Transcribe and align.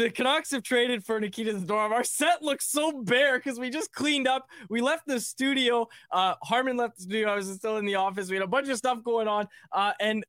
the 0.00 0.10
Canucks 0.10 0.50
have 0.52 0.62
traded 0.62 1.04
for 1.04 1.20
Nikita 1.20 1.52
Zadorov. 1.52 1.90
Our 1.90 2.04
set 2.04 2.42
looks 2.42 2.70
so 2.70 3.02
bare 3.02 3.38
because 3.38 3.58
we 3.58 3.68
just 3.68 3.92
cleaned 3.92 4.26
up. 4.26 4.46
We 4.70 4.80
left 4.80 5.06
the 5.06 5.20
studio. 5.20 5.88
Uh, 6.10 6.34
Harman 6.42 6.76
left 6.76 6.96
the 6.96 7.02
studio. 7.02 7.28
I 7.28 7.36
was 7.36 7.52
still 7.52 7.76
in 7.76 7.84
the 7.84 7.96
office. 7.96 8.30
We 8.30 8.36
had 8.36 8.42
a 8.42 8.48
bunch 8.48 8.68
of 8.68 8.78
stuff 8.78 9.02
going 9.04 9.28
on. 9.28 9.48
Uh, 9.72 9.92
and 10.00 10.24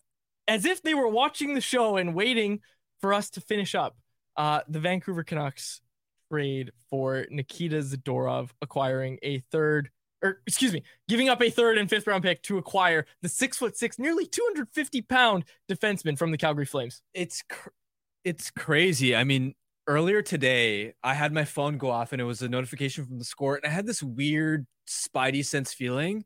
as 0.47 0.65
if 0.65 0.81
they 0.81 0.93
were 0.93 1.07
watching 1.07 1.53
the 1.53 1.61
show 1.61 1.95
and 1.95 2.13
waiting 2.13 2.59
for 2.99 3.13
us 3.13 3.29
to 3.31 3.41
finish 3.41 3.73
up, 3.73 3.95
uh, 4.35 4.61
the 4.67 4.79
Vancouver 4.79 5.23
Canucks 5.23 5.81
trade 6.29 6.71
for 6.89 7.25
Nikita 7.29 7.77
Zadorov, 7.77 8.49
acquiring 8.61 9.19
a 9.23 9.39
third, 9.51 9.89
or 10.21 10.41
excuse 10.45 10.73
me, 10.73 10.83
giving 11.07 11.29
up 11.29 11.41
a 11.41 11.49
third 11.49 11.77
and 11.77 11.89
fifth 11.89 12.07
round 12.07 12.23
pick 12.23 12.41
to 12.43 12.57
acquire 12.57 13.05
the 13.21 13.29
six 13.29 13.57
foot 13.57 13.77
six, 13.77 13.97
nearly 13.97 14.25
250 14.25 15.01
pound 15.03 15.45
defenseman 15.69 16.17
from 16.17 16.31
the 16.31 16.37
Calgary 16.37 16.65
Flames. 16.65 17.01
It's 17.13 17.41
cr- 17.49 17.69
it's 18.23 18.51
crazy. 18.51 19.15
I 19.15 19.23
mean, 19.23 19.55
earlier 19.91 20.21
today, 20.21 20.93
I 21.03 21.13
had 21.13 21.33
my 21.33 21.43
phone 21.43 21.77
go 21.77 21.89
off 21.89 22.13
and 22.13 22.21
it 22.21 22.25
was 22.25 22.41
a 22.41 22.47
notification 22.47 23.05
from 23.05 23.19
the 23.19 23.25
score, 23.25 23.55
and 23.55 23.65
I 23.65 23.69
had 23.69 23.85
this 23.85 24.01
weird 24.01 24.65
spidey 24.87 25.45
sense 25.45 25.73
feeling 25.73 26.23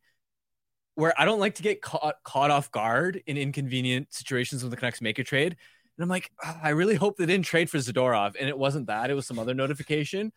where 0.93 1.19
I 1.19 1.25
don't 1.25 1.39
like 1.39 1.55
to 1.55 1.63
get 1.63 1.81
caught 1.81 2.15
caught 2.23 2.51
off 2.51 2.71
guard 2.71 3.21
in 3.25 3.37
inconvenient 3.37 4.13
situations 4.13 4.63
when 4.63 4.69
the 4.69 4.77
Canucks 4.77 5.01
make 5.01 5.19
a 5.19 5.23
trade. 5.23 5.57
And 5.97 6.03
I'm 6.03 6.09
like, 6.09 6.31
"Ah, 6.43 6.59
I 6.61 6.69
really 6.69 6.95
hope 6.95 7.17
they 7.17 7.25
didn't 7.25 7.45
trade 7.45 7.69
for 7.69 7.77
Zadorov. 7.77 8.35
And 8.39 8.47
it 8.47 8.57
wasn't 8.57 8.87
that. 8.87 9.09
It 9.09 9.15
was 9.15 9.25
some 9.25 9.39
other 9.39 9.53
notification. 9.53 10.31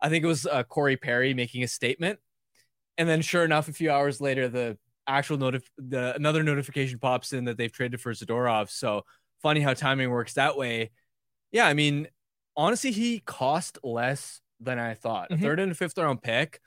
I 0.00 0.08
think 0.08 0.24
it 0.24 0.28
was 0.28 0.46
uh, 0.46 0.64
Corey 0.64 0.96
Perry 0.96 1.34
making 1.34 1.62
a 1.62 1.68
statement. 1.68 2.18
And 2.98 3.08
then 3.08 3.22
sure 3.22 3.44
enough, 3.44 3.68
a 3.68 3.72
few 3.72 3.90
hours 3.90 4.20
later, 4.20 4.48
the 4.48 4.78
actual 5.06 5.38
notif- 5.38 5.70
the 5.78 6.14
another 6.16 6.42
notification 6.42 6.98
pops 6.98 7.32
in 7.32 7.44
that 7.44 7.56
they've 7.56 7.72
traded 7.72 8.00
for 8.00 8.12
Zadorov. 8.12 8.70
So 8.70 9.04
funny 9.42 9.60
how 9.60 9.74
timing 9.74 10.10
works 10.10 10.34
that 10.34 10.56
way. 10.56 10.90
Yeah, 11.52 11.66
I 11.66 11.74
mean, 11.74 12.08
honestly, 12.56 12.90
he 12.90 13.20
cost 13.20 13.78
less 13.82 14.40
than 14.60 14.78
I 14.78 14.94
thought. 14.94 15.30
A 15.30 15.36
Mhm. 15.36 15.40
third 15.40 15.60
and 15.60 15.72
a 15.72 15.74
fifth 15.74 15.98
round 15.98 16.22
pick 16.22 16.60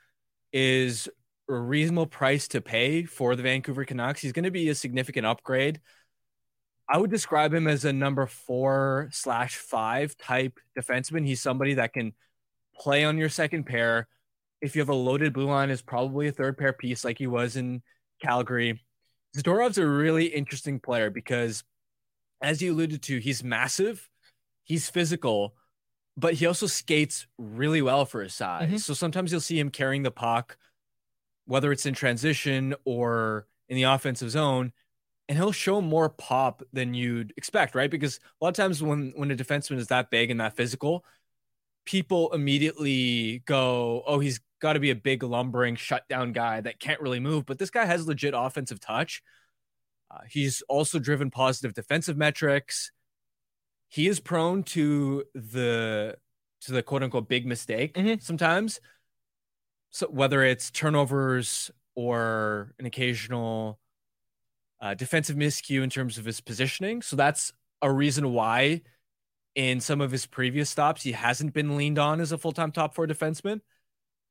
is 0.52 1.08
a 1.48 1.54
reasonable 1.54 2.06
price 2.06 2.46
to 2.48 2.60
pay 2.60 3.04
for 3.04 3.34
the 3.34 3.42
Vancouver 3.42 3.84
Canucks. 3.84 4.20
He's 4.20 4.32
going 4.32 4.44
to 4.44 4.50
be 4.50 4.68
a 4.68 4.74
significant 4.74 5.26
upgrade. 5.26 5.80
I 6.88 6.98
would 6.98 7.10
describe 7.10 7.54
him 7.54 7.66
as 7.68 7.84
a 7.84 7.92
number 7.92 8.26
four 8.26 9.08
slash 9.12 9.56
five 9.56 10.16
type 10.16 10.58
defenseman. 10.76 11.26
He's 11.26 11.42
somebody 11.42 11.74
that 11.74 11.92
can 11.92 12.14
play 12.74 13.04
on 13.04 13.16
your 13.16 13.28
second 13.28 13.64
pair. 13.64 14.08
If 14.60 14.74
you 14.74 14.80
have 14.82 14.88
a 14.88 14.94
loaded 14.94 15.32
blue 15.32 15.46
line, 15.46 15.70
is 15.70 15.82
probably 15.82 16.28
a 16.28 16.32
third 16.32 16.58
pair 16.58 16.72
piece 16.72 17.04
like 17.04 17.18
he 17.18 17.26
was 17.26 17.56
in 17.56 17.82
Calgary. 18.20 18.84
Zadorov's 19.36 19.78
a 19.78 19.86
really 19.86 20.26
interesting 20.26 20.80
player 20.80 21.10
because, 21.10 21.62
as 22.42 22.60
you 22.60 22.72
alluded 22.72 23.02
to, 23.04 23.18
he's 23.18 23.44
massive, 23.44 24.08
he's 24.64 24.90
physical, 24.90 25.54
but 26.16 26.34
he 26.34 26.46
also 26.46 26.66
skates 26.66 27.26
really 27.38 27.82
well 27.82 28.04
for 28.04 28.22
his 28.22 28.34
size. 28.34 28.70
Mhm. 28.70 28.80
So 28.80 28.94
sometimes 28.94 29.32
you'll 29.32 29.40
see 29.40 29.58
him 29.58 29.70
carrying 29.70 30.02
the 30.02 30.10
puck, 30.10 30.58
whether 31.46 31.72
it's 31.72 31.86
in 31.86 31.94
transition 31.94 32.74
or 32.84 33.46
in 33.68 33.76
the 33.76 33.84
offensive 33.84 34.30
zone, 34.30 34.72
and 35.28 35.38
he'll 35.38 35.52
show 35.52 35.80
more 35.80 36.08
pop 36.08 36.62
than 36.72 36.92
you'd 36.92 37.32
expect, 37.36 37.74
right? 37.74 37.90
Because 37.90 38.18
a 38.18 38.44
lot 38.44 38.48
of 38.50 38.56
times 38.56 38.82
when 38.82 39.12
when 39.14 39.30
a 39.30 39.36
defenseman 39.36 39.78
is 39.78 39.86
that 39.88 40.10
big 40.10 40.30
and 40.30 40.40
that 40.40 40.56
physical, 40.56 41.04
people 41.86 42.32
immediately 42.32 43.38
go, 43.46 44.02
"Oh, 44.06 44.18
he's 44.18 44.40
got 44.60 44.74
to 44.74 44.80
be 44.80 44.90
a 44.90 44.94
big 44.96 45.22
lumbering 45.22 45.76
shutdown 45.76 46.32
guy 46.32 46.60
that 46.60 46.80
can't 46.80 47.00
really 47.00 47.20
move." 47.20 47.46
But 47.46 47.58
this 47.58 47.70
guy 47.70 47.84
has 47.84 48.06
legit 48.06 48.34
offensive 48.36 48.80
touch. 48.80 49.22
Uh, 50.10 50.22
he's 50.28 50.62
also 50.62 50.98
driven 50.98 51.30
positive 51.30 51.72
defensive 51.72 52.16
metrics. 52.16 52.90
He 53.90 54.06
is 54.06 54.20
prone 54.20 54.62
to 54.64 55.24
the 55.34 56.16
to 56.62 56.72
the 56.72 56.82
quote 56.82 57.02
unquote 57.02 57.28
big 57.28 57.44
mistake 57.44 57.94
Mhm. 57.94 58.22
sometimes. 58.22 58.80
So 59.90 60.06
whether 60.06 60.42
it's 60.44 60.70
turnovers 60.70 61.70
or 61.94 62.74
an 62.78 62.86
occasional 62.86 63.80
uh, 64.80 64.94
defensive 64.94 65.36
miscue 65.36 65.82
in 65.82 65.90
terms 65.90 66.16
of 66.18 66.24
his 66.24 66.40
positioning, 66.40 67.02
so 67.02 67.16
that's 67.16 67.52
a 67.82 67.92
reason 67.92 68.32
why 68.32 68.82
in 69.56 69.80
some 69.80 70.00
of 70.00 70.12
his 70.12 70.24
previous 70.24 70.70
stops 70.70 71.02
he 71.02 71.12
hasn't 71.12 71.52
been 71.52 71.76
leaned 71.76 71.98
on 71.98 72.20
as 72.20 72.30
a 72.30 72.38
full 72.38 72.52
time 72.52 72.70
top 72.70 72.94
four 72.94 73.06
defenseman. 73.06 73.60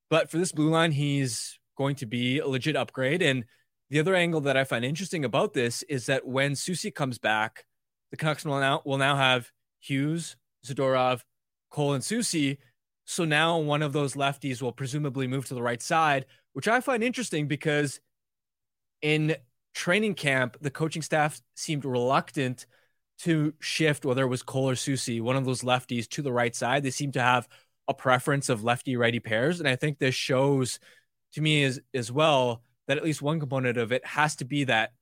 But 0.09 0.31
for 0.31 0.37
this 0.37 0.53
blue 0.53 0.69
line, 0.69 0.93
he's 0.93 1.59
going 1.77 1.95
to 1.97 2.05
be 2.05 2.39
a 2.39 2.47
legit 2.47 2.75
upgrade. 2.75 3.21
And 3.21 3.45
the 3.89 3.99
other 3.99 4.15
angle 4.15 4.41
that 4.41 4.55
I 4.55 4.63
find 4.63 4.85
interesting 4.85 5.25
about 5.25 5.53
this 5.53 5.83
is 5.83 6.05
that 6.05 6.25
when 6.25 6.53
Soucy 6.53 6.93
comes 6.93 7.17
back, 7.17 7.65
the 8.11 8.17
Canucks 8.17 8.45
will 8.45 8.59
now 8.59 8.81
will 8.85 8.97
now 8.97 9.15
have 9.15 9.51
Hughes, 9.79 10.35
Zadorov, 10.65 11.21
Cole, 11.69 11.93
and 11.93 12.03
Soucy. 12.03 12.57
So 13.05 13.25
now 13.25 13.57
one 13.57 13.81
of 13.81 13.93
those 13.93 14.13
lefties 14.13 14.61
will 14.61 14.71
presumably 14.71 15.27
move 15.27 15.45
to 15.47 15.55
the 15.55 15.63
right 15.63 15.81
side, 15.81 16.25
which 16.53 16.67
I 16.67 16.79
find 16.81 17.03
interesting 17.03 17.47
because 17.47 17.99
in 19.01 19.35
training 19.73 20.15
camp, 20.15 20.57
the 20.61 20.69
coaching 20.69 21.01
staff 21.01 21.41
seemed 21.55 21.85
reluctant 21.85 22.65
to 23.19 23.53
shift 23.59 24.05
whether 24.05 24.23
it 24.23 24.27
was 24.27 24.43
Cole 24.43 24.69
or 24.69 24.75
Soucy, 24.75 25.21
one 25.21 25.35
of 25.35 25.45
those 25.45 25.61
lefties 25.61 26.07
to 26.09 26.21
the 26.21 26.31
right 26.31 26.55
side. 26.55 26.83
They 26.83 26.91
seem 26.91 27.11
to 27.13 27.21
have 27.21 27.47
a 27.87 27.93
preference 27.93 28.49
of 28.49 28.63
lefty 28.63 28.95
righty 28.95 29.19
pairs. 29.19 29.59
And 29.59 29.67
I 29.67 29.75
think 29.75 29.97
this 29.97 30.15
shows 30.15 30.79
to 31.33 31.41
me 31.41 31.63
as 31.63 31.79
as 31.93 32.11
well 32.11 32.61
that 32.87 32.97
at 32.97 33.03
least 33.03 33.21
one 33.21 33.39
component 33.39 33.77
of 33.77 33.91
it 33.91 34.05
has 34.05 34.35
to 34.37 34.45
be 34.45 34.63
that 34.65 34.93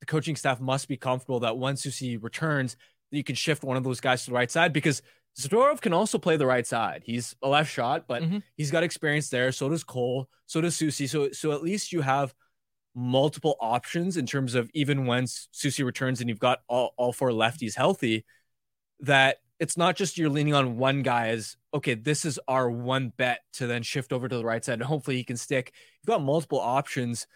the 0.00 0.06
coaching 0.06 0.36
staff 0.36 0.60
must 0.60 0.88
be 0.88 0.96
comfortable 0.96 1.40
that 1.40 1.56
once 1.56 1.84
Soucy 1.84 2.22
returns, 2.22 2.76
that 3.10 3.16
you 3.16 3.24
can 3.24 3.36
shift 3.36 3.62
one 3.62 3.76
of 3.76 3.84
those 3.84 4.00
guys 4.00 4.24
to 4.24 4.30
the 4.30 4.34
right 4.34 4.50
side 4.50 4.72
because 4.72 5.02
Zadorov 5.38 5.80
can 5.80 5.92
also 5.92 6.18
play 6.18 6.36
the 6.36 6.46
right 6.46 6.66
side. 6.66 7.02
He's 7.04 7.36
a 7.42 7.48
left 7.48 7.72
shot, 7.72 8.06
but 8.08 8.22
Mhm. 8.22 8.42
he's 8.56 8.70
got 8.70 8.82
experience 8.82 9.28
there. 9.30 9.52
So 9.52 9.68
does 9.68 9.84
Cole. 9.84 10.28
So 10.46 10.60
does 10.60 10.76
Soucy. 10.76 11.08
So 11.08 11.30
so 11.32 11.52
at 11.52 11.62
least 11.62 11.92
you 11.92 12.00
have 12.00 12.34
multiple 12.94 13.56
options 13.60 14.16
in 14.16 14.26
terms 14.26 14.54
of 14.54 14.68
even 14.74 15.06
when 15.06 15.24
Soucy 15.24 15.84
returns 15.84 16.20
and 16.20 16.28
you've 16.28 16.40
got 16.40 16.60
all, 16.68 16.92
all 16.96 17.12
four 17.12 17.30
lefties 17.30 17.76
healthy, 17.76 18.24
that 19.00 19.38
it's 19.60 19.76
not 19.76 19.94
just 19.94 20.18
you're 20.18 20.28
leaning 20.30 20.54
on 20.54 20.76
one 20.78 21.02
guy 21.02 21.28
as 21.28 21.56
okay, 21.72 21.94
this 21.94 22.24
is 22.24 22.40
our 22.48 22.68
one 22.68 23.12
bet 23.16 23.40
to 23.52 23.66
then 23.68 23.82
shift 23.82 24.12
over 24.12 24.28
to 24.28 24.36
the 24.36 24.44
right 24.44 24.64
side 24.64 24.74
and 24.74 24.82
hopefully 24.82 25.16
he 25.16 25.24
can 25.24 25.36
stick. 25.36 25.72
You've 26.02 26.08
got 26.08 26.22
multiple 26.22 26.58
options, 26.58 27.26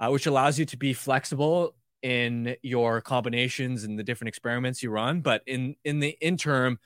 uh, 0.00 0.08
which 0.08 0.26
allows 0.26 0.58
you 0.58 0.64
to 0.66 0.76
be 0.76 0.92
flexible 0.92 1.76
in 2.02 2.56
your 2.62 3.00
combinations 3.00 3.84
and 3.84 3.98
the 3.98 4.04
different 4.04 4.28
experiments 4.28 4.82
you 4.82 4.90
run. 4.90 5.20
But 5.20 5.42
in 5.46 5.76
in 5.84 6.00
the 6.00 6.16
interim, 6.20 6.78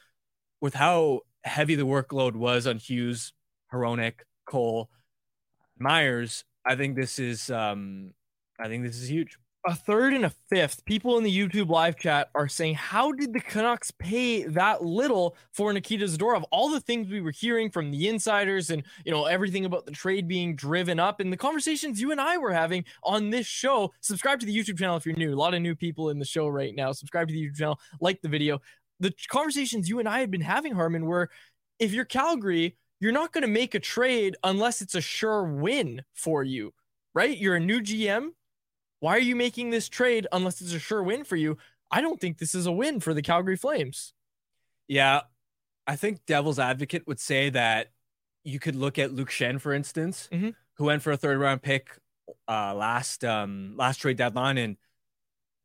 with 0.61 0.75
how 0.75 1.21
heavy 1.45 1.75
the 1.75 1.87
workload 1.87 2.35
was 2.35 2.67
on 2.67 2.79
Hughes, 2.79 3.33
Hronek, 3.73 4.21
Cole, 4.47 4.91
Myers, 5.79 6.45
I 6.65 6.77
think 6.77 6.97
this 6.97 7.19
is 7.19 7.51
um 7.51 8.13
I 8.59 8.69
think 8.69 8.85
this 8.85 8.97
is 8.97 9.11
huge. 9.11 9.39
A 9.65 9.77
third 9.77 10.13
and 10.13 10.25
a 10.25 10.31
fifth. 10.49 10.85
People 10.87 11.19
in 11.19 11.23
the 11.23 11.39
YouTube 11.39 11.69
live 11.69 11.97
chat 11.97 12.31
are 12.35 12.49
saying, 12.49 12.75
How 12.75 13.13
did 13.13 13.33
the 13.33 13.39
Canucks 13.39 13.93
pay 13.93 14.43
that 14.43 14.83
little 14.83 15.37
for 15.53 15.73
Nikita 15.73 16.05
Zadorov? 16.07 16.43
All 16.51 16.69
the 16.69 16.81
things 16.81 17.09
we 17.09 17.21
were 17.21 17.31
hearing 17.31 17.71
from 17.71 17.93
the 17.93 18.09
insiders 18.09 18.71
and 18.71 18.83
you 19.05 19.13
know 19.13 19.27
everything 19.27 19.65
about 19.65 19.87
the 19.87 19.93
trade 19.93 20.27
being 20.27 20.57
driven 20.57 20.99
up 20.99 21.21
and 21.21 21.33
the 21.33 21.37
conversations 21.37 22.01
you 22.01 22.11
and 22.11 22.21
I 22.21 22.39
were 22.39 22.53
having 22.53 22.85
on 23.05 23.31
this 23.31 23.47
show. 23.47 23.93
Subscribe 24.01 24.41
to 24.41 24.47
the 24.47 24.57
YouTube 24.57 24.81
channel 24.81 24.97
if 24.97 25.07
you're 25.07 25.15
new. 25.15 25.33
A 25.33 25.37
lot 25.37 25.55
of 25.55 25.63
new 25.63 25.77
people 25.77 26.11
in 26.11 26.19
the 26.19 26.25
show 26.25 26.49
right 26.49 26.75
now. 26.75 26.91
Subscribe 26.91 27.29
to 27.29 27.35
the 27.35 27.41
YouTube 27.41 27.57
channel, 27.57 27.79
like 28.01 28.21
the 28.21 28.29
video. 28.29 28.61
The 28.99 29.15
conversations 29.29 29.89
you 29.89 30.01
and 30.01 30.09
I 30.09 30.19
had 30.19 30.33
been 30.33 30.41
having, 30.41 30.75
Harman, 30.75 31.07
were 31.07 31.31
if 31.79 31.93
you're 31.93 32.05
Calgary, 32.05 32.77
you're 32.99 33.13
not 33.13 33.33
going 33.33 33.43
to 33.43 33.49
make 33.49 33.77
a 33.77 33.81
trade 33.81 34.35
unless 34.43 34.83
it's 34.83 34.97
a 34.97 35.01
sure 35.01 35.45
win 35.45 36.03
for 36.15 36.43
you, 36.43 36.75
right? 37.15 37.39
You're 37.39 37.55
a 37.55 37.61
new 37.61 37.81
GM. 37.81 38.31
Why 39.03 39.17
are 39.17 39.21
you 39.21 39.35
making 39.35 39.71
this 39.71 39.89
trade 39.89 40.29
unless 40.31 40.61
it's 40.61 40.73
a 40.73 40.79
sure 40.79 41.03
win 41.03 41.25
for 41.25 41.35
you? 41.35 41.59
I 41.91 42.01
don't 42.01 42.21
think 42.21 42.39
this 42.39 42.55
is 42.55 42.67
a 42.67 42.73
win 42.73 43.01
for 43.01 43.13
the 43.13 43.21
Calgary 43.21 43.57
Flames. 43.57 44.15
Yeah, 44.87 45.23
I 45.89 45.97
think 45.97 46.25
devil's 46.25 46.61
advocate 46.61 47.05
would 47.09 47.19
say 47.19 47.51
that 47.51 47.91
you 48.45 48.61
could 48.61 48.77
look 48.77 49.01
at 49.01 49.13
Luke 49.13 49.31
Schenn, 49.31 49.61
for 49.61 49.73
instance, 49.73 50.29
Mhm. 50.31 50.55
who 50.75 50.85
went 50.85 51.03
for 51.03 51.11
a 51.11 51.17
third 51.17 51.41
round 51.41 51.63
pick 51.63 51.99
uh, 52.47 52.73
last 52.77 53.25
um, 53.25 53.75
last 53.77 53.97
trade 53.97 54.19
deadline, 54.19 54.57
and 54.57 54.77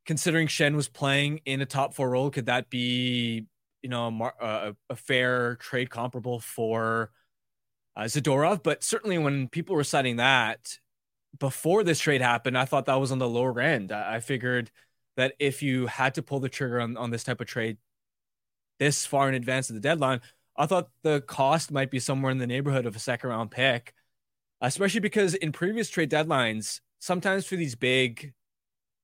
considering 0.07 0.47
Shen 0.47 0.75
was 0.75 0.87
playing 0.89 1.41
in 1.45 1.61
a 1.61 1.65
top 1.67 1.93
four 1.93 2.09
role, 2.09 2.31
could 2.31 2.47
that 2.47 2.71
be 2.71 3.45
you 3.83 3.89
know 3.89 4.07
a, 4.07 4.11
mar- 4.11 4.35
uh, 4.41 4.71
a 4.89 4.95
fair 4.95 5.57
trade 5.57 5.91
comparable 5.91 6.39
for 6.39 7.11
uh, 7.95 8.05
Zadorov? 8.05 8.63
But 8.63 8.83
certainly 8.83 9.19
when 9.19 9.47
people 9.47 9.75
were 9.75 9.83
citing 9.83 10.15
that 10.15 10.79
before 11.39 11.83
this 11.83 11.99
trade 11.99 12.21
happened, 12.21 12.57
I 12.57 12.65
thought 12.65 12.85
that 12.85 12.99
was 12.99 13.11
on 13.11 13.19
the 13.19 13.27
lower 13.27 13.59
end. 13.59 13.91
I, 13.91 14.19
figured 14.19 14.71
that 15.17 15.33
if 15.39 15.61
you 15.61 15.87
had 15.87 16.15
to 16.15 16.21
pull 16.21 16.39
the 16.39 16.49
trigger 16.49 16.79
on, 16.79 16.97
on 16.97 17.11
this 17.11 17.23
type 17.23 17.41
of 17.41 17.47
trade 17.47 17.77
this 18.79 19.05
far 19.05 19.27
in 19.27 19.35
advance 19.35 19.69
of 19.69 19.75
the 19.75 19.81
deadline, 19.81 20.21
I 20.55 20.65
thought 20.65 20.89
the 21.03 21.21
cost 21.21 21.71
might 21.71 21.91
be 21.91 21.99
somewhere 21.99 22.31
in 22.31 22.37
the 22.37 22.47
neighborhood 22.47 22.85
of 22.85 22.95
a 22.95 22.99
second 22.99 23.29
round 23.29 23.51
pick, 23.51 23.93
especially 24.61 24.99
because 24.99 25.35
in 25.35 25.51
previous 25.51 25.89
trade 25.89 26.09
deadlines, 26.09 26.79
sometimes 26.99 27.45
for 27.45 27.55
these 27.55 27.75
big 27.75 28.33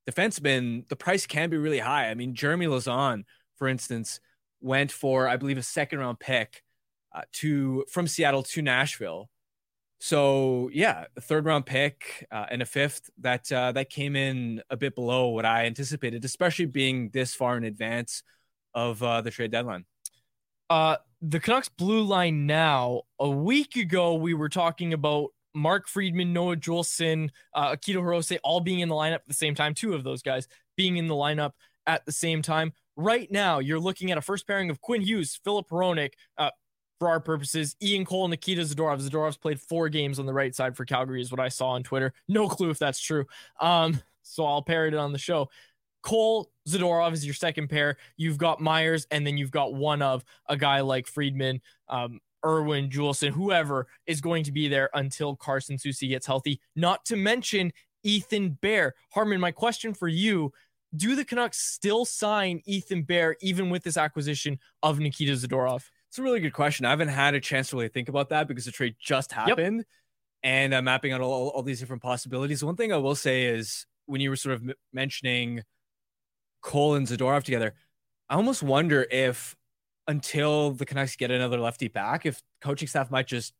defensemen, 0.09 0.87
the 0.89 0.95
price 0.95 1.25
can 1.25 1.49
be 1.49 1.57
really 1.57 1.79
high. 1.79 2.09
I 2.09 2.15
mean, 2.15 2.35
Jeremy 2.35 2.65
Lauzon, 2.65 3.23
for 3.57 3.67
instance, 3.67 4.19
went 4.61 4.91
for, 4.91 5.27
I 5.27 5.37
believe, 5.37 5.57
a 5.57 5.63
second 5.63 5.99
round 5.99 6.19
pick 6.19 6.63
uh, 7.13 7.21
to 7.33 7.85
from 7.89 8.07
Seattle 8.07 8.43
to 8.43 8.61
Nashville. 8.61 9.29
So 10.03 10.69
yeah, 10.73 11.05
a 11.15 11.21
third 11.21 11.45
round 11.45 11.65
pick 11.65 12.27
uh, 12.29 12.47
and 12.51 12.61
a 12.61 12.65
fifth 12.65 13.09
that 13.19 13.49
uh, 13.49 13.71
that 13.71 13.89
came 13.89 14.17
in 14.17 14.61
a 14.69 14.75
bit 14.75 14.95
below 14.95 15.29
what 15.29 15.45
I 15.45 15.65
anticipated, 15.65 16.25
especially 16.25 16.65
being 16.65 17.09
this 17.13 17.33
far 17.33 17.55
in 17.55 17.63
advance 17.63 18.21
of 18.73 19.01
uh, 19.01 19.21
the 19.21 19.31
trade 19.31 19.51
deadline. 19.51 19.85
Uh, 20.69 20.97
the 21.21 21.39
Canucks 21.39 21.69
blue 21.69 22.03
line 22.03 22.45
now. 22.45 23.03
A 23.17 23.29
week 23.29 23.77
ago, 23.77 24.15
we 24.15 24.33
were 24.33 24.49
talking 24.49 24.91
about 24.91 25.29
Mark 25.55 25.87
Friedman, 25.87 26.33
Noah 26.33 26.57
Juulsen, 26.57 27.29
uh, 27.53 27.71
Akito 27.71 28.01
Hirose 28.01 28.37
all 28.43 28.59
being 28.59 28.81
in 28.81 28.89
the 28.89 28.95
lineup 28.95 29.13
at 29.13 29.27
the 29.29 29.33
same 29.33 29.55
time. 29.55 29.73
Two 29.73 29.93
of 29.93 30.03
those 30.03 30.21
guys 30.21 30.49
being 30.75 30.97
in 30.97 31.07
the 31.07 31.15
lineup 31.15 31.51
at 31.87 32.05
the 32.05 32.11
same 32.11 32.41
time. 32.41 32.73
Right 32.97 33.31
now, 33.31 33.59
you're 33.59 33.79
looking 33.79 34.11
at 34.11 34.17
a 34.17 34.21
first 34.21 34.47
pairing 34.47 34.69
of 34.69 34.81
Quinn 34.81 35.01
Hughes, 35.01 35.39
Philip 35.45 35.69
Hronek, 35.69 36.11
uh, 36.37 36.49
for 37.03 37.09
our 37.09 37.19
purposes, 37.19 37.75
Ian 37.81 38.05
Cole, 38.05 38.29
Nikita 38.29 38.61
Zadorov. 38.61 39.05
Zadorov's 39.05 39.35
played 39.35 39.59
four 39.59 39.89
games 39.89 40.19
on 40.19 40.25
the 40.25 40.31
right 40.31 40.55
side 40.55 40.77
for 40.77 40.85
Calgary, 40.85 41.21
is 41.21 41.31
what 41.31 41.39
I 41.41 41.49
saw 41.49 41.71
on 41.71 41.83
Twitter. 41.83 42.13
No 42.29 42.47
clue 42.47 42.69
if 42.69 42.79
that's 42.79 43.01
true. 43.01 43.25
Um, 43.59 44.01
so 44.21 44.45
I'll 44.45 44.61
parrot 44.61 44.93
it 44.93 44.97
on 44.97 45.11
the 45.11 45.19
show. 45.19 45.49
Cole 46.01 46.49
Zadorov 46.65 47.11
is 47.11 47.25
your 47.25 47.33
second 47.33 47.67
pair. 47.67 47.97
You've 48.15 48.37
got 48.37 48.61
Myers, 48.61 49.05
and 49.11 49.27
then 49.27 49.37
you've 49.37 49.51
got 49.51 49.73
one 49.73 50.01
of 50.01 50.23
a 50.47 50.55
guy 50.55 50.79
like 50.79 51.05
Friedman, 51.05 51.59
um, 51.89 52.21
Irwin, 52.45 52.89
Juulsen, 52.89 53.31
whoever 53.31 53.87
is 54.05 54.21
going 54.21 54.45
to 54.45 54.53
be 54.53 54.69
there 54.69 54.89
until 54.93 55.35
Carson 55.35 55.75
Soucy 55.75 56.07
gets 56.07 56.25
healthy. 56.25 56.61
Not 56.73 57.03
to 57.07 57.17
mention 57.17 57.73
Ethan 58.03 58.51
Bear. 58.61 58.95
Harman, 59.09 59.41
my 59.41 59.51
question 59.51 59.93
for 59.93 60.07
you 60.07 60.53
do 60.95 61.15
the 61.15 61.25
Canucks 61.25 61.57
still 61.57 62.05
sign 62.05 62.61
Ethan 62.65 63.01
Bear 63.01 63.35
even 63.41 63.69
with 63.69 63.83
this 63.83 63.97
acquisition 63.97 64.59
of 64.83 64.99
Nikita 64.99 65.33
Zadorov? 65.33 65.83
It's 66.13 66.19
a 66.19 66.21
really 66.21 66.41
good 66.41 66.53
question. 66.53 66.85
I 66.85 66.91
haven't 66.91 67.07
had 67.07 67.33
a 67.33 67.39
chance 67.39 67.71
to 67.71 67.75
really 67.75 67.87
think 67.87 68.07
about 68.07 68.29
that 68.29 68.47
because 68.47 68.65
the 68.65 68.71
trade 68.71 68.93
just 68.99 69.31
happened 69.31 69.83
and 70.43 70.75
I'm 70.75 70.83
mapping 70.83 71.11
out 71.11 71.21
all, 71.21 71.47
all 71.47 71.63
these 71.63 71.79
different 71.79 72.03
possibilities. 72.03 72.63
One 72.63 72.75
thing 72.75 72.93
I 72.93 72.97
will 72.97 73.15
say 73.15 73.45
is 73.45 73.87
when 74.05 74.21
you 74.21 74.29
were 74.29 74.35
sort 74.35 74.53
of 74.53 74.61
m- 74.61 74.75
mentioning 74.93 75.63
Cole 76.61 76.93
and 76.93 77.07
Zadorov 77.07 77.41
together, 77.41 77.73
I 78.29 78.35
almost 78.35 78.61
wonder 78.61 79.07
if 79.09 79.55
until 80.07 80.73
the 80.73 80.85
Canucks 80.85 81.15
get 81.15 81.31
another 81.31 81.59
lefty 81.59 81.87
back, 81.87 82.27
if 82.27 82.43
coaching 82.61 82.87
staff 82.87 83.09
might 83.09 83.25
just 83.25 83.55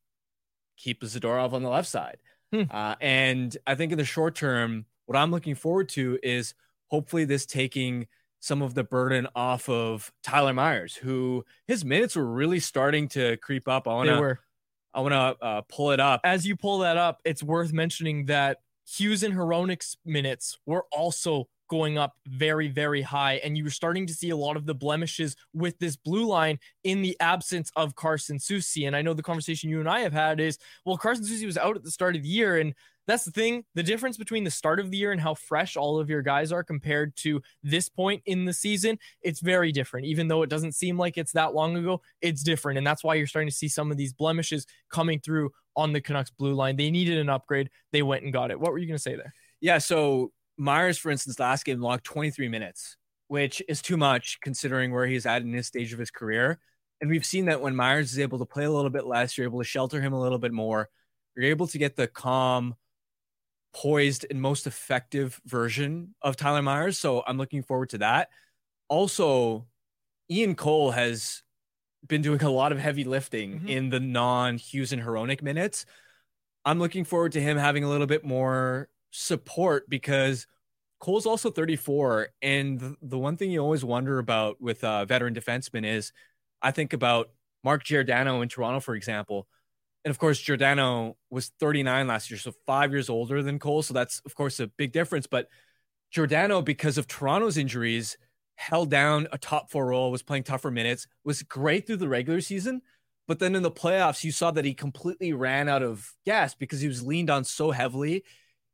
keep 0.77 1.01
Zadorov 1.01 1.53
on 1.53 1.63
the 1.63 1.69
left 1.69 1.87
side. 1.87 2.17
Hmm. 2.53 2.65
Uh, 2.69 2.93
and 3.01 3.57
I 3.65 3.73
think 3.73 3.93
in 3.93 3.97
the 3.97 4.05
short 4.05 4.35
term, 4.35 4.85
what 5.07 5.17
I'm 5.17 5.31
looking 5.31 5.55
forward 5.55 5.89
to 5.89 6.19
is 6.21 6.53
hopefully 6.85 7.25
this 7.25 7.47
taking 7.47 8.05
some 8.43 8.61
of 8.61 8.73
the 8.73 8.83
burden 8.83 9.25
off 9.37 9.69
of 9.69 10.11
Tyler 10.21 10.51
Myers, 10.51 10.93
who 10.95 11.45
his 11.65 11.85
minutes 11.85 12.17
were 12.17 12.25
really 12.25 12.59
starting 12.59 13.07
to 13.07 13.37
creep 13.37 13.69
up. 13.69 13.87
I 13.87 13.93
want 13.93 14.09
to. 14.09 14.37
I 14.93 14.99
want 14.99 15.13
to 15.13 15.45
uh, 15.45 15.61
pull 15.69 15.91
it 15.91 16.01
up. 16.01 16.19
As 16.25 16.45
you 16.45 16.57
pull 16.57 16.79
that 16.79 16.97
up, 16.97 17.21
it's 17.23 17.41
worth 17.41 17.71
mentioning 17.71 18.25
that 18.25 18.57
Hughes 18.85 19.23
and 19.23 19.33
Hronek's 19.33 19.95
minutes 20.05 20.59
were 20.65 20.85
also 20.91 21.47
going 21.69 21.97
up 21.97 22.15
very, 22.27 22.67
very 22.67 23.01
high. 23.01 23.35
And 23.43 23.57
you 23.57 23.63
were 23.63 23.71
starting 23.71 24.05
to 24.07 24.13
see 24.13 24.29
a 24.29 24.37
lot 24.37 24.57
of 24.57 24.65
the 24.65 24.75
blemishes 24.75 25.35
with 25.53 25.79
this 25.79 25.95
blue 25.95 26.25
line 26.25 26.59
in 26.83 27.01
the 27.01 27.17
absence 27.21 27.71
of 27.75 27.95
Carson 27.95 28.37
Soucy. 28.37 28.85
And 28.85 28.95
I 28.95 29.01
know 29.01 29.13
the 29.13 29.23
conversation 29.23 29.69
you 29.69 29.79
and 29.79 29.89
I 29.89 30.01
have 30.01 30.13
had 30.13 30.39
is, 30.39 30.59
well, 30.85 30.97
Carson 30.97 31.25
Soucy 31.25 31.45
was 31.45 31.57
out 31.57 31.77
at 31.77 31.83
the 31.83 31.89
start 31.89 32.15
of 32.15 32.23
the 32.23 32.29
year. 32.29 32.59
And 32.59 32.75
that's 33.07 33.25
the 33.25 33.31
thing. 33.31 33.65
The 33.75 33.83
difference 33.83 34.17
between 34.17 34.43
the 34.43 34.51
start 34.51 34.79
of 34.79 34.91
the 34.91 34.97
year 34.97 35.11
and 35.11 35.19
how 35.19 35.33
fresh 35.33 35.75
all 35.75 35.99
of 35.99 36.09
your 36.09 36.21
guys 36.21 36.51
are 36.51 36.63
compared 36.63 37.15
to 37.17 37.41
this 37.61 37.89
point 37.89 38.21
in 38.25 38.45
the 38.45 38.53
season, 38.53 38.97
it's 39.21 39.39
very 39.39 39.71
different. 39.71 40.05
Even 40.05 40.27
though 40.27 40.43
it 40.43 40.49
doesn't 40.49 40.73
seem 40.73 40.97
like 40.97 41.17
it's 41.17 41.33
that 41.33 41.53
long 41.53 41.75
ago, 41.75 42.01
it's 42.21 42.43
different. 42.43 42.77
And 42.77 42.87
that's 42.87 43.03
why 43.03 43.15
you're 43.15 43.27
starting 43.27 43.49
to 43.49 43.55
see 43.55 43.67
some 43.67 43.91
of 43.91 43.97
these 43.97 44.13
blemishes 44.13 44.65
coming 44.89 45.19
through 45.19 45.51
on 45.75 45.91
the 45.91 46.01
Canucks 46.01 46.31
blue 46.31 46.53
line. 46.53 46.75
They 46.75 46.91
needed 46.91 47.17
an 47.17 47.29
upgrade. 47.29 47.69
They 47.91 48.03
went 48.03 48.23
and 48.23 48.31
got 48.31 48.51
it. 48.51 48.59
What 48.59 48.71
were 48.71 48.77
you 48.77 48.87
going 48.87 48.97
to 48.97 49.01
say 49.01 49.15
there? 49.15 49.33
Yeah. 49.59 49.79
So 49.79 50.31
Myers, 50.57 50.97
for 50.97 51.11
instance, 51.11 51.39
last 51.39 51.65
game 51.65 51.81
logged 51.81 52.05
23 52.05 52.47
minutes, 52.47 52.97
which 53.27 53.61
is 53.67 53.81
too 53.81 53.97
much 53.97 54.39
considering 54.41 54.91
where 54.91 55.07
he's 55.07 55.25
at 55.25 55.41
in 55.41 55.51
his 55.51 55.67
stage 55.67 55.93
of 55.93 55.99
his 55.99 56.11
career. 56.11 56.59
And 57.01 57.09
we've 57.09 57.25
seen 57.25 57.45
that 57.45 57.59
when 57.59 57.75
Myers 57.75 58.13
is 58.13 58.19
able 58.19 58.39
to 58.39 58.45
play 58.45 58.63
a 58.63 58.71
little 58.71 58.89
bit 58.89 59.05
less, 59.05 59.37
you're 59.37 59.47
able 59.47 59.59
to 59.59 59.65
shelter 59.65 59.99
him 59.99 60.13
a 60.13 60.21
little 60.21 60.37
bit 60.37 60.53
more. 60.53 60.89
You're 61.35 61.49
able 61.49 61.67
to 61.67 61.77
get 61.77 61.95
the 61.95 62.07
calm, 62.07 62.75
poised, 63.73 64.25
and 64.29 64.41
most 64.41 64.67
effective 64.67 65.41
version 65.45 66.15
of 66.21 66.35
Tyler 66.35 66.61
Myers. 66.61 66.99
So 66.99 67.23
I'm 67.25 67.37
looking 67.37 67.63
forward 67.63 67.89
to 67.89 67.97
that. 67.99 68.29
Also, 68.87 69.67
Ian 70.29 70.55
Cole 70.55 70.91
has 70.91 71.41
been 72.07 72.21
doing 72.21 72.41
a 72.43 72.49
lot 72.49 72.71
of 72.71 72.79
heavy 72.79 73.03
lifting 73.03 73.61
Mhm. 73.61 73.69
in 73.69 73.89
the 73.89 73.99
non 73.99 74.57
Hughes 74.57 74.91
and 74.93 75.01
Hronek 75.01 75.41
minutes. 75.41 75.85
I'm 76.65 76.79
looking 76.79 77.03
forward 77.03 77.33
to 77.33 77.41
him 77.41 77.57
having 77.57 77.83
a 77.83 77.89
little 77.89 78.07
bit 78.07 78.23
more 78.23 78.89
support 79.11 79.89
because 79.89 80.47
Cole's 80.99 81.25
also 81.25 81.49
34. 81.51 82.29
And 82.41 82.95
the 83.01 83.17
one 83.19 83.35
thing 83.37 83.51
you 83.51 83.59
always 83.59 83.83
wonder 83.83 84.19
about 84.19 84.61
with 84.61 84.83
uh, 84.83 85.05
veteran 85.05 85.33
defensemen 85.33 85.85
is 85.85 86.13
I 86.61 86.71
think 86.71 86.93
about 86.93 87.29
Mark 87.63 87.83
Giordano 87.83 88.41
in 88.41 88.49
Toronto, 88.49 88.79
for 88.79 88.95
example. 88.95 89.47
And 90.05 90.11
of 90.11 90.19
course, 90.19 90.39
Giordano 90.39 91.17
was 91.29 91.51
39 91.59 92.07
last 92.07 92.29
year, 92.29 92.37
so 92.37 92.53
five 92.65 92.91
years 92.91 93.09
older 93.09 93.41
than 93.41 93.59
Cole. 93.59 93.83
So 93.83 93.93
that's, 93.93 94.21
of 94.25 94.35
course, 94.35 94.59
a 94.59 94.67
big 94.67 94.91
difference. 94.91 95.27
But 95.27 95.47
Giordano, 96.11 96.61
because 96.61 96.97
of 96.97 97.07
Toronto's 97.07 97.57
injuries, 97.57 98.17
held 98.55 98.89
down 98.89 99.27
a 99.31 99.37
top 99.37 99.71
four 99.71 99.87
role, 99.87 100.11
was 100.11 100.21
playing 100.21 100.43
tougher 100.43 100.71
minutes, 100.71 101.07
was 101.23 101.41
great 101.43 101.87
through 101.87 101.97
the 101.97 102.09
regular 102.09 102.41
season. 102.41 102.81
But 103.27 103.39
then 103.39 103.55
in 103.55 103.63
the 103.63 103.71
playoffs, 103.71 104.23
you 104.23 104.31
saw 104.31 104.51
that 104.51 104.65
he 104.65 104.73
completely 104.73 105.33
ran 105.33 105.69
out 105.69 105.81
of 105.81 106.13
gas 106.25 106.53
because 106.53 106.81
he 106.81 106.87
was 106.87 107.01
leaned 107.01 107.29
on 107.29 107.45
so 107.45 107.71
heavily 107.71 108.23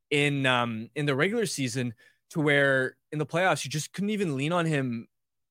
in 0.09 0.47
um 0.47 0.89
in 0.95 1.05
the 1.05 1.15
regular 1.15 1.45
season 1.45 1.93
to 2.31 2.41
where 2.41 2.97
in 3.11 3.19
the 3.19 3.25
playoffs 3.25 3.63
you 3.63 3.69
just 3.69 3.93
couldn't 3.93 4.09
even 4.09 4.35
lean 4.35 4.51
on 4.51 4.65
him 4.65 5.07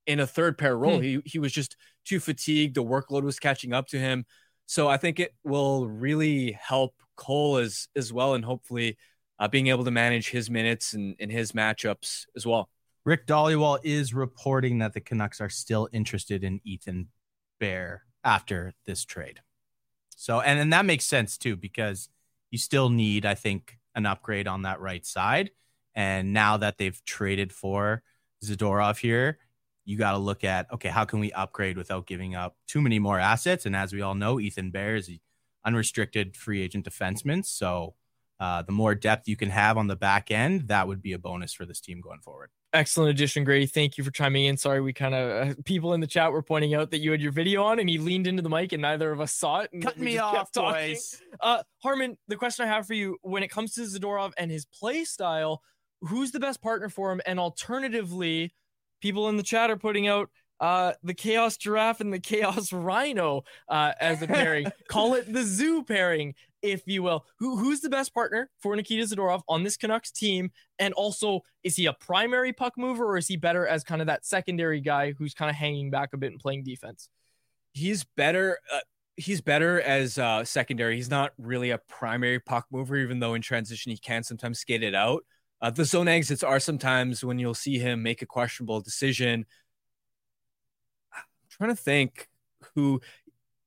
in 0.06 0.18
a 0.18 0.26
third 0.26 0.58
pair 0.58 0.76
role. 0.76 0.96
Hmm. 0.96 1.02
He 1.02 1.20
he 1.24 1.38
was 1.38 1.52
just 1.52 1.76
too 2.04 2.18
fatigued. 2.18 2.74
The 2.74 2.84
workload 2.84 3.22
was 3.22 3.38
catching 3.38 3.72
up 3.72 3.86
to 3.88 3.98
him. 3.98 4.24
So 4.70 4.86
I 4.86 4.98
think 4.98 5.18
it 5.18 5.34
will 5.44 5.88
really 5.88 6.52
help 6.52 6.94
Cole 7.16 7.56
as 7.56 7.88
as 7.96 8.12
well, 8.12 8.34
and 8.34 8.44
hopefully 8.44 8.98
uh, 9.38 9.48
being 9.48 9.68
able 9.68 9.84
to 9.84 9.90
manage 9.90 10.28
his 10.28 10.50
minutes 10.50 10.92
and, 10.92 11.16
and 11.18 11.32
his 11.32 11.52
matchups 11.52 12.26
as 12.36 12.44
well. 12.44 12.68
Rick 13.06 13.26
Dhaliwal 13.26 13.78
is 13.82 14.12
reporting 14.12 14.80
that 14.80 14.92
the 14.92 15.00
Canucks 15.00 15.40
are 15.40 15.48
still 15.48 15.88
interested 15.90 16.44
in 16.44 16.60
Ethan 16.64 17.08
Bear 17.58 18.02
after 18.22 18.74
this 18.84 19.06
trade. 19.06 19.40
So, 20.16 20.40
and, 20.40 20.60
and 20.60 20.72
that 20.74 20.84
makes 20.84 21.06
sense 21.06 21.38
too, 21.38 21.56
because 21.56 22.10
you 22.50 22.58
still 22.58 22.90
need, 22.90 23.24
I 23.24 23.34
think, 23.34 23.78
an 23.94 24.04
upgrade 24.04 24.46
on 24.46 24.62
that 24.62 24.80
right 24.80 25.06
side. 25.06 25.50
And 25.94 26.34
now 26.34 26.58
that 26.58 26.76
they've 26.76 27.02
traded 27.06 27.54
for 27.54 28.02
Zadorov 28.44 28.98
here, 28.98 29.38
you 29.88 29.96
got 29.96 30.12
to 30.12 30.18
look 30.18 30.44
at, 30.44 30.70
okay, 30.70 30.90
how 30.90 31.06
can 31.06 31.18
we 31.18 31.32
upgrade 31.32 31.78
without 31.78 32.06
giving 32.06 32.34
up 32.34 32.56
too 32.66 32.82
many 32.82 32.98
more 32.98 33.18
assets? 33.18 33.64
And 33.64 33.74
as 33.74 33.90
we 33.90 34.02
all 34.02 34.14
know, 34.14 34.38
Ethan 34.38 34.70
Bear 34.70 34.96
is 34.96 35.08
an 35.08 35.18
unrestricted 35.64 36.36
free 36.36 36.60
agent 36.60 36.84
defenseman. 36.84 37.42
So, 37.42 37.94
uh, 38.38 38.62
the 38.62 38.72
more 38.72 38.94
depth 38.94 39.26
you 39.26 39.34
can 39.34 39.48
have 39.48 39.78
on 39.78 39.86
the 39.86 39.96
back 39.96 40.30
end, 40.30 40.68
that 40.68 40.86
would 40.86 41.00
be 41.00 41.14
a 41.14 41.18
bonus 41.18 41.54
for 41.54 41.64
this 41.64 41.80
team 41.80 42.02
going 42.02 42.20
forward. 42.20 42.50
Excellent 42.74 43.10
addition, 43.10 43.44
Grady. 43.44 43.64
Thank 43.64 43.96
you 43.96 44.04
for 44.04 44.10
chiming 44.10 44.44
in. 44.44 44.58
Sorry, 44.58 44.82
we 44.82 44.92
kind 44.92 45.14
of 45.14 45.48
uh, 45.48 45.54
people 45.64 45.94
in 45.94 46.00
the 46.00 46.06
chat 46.06 46.30
were 46.30 46.42
pointing 46.42 46.74
out 46.74 46.90
that 46.90 46.98
you 46.98 47.10
had 47.10 47.22
your 47.22 47.32
video 47.32 47.64
on 47.64 47.78
and 47.78 47.88
he 47.88 47.96
leaned 47.96 48.26
into 48.26 48.42
the 48.42 48.50
mic 48.50 48.72
and 48.72 48.82
neither 48.82 49.10
of 49.10 49.22
us 49.22 49.32
saw 49.32 49.60
it. 49.60 49.70
Cut 49.80 49.98
me 49.98 50.18
off, 50.18 50.52
boys. 50.52 51.20
Uh, 51.40 51.62
Harman, 51.82 52.18
the 52.28 52.36
question 52.36 52.66
I 52.66 52.68
have 52.68 52.86
for 52.86 52.94
you 52.94 53.16
when 53.22 53.42
it 53.42 53.48
comes 53.48 53.72
to 53.74 53.80
Zadorov 53.80 54.34
and 54.36 54.50
his 54.50 54.66
play 54.66 55.04
style, 55.04 55.62
who's 56.02 56.30
the 56.30 56.40
best 56.40 56.60
partner 56.60 56.90
for 56.90 57.10
him? 57.10 57.22
And 57.26 57.40
alternatively, 57.40 58.52
people 59.00 59.28
in 59.28 59.36
the 59.36 59.42
chat 59.42 59.70
are 59.70 59.76
putting 59.76 60.06
out 60.08 60.30
uh, 60.60 60.92
the 61.02 61.14
Chaos 61.14 61.56
Giraffe 61.56 62.00
and 62.00 62.12
the 62.12 62.18
Chaos 62.18 62.72
Rhino 62.72 63.44
uh, 63.68 63.92
as 64.00 64.22
a 64.22 64.26
pairing. 64.26 64.66
Call 64.88 65.14
it 65.14 65.32
the 65.32 65.44
zoo 65.44 65.84
pairing, 65.84 66.34
if 66.62 66.82
you 66.86 67.02
will. 67.02 67.24
Who 67.38 67.56
who's 67.56 67.80
the 67.80 67.90
best 67.90 68.12
partner 68.12 68.50
for 68.60 68.74
Nikita 68.74 69.04
Zadorov 69.04 69.42
on 69.48 69.62
this 69.62 69.76
Canucks 69.76 70.10
team? 70.10 70.50
And 70.78 70.94
also, 70.94 71.42
is 71.62 71.76
he 71.76 71.86
a 71.86 71.92
primary 71.92 72.52
puck 72.52 72.74
mover 72.76 73.04
or 73.04 73.18
is 73.18 73.28
he 73.28 73.36
better 73.36 73.66
as 73.66 73.84
kind 73.84 74.00
of 74.00 74.06
that 74.08 74.24
secondary 74.24 74.80
guy 74.80 75.12
who's 75.12 75.34
kind 75.34 75.50
of 75.50 75.56
hanging 75.56 75.90
back 75.90 76.10
a 76.12 76.16
bit 76.16 76.32
and 76.32 76.40
playing 76.40 76.64
defense? 76.64 77.08
He's 77.72 78.04
better. 78.16 78.58
Uh, 78.72 78.80
he's 79.16 79.40
better 79.40 79.80
as 79.80 80.18
uh, 80.18 80.44
secondary. 80.44 80.96
He's 80.96 81.10
not 81.10 81.32
really 81.38 81.70
a 81.70 81.78
primary 81.78 82.40
puck 82.40 82.66
mover, 82.72 82.96
even 82.96 83.20
though 83.20 83.34
in 83.34 83.42
transition 83.42 83.90
he 83.90 83.98
can 83.98 84.22
sometimes 84.22 84.58
skate 84.58 84.82
it 84.82 84.94
out. 84.94 85.24
Uh, 85.60 85.70
the 85.70 85.84
zone 85.84 86.08
exits 86.08 86.42
are 86.42 86.60
sometimes 86.60 87.24
when 87.24 87.38
you'll 87.38 87.54
see 87.54 87.78
him 87.78 88.02
make 88.02 88.22
a 88.22 88.26
questionable 88.26 88.80
decision. 88.80 89.44
I'm 91.12 91.22
trying 91.50 91.70
to 91.70 91.82
think 91.82 92.28
who 92.74 93.00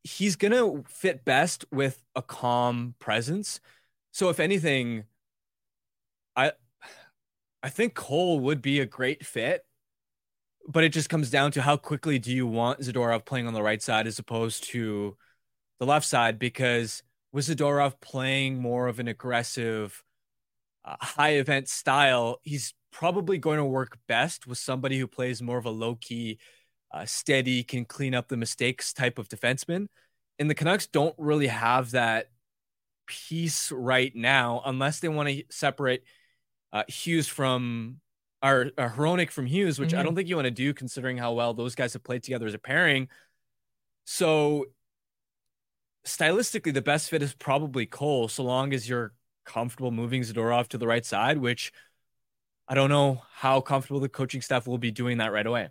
he's 0.04 0.36
going 0.36 0.54
to 0.54 0.84
fit 0.88 1.26
best 1.26 1.66
with 1.72 2.02
a 2.16 2.22
calm 2.22 2.96
presence. 3.00 3.60
So 4.12 4.30
if 4.30 4.40
anything, 4.40 5.04
I 6.36 6.54
I 7.64 7.70
think 7.70 7.94
Cole 7.94 8.40
would 8.40 8.62
be 8.62 8.80
a 8.80 8.86
great 8.86 9.26
fit, 9.26 9.66
but 10.68 10.84
it 10.84 10.90
just 10.90 11.10
comes 11.10 11.30
down 11.30 11.52
to 11.52 11.62
how 11.62 11.78
quickly 11.78 12.18
do 12.18 12.34
you 12.34 12.48
want 12.48 12.80
Zadorov 12.80 13.26
playing 13.26 13.48
on 13.48 13.54
the 13.54 13.62
right 13.62 13.82
side 13.82 14.08
as 14.08 14.18
opposed 14.18 14.64
to 14.70 15.16
the 15.80 15.86
left 15.86 16.06
side 16.06 16.40
because 16.40 17.04
was 17.32 17.50
Zadorov 17.50 18.00
playing 18.02 18.60
more 18.60 18.88
of 18.88 19.00
an 19.00 19.08
aggressive 19.08 20.04
uh, 20.86 20.96
high 21.00 21.32
event 21.34 21.70
style, 21.70 22.40
he's 22.44 22.74
probably 22.92 23.38
going 23.38 23.58
to 23.58 23.66
work 23.66 23.98
best 24.08 24.48
with 24.48 24.58
somebody 24.58 25.00
who 25.00 25.08
plays 25.08 25.42
more 25.42 25.58
of 25.58 25.66
a 25.66 25.70
low 25.70 25.96
key, 25.96 26.40
uh, 26.92 27.06
steady, 27.06 27.64
can 27.64 27.86
clean 27.86 28.14
up 28.14 28.28
the 28.28 28.38
mistakes 28.38 28.94
type 28.94 29.18
of 29.18 29.30
defenseman. 29.30 29.88
And 30.40 30.50
the 30.50 30.56
Canucks 30.56 30.88
don't 30.88 31.16
really 31.18 31.48
have 31.48 31.92
that 31.92 32.28
piece 33.06 33.72
right 33.72 34.16
now, 34.16 34.62
unless 34.66 35.00
they 35.00 35.10
want 35.10 35.30
to 35.30 35.44
separate 35.50 36.04
uh, 36.74 36.84
Hughes 36.88 37.28
from 37.28 37.98
or, 38.44 38.72
or 38.78 38.90
Hronek 38.90 39.30
from 39.30 39.46
Hughes, 39.46 39.80
which 39.80 39.90
mm-hmm. 39.90 40.00
I 40.00 40.04
don't 40.04 40.16
think 40.16 40.28
you 40.28 40.36
want 40.36 40.46
to 40.46 40.52
do 40.52 40.74
considering 40.74 41.18
how 41.18 41.34
well 41.34 41.54
those 41.54 41.76
guys 41.76 41.94
have 41.94 42.04
played 42.04 42.24
together 42.24 42.48
as 42.48 42.54
a 42.54 42.60
pairing. 42.60 43.08
So 44.06 44.66
stylistically, 46.08 46.74
the 46.74 46.82
best 46.82 47.10
fit 47.10 47.22
is 47.22 47.34
probably 47.34 47.86
Cole, 47.86 48.28
so 48.28 48.44
long 48.44 48.74
as 48.74 48.90
you're 48.90 49.14
comfortable 49.46 49.92
moving 49.92 50.22
Zadorov 50.22 50.68
to 50.70 50.78
the 50.78 50.88
right 50.88 51.06
side, 51.06 51.38
which 51.38 51.72
I 52.68 52.76
don't 52.76 52.90
know 52.90 53.22
how 53.34 53.62
comfortable 53.62 54.00
the 54.00 54.10
coaching 54.10 54.42
staff 54.42 54.68
will 54.68 54.78
be 54.78 54.92
doing 54.92 55.18
that 55.18 55.32
right 55.32 55.46
away. 55.46 55.70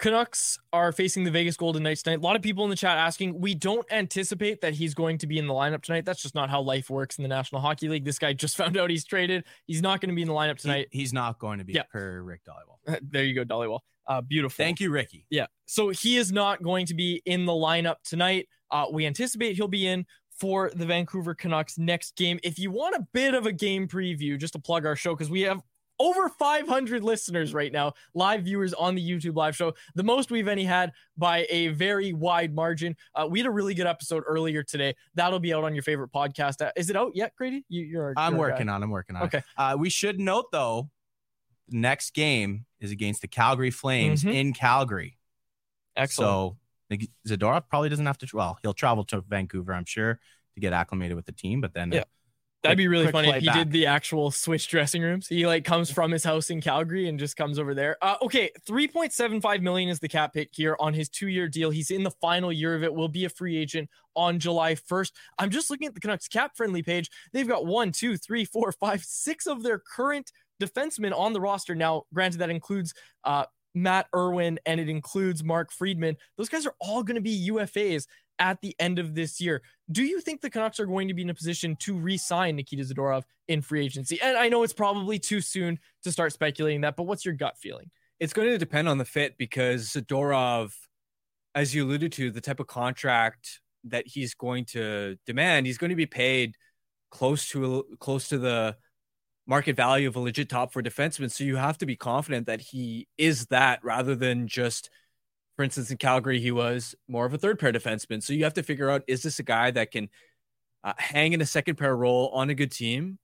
Canucks 0.00 0.58
are 0.72 0.92
facing 0.92 1.24
the 1.24 1.30
Vegas 1.30 1.58
Golden 1.58 1.82
Knights 1.82 2.02
tonight. 2.02 2.20
A 2.20 2.22
lot 2.22 2.34
of 2.34 2.40
people 2.40 2.64
in 2.64 2.70
the 2.70 2.76
chat 2.76 2.96
asking, 2.96 3.38
we 3.38 3.54
don't 3.54 3.86
anticipate 3.92 4.62
that 4.62 4.72
he's 4.72 4.94
going 4.94 5.18
to 5.18 5.26
be 5.26 5.38
in 5.38 5.46
the 5.46 5.52
lineup 5.52 5.82
tonight. 5.82 6.06
That's 6.06 6.22
just 6.22 6.34
not 6.34 6.48
how 6.48 6.62
life 6.62 6.88
works 6.88 7.18
in 7.18 7.22
the 7.22 7.28
National 7.28 7.60
Hockey 7.60 7.88
League. 7.88 8.06
This 8.06 8.18
guy 8.18 8.32
just 8.32 8.56
found 8.56 8.78
out 8.78 8.88
he's 8.88 9.04
traded. 9.04 9.44
He's 9.66 9.82
not 9.82 10.00
going 10.00 10.08
to 10.08 10.14
be 10.14 10.22
in 10.22 10.28
the 10.28 10.34
lineup 10.34 10.56
tonight. 10.56 10.88
He, 10.90 11.00
he's 11.00 11.12
not 11.12 11.38
going 11.38 11.58
to 11.58 11.64
be 11.64 11.74
yeah. 11.74 11.82
per 11.92 12.22
Rick 12.22 12.40
Dhaliwal. 12.48 12.98
there 13.10 13.24
you 13.24 13.34
go, 13.34 13.44
Dhaliwal. 13.44 13.80
Uh, 14.06 14.22
beautiful. 14.22 14.64
Thank 14.64 14.80
you, 14.80 14.90
Ricky. 14.90 15.26
Yeah. 15.28 15.46
So 15.66 15.90
he 15.90 16.16
is 16.16 16.32
not 16.32 16.62
going 16.62 16.86
to 16.86 16.94
be 16.94 17.22
in 17.26 17.44
the 17.44 17.52
lineup 17.52 17.96
tonight. 18.02 18.48
Uh, 18.70 18.86
we 18.90 19.04
anticipate 19.04 19.56
he'll 19.56 19.68
be 19.68 19.86
in 19.86 20.06
for 20.40 20.70
the 20.74 20.86
Vancouver 20.86 21.34
Canucks 21.34 21.78
next 21.78 22.16
game. 22.16 22.40
If 22.42 22.58
you 22.58 22.70
want 22.70 22.96
a 22.96 23.06
bit 23.12 23.34
of 23.34 23.46
a 23.46 23.52
game 23.52 23.86
preview, 23.86 24.38
just 24.38 24.54
to 24.54 24.58
plug 24.58 24.86
our 24.86 24.96
show, 24.96 25.14
because 25.14 25.30
we 25.30 25.42
have 25.42 25.62
over 25.98 26.30
500 26.30 27.04
listeners 27.04 27.52
right 27.52 27.70
now, 27.70 27.92
live 28.14 28.44
viewers 28.44 28.72
on 28.72 28.94
the 28.94 29.06
YouTube 29.06 29.36
live 29.36 29.54
show, 29.54 29.74
the 29.94 30.02
most 30.02 30.30
we've 30.30 30.48
any 30.48 30.64
had 30.64 30.92
by 31.18 31.46
a 31.50 31.68
very 31.68 32.14
wide 32.14 32.54
margin. 32.54 32.96
Uh, 33.14 33.28
we 33.30 33.38
had 33.38 33.46
a 33.46 33.50
really 33.50 33.74
good 33.74 33.86
episode 33.86 34.24
earlier 34.26 34.62
today. 34.62 34.96
That'll 35.14 35.40
be 35.40 35.52
out 35.52 35.62
on 35.62 35.74
your 35.74 35.82
favorite 35.82 36.10
podcast. 36.10 36.68
Is 36.74 36.88
it 36.88 36.96
out 36.96 37.12
yet, 37.14 37.36
Grady? 37.36 37.66
You, 37.68 38.00
are 38.00 38.14
I'm 38.16 38.38
working 38.38 38.68
guy. 38.68 38.72
on. 38.72 38.82
I'm 38.82 38.90
working 38.90 39.14
on. 39.16 39.24
Okay. 39.24 39.42
Uh, 39.58 39.76
we 39.78 39.90
should 39.90 40.18
note 40.18 40.46
though, 40.50 40.88
next 41.68 42.14
game 42.14 42.64
is 42.80 42.90
against 42.90 43.20
the 43.20 43.28
Calgary 43.28 43.70
Flames 43.70 44.22
mm-hmm. 44.22 44.34
in 44.34 44.52
Calgary. 44.54 45.18
Excellent. 45.96 46.28
So 46.28 46.56
Zadorov 47.26 47.68
probably 47.68 47.88
doesn't 47.88 48.06
have 48.06 48.18
to. 48.18 48.28
Well, 48.32 48.58
he'll 48.62 48.74
travel 48.74 49.04
to 49.04 49.20
Vancouver, 49.20 49.72
I'm 49.72 49.84
sure, 49.84 50.18
to 50.54 50.60
get 50.60 50.72
acclimated 50.72 51.16
with 51.16 51.26
the 51.26 51.32
team. 51.32 51.60
But 51.60 51.74
then, 51.74 51.92
yeah, 51.92 52.04
that'd 52.62 52.78
be 52.78 52.88
really 52.88 53.10
funny 53.10 53.28
if 53.28 53.40
he 53.40 53.46
back. 53.46 53.56
did 53.56 53.70
the 53.70 53.86
actual 53.86 54.30
switch 54.30 54.68
dressing 54.68 55.02
rooms. 55.02 55.28
He 55.28 55.46
like 55.46 55.64
comes 55.64 55.90
from 55.90 56.10
his 56.10 56.24
house 56.24 56.50
in 56.50 56.60
Calgary 56.60 57.08
and 57.08 57.18
just 57.18 57.36
comes 57.36 57.58
over 57.58 57.74
there. 57.74 57.96
Uh, 58.02 58.16
okay, 58.22 58.50
3.75 58.68 59.62
million 59.62 59.88
is 59.88 60.00
the 60.00 60.08
cap 60.08 60.34
hit 60.34 60.48
here 60.52 60.76
on 60.80 60.94
his 60.94 61.08
two-year 61.08 61.48
deal. 61.48 61.70
He's 61.70 61.90
in 61.90 62.02
the 62.02 62.10
final 62.10 62.52
year 62.52 62.74
of 62.74 62.82
it. 62.82 62.92
Will 62.92 63.08
be 63.08 63.24
a 63.24 63.30
free 63.30 63.56
agent 63.56 63.88
on 64.16 64.38
July 64.38 64.74
1st. 64.74 65.12
I'm 65.38 65.50
just 65.50 65.70
looking 65.70 65.86
at 65.86 65.94
the 65.94 66.00
Canucks 66.00 66.28
cap 66.28 66.52
friendly 66.56 66.82
page. 66.82 67.10
They've 67.32 67.48
got 67.48 67.66
one, 67.66 67.92
two, 67.92 68.16
three, 68.16 68.44
four, 68.44 68.72
five, 68.72 69.02
six 69.04 69.46
of 69.46 69.62
their 69.62 69.78
current 69.78 70.32
defensemen 70.60 71.16
on 71.16 71.32
the 71.32 71.40
roster. 71.40 71.74
Now, 71.74 72.04
granted, 72.12 72.38
that 72.38 72.50
includes 72.50 72.92
uh, 73.24 73.46
Matt 73.74 74.06
Irwin 74.14 74.58
and 74.66 74.80
it 74.80 74.88
includes 74.88 75.44
Mark 75.44 75.72
Friedman. 75.72 76.16
Those 76.36 76.48
guys 76.48 76.66
are 76.66 76.74
all 76.80 77.02
going 77.02 77.16
to 77.16 77.20
be 77.20 77.50
UFAs 77.50 78.06
at 78.38 78.60
the 78.62 78.74
end 78.78 78.98
of 78.98 79.14
this 79.14 79.40
year. 79.40 79.62
Do 79.92 80.02
you 80.02 80.20
think 80.20 80.40
the 80.40 80.50
Canucks 80.50 80.80
are 80.80 80.86
going 80.86 81.08
to 81.08 81.14
be 81.14 81.22
in 81.22 81.30
a 81.30 81.34
position 81.34 81.76
to 81.80 81.96
re-sign 81.96 82.56
Nikita 82.56 82.82
Zadorov 82.82 83.24
in 83.48 83.60
free 83.60 83.84
agency? 83.84 84.20
And 84.20 84.36
I 84.36 84.48
know 84.48 84.62
it's 84.62 84.72
probably 84.72 85.18
too 85.18 85.40
soon 85.40 85.78
to 86.04 86.10
start 86.10 86.32
speculating 86.32 86.80
that, 86.80 86.96
but 86.96 87.04
what's 87.04 87.24
your 87.24 87.34
gut 87.34 87.58
feeling? 87.58 87.90
It's 88.18 88.32
going 88.32 88.48
to 88.48 88.58
depend 88.58 88.88
on 88.88 88.98
the 88.98 89.04
fit 89.04 89.36
because 89.38 89.90
Zadorov, 89.90 90.72
as 91.54 91.74
you 91.74 91.84
alluded 91.84 92.12
to, 92.12 92.30
the 92.30 92.40
type 92.40 92.60
of 92.60 92.66
contract 92.66 93.60
that 93.84 94.06
he's 94.06 94.34
going 94.34 94.64
to 94.66 95.16
demand, 95.26 95.66
he's 95.66 95.78
going 95.78 95.90
to 95.90 95.96
be 95.96 96.06
paid 96.06 96.56
close 97.10 97.48
to 97.50 97.84
close 97.98 98.28
to 98.28 98.38
the 98.38 98.76
market 99.50 99.74
value 99.74 100.06
of 100.06 100.14
a 100.14 100.20
legit 100.20 100.48
top 100.48 100.72
four 100.72 100.80
defenseman. 100.80 101.28
So 101.28 101.42
you 101.42 101.56
have 101.56 101.76
to 101.78 101.86
be 101.86 101.96
confident 101.96 102.46
that 102.46 102.60
he 102.60 103.08
is 103.18 103.46
that 103.46 103.80
rather 103.82 104.14
than 104.14 104.46
just, 104.46 104.90
for 105.56 105.64
instance, 105.64 105.90
in 105.90 105.96
Calgary, 105.96 106.38
he 106.38 106.52
was 106.52 106.94
more 107.08 107.26
of 107.26 107.34
a 107.34 107.38
third 107.38 107.58
pair 107.58 107.72
defenseman. 107.72 108.22
So 108.22 108.32
you 108.32 108.44
have 108.44 108.54
to 108.54 108.62
figure 108.62 108.88
out 108.88 109.02
is 109.08 109.24
this 109.24 109.40
a 109.40 109.42
guy 109.42 109.72
that 109.72 109.90
can 109.90 110.08
uh, 110.84 110.92
hang 110.96 111.32
in 111.32 111.40
a 111.40 111.46
second 111.46 111.78
pair 111.78 111.94
role 111.96 112.28
on 112.32 112.48
a 112.48 112.54
good 112.54 112.70
team? 112.70 113.18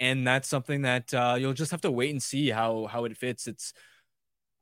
And 0.00 0.26
that's 0.26 0.48
something 0.48 0.82
that 0.82 1.14
uh, 1.14 1.36
you'll 1.38 1.52
just 1.52 1.70
have 1.70 1.82
to 1.82 1.92
wait 1.92 2.10
and 2.10 2.20
see 2.22 2.50
how 2.50 2.86
how 2.86 3.04
it 3.04 3.16
fits. 3.16 3.46
It's 3.46 3.72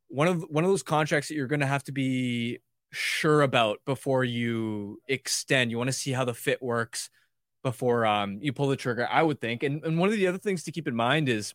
one 0.09 0.29
of 0.29 0.45
one 0.51 0.63
of 0.63 0.69
those 0.69 0.83
contracts 0.83 1.29
that 1.29 1.37
you're 1.37 1.47
going 1.47 1.61
to 1.61 1.67
have 1.67 1.85
to 1.85 1.93
be 1.93 2.59
sure 2.93 3.41
about 3.41 3.79
before 3.87 4.25
you 4.25 5.01
extend. 5.09 5.71
You 5.71 5.79
want 5.79 5.89
to 5.89 5.93
see 5.93 6.13
how 6.13 6.27
the 6.27 6.35
fit 6.35 6.63
works 6.63 7.09
before 7.69 8.07
um, 8.07 8.39
you 8.41 8.53
pull 8.53 8.69
the 8.69 8.77
trigger, 8.77 9.07
I 9.11 9.23
would 9.23 9.41
think. 9.41 9.63
And, 9.63 9.85
and 9.85 9.99
one 9.99 10.09
of 10.09 10.15
the 10.15 10.27
other 10.27 10.39
things 10.39 10.63
to 10.65 10.73
keep 10.73 10.89
in 10.89 10.97
mind 10.97 11.29
is 11.29 11.53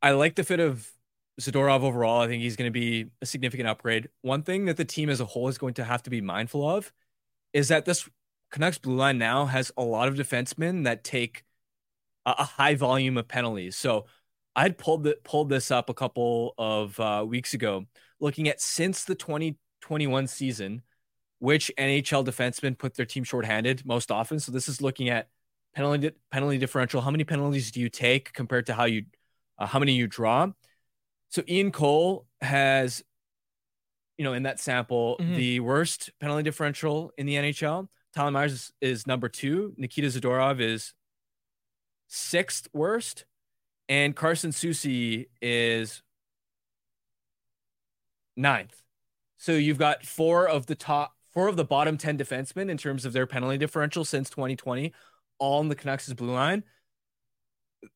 I 0.00 0.12
like 0.12 0.36
the 0.36 0.44
fit 0.44 0.60
of 0.60 0.88
Zadorov 1.40 1.82
overall. 1.82 2.20
I 2.20 2.28
think 2.28 2.42
he's 2.42 2.54
going 2.54 2.68
to 2.68 2.72
be 2.72 3.06
a 3.20 3.26
significant 3.26 3.68
upgrade. 3.68 4.08
One 4.22 4.42
thing 4.42 4.66
that 4.66 4.76
the 4.76 4.84
team 4.84 5.10
as 5.10 5.20
a 5.20 5.24
whole 5.24 5.48
is 5.48 5.58
going 5.58 5.74
to 5.74 5.84
have 5.84 6.04
to 6.04 6.10
be 6.10 6.20
mindful 6.20 6.68
of 6.68 6.92
is 7.52 7.68
that 7.68 7.86
this 7.86 8.08
Canucks 8.52 8.78
blue 8.78 8.94
line 8.94 9.18
now 9.18 9.46
has 9.46 9.72
a 9.76 9.82
lot 9.82 10.06
of 10.06 10.14
defensemen 10.14 10.84
that 10.84 11.02
take 11.02 11.42
a, 12.24 12.34
a 12.38 12.44
high 12.44 12.76
volume 12.76 13.18
of 13.18 13.26
penalties. 13.26 13.76
So 13.76 14.06
I'd 14.54 14.78
pulled 14.78 15.02
the, 15.02 15.18
pulled 15.24 15.48
this 15.48 15.72
up 15.72 15.90
a 15.90 15.94
couple 15.94 16.54
of 16.56 17.00
uh, 17.00 17.24
weeks 17.26 17.52
ago, 17.52 17.86
looking 18.20 18.48
at 18.48 18.60
since 18.60 19.02
the 19.02 19.16
2021 19.16 20.28
season 20.28 20.82
which 21.44 21.70
NHL 21.76 22.24
defensemen 22.24 22.78
put 22.78 22.94
their 22.94 23.04
team 23.04 23.22
shorthanded 23.22 23.84
most 23.84 24.10
often. 24.10 24.40
So 24.40 24.50
this 24.50 24.66
is 24.66 24.80
looking 24.80 25.10
at 25.10 25.28
penalty 25.74 26.10
penalty 26.32 26.56
differential. 26.56 27.02
How 27.02 27.10
many 27.10 27.24
penalties 27.24 27.70
do 27.70 27.80
you 27.80 27.90
take 27.90 28.32
compared 28.32 28.64
to 28.66 28.74
how 28.74 28.86
you 28.86 29.04
uh, 29.58 29.66
how 29.66 29.78
many 29.78 29.92
you 29.92 30.06
draw? 30.06 30.48
So 31.28 31.42
Ian 31.46 31.70
Cole 31.70 32.26
has, 32.40 33.04
you 34.16 34.24
know, 34.24 34.32
in 34.32 34.44
that 34.44 34.58
sample, 34.58 35.18
mm-hmm. 35.20 35.34
the 35.34 35.60
worst 35.60 36.10
penalty 36.18 36.44
differential 36.44 37.12
in 37.18 37.26
the 37.26 37.34
NHL. 37.34 37.88
Tyler 38.14 38.30
Myers 38.30 38.52
is, 38.52 38.72
is 38.80 39.06
number 39.06 39.28
two. 39.28 39.74
Nikita 39.76 40.08
Zadorov 40.08 40.62
is 40.62 40.94
sixth 42.08 42.68
worst, 42.72 43.26
and 43.86 44.16
Carson 44.16 44.50
Soucy 44.50 45.26
is 45.42 46.02
ninth. 48.34 48.80
So 49.36 49.52
you've 49.52 49.76
got 49.76 50.06
four 50.06 50.48
of 50.48 50.64
the 50.64 50.74
top 50.74 51.13
four 51.34 51.48
of 51.48 51.56
the 51.56 51.64
bottom 51.64 51.96
10 51.96 52.16
defensemen 52.16 52.70
in 52.70 52.76
terms 52.76 53.04
of 53.04 53.12
their 53.12 53.26
penalty 53.26 53.58
differential 53.58 54.04
since 54.04 54.30
2020, 54.30 54.92
all 55.38 55.60
in 55.60 55.68
the 55.68 55.74
Canucks' 55.74 56.12
blue 56.12 56.32
line. 56.32 56.62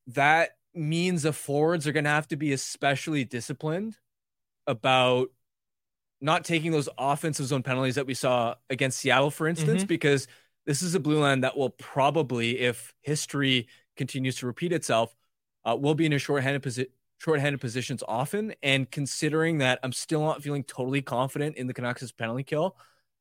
That 0.08 0.50
means 0.74 1.22
the 1.22 1.32
forwards 1.32 1.86
are 1.86 1.92
going 1.92 2.04
to 2.04 2.10
have 2.10 2.28
to 2.28 2.36
be 2.36 2.52
especially 2.52 3.24
disciplined 3.24 3.96
about 4.66 5.30
not 6.20 6.44
taking 6.44 6.72
those 6.72 6.88
offensive 6.98 7.46
zone 7.46 7.62
penalties 7.62 7.94
that 7.94 8.06
we 8.06 8.14
saw 8.14 8.54
against 8.68 8.98
Seattle, 8.98 9.30
for 9.30 9.46
instance, 9.46 9.82
mm-hmm. 9.82 9.88
because 9.88 10.26
this 10.66 10.82
is 10.82 10.94
a 10.94 11.00
blue 11.00 11.20
line 11.20 11.40
that 11.40 11.56
will 11.56 11.70
probably, 11.70 12.58
if 12.58 12.92
history 13.00 13.68
continues 13.96 14.36
to 14.36 14.46
repeat 14.46 14.72
itself, 14.72 15.14
uh, 15.64 15.76
will 15.76 15.94
be 15.94 16.06
in 16.06 16.12
a 16.12 16.18
shorthanded 16.18 16.62
position 16.62 16.92
shorthanded 17.20 17.60
positions 17.60 18.02
often. 18.06 18.54
And 18.62 18.88
considering 18.88 19.58
that 19.58 19.80
I'm 19.82 19.92
still 19.92 20.20
not 20.22 20.40
feeling 20.40 20.62
totally 20.62 21.02
confident 21.02 21.56
in 21.56 21.66
the 21.66 21.74
Canucks' 21.74 22.12
penalty 22.12 22.44
kill, 22.44 22.76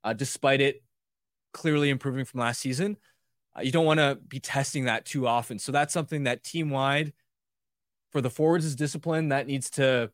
uh, 0.08 0.14
despite 0.14 0.62
it 0.62 0.82
clearly 1.54 1.90
improving 1.90 2.24
from 2.24 2.40
last 2.40 2.62
season, 2.62 2.96
uh, 3.58 3.62
you 3.62 3.74
don't 3.74 3.86
want 3.86 4.00
to 4.00 4.18
be 4.30 4.40
testing 4.40 4.86
that 4.86 5.04
too 5.04 5.28
often. 5.28 5.60
So 5.60 5.74
that's 5.74 5.94
something 5.94 6.24
that 6.24 6.46
team 6.46 6.70
wide 6.70 7.12
for 8.14 8.22
the 8.22 8.30
forwards 8.30 8.64
is 8.64 8.74
discipline. 8.74 9.30
That 9.30 9.48
needs 9.48 9.70
to 9.72 10.10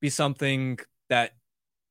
be 0.00 0.10
something 0.10 0.80
that 1.10 1.34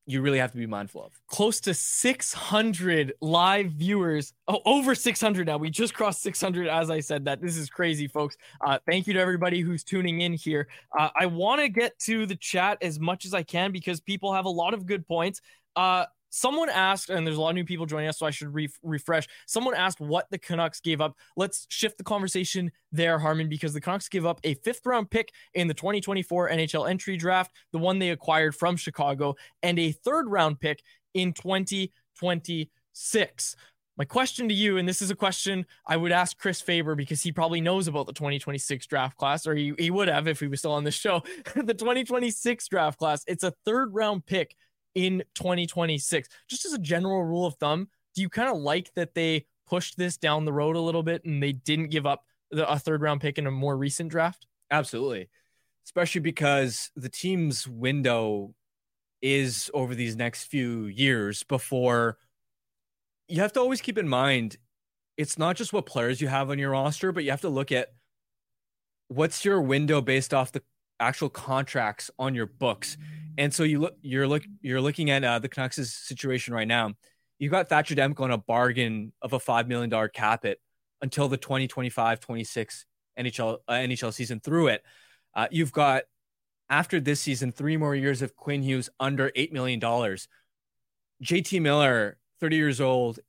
you 0.05 0.21
really 0.21 0.37
have 0.37 0.51
to 0.51 0.57
be 0.57 0.67
mindful 0.67 1.05
of. 1.05 1.13
Close 1.27 1.61
to 1.61 1.73
600 1.73 3.13
live 3.21 3.71
viewers. 3.71 4.33
Oh, 4.49 4.59
over 4.65 4.93
600 4.93 5.47
now. 5.47 5.57
We 5.57 5.69
just 5.69 5.93
crossed 5.93 6.21
600 6.23 6.67
as 6.67 6.89
I 6.89 6.99
said 6.99 7.23
that. 7.23 7.41
This 7.41 7.55
is 7.55 7.69
crazy, 7.69 8.09
folks. 8.09 8.35
Uh, 8.59 8.79
thank 8.85 9.07
you 9.07 9.13
to 9.13 9.19
everybody 9.19 9.61
who's 9.61 9.85
tuning 9.85 10.19
in 10.19 10.33
here. 10.33 10.67
Uh, 10.97 11.09
I 11.17 11.27
want 11.27 11.61
to 11.61 11.69
get 11.69 11.97
to 11.99 12.25
the 12.25 12.35
chat 12.35 12.79
as 12.81 12.99
much 12.99 13.23
as 13.23 13.33
I 13.33 13.43
can 13.43 13.71
because 13.71 14.01
people 14.01 14.33
have 14.33 14.45
a 14.45 14.49
lot 14.49 14.73
of 14.73 14.85
good 14.85 15.07
points. 15.07 15.39
Uh, 15.77 16.05
someone 16.35 16.69
asked, 16.69 17.09
and 17.09 17.25
there's 17.25 17.37
a 17.37 17.41
lot 17.41 17.51
of 17.51 17.55
new 17.55 17.63
people 17.63 17.85
joining 17.85 18.09
us, 18.09 18.19
so 18.19 18.25
I 18.25 18.31
should 18.31 18.53
re- 18.53 18.67
refresh. 18.83 19.25
Someone 19.47 19.73
asked 19.73 20.01
what 20.01 20.29
the 20.31 20.37
Canucks 20.37 20.81
gave 20.81 20.99
up. 20.99 21.15
Let's 21.37 21.65
shift 21.69 21.97
the 21.97 22.03
conversation 22.03 22.73
there, 22.91 23.17
Harman, 23.17 23.47
because 23.47 23.73
the 23.73 23.79
Canucks 23.79 24.09
give 24.09 24.25
up 24.25 24.41
a 24.43 24.55
fifth 24.55 24.85
round 24.85 25.09
pick 25.09 25.31
in 25.53 25.69
the 25.69 25.73
2024 25.73 26.49
NHL 26.49 26.89
entry 26.89 27.15
draft, 27.15 27.55
the 27.71 27.77
one 27.77 27.99
they 27.99 28.09
acquired 28.09 28.53
from 28.53 28.75
Chicago, 28.75 29.35
and 29.63 29.79
a 29.79 29.93
third 29.93 30.29
round 30.29 30.59
pick 30.59 30.83
in 31.13 31.31
2026. 31.31 33.55
My 33.97 34.03
question 34.03 34.49
to 34.49 34.53
you, 34.53 34.77
and 34.77 34.89
this 34.89 35.01
is 35.01 35.09
a 35.09 35.15
question 35.15 35.65
I 35.87 35.95
would 35.95 36.11
ask 36.11 36.37
Chris 36.37 36.59
Faber 36.59 36.95
because 36.95 37.23
he 37.23 37.31
probably 37.31 37.61
knows 37.61 37.87
about 37.87 38.07
the 38.07 38.13
2026 38.13 38.87
draft 38.87 39.17
class, 39.17 39.47
or 39.47 39.55
he, 39.55 39.73
he 39.79 39.89
would 39.89 40.09
have 40.09 40.27
if 40.27 40.41
he 40.41 40.47
was 40.47 40.59
still 40.59 40.73
on 40.73 40.83
the 40.83 40.91
show. 40.91 41.23
the 41.55 41.73
2026 41.73 42.67
draft 42.67 42.99
class, 42.99 43.23
it's 43.25 43.45
a 43.45 43.53
third 43.63 43.93
round 43.93 44.25
pick 44.25 44.57
in 44.95 45.23
2026. 45.35 46.27
Just 46.47 46.65
as 46.65 46.73
a 46.73 46.79
general 46.79 47.23
rule 47.23 47.45
of 47.45 47.55
thumb, 47.55 47.87
do 48.15 48.21
you 48.21 48.29
kind 48.29 48.49
of 48.49 48.57
like 48.57 48.93
that 48.95 49.13
they 49.13 49.45
pushed 49.67 49.97
this 49.97 50.17
down 50.17 50.45
the 50.45 50.53
road 50.53 50.75
a 50.75 50.81
little 50.81 51.03
bit 51.03 51.23
and 51.25 51.41
they 51.41 51.51
didn't 51.51 51.89
give 51.89 52.05
up 52.05 52.25
the, 52.51 52.67
a 52.69 52.79
third 52.79 53.01
round 53.01 53.21
pick 53.21 53.37
in 53.37 53.47
a 53.47 53.51
more 53.51 53.77
recent 53.77 54.09
draft? 54.09 54.47
Absolutely. 54.71 55.29
Especially 55.85 56.21
because 56.21 56.91
the 56.95 57.09
team's 57.09 57.67
window 57.67 58.53
is 59.21 59.69
over 59.73 59.93
these 59.93 60.15
next 60.15 60.45
few 60.45 60.85
years 60.85 61.43
before 61.43 62.17
you 63.27 63.41
have 63.41 63.53
to 63.53 63.59
always 63.59 63.81
keep 63.81 63.97
in 63.97 64.07
mind 64.07 64.57
it's 65.17 65.37
not 65.37 65.55
just 65.55 65.73
what 65.73 65.85
players 65.85 66.19
you 66.21 66.27
have 66.27 66.49
on 66.49 66.59
your 66.59 66.71
roster, 66.71 67.11
but 67.11 67.23
you 67.23 67.31
have 67.31 67.41
to 67.41 67.49
look 67.49 67.71
at 67.71 67.93
what's 69.07 69.45
your 69.45 69.61
window 69.61 70.01
based 70.01 70.33
off 70.33 70.51
the 70.51 70.61
actual 70.99 71.29
contracts 71.29 72.09
on 72.17 72.35
your 72.35 72.45
books. 72.45 72.97
And 73.37 73.53
so 73.53 73.63
you 73.63 73.79
look, 73.79 73.95
you're 74.01 74.27
look, 74.27 74.43
you're 74.61 74.81
looking 74.81 75.09
at 75.09 75.23
uh, 75.23 75.39
the 75.39 75.49
Canucks' 75.49 75.93
situation 75.93 76.53
right 76.53 76.67
now. 76.67 76.93
You've 77.37 77.51
got 77.51 77.67
Thatcher 77.67 77.95
Demko 77.95 78.21
on 78.21 78.31
a 78.31 78.37
bargain 78.37 79.11
of 79.21 79.33
a 79.33 79.39
five 79.39 79.67
million 79.67 79.89
dollar 79.89 80.07
cap 80.07 80.45
it 80.45 80.59
until 81.01 81.27
the 81.27 81.37
2025-26 81.37 82.85
NHL 83.19 83.57
uh, 83.67 83.73
NHL 83.73 84.13
season 84.13 84.39
through 84.39 84.67
it. 84.67 84.83
Uh, 85.33 85.47
you've 85.51 85.73
got 85.73 86.03
after 86.69 86.99
this 86.99 87.19
season 87.19 87.51
three 87.51 87.77
more 87.77 87.95
years 87.95 88.21
of 88.21 88.35
Quinn 88.35 88.63
Hughes 88.63 88.89
under 88.99 89.31
eight 89.35 89.51
million 89.51 89.79
dollars. 89.79 90.27
JT 91.23 91.61
Miller, 91.61 92.17
30 92.39 92.55
years 92.55 92.81
old, 92.81 93.19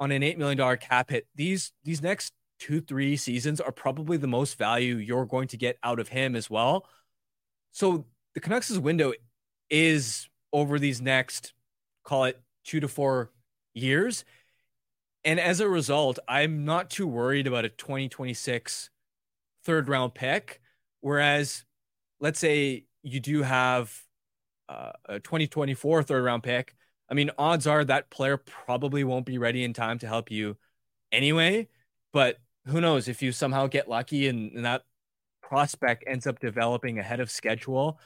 on 0.00 0.10
an 0.10 0.22
eight 0.22 0.38
million 0.38 0.58
dollar 0.58 0.76
cap 0.76 1.10
hit. 1.10 1.26
These 1.34 1.72
these 1.84 2.02
next 2.02 2.32
two 2.58 2.80
three 2.80 3.16
seasons 3.16 3.60
are 3.60 3.72
probably 3.72 4.16
the 4.16 4.26
most 4.26 4.58
value 4.58 4.96
you're 4.96 5.26
going 5.26 5.48
to 5.48 5.56
get 5.56 5.76
out 5.82 5.98
of 5.98 6.08
him 6.08 6.36
as 6.36 6.48
well. 6.48 6.86
So 7.74 8.06
the 8.34 8.40
Canucks' 8.40 8.78
window 8.78 9.12
is 9.68 10.28
over 10.52 10.78
these 10.78 11.02
next, 11.02 11.52
call 12.04 12.24
it 12.24 12.40
two 12.64 12.78
to 12.78 12.86
four 12.86 13.32
years. 13.74 14.24
And 15.24 15.40
as 15.40 15.58
a 15.58 15.68
result, 15.68 16.20
I'm 16.28 16.64
not 16.64 16.88
too 16.88 17.08
worried 17.08 17.48
about 17.48 17.64
a 17.64 17.70
2026 17.70 18.90
third 19.64 19.88
round 19.88 20.14
pick. 20.14 20.60
Whereas, 21.00 21.64
let's 22.20 22.38
say 22.38 22.84
you 23.02 23.18
do 23.18 23.42
have 23.42 23.92
uh, 24.68 24.92
a 25.06 25.18
2024 25.18 26.04
third 26.04 26.22
round 26.22 26.44
pick. 26.44 26.76
I 27.10 27.14
mean, 27.14 27.32
odds 27.36 27.66
are 27.66 27.84
that 27.84 28.08
player 28.08 28.36
probably 28.36 29.02
won't 29.02 29.26
be 29.26 29.38
ready 29.38 29.64
in 29.64 29.72
time 29.72 29.98
to 29.98 30.06
help 30.06 30.30
you 30.30 30.56
anyway. 31.10 31.68
But 32.12 32.38
who 32.66 32.80
knows 32.80 33.08
if 33.08 33.20
you 33.20 33.32
somehow 33.32 33.66
get 33.66 33.88
lucky 33.88 34.28
and, 34.28 34.52
and 34.52 34.64
that 34.64 34.84
prospect 35.48 36.04
ends 36.06 36.26
up 36.26 36.40
developing 36.40 36.98
ahead 36.98 37.20
of 37.20 37.30
schedule, 37.30 38.00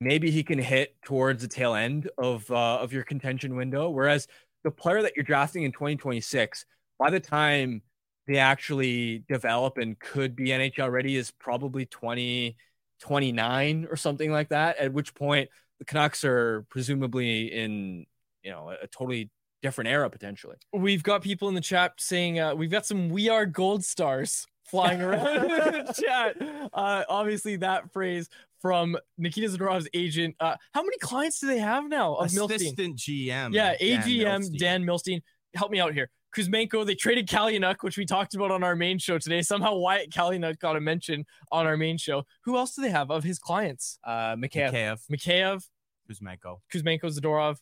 maybe 0.00 0.30
he 0.30 0.42
can 0.42 0.58
hit 0.58 0.96
towards 1.02 1.42
the 1.42 1.48
tail 1.48 1.74
end 1.74 2.10
of 2.18 2.50
uh, 2.50 2.78
of 2.78 2.92
your 2.92 3.04
contention 3.04 3.56
window. 3.56 3.90
Whereas 3.90 4.26
the 4.64 4.70
player 4.70 5.02
that 5.02 5.12
you're 5.16 5.24
drafting 5.24 5.62
in 5.62 5.72
2026, 5.72 6.66
by 6.98 7.10
the 7.10 7.20
time 7.20 7.82
they 8.26 8.38
actually 8.38 9.24
develop 9.28 9.78
and 9.78 9.98
could 9.98 10.36
be 10.36 10.48
NHL 10.48 10.90
ready, 10.90 11.16
is 11.16 11.30
probably 11.30 11.86
20, 11.86 12.56
29 13.00 13.86
or 13.90 13.96
something 13.96 14.30
like 14.32 14.48
that. 14.48 14.76
At 14.78 14.92
which 14.92 15.14
point 15.14 15.48
the 15.78 15.84
Canucks 15.84 16.24
are 16.24 16.66
presumably 16.70 17.52
in 17.52 18.06
you 18.42 18.50
know 18.50 18.70
a 18.70 18.86
totally 18.88 19.30
different 19.62 19.88
era 19.88 20.08
potentially. 20.10 20.56
We've 20.72 21.02
got 21.02 21.22
people 21.22 21.48
in 21.48 21.54
the 21.54 21.60
chat 21.60 21.94
saying 21.98 22.40
uh, 22.40 22.54
we've 22.54 22.70
got 22.70 22.86
some 22.86 23.08
"We 23.08 23.28
Are 23.28 23.46
Gold 23.46 23.84
Stars" 23.84 24.46
flying 24.64 25.00
around 25.02 25.36
in 25.44 25.48
the 25.48 25.94
chat. 26.02 26.70
Uh, 26.72 27.04
obviously, 27.08 27.56
that 27.56 27.92
phrase 27.92 28.28
from 28.60 28.96
Nikita 29.16 29.48
Zadorov's 29.48 29.88
agent. 29.94 30.34
Uh, 30.40 30.56
how 30.72 30.82
many 30.82 30.98
clients 30.98 31.40
do 31.40 31.46
they 31.46 31.58
have 31.58 31.88
now 31.88 32.14
of 32.14 32.26
Assistant 32.26 32.96
GM. 32.96 33.52
Yeah, 33.52 33.74
Dan 33.78 34.02
AGM 34.02 34.24
Milstein. 34.24 34.58
Dan 34.58 34.84
Milstein. 34.84 35.22
Help 35.54 35.70
me 35.70 35.80
out 35.80 35.94
here. 35.94 36.10
Kuzmenko, 36.36 36.84
they 36.84 36.94
traded 36.94 37.26
Kalynuk, 37.26 37.76
which 37.80 37.96
we 37.96 38.04
talked 38.04 38.34
about 38.34 38.50
on 38.50 38.62
our 38.62 38.76
main 38.76 38.98
show 38.98 39.18
today. 39.18 39.40
Somehow 39.40 39.76
Wyatt 39.76 40.10
Kalynuk 40.10 40.58
got 40.58 40.76
a 40.76 40.80
mention 40.80 41.24
on 41.50 41.66
our 41.66 41.76
main 41.76 41.96
show. 41.96 42.24
Who 42.42 42.56
else 42.56 42.74
do 42.74 42.82
they 42.82 42.90
have 42.90 43.10
of 43.10 43.24
his 43.24 43.38
clients? 43.38 43.98
Uh, 44.04 44.36
Mikheyev. 44.36 44.72
Mikheyev, 44.72 45.00
Mikheyev, 45.10 45.64
Kuzmenko. 46.10 46.58
Kuzmenko, 46.72 47.04
Zadorov, 47.04 47.56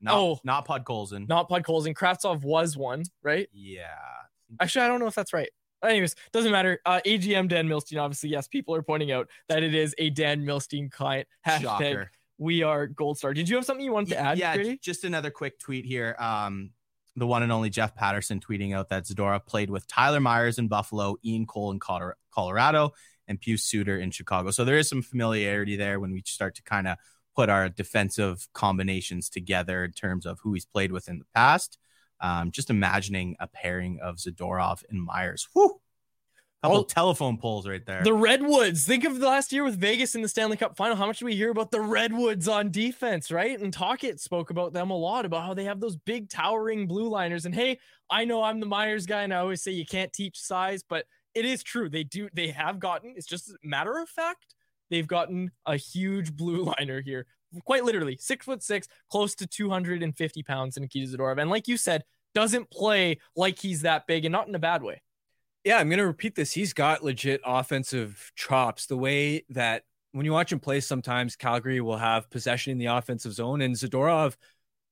Not, 0.00 0.14
Oh. 0.14 0.38
not 0.44 0.66
Podkolzin. 0.66 1.28
not 1.28 1.48
Podkolzin. 1.50 1.94
Kravtsov 1.94 2.42
was 2.42 2.76
one, 2.76 3.04
right? 3.22 3.48
Yeah. 3.52 3.86
Actually, 4.60 4.84
I 4.84 4.88
don't 4.88 5.00
know 5.00 5.06
if 5.06 5.14
that's 5.14 5.32
right. 5.32 5.48
Anyways, 5.84 6.14
doesn't 6.32 6.50
matter. 6.50 6.80
Uh, 6.84 7.00
AGM 7.06 7.48
Dan 7.48 7.68
Milstein, 7.68 8.00
obviously, 8.00 8.30
yes, 8.30 8.48
people 8.48 8.74
are 8.74 8.82
pointing 8.82 9.12
out 9.12 9.28
that 9.48 9.62
it 9.62 9.74
is 9.74 9.94
a 9.98 10.10
Dan 10.10 10.44
Milstein 10.44 10.90
client. 10.90 11.28
Hashtag 11.46 11.60
Shocker. 11.62 12.10
we 12.38 12.62
are 12.62 12.86
gold 12.86 13.18
star. 13.18 13.32
Did 13.34 13.48
you 13.48 13.56
have 13.56 13.64
something 13.64 13.84
you 13.84 13.92
wanted 13.92 14.10
to 14.10 14.18
add? 14.18 14.38
yeah, 14.38 14.54
Grady? 14.56 14.78
just 14.82 15.04
another 15.04 15.30
quick 15.30 15.58
tweet 15.60 15.84
here. 15.84 16.16
Um, 16.18 16.70
the 17.16 17.26
one 17.26 17.42
and 17.42 17.50
only 17.52 17.70
Jeff 17.70 17.94
Paterson 17.94 18.40
tweeting 18.40 18.74
out 18.74 18.88
that 18.90 19.04
Zadora 19.04 19.44
played 19.44 19.70
with 19.70 19.86
Tyler 19.88 20.20
Myers 20.20 20.58
in 20.58 20.68
Buffalo, 20.68 21.16
Ian 21.24 21.46
Cole 21.46 21.70
in 21.72 21.80
Colorado, 22.32 22.92
and 23.26 23.40
Pius 23.40 23.64
Suter 23.64 23.98
in 23.98 24.10
Chicago. 24.10 24.50
So 24.52 24.64
there 24.64 24.78
is 24.78 24.88
some 24.88 25.02
familiarity 25.02 25.76
there 25.76 26.00
when 26.00 26.12
we 26.12 26.22
start 26.26 26.54
to 26.56 26.62
kind 26.62 26.86
of 26.88 26.96
put 27.38 27.48
our 27.48 27.68
defensive 27.68 28.48
combinations 28.52 29.28
together 29.28 29.84
in 29.84 29.92
terms 29.92 30.26
of 30.26 30.40
who 30.42 30.54
he's 30.54 30.66
played 30.66 30.90
with 30.90 31.08
in 31.08 31.20
the 31.20 31.24
past. 31.36 31.78
Um, 32.20 32.50
just 32.50 32.68
imagining 32.68 33.36
a 33.38 33.46
pairing 33.46 34.00
of 34.02 34.16
Zadorov 34.16 34.82
and 34.90 35.00
Myers. 35.00 35.46
Whew. 35.52 35.80
Couple 36.64 36.78
Oh. 36.78 36.82
telephone 36.82 37.38
poles 37.38 37.68
right 37.68 37.86
there. 37.86 38.02
The 38.02 38.12
Redwoods. 38.12 38.84
Think 38.84 39.04
of 39.04 39.20
the 39.20 39.28
last 39.28 39.52
year 39.52 39.62
with 39.62 39.78
Vegas 39.78 40.16
in 40.16 40.22
the 40.22 40.28
Stanley 40.28 40.56
Cup 40.56 40.76
final. 40.76 40.96
How 40.96 41.06
much 41.06 41.20
do 41.20 41.26
we 41.26 41.36
hear 41.36 41.50
about 41.50 41.70
the 41.70 41.80
Redwoods 41.80 42.48
on 42.48 42.72
defense, 42.72 43.30
right? 43.30 43.56
And 43.56 43.72
Tocchet 43.72 44.18
spoke 44.18 44.50
about 44.50 44.72
them 44.72 44.90
a 44.90 44.96
lot 44.96 45.24
about 45.24 45.46
how 45.46 45.54
they 45.54 45.62
have 45.62 45.78
those 45.78 45.94
big 45.96 46.28
towering 46.28 46.88
blue 46.88 47.08
liners. 47.08 47.46
And 47.46 47.54
hey, 47.54 47.78
I 48.10 48.24
know 48.24 48.42
I'm 48.42 48.58
the 48.58 48.66
Myers 48.66 49.06
guy, 49.06 49.22
and 49.22 49.32
I 49.32 49.36
always 49.36 49.62
say 49.62 49.70
you 49.70 49.86
can't 49.86 50.12
teach 50.12 50.40
size, 50.40 50.82
but 50.82 51.04
it 51.36 51.44
is 51.44 51.62
true. 51.62 51.88
They 51.88 52.02
do, 52.02 52.28
they 52.32 52.48
have 52.48 52.80
gotten, 52.80 53.14
it's 53.16 53.28
just 53.28 53.48
a 53.50 53.56
matter 53.62 53.96
of 53.96 54.08
fact, 54.08 54.56
they've 54.90 55.06
gotten 55.06 55.50
a 55.66 55.76
huge 55.76 56.34
blue 56.34 56.64
liner 56.78 57.00
here. 57.00 57.26
Quite 57.64 57.84
literally, 57.84 58.18
six 58.20 58.44
foot 58.44 58.62
six, 58.62 58.88
close 59.10 59.34
to 59.36 59.46
250 59.46 60.42
pounds 60.42 60.76
in 60.76 60.82
Nikita 60.82 61.16
Zadorov. 61.16 61.40
And 61.40 61.50
like 61.50 61.66
you 61.66 61.76
said, 61.76 62.04
doesn't 62.34 62.70
play 62.70 63.18
like 63.36 63.58
he's 63.58 63.82
that 63.82 64.06
big 64.06 64.24
and 64.24 64.32
not 64.32 64.48
in 64.48 64.54
a 64.54 64.58
bad 64.58 64.82
way. 64.82 65.02
Yeah, 65.64 65.78
I'm 65.78 65.88
going 65.88 65.98
to 65.98 66.06
repeat 66.06 66.34
this. 66.34 66.52
He's 66.52 66.72
got 66.72 67.02
legit 67.02 67.40
offensive 67.44 68.32
chops. 68.36 68.86
The 68.86 68.96
way 68.96 69.44
that 69.50 69.84
when 70.12 70.24
you 70.24 70.32
watch 70.32 70.52
him 70.52 70.60
play, 70.60 70.80
sometimes 70.80 71.36
Calgary 71.36 71.80
will 71.80 71.96
have 71.96 72.30
possession 72.30 72.72
in 72.72 72.78
the 72.78 72.86
offensive 72.86 73.32
zone, 73.32 73.60
and 73.60 73.74
Zadorov 73.74 74.36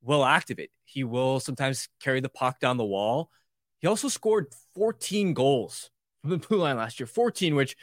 will 0.03 0.25
activate. 0.25 0.71
He 0.85 1.05
will 1.05 1.41
sometimes 1.41 1.89
carry 2.01 2.21
the 2.21 2.29
puck 2.29 2.61
down 2.61 2.77
the 2.77 2.85
wall. 2.85 3.31
He 3.79 3.87
also 3.87 4.09
scored 4.09 4.53
14 4.75 5.35
goals 5.35 5.91
from 6.23 6.31
the 6.31 6.39
blue 6.39 6.59
line 6.59 6.77
last 6.77 7.01
year, 7.01 7.07
14, 7.07 7.55
which 7.55 7.77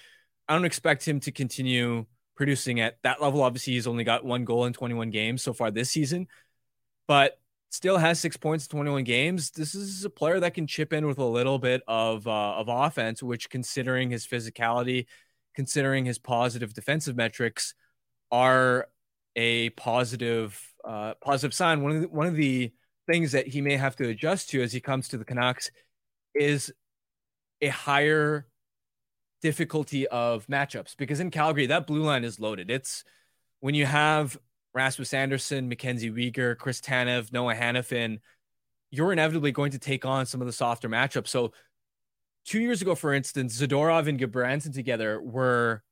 I 0.47 0.53
don't 0.53 0.65
expect 0.65 1.07
him 1.07 1.19
to 1.21 1.31
continue 1.31 2.05
producing 2.35 2.79
at 2.79 2.97
that 3.03 3.21
level. 3.21 3.41
Obviously, 3.41 3.73
he's 3.73 3.87
only 3.87 4.03
got 4.03 4.25
one 4.25 4.45
goal 4.45 4.65
in 4.65 4.73
21 4.73 5.09
games 5.09 5.41
so 5.41 5.53
far 5.53 5.71
this 5.71 5.91
season, 5.91 6.27
but 7.07 7.39
still 7.69 7.97
has 7.97 8.19
six 8.19 8.37
points 8.37 8.65
in 8.65 8.71
21 8.71 9.03
games. 9.03 9.51
This 9.51 9.73
is 9.73 10.05
a 10.05 10.09
player 10.09 10.39
that 10.39 10.53
can 10.53 10.67
chip 10.67 10.93
in 10.93 11.07
with 11.07 11.17
a 11.17 11.25
little 11.25 11.59
bit 11.59 11.81
of 11.87 12.27
uh, 12.27 12.55
of 12.55 12.67
offense, 12.69 13.23
which, 13.23 13.49
considering 13.49 14.09
his 14.09 14.27
physicality, 14.27 15.05
considering 15.55 16.05
his 16.05 16.19
positive 16.19 16.73
defensive 16.73 17.15
metrics, 17.15 17.73
are 18.31 18.87
a 19.35 19.69
positive 19.71 20.59
uh, 20.83 21.13
positive 21.21 21.53
sign. 21.53 21.81
One 21.81 21.95
of 21.95 22.01
the, 22.01 22.07
one 22.09 22.27
of 22.27 22.35
the 22.35 22.71
things 23.07 23.31
that 23.33 23.47
he 23.47 23.61
may 23.61 23.77
have 23.77 23.95
to 23.97 24.09
adjust 24.09 24.49
to 24.49 24.61
as 24.61 24.71
he 24.71 24.79
comes 24.79 25.07
to 25.09 25.17
the 25.17 25.25
Canucks 25.25 25.71
is 26.33 26.73
a 27.61 27.67
higher 27.67 28.47
difficulty 29.43 30.07
of 30.07 30.47
matchups 30.47 30.95
because 30.97 31.19
in 31.19 31.29
Calgary 31.29 31.67
that 31.67 31.85
blue 31.85 32.01
line 32.01 32.23
is 32.23 32.39
loaded. 32.39 32.71
It's 32.71 33.03
when 33.59 33.75
you 33.75 33.85
have 33.85 34.37
Rasmus 34.73 35.13
Andersson, 35.13 35.69
MacKenzie 35.69 36.11
Weegar, 36.11 36.57
Chris 36.57 36.81
Tanev, 36.81 37.31
Noah 37.31 37.53
Hanifin, 37.53 38.19
you're 38.89 39.11
inevitably 39.11 39.51
going 39.51 39.71
to 39.71 39.79
take 39.79 40.05
on 40.05 40.25
some 40.25 40.41
of 40.41 40.47
the 40.47 40.53
softer 40.53 40.87
matchups. 40.89 41.27
So 41.27 41.51
two 42.45 42.59
years 42.59 42.81
ago, 42.81 42.95
for 42.95 43.13
instance, 43.13 43.61
Zadorov 43.61 44.07
and 44.07 44.19
Gudbranson 44.19 44.73
together 44.73 45.21
were 45.21 45.83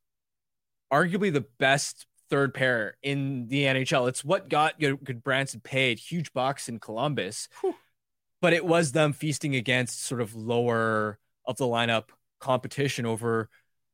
arguably 0.92 1.32
the 1.32 1.46
best 1.60 2.08
third 2.30 2.54
pair 2.54 2.96
in 3.04 3.48
the 3.48 3.64
NHL. 3.64 4.08
It's 4.08 4.24
what 4.24 4.50
got 4.50 4.80
Gudbranson 4.80 5.62
paid 5.62 6.00
huge 6.00 6.32
bucks 6.32 6.70
in 6.70 6.80
Columbus, 6.80 7.50
Whew. 7.60 7.76
but 8.42 8.54
it 8.54 8.66
was 8.66 8.94
them 8.94 9.12
feasting 9.12 9.56
against 9.56 10.04
sort 10.04 10.22
of 10.22 10.36
lower 10.36 11.20
of 11.46 11.58
the 11.58 11.66
lineup 11.66 12.06
competition 12.42 13.06
over 13.06 13.50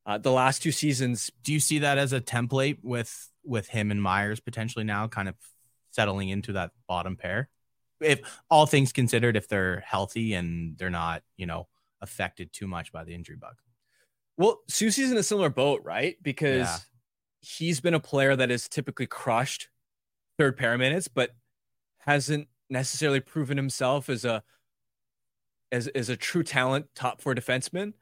uh, 0.05 0.17
the 0.17 0.31
last 0.31 0.63
two 0.63 0.71
seasons. 0.71 1.29
Do 1.43 1.53
you 1.53 1.60
see 1.60 1.79
that 1.79 1.97
as 1.97 2.13
a 2.13 2.21
template 2.21 2.77
with 2.81 3.29
with 3.43 3.67
him 3.67 3.91
and 3.91 4.01
Myers 4.01 4.39
potentially 4.39 4.86
now, 4.86 5.07
kind 5.07 5.29
of 5.29 5.36
settling 5.91 6.29
into 6.29 6.53
that 6.53 6.71
bottom 6.88 7.15
pair? 7.15 7.49
If 8.01 8.21
all 8.49 8.65
things 8.65 8.91
considered, 8.91 9.36
if 9.36 9.47
they're 9.47 9.81
healthy 9.81 10.33
and 10.33 10.77
they're 10.77 10.89
not, 10.89 11.23
you 11.36 11.45
know, 11.45 11.67
affected 12.01 12.53
too 12.53 12.67
much 12.67 12.91
by 12.91 13.03
the 13.03 13.13
injury 13.13 13.38
bug. 13.38 13.55
Well, 14.38 14.60
Soucy's 14.67 15.12
in 15.12 15.17
a 15.17 15.23
similar 15.23 15.49
boat, 15.49 15.81
right? 15.83 16.15
Because 16.21 16.67
yeah 16.67 16.77
he's 17.41 17.79
been 17.79 17.93
a 17.93 17.99
player 17.99 18.36
that 18.36 18.49
has 18.49 18.67
typically 18.67 19.07
crushed 19.07 19.69
third 20.38 20.57
pair 20.57 20.77
minutes, 20.77 21.07
but 21.07 21.31
hasn't 21.99 22.47
necessarily 22.69 23.19
proven 23.19 23.57
himself 23.57 24.10
as 24.10 24.25
a 24.25 24.43
as 25.71 25.88
as 25.89 26.10
a 26.10 26.17
true 26.17 26.43
talent 26.43 26.88
top 26.95 27.21
four 27.21 27.36
defenseman. 27.36 27.93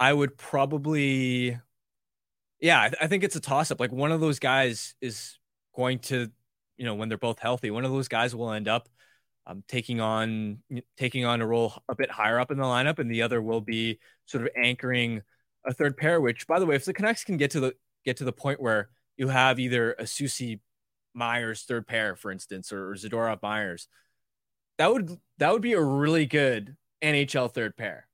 I 0.00 0.12
would 0.12 0.36
probably, 0.36 1.58
yeah, 2.58 2.80
I, 2.80 2.92
I 3.02 3.06
think 3.06 3.22
it's 3.22 3.36
a 3.36 3.40
toss 3.40 3.70
up. 3.70 3.78
Like 3.78 3.92
one 3.92 4.10
of 4.10 4.20
those 4.20 4.38
guys 4.38 4.94
is 5.00 5.38
going 5.76 5.98
to, 6.00 6.30
you 6.78 6.86
know, 6.86 6.94
when 6.94 7.08
they're 7.08 7.18
both 7.18 7.38
healthy, 7.38 7.70
one 7.70 7.84
of 7.84 7.92
those 7.92 8.08
guys 8.08 8.34
will 8.34 8.50
end 8.50 8.66
up 8.66 8.88
um, 9.46 9.62
taking 9.68 10.00
on 10.00 10.58
taking 10.96 11.24
on 11.24 11.40
a 11.40 11.46
role 11.46 11.74
a 11.88 11.94
bit 11.94 12.10
higher 12.10 12.40
up 12.40 12.50
in 12.50 12.56
the 12.58 12.64
lineup, 12.64 12.98
and 12.98 13.10
the 13.10 13.22
other 13.22 13.42
will 13.42 13.60
be 13.60 13.98
sort 14.24 14.44
of 14.44 14.50
anchoring 14.56 15.22
a 15.66 15.74
third 15.74 15.96
pair. 15.96 16.20
Which, 16.20 16.46
by 16.46 16.58
the 16.58 16.66
way, 16.66 16.76
if 16.76 16.84
the 16.84 16.94
Canucks 16.94 17.24
can 17.24 17.36
get 17.36 17.50
to 17.52 17.60
the 17.60 17.74
get 18.04 18.16
to 18.18 18.24
the 18.24 18.32
point 18.32 18.60
where 18.60 18.88
you 19.16 19.28
have 19.28 19.58
either 19.58 19.92
a 19.92 20.04
Soucy 20.04 20.60
Myers 21.14 21.62
third 21.62 21.86
pair, 21.86 22.16
for 22.16 22.30
instance, 22.30 22.72
or, 22.72 22.92
Zadorov 22.92 23.42
Myers. 23.42 23.88
That 24.78 24.92
would 24.92 25.18
that 25.38 25.52
would 25.52 25.62
be 25.62 25.74
a 25.74 25.82
really 25.82 26.26
good 26.26 26.76
NHL 27.02 27.52
third 27.52 27.76
pair. 27.76 28.06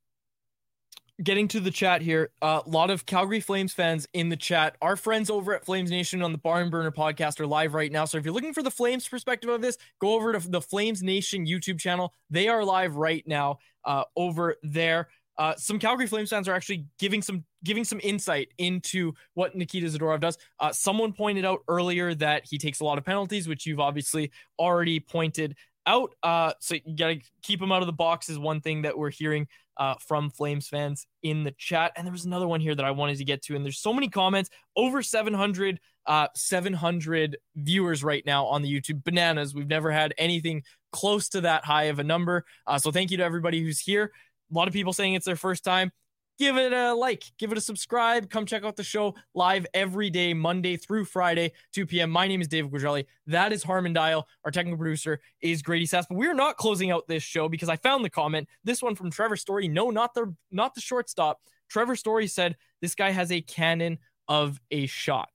Getting 1.23 1.49
to 1.49 1.61
the 1.61 1.71
chat 1.71 2.03
here, 2.03 2.29
a 2.43 2.45
uh, 2.45 2.63
lot 2.67 2.91
of 2.91 3.07
Calgary 3.07 3.41
Flames 3.41 3.73
fans 3.73 4.07
in 4.13 4.29
the 4.29 4.37
chat. 4.37 4.77
Our 4.83 4.97
friends 4.97 5.31
over 5.31 5.57
at 5.57 5.65
Flames 5.65 5.91
Nation 5.91 6.21
on 6.23 6.31
the 6.31 6.37
Barn 6.37 6.69
Burner 6.69 6.91
podcast 6.91 7.41
are 7.41 7.47
live 7.47 7.73
right 7.73 7.91
now. 7.91 8.05
So 8.05 8.19
if 8.19 8.25
you're 8.27 8.35
looking 8.35 8.53
for 8.53 8.63
the 8.63 8.71
Flames 8.71 9.09
perspective 9.09 9.49
of 9.49 9.63
this, 9.63 9.79
go 9.99 10.13
over 10.13 10.35
to 10.35 10.47
the 10.47 10.61
Flames 10.61 11.03
Nation 11.03 11.47
YouTube 11.47 11.81
channel. 11.81 12.13
They 12.29 12.49
are 12.49 12.63
live 12.63 12.97
right 12.97 13.27
now 13.27 13.61
uh, 13.87 14.05
over 14.15 14.57
there. 14.63 15.09
Uh, 15.39 15.55
some 15.57 15.79
Calgary 15.79 16.07
Flames 16.07 16.29
fans 16.29 16.49
are 16.49 16.55
actually 16.55 16.85
giving 16.99 17.23
some 17.23 17.45
giving 17.65 17.85
some 17.85 18.01
insight 18.03 18.49
into 18.59 19.15
what 19.33 19.57
Nikita 19.57 19.87
Zadorov 19.87 20.21
does. 20.21 20.37
Uh, 20.61 20.71
someone 20.71 21.15
pointed 21.15 21.47
out 21.47 21.61
earlier 21.67 22.15
that 22.15 22.45
he 22.45 22.59
takes 22.59 22.81
a 22.81 22.85
lot 22.85 22.99
of 22.99 23.05
penalties, 23.07 23.49
which 23.49 23.65
you've 23.65 23.81
obviously 23.81 24.31
already 24.59 25.01
pointed 25.01 25.57
out. 25.87 26.15
Uh, 26.23 26.53
so 26.61 26.75
you 26.75 26.95
got 26.95 27.09
to 27.09 27.21
keep 27.43 27.63
him 27.63 27.73
out 27.73 27.83
of 27.83 27.87
the 27.87 27.93
box 27.93 28.29
is 28.29 28.39
one 28.39 28.61
thing 28.61 28.83
that 28.83 28.99
we're 28.99 29.11
hearing 29.11 29.47
uh, 29.77 29.95
from 30.07 30.31
Flames 30.31 30.69
fans 30.69 31.07
in 31.23 31.45
the 31.45 31.53
chat. 31.53 31.93
And 31.97 32.07
there 32.07 32.13
was 32.13 32.25
another 32.25 32.49
one 32.49 32.61
here 32.61 32.75
that 32.75 32.85
I 32.85 32.91
wanted 32.91 33.19
to 33.19 33.25
get 33.25 33.43
to, 33.45 33.57
and 33.57 33.65
there's 33.65 33.79
so 33.79 33.93
many 33.93 34.09
comments. 34.09 34.51
Over 34.77 35.03
700, 35.03 35.81
uh, 36.07 36.29
700 36.35 37.37
viewers 37.57 38.05
right 38.05 38.25
now 38.27 38.47
on 38.47 38.63
the 38.63 38.73
YouTube. 38.73 39.05
Bananas. 39.05 39.55
We've 39.55 39.67
never 39.67 39.91
had 39.91 40.15
anything 40.19 40.63
close 40.93 41.29
to 41.31 41.43
that 41.43 41.65
high 41.65 41.85
of 41.85 41.99
a 41.99 42.05
number. 42.05 42.45
Uh, 42.67 42.79
so 42.79 42.91
thank 42.91 43.11
you 43.11 43.17
to 43.19 43.25
everybody 43.25 43.63
who's 43.63 43.79
here 43.79 44.13
a 44.51 44.55
lot 44.55 44.69
of 44.69 44.75
people 44.75 44.93
saying 44.93 45.15
it's 45.15 45.27
their 45.27 45.37
first 45.37 45.65
time. 45.65 45.93
Give 46.39 46.59
it 46.59 46.73
a 46.75 46.93
like, 46.93 47.25
give 47.39 47.51
it 47.51 47.57
a 47.57 47.63
subscribe. 47.63 48.29
Come 48.29 48.45
check 48.45 48.63
out 48.63 48.77
the 48.77 48.85
show 48.85 49.15
live 49.35 49.67
every 49.73 50.11
day, 50.11 50.35
Monday 50.35 50.77
through 50.77 51.07
Friday, 51.07 51.53
2 51.73 51.87
p.m. 51.87 52.11
My 52.11 52.29
name 52.29 52.43
is 52.43 52.49
David 52.49 52.71
Quadrelli. 52.71 53.07
That 53.27 53.55
is 53.55 53.63
Harman 53.63 53.95
Dayal. 53.95 54.25
Our 54.45 54.51
technical 54.51 54.77
producer 54.77 55.21
is 55.41 55.63
Grady 55.63 55.87
Sas. 55.87 56.05
But 56.07 56.19
we're 56.19 56.35
not 56.35 56.59
closing 56.59 56.91
out 56.91 57.09
this 57.09 57.23
show 57.23 57.49
because 57.49 57.71
I 57.71 57.77
found 57.77 58.05
the 58.05 58.11
comment. 58.11 58.49
This 58.65 58.83
one 58.83 58.95
from 58.95 59.11
Trevor 59.11 59.37
Story. 59.37 59.67
No, 59.67 59.89
not 59.89 60.13
the 60.13 60.35
not 60.51 60.75
the 60.75 60.83
shortstop. 60.83 61.41
Trevor 61.71 61.97
Story 61.97 62.27
said 62.27 62.57
this 62.83 62.95
guy 62.95 63.11
has 63.11 63.33
a 63.33 63.41
cannon 63.41 63.99
of 64.29 64.61
a 64.71 64.87
shot. 64.87 65.31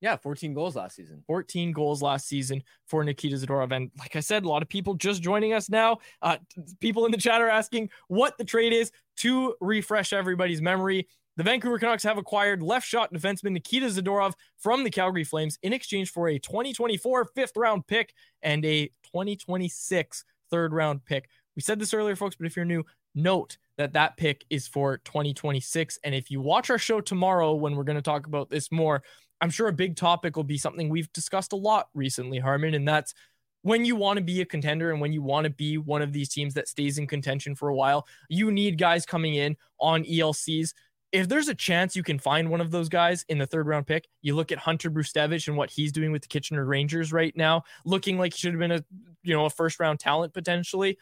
Yeah, 0.00 0.16
14 0.16 0.54
goals 0.54 0.76
last 0.76 0.96
season. 0.96 1.22
14 1.26 1.72
goals 1.72 2.00
last 2.00 2.26
season 2.26 2.62
for 2.86 3.04
Nikita 3.04 3.36
Zadorov. 3.36 3.72
And 3.72 3.90
like 3.98 4.16
I 4.16 4.20
said, 4.20 4.44
a 4.44 4.48
lot 4.48 4.62
of 4.62 4.68
people 4.68 4.94
just 4.94 5.22
joining 5.22 5.52
us 5.52 5.68
now. 5.68 5.98
Uh, 6.22 6.38
people 6.80 7.04
in 7.04 7.12
the 7.12 7.18
chat 7.18 7.42
are 7.42 7.50
asking 7.50 7.90
what 8.08 8.38
the 8.38 8.44
trade 8.44 8.72
is 8.72 8.92
to 9.18 9.54
refresh 9.60 10.12
everybody's 10.14 10.62
memory. 10.62 11.06
The 11.36 11.44
Vancouver 11.44 11.78
Canucks 11.78 12.02
have 12.02 12.18
acquired 12.18 12.62
left 12.62 12.86
shot 12.86 13.12
defenseman 13.12 13.52
Nikita 13.52 13.86
Zadorov 13.86 14.32
from 14.58 14.84
the 14.84 14.90
Calgary 14.90 15.24
Flames 15.24 15.58
in 15.62 15.72
exchange 15.72 16.10
for 16.10 16.28
a 16.28 16.38
2024 16.38 17.26
fifth 17.34 17.56
round 17.56 17.86
pick 17.86 18.14
and 18.42 18.64
a 18.64 18.86
2026 19.04 20.24
third 20.50 20.72
round 20.72 21.04
pick. 21.04 21.28
We 21.56 21.62
said 21.62 21.78
this 21.78 21.94
earlier, 21.94 22.16
folks, 22.16 22.36
but 22.36 22.46
if 22.46 22.56
you're 22.56 22.64
new, 22.64 22.84
note 23.14 23.58
that 23.76 23.92
that 23.94 24.16
pick 24.16 24.44
is 24.50 24.66
for 24.66 24.98
2026. 24.98 25.98
And 26.04 26.14
if 26.14 26.30
you 26.30 26.40
watch 26.40 26.70
our 26.70 26.78
show 26.78 27.00
tomorrow, 27.00 27.54
when 27.54 27.74
we're 27.74 27.84
going 27.84 27.96
to 27.96 28.02
talk 28.02 28.26
about 28.26 28.50
this 28.50 28.70
more, 28.70 29.02
I'm 29.40 29.50
sure 29.50 29.68
a 29.68 29.72
big 29.72 29.96
topic 29.96 30.36
will 30.36 30.44
be 30.44 30.58
something 30.58 30.88
we've 30.88 31.12
discussed 31.12 31.52
a 31.52 31.56
lot 31.56 31.88
recently, 31.94 32.38
Harman, 32.38 32.74
and 32.74 32.86
that's 32.86 33.14
when 33.62 33.84
you 33.84 33.96
want 33.96 34.18
to 34.18 34.24
be 34.24 34.40
a 34.40 34.46
contender 34.46 34.90
and 34.90 35.00
when 35.00 35.12
you 35.12 35.22
want 35.22 35.44
to 35.44 35.50
be 35.50 35.78
one 35.78 36.02
of 36.02 36.12
these 36.12 36.28
teams 36.28 36.54
that 36.54 36.68
stays 36.68 36.98
in 36.98 37.06
contention 37.06 37.54
for 37.54 37.68
a 37.68 37.74
while, 37.74 38.06
you 38.28 38.50
need 38.50 38.78
guys 38.78 39.04
coming 39.04 39.34
in 39.34 39.56
on 39.78 40.04
ELCs. 40.04 40.72
If 41.12 41.28
there's 41.28 41.48
a 41.48 41.54
chance 41.54 41.96
you 41.96 42.02
can 42.02 42.18
find 42.18 42.50
one 42.50 42.60
of 42.60 42.70
those 42.70 42.88
guys 42.88 43.24
in 43.28 43.38
the 43.38 43.46
third 43.46 43.66
round 43.66 43.86
pick, 43.86 44.08
you 44.22 44.34
look 44.34 44.52
at 44.52 44.58
Hunter 44.58 44.90
Brzustewicz 44.90 45.48
and 45.48 45.56
what 45.56 45.70
he's 45.70 45.92
doing 45.92 46.12
with 46.12 46.22
the 46.22 46.28
Kitchener 46.28 46.64
Rangers 46.64 47.12
right 47.12 47.36
now, 47.36 47.64
looking 47.84 48.16
like 48.16 48.32
he 48.32 48.38
should 48.38 48.52
have 48.52 48.60
been 48.60 48.72
a 48.72 48.84
you 49.22 49.34
know 49.34 49.44
a 49.44 49.50
first 49.50 49.80
round 49.80 49.98
talent 49.98 50.32
potentially. 50.32 50.96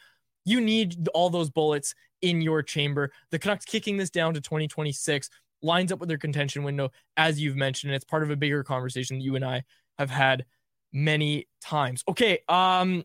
You 0.45 0.61
need 0.61 1.07
all 1.13 1.29
those 1.29 1.49
bullets 1.49 1.93
in 2.21 2.41
your 2.41 2.63
chamber. 2.63 3.11
The 3.29 3.39
Canucks 3.39 3.65
kicking 3.65 3.97
this 3.97 4.09
down 4.09 4.33
to 4.33 4.41
2026 4.41 5.29
lines 5.61 5.91
up 5.91 5.99
with 5.99 6.09
their 6.09 6.17
contention 6.17 6.63
window, 6.63 6.91
as 7.17 7.39
you've 7.39 7.55
mentioned. 7.55 7.91
And 7.91 7.95
it's 7.95 8.05
part 8.05 8.23
of 8.23 8.31
a 8.31 8.35
bigger 8.35 8.63
conversation 8.63 9.17
that 9.17 9.23
you 9.23 9.35
and 9.35 9.45
I 9.45 9.63
have 9.97 10.09
had 10.09 10.45
many 10.93 11.47
times. 11.61 12.03
Okay. 12.07 12.39
Um, 12.47 13.03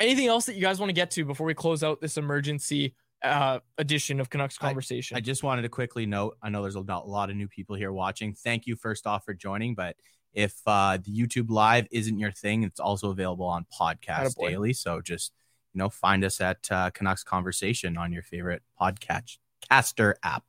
anything 0.00 0.26
else 0.26 0.46
that 0.46 0.54
you 0.54 0.60
guys 0.60 0.78
want 0.78 0.90
to 0.90 0.94
get 0.94 1.10
to 1.12 1.24
before 1.24 1.46
we 1.46 1.54
close 1.54 1.82
out 1.82 2.00
this 2.00 2.16
emergency 2.16 2.94
uh, 3.22 3.60
edition 3.78 4.20
of 4.20 4.30
Canucks 4.30 4.58
conversation? 4.58 5.16
I, 5.16 5.18
I 5.18 5.20
just 5.20 5.42
wanted 5.42 5.62
to 5.62 5.68
quickly 5.68 6.06
note 6.06 6.36
I 6.42 6.50
know 6.50 6.62
there's 6.62 6.74
a 6.74 6.80
lot 6.80 7.30
of 7.30 7.36
new 7.36 7.48
people 7.48 7.76
here 7.76 7.92
watching. 7.92 8.34
Thank 8.34 8.66
you, 8.66 8.76
first 8.76 9.06
off, 9.06 9.24
for 9.24 9.34
joining. 9.34 9.74
But 9.74 9.96
if 10.32 10.54
uh, 10.66 10.98
the 11.02 11.12
YouTube 11.12 11.50
live 11.50 11.86
isn't 11.90 12.18
your 12.18 12.32
thing, 12.32 12.64
it's 12.64 12.80
also 12.80 13.10
available 13.10 13.46
on 13.46 13.66
podcast 13.78 14.34
daily. 14.38 14.72
So 14.72 15.00
just 15.00 15.32
you 15.74 15.78
know, 15.80 15.90
find 15.90 16.24
us 16.24 16.40
at 16.40 16.70
uh, 16.70 16.90
Canucks 16.90 17.24
Conversation 17.24 17.98
on 17.98 18.12
your 18.12 18.22
favorite 18.22 18.62
podcast 18.80 19.38
caster 19.68 20.16
app. 20.22 20.44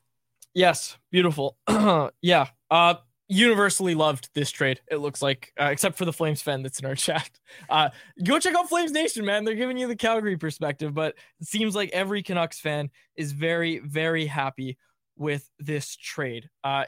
Yes, 0.55 0.97
beautiful. 1.11 1.57
yeah. 2.21 2.47
Uh 2.71 2.95
universally 3.27 3.95
loved 3.95 4.29
this 4.35 4.51
trade. 4.51 4.79
It 4.91 4.97
looks 4.97 5.19
like, 5.19 5.51
uh, 5.59 5.69
except 5.71 5.97
for 5.97 6.05
the 6.05 6.13
Flames 6.13 6.43
fan 6.43 6.61
that's 6.61 6.79
in 6.79 6.85
our 6.85 6.93
chat. 6.95 7.27
Uh, 7.67 7.89
go 8.23 8.37
check 8.37 8.53
out 8.53 8.69
Flames 8.69 8.91
Nation, 8.91 9.25
man. 9.25 9.43
They're 9.43 9.55
giving 9.55 9.77
you 9.77 9.87
the 9.87 9.95
Calgary 9.95 10.37
perspective, 10.37 10.93
but 10.93 11.15
it 11.41 11.47
seems 11.47 11.75
like 11.75 11.89
every 11.89 12.21
Canucks 12.21 12.59
fan 12.59 12.91
is 13.15 13.31
very, 13.31 13.79
very 13.79 14.27
happy 14.27 14.77
with 15.17 15.49
this 15.57 15.95
trade. 15.95 16.51
Uh, 16.63 16.85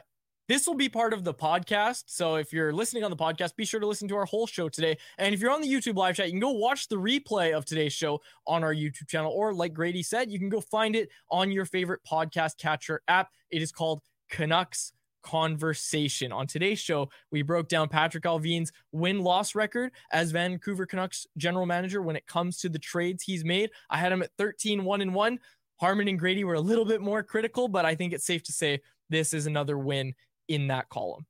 this 0.48 0.66
will 0.66 0.74
be 0.74 0.88
part 0.88 1.12
of 1.12 1.24
the 1.24 1.34
podcast. 1.34 2.04
So 2.06 2.36
if 2.36 2.52
you're 2.52 2.72
listening 2.72 3.04
on 3.04 3.10
the 3.10 3.16
podcast, 3.16 3.54
be 3.54 3.66
sure 3.66 3.80
to 3.80 3.86
listen 3.86 4.08
to 4.08 4.16
our 4.16 4.24
whole 4.24 4.46
show 4.46 4.68
today. 4.68 4.96
And 5.18 5.34
if 5.34 5.40
you're 5.40 5.50
on 5.50 5.60
the 5.60 5.68
YouTube 5.68 5.96
live 5.96 6.16
chat, 6.16 6.26
you 6.26 6.32
can 6.32 6.40
go 6.40 6.50
watch 6.50 6.88
the 6.88 6.96
replay 6.96 7.52
of 7.52 7.66
today's 7.66 7.92
show 7.92 8.20
on 8.46 8.64
our 8.64 8.74
YouTube 8.74 9.08
channel. 9.08 9.30
Or 9.30 9.52
like 9.52 9.74
Grady 9.74 10.02
said, 10.02 10.30
you 10.30 10.38
can 10.38 10.48
go 10.48 10.60
find 10.60 10.96
it 10.96 11.10
on 11.30 11.52
your 11.52 11.66
favorite 11.66 12.00
podcast 12.10 12.56
catcher 12.56 13.02
app. 13.08 13.30
It 13.50 13.60
is 13.60 13.70
called 13.70 14.00
Canucks 14.30 14.92
conversation. 15.22 16.32
On 16.32 16.46
today's 16.46 16.78
show, 16.78 17.10
we 17.30 17.42
broke 17.42 17.68
down 17.68 17.88
Patrik 17.88 18.22
Allvin's 18.22 18.72
win 18.92 19.20
loss 19.20 19.54
record 19.54 19.92
as 20.12 20.30
Vancouver 20.30 20.86
Canucks 20.86 21.26
general 21.36 21.66
manager 21.66 22.00
when 22.00 22.16
it 22.16 22.26
comes 22.26 22.56
to 22.58 22.70
the 22.70 22.78
trades 22.78 23.22
he's 23.22 23.44
made. 23.44 23.70
I 23.90 23.98
had 23.98 24.12
him 24.12 24.22
at 24.22 24.30
13 24.38 24.82
1 24.82 25.00
and 25.02 25.14
1. 25.14 25.38
Harman 25.78 26.08
and 26.08 26.18
Grady 26.18 26.42
were 26.42 26.54
a 26.54 26.60
little 26.60 26.86
bit 26.86 27.02
more 27.02 27.22
critical, 27.22 27.68
but 27.68 27.84
I 27.84 27.94
think 27.94 28.12
it's 28.12 28.24
safe 28.26 28.42
to 28.44 28.52
say 28.52 28.80
this 29.10 29.32
is 29.32 29.46
another 29.46 29.78
win 29.78 30.14
in 30.48 30.68
that 30.68 30.88
column. 30.88 31.26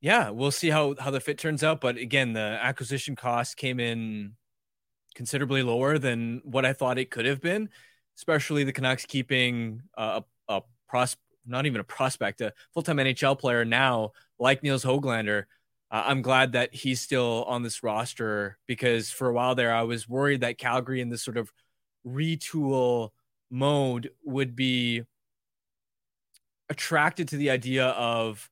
yeah, 0.00 0.30
we'll 0.30 0.50
see 0.50 0.70
how 0.70 0.94
how 0.98 1.10
the 1.10 1.20
fit 1.20 1.38
turns 1.38 1.62
out. 1.62 1.80
But 1.80 1.96
again, 1.96 2.32
the 2.32 2.58
acquisition 2.60 3.14
cost 3.16 3.56
came 3.56 3.78
in 3.78 4.34
considerably 5.14 5.62
lower 5.62 5.98
than 5.98 6.40
what 6.44 6.64
I 6.64 6.72
thought 6.72 6.98
it 6.98 7.10
could 7.10 7.26
have 7.26 7.40
been, 7.40 7.68
especially 8.16 8.64
the 8.64 8.72
Canucks 8.72 9.06
keeping 9.06 9.82
a, 9.96 10.22
a 10.48 10.62
pros 10.88 11.16
not 11.46 11.66
even 11.66 11.80
a 11.80 11.84
prospect, 11.84 12.40
a 12.40 12.52
full 12.74 12.82
time 12.82 12.96
NHL 12.98 13.38
player 13.38 13.64
now 13.64 14.12
like 14.38 14.62
Nils 14.62 14.84
Hoglander. 14.84 15.44
Uh, 15.90 16.04
I'm 16.06 16.22
glad 16.22 16.52
that 16.52 16.74
he's 16.74 17.00
still 17.00 17.44
on 17.46 17.62
this 17.62 17.82
roster 17.82 18.58
because 18.66 19.10
for 19.10 19.28
a 19.28 19.32
while 19.32 19.54
there, 19.54 19.74
I 19.74 19.82
was 19.82 20.08
worried 20.08 20.40
that 20.40 20.58
Calgary 20.58 21.00
in 21.00 21.10
this 21.10 21.22
sort 21.22 21.36
of 21.36 21.52
retool 22.06 23.10
mode 23.50 24.10
would 24.24 24.56
be 24.56 25.02
attracted 26.68 27.28
to 27.28 27.36
the 27.36 27.50
idea 27.50 27.86
of 27.88 28.48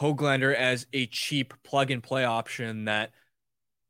Hoglander 0.00 0.54
as 0.54 0.86
a 0.92 1.06
cheap 1.06 1.54
plug 1.62 1.90
and 1.90 2.02
play 2.02 2.24
option 2.24 2.86
that 2.86 3.12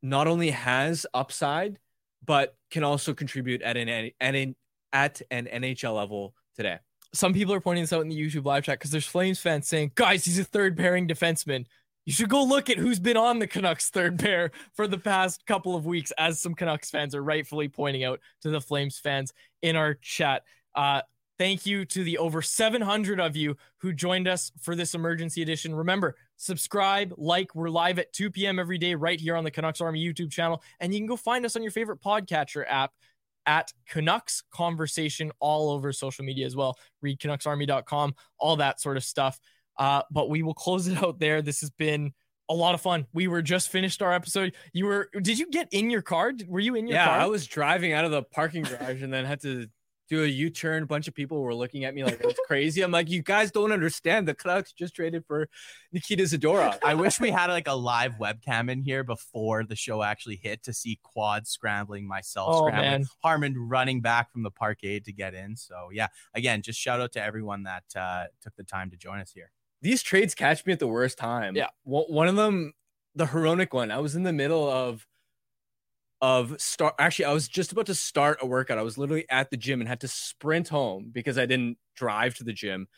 not 0.02 0.26
only 0.26 0.50
has 0.50 1.06
upside 1.14 1.78
but 2.26 2.56
can 2.70 2.84
also 2.84 3.14
contribute 3.14 3.62
at 3.62 3.76
an 3.76 3.88
at 4.20 4.34
an 4.34 4.56
at 4.92 5.22
an 5.30 5.46
NHL 5.46 5.94
level 5.94 6.34
today. 6.56 6.78
Some 7.12 7.32
people 7.32 7.54
are 7.54 7.60
pointing 7.60 7.84
this 7.84 7.92
out 7.92 8.02
in 8.02 8.08
the 8.08 8.20
YouTube 8.20 8.44
live 8.44 8.64
chat 8.64 8.78
because 8.78 8.90
there's 8.90 9.06
Flames 9.06 9.40
fans 9.40 9.68
saying, 9.68 9.92
"Guys, 9.94 10.24
he's 10.24 10.38
a 10.38 10.44
third 10.44 10.76
pairing 10.76 11.06
defenseman." 11.06 11.66
You 12.04 12.12
should 12.12 12.28
go 12.28 12.44
look 12.44 12.68
at 12.68 12.76
who's 12.76 13.00
been 13.00 13.16
on 13.16 13.38
the 13.38 13.46
Canucks 13.46 13.88
third 13.88 14.18
pair 14.18 14.50
for 14.74 14.86
the 14.86 14.98
past 14.98 15.46
couple 15.46 15.74
of 15.74 15.86
weeks, 15.86 16.12
as 16.18 16.40
some 16.40 16.54
Canucks 16.54 16.90
fans 16.90 17.14
are 17.14 17.22
rightfully 17.22 17.68
pointing 17.68 18.04
out 18.04 18.20
to 18.42 18.50
the 18.50 18.60
Flames 18.60 18.98
fans 18.98 19.32
in 19.62 19.74
our 19.74 19.94
chat. 19.94 20.42
Uh, 20.74 21.00
Thank 21.36 21.66
you 21.66 21.84
to 21.86 22.04
the 22.04 22.18
over 22.18 22.42
700 22.42 23.18
of 23.18 23.34
you 23.34 23.56
who 23.78 23.92
joined 23.92 24.28
us 24.28 24.52
for 24.60 24.76
this 24.76 24.94
emergency 24.94 25.42
edition. 25.42 25.74
Remember, 25.74 26.14
subscribe, 26.36 27.12
like. 27.16 27.54
We're 27.56 27.70
live 27.70 27.98
at 27.98 28.12
2 28.12 28.30
p.m. 28.30 28.60
every 28.60 28.78
day 28.78 28.94
right 28.94 29.18
here 29.18 29.34
on 29.34 29.42
the 29.42 29.50
Canucks 29.50 29.80
Army 29.80 30.04
YouTube 30.04 30.30
channel. 30.30 30.62
And 30.78 30.92
you 30.92 31.00
can 31.00 31.08
go 31.08 31.16
find 31.16 31.44
us 31.44 31.56
on 31.56 31.62
your 31.62 31.72
favorite 31.72 32.00
podcatcher 32.00 32.64
app 32.68 32.92
at 33.46 33.72
Canucks 33.88 34.44
Conversation 34.52 35.32
all 35.40 35.70
over 35.70 35.92
social 35.92 36.24
media 36.24 36.46
as 36.46 36.54
well. 36.54 36.78
Read 37.02 37.18
CanucksArmy.com, 37.18 38.14
all 38.38 38.56
that 38.56 38.80
sort 38.80 38.96
of 38.96 39.02
stuff. 39.02 39.40
Uh, 39.76 40.02
but 40.12 40.30
we 40.30 40.44
will 40.44 40.54
close 40.54 40.86
it 40.86 41.02
out 41.02 41.18
there. 41.18 41.42
This 41.42 41.60
has 41.62 41.70
been 41.70 42.12
a 42.48 42.54
lot 42.54 42.74
of 42.74 42.80
fun. 42.80 43.06
We 43.12 43.26
were 43.26 43.42
just 43.42 43.70
finished 43.70 44.02
our 44.02 44.12
episode. 44.12 44.54
You 44.72 44.86
were, 44.86 45.08
did 45.20 45.38
you 45.38 45.50
get 45.50 45.68
in 45.72 45.90
your 45.90 46.02
car? 46.02 46.32
Were 46.46 46.60
you 46.60 46.76
in 46.76 46.86
your 46.86 46.96
yeah, 46.96 47.06
car? 47.06 47.18
I 47.18 47.26
was 47.26 47.46
driving 47.46 47.92
out 47.92 48.04
of 48.04 48.12
the 48.12 48.22
parking 48.22 48.62
garage 48.62 49.02
and 49.02 49.12
then 49.12 49.24
had 49.24 49.40
to 49.42 49.66
do 50.08 50.22
a 50.22 50.26
U-turn. 50.26 50.82
A 50.82 50.86
bunch 50.86 51.08
of 51.08 51.14
people 51.14 51.40
were 51.40 51.54
looking 51.54 51.84
at 51.84 51.94
me 51.94 52.04
like 52.04 52.20
it's 52.22 52.38
crazy. 52.46 52.82
I'm 52.82 52.90
like, 52.90 53.08
you 53.08 53.22
guys 53.22 53.50
don't 53.50 53.72
understand. 53.72 54.28
The 54.28 54.34
Canucks 54.34 54.72
just 54.72 54.94
traded 54.94 55.24
for 55.26 55.48
Nikita 55.92 56.24
Zadorov. 56.24 56.78
I 56.84 56.94
wish 56.94 57.18
we 57.20 57.30
had 57.30 57.46
like 57.50 57.68
a 57.68 57.74
live 57.74 58.14
webcam 58.16 58.70
in 58.70 58.82
here 58.82 59.02
before 59.04 59.64
the 59.64 59.76
show 59.76 60.02
actually 60.02 60.36
hit 60.36 60.62
to 60.64 60.72
see 60.72 60.98
Quad 61.02 61.46
scrambling, 61.46 62.06
myself 62.06 62.48
Oh, 62.52 62.66
scrambling, 62.66 62.90
man. 62.90 63.04
Harman 63.22 63.54
running 63.56 64.00
back 64.00 64.30
from 64.30 64.42
the 64.42 64.50
parkade 64.50 65.04
to 65.04 65.12
get 65.12 65.34
in. 65.34 65.56
So 65.56 65.88
yeah, 65.92 66.08
again, 66.34 66.62
just 66.62 66.78
shout 66.78 67.00
out 67.00 67.12
to 67.12 67.22
everyone 67.22 67.62
that 67.62 67.84
uh, 67.96 68.24
took 68.42 68.54
the 68.56 68.64
time 68.64 68.90
to 68.90 68.96
join 68.96 69.20
us 69.20 69.32
here. 69.32 69.50
These 69.80 70.02
trades 70.02 70.34
catch 70.34 70.64
me 70.66 70.72
at 70.72 70.78
the 70.78 70.86
worst 70.86 71.18
time. 71.18 71.56
Yeah. 71.56 71.68
One 71.82 72.04
one 72.08 72.28
of 72.28 72.36
them, 72.36 72.72
the 73.14 73.26
Hronek 73.26 73.72
one. 73.72 73.90
I 73.90 73.98
was 73.98 74.16
in 74.16 74.22
the 74.22 74.32
middle 74.32 74.68
of 74.68 75.06
of 76.24 76.58
start. 76.58 76.94
Actually, 76.98 77.26
I 77.26 77.34
was 77.34 77.48
just 77.48 77.70
about 77.70 77.84
to 77.86 77.94
start 77.94 78.38
a 78.40 78.46
workout. 78.46 78.78
I 78.78 78.82
was 78.82 78.96
literally 78.96 79.26
at 79.28 79.50
the 79.50 79.58
gym 79.58 79.80
and 79.82 79.88
had 79.88 80.00
to 80.00 80.08
sprint 80.08 80.70
home 80.70 81.10
because 81.12 81.36
I 81.36 81.44
didn't 81.44 81.76
drive 81.94 82.34
to 82.36 82.44
the 82.44 82.54
gym. 82.54 82.88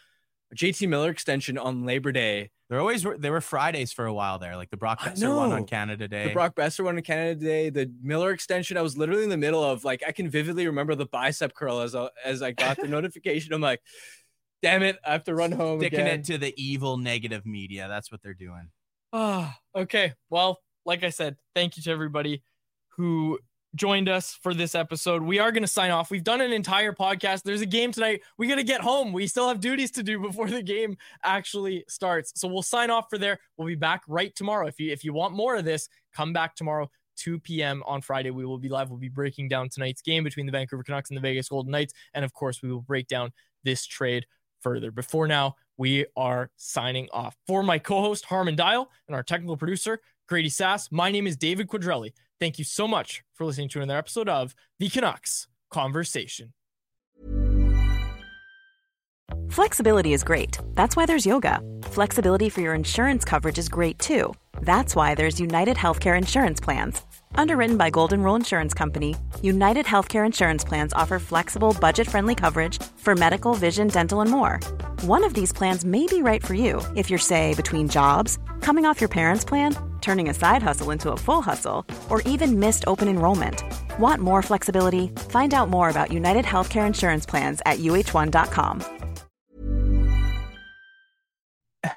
JT 0.55 0.89
Miller 0.89 1.11
extension 1.11 1.59
on 1.59 1.85
Labor 1.85 2.13
Day. 2.13 2.51
They're 2.71 2.79
always 2.79 3.05
they 3.19 3.31
were 3.31 3.41
Fridays 3.41 3.93
for 3.93 4.07
a 4.07 4.15
while 4.15 4.39
there, 4.39 4.57
like 4.57 4.71
the 4.71 4.77
Brock 4.77 5.01
Boeser 5.01 5.37
one 5.37 5.51
on 5.51 5.65
Canada 5.65 6.07
Day. 6.07 6.29
The 6.29 6.35
Brock 6.35 6.55
Boeser 6.55 6.85
one 6.85 6.99
in 6.99 7.03
Canada 7.03 7.41
Day, 7.45 7.71
the 7.71 7.93
Miller 8.01 8.31
extension. 8.31 8.77
I 8.77 8.83
was 8.83 8.97
literally 8.97 9.25
in 9.25 9.31
the 9.31 9.37
middle 9.37 9.63
of 9.63 9.83
like 9.83 10.05
I 10.07 10.13
can 10.13 10.31
vividly 10.31 10.69
remember 10.69 10.95
the 10.95 11.07
bicep 11.07 11.53
curl 11.53 11.81
as 11.81 11.97
I, 11.97 12.09
as 12.25 12.43
I 12.43 12.53
got 12.53 12.77
the 12.77 12.87
notification. 12.89 13.53
I'm 13.53 13.61
like, 13.61 13.81
damn 14.63 14.85
it, 14.85 14.99
I 15.05 15.11
have 15.11 15.25
to 15.25 15.35
run 15.35 15.51
home 15.51 15.81
sticking 15.81 16.01
again. 16.01 16.21
it 16.21 16.27
to 16.27 16.39
the 16.39 16.55
evil 16.57 16.97
negative 16.97 17.45
media. 17.45 17.87
That's 17.89 18.13
what 18.13 18.23
they're 18.23 18.35
doing. 18.35 18.71
Ah, 19.13 19.59
okay. 19.75 20.15
Well, 20.31 20.61
like 20.85 21.03
I 21.03 21.11
said, 21.11 21.37
thank 21.57 21.77
you 21.77 21.83
to 21.85 21.91
everybody 21.91 22.45
who 22.97 23.39
joined 23.75 24.09
us 24.09 24.39
for 24.43 24.55
this 24.55 24.75
episode. 24.75 25.23
We 25.23 25.39
are 25.39 25.53
going 25.53 25.63
to 25.63 25.69
sign 25.69 25.91
off. 25.91 26.11
We've 26.11 26.25
done 26.25 26.41
an 26.41 26.53
entire 26.53 26.93
podcast. 26.93 27.43
There's 27.43 27.61
a 27.61 27.67
game 27.67 27.93
tonight. 27.93 28.23
We 28.39 28.49
got 28.49 28.57
to 28.57 28.63
get 28.63 28.81
home. 28.81 29.13
We 29.13 29.27
still 29.27 29.49
have 29.49 29.61
duties 29.61 29.91
to 29.93 30.03
do 30.03 30.19
before 30.19 30.49
the 30.49 30.63
game 30.63 30.97
actually 31.23 31.85
starts. 31.89 32.33
So 32.37 32.49
we'll 32.49 32.63
sign 32.63 32.91
off 32.91 33.07
for 33.11 33.19
there. 33.19 33.39
We'll 33.57 33.67
be 33.67 33.75
back 33.75 34.03
right 34.09 34.35
tomorrow. 34.35 34.67
If 34.67 34.81
you 34.81 34.91
if 34.93 35.05
you 35.05 35.13
want 35.13 35.35
more 35.35 35.57
of 35.57 35.65
this, 35.65 35.89
come 36.15 36.33
back 36.33 36.57
tomorrow 36.57 36.91
2 37.17 37.39
p.m. 37.41 37.83
on 37.87 38.01
Friday. 38.01 38.31
We 38.31 38.47
will 38.47 38.59
be 38.59 38.69
live. 38.69 38.91
We'll 38.91 38.99
be 38.99 39.09
breaking 39.09 39.49
down 39.49 39.69
tonight's 39.69 40.03
game 40.03 40.25
between 40.25 40.47
the 40.47 40.53
Vancouver 40.53 40.83
Canucks 40.83 41.11
and 41.11 41.17
the 41.17 41.23
Vegas 41.23 41.49
Golden 41.49 41.73
Knights, 41.73 41.93
and 42.15 42.25
of 42.25 42.33
course, 42.33 42.63
we 42.63 42.71
will 42.71 42.83
break 42.83 43.09
down 43.09 43.33
this 43.65 43.87
trade 43.87 44.27
further. 44.61 44.91
Before 44.91 45.27
now, 45.29 45.57
we 45.77 46.07
are 46.17 46.51
signing 46.57 47.09
off. 47.13 47.37
For 47.47 47.63
my 47.63 47.79
co-host 47.79 48.25
Harman 48.25 48.57
Dayal 48.57 48.87
and 49.07 49.15
our 49.15 49.23
technical 49.23 49.57
producer 49.57 50.01
Grady 50.29 50.49
Sas, 50.49 50.91
my 50.91 51.11
name 51.11 51.27
is 51.27 51.37
David 51.37 51.69
Quadrelli. 51.69 52.13
Thank 52.39 52.59
you 52.59 52.65
so 52.65 52.87
much 52.87 53.23
for 53.33 53.47
listening 53.47 53.71
to 53.71 53.81
another 53.81 53.99
episode 53.99 54.29
of 54.29 54.55
the 54.79 54.89
Canucks 54.91 55.49
Conversation. 55.71 56.53
Flexibility 59.49 60.13
is 60.13 60.23
great. 60.23 60.59
That's 60.75 60.97
why 60.97 61.07
there's 61.07 61.25
yoga. 61.25 61.61
Flexibility 61.85 62.49
for 62.49 62.61
your 62.61 62.75
insurance 62.75 63.25
coverage 63.25 63.59
is 63.59 63.69
great 63.69 63.99
too. 63.99 64.35
That's 64.61 64.95
why 64.95 65.15
there's 65.15 65.41
United 65.41 65.77
Healthcare 65.77 66.19
Insurance 66.19 66.61
Plans. 66.61 67.01
Underwritten 67.35 67.77
by 67.77 67.91
Golden 67.91 68.23
Rule 68.23 68.35
Insurance 68.35 68.75
Company, 68.75 69.17
United 69.43 69.87
Healthcare 69.87 70.27
Insurance 70.27 70.65
Plans 70.65 70.93
offer 70.93 71.19
flexible, 71.19 71.75
budget 71.81 72.07
friendly 72.07 72.35
coverage 72.35 72.83
for 72.97 73.15
medical, 73.15 73.55
vision, 73.55 73.89
dental, 73.89 74.21
and 74.21 74.31
more. 74.31 74.61
One 75.03 75.25
of 75.25 75.35
these 75.35 75.53
plans 75.53 75.85
may 75.85 76.07
be 76.07 76.23
right 76.23 76.45
for 76.45 76.55
you 76.55 76.83
if 76.95 77.09
you're, 77.09 77.19
say, 77.19 77.55
between 77.55 77.89
jobs, 77.89 78.39
coming 78.61 78.85
off 78.85 79.01
your 79.01 79.09
parents' 79.09 79.45
plan, 79.45 79.75
turning 80.07 80.31
a 80.31 80.35
side 80.35 80.63
hustle 80.63 80.93
into 80.93 81.13
a 81.13 81.17
full 81.17 81.43
hustle, 81.43 81.85
or 82.09 82.23
even 82.23 82.61
missed 82.61 82.85
open 82.87 83.09
enrollment. 83.09 83.63
Want 83.99 84.23
more 84.23 84.43
flexibility? 84.43 85.09
Find 85.31 85.53
out 85.53 85.69
more 85.69 85.91
about 85.91 86.13
United 86.13 86.45
Healthcare 86.45 86.87
Insurance 86.87 87.27
Plans 87.27 87.61
at 87.67 87.79
uh1.com. 87.81 88.85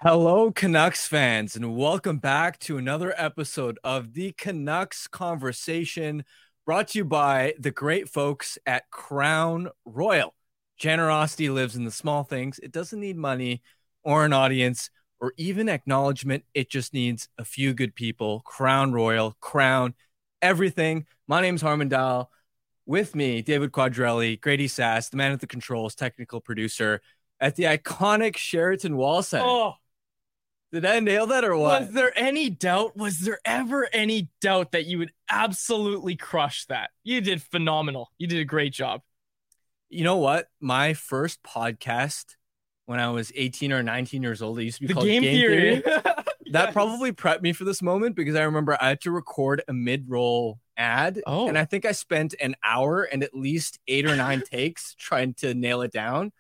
Hello, 0.02 0.52
Canucks 0.52 1.08
fans, 1.08 1.56
and 1.56 1.76
welcome 1.76 2.17
back 2.17 2.60
to 2.60 2.78
another 2.78 3.13
episode 3.17 3.80
of 3.84 4.13
the 4.13 4.32
Canucks 4.34 5.08
Conversation 5.08 6.24
brought 6.65 6.89
to 6.89 7.00
you 7.00 7.06
by 7.06 7.54
the 7.58 7.72
great 7.72 8.08
folks 8.08 8.58
at 8.65 8.89
Crown 8.91 9.69
Royal. 9.86 10.36
Generosity 10.78 11.50
lives 11.50 11.76
in 11.76 11.86
the 11.86 11.91
small 11.91 12.24
things. 12.24 12.60
It 12.60 12.72
doesn't 12.72 13.00
need 13.00 13.17
money 13.17 13.63
or 14.04 14.26
an 14.26 14.34
audience 14.34 14.91
or 15.19 15.34
even 15.38 15.69
acknowledgement. 15.69 16.43
It 16.53 16.69
just 16.69 16.93
needs 16.93 17.27
a 17.38 17.45
few 17.45 17.73
good 17.73 17.95
people. 17.95 18.41
Crown 18.45 18.91
Royal, 18.93 19.36
Crown, 19.39 19.93
everything. 20.41 21.05
My 21.27 21.41
name's 21.41 21.62
Harman 21.62 21.89
Dayal. 21.89 22.27
With 22.86 23.15
me, 23.15 23.41
David 23.43 23.71
Quadrelli, 23.71 24.41
Grady 24.41 24.67
Sas, 24.67 25.10
the 25.10 25.17
man 25.17 25.32
at 25.32 25.39
the 25.41 25.47
controls, 25.47 25.93
technical 25.93 26.41
producer 26.41 27.01
at 27.39 27.55
the 27.55 27.63
iconic 27.65 28.36
Sheraton 28.36 28.97
Wall 28.97 29.21
Center. 29.21 29.45
Oh, 29.45 29.73
Did 30.71 30.86
I 30.86 30.99
nail 30.99 31.27
that 31.27 31.43
or 31.45 31.55
what? 31.55 31.82
was 31.82 31.91
there 31.91 32.12
any 32.17 32.49
doubt? 32.49 32.97
Was 32.97 33.19
there 33.19 33.39
ever 33.45 33.88
any 33.93 34.29
doubt 34.41 34.71
that 34.71 34.88
you 34.88 34.97
would 34.97 35.12
absolutely 35.29 36.15
crush 36.15 36.65
that? 36.65 36.89
You 37.03 37.21
did 37.21 37.43
phenomenal. 37.43 38.12
You 38.17 38.25
did 38.27 38.39
a 38.39 38.45
great 38.45 38.73
job. 38.73 39.01
you 39.89 40.03
know 40.03 40.17
what? 40.17 40.47
My 40.60 40.93
first 40.95 41.43
podcast 41.43 42.36
when 42.89 42.99
I 42.99 43.10
was 43.12 43.32
18 43.36 43.71
or 43.71 43.84
19 43.84 44.23
years 44.23 44.41
old, 44.41 44.58
it 44.58 44.63
used 44.63 44.78
to 44.78 44.82
be 44.82 44.88
The 44.88 44.93
called 44.95 45.06
game, 45.06 45.21
theory. 45.21 45.84
That 46.52 46.69
Yes. 46.69 46.73
probably 46.73 47.12
prepped 47.12 47.43
me 47.43 47.54
for 47.54 47.63
this 47.63 47.80
moment 47.84 48.15
because 48.15 48.34
I 48.36 48.41
remember 48.41 48.75
I 48.82 48.89
had 48.89 49.02
to 49.02 49.12
record 49.12 49.62
a 49.67 49.73
mid-roll 49.73 50.60
ad, 50.78 51.21
Oh. 51.28 51.47
and 51.47 51.56
I 51.56 51.65
think 51.65 51.86
I 51.86 51.91
spent 51.91 52.34
an 52.41 52.56
hour 52.63 53.04
and 53.04 53.23
at 53.23 53.36
least 53.36 53.78
eight 53.88 54.08
or 54.10 54.15
nine 54.15 54.41
takes 54.52 54.95
trying 54.95 55.36
to 55.36 55.54
nail 55.54 55.84
it 55.84 55.91
down. 55.91 56.32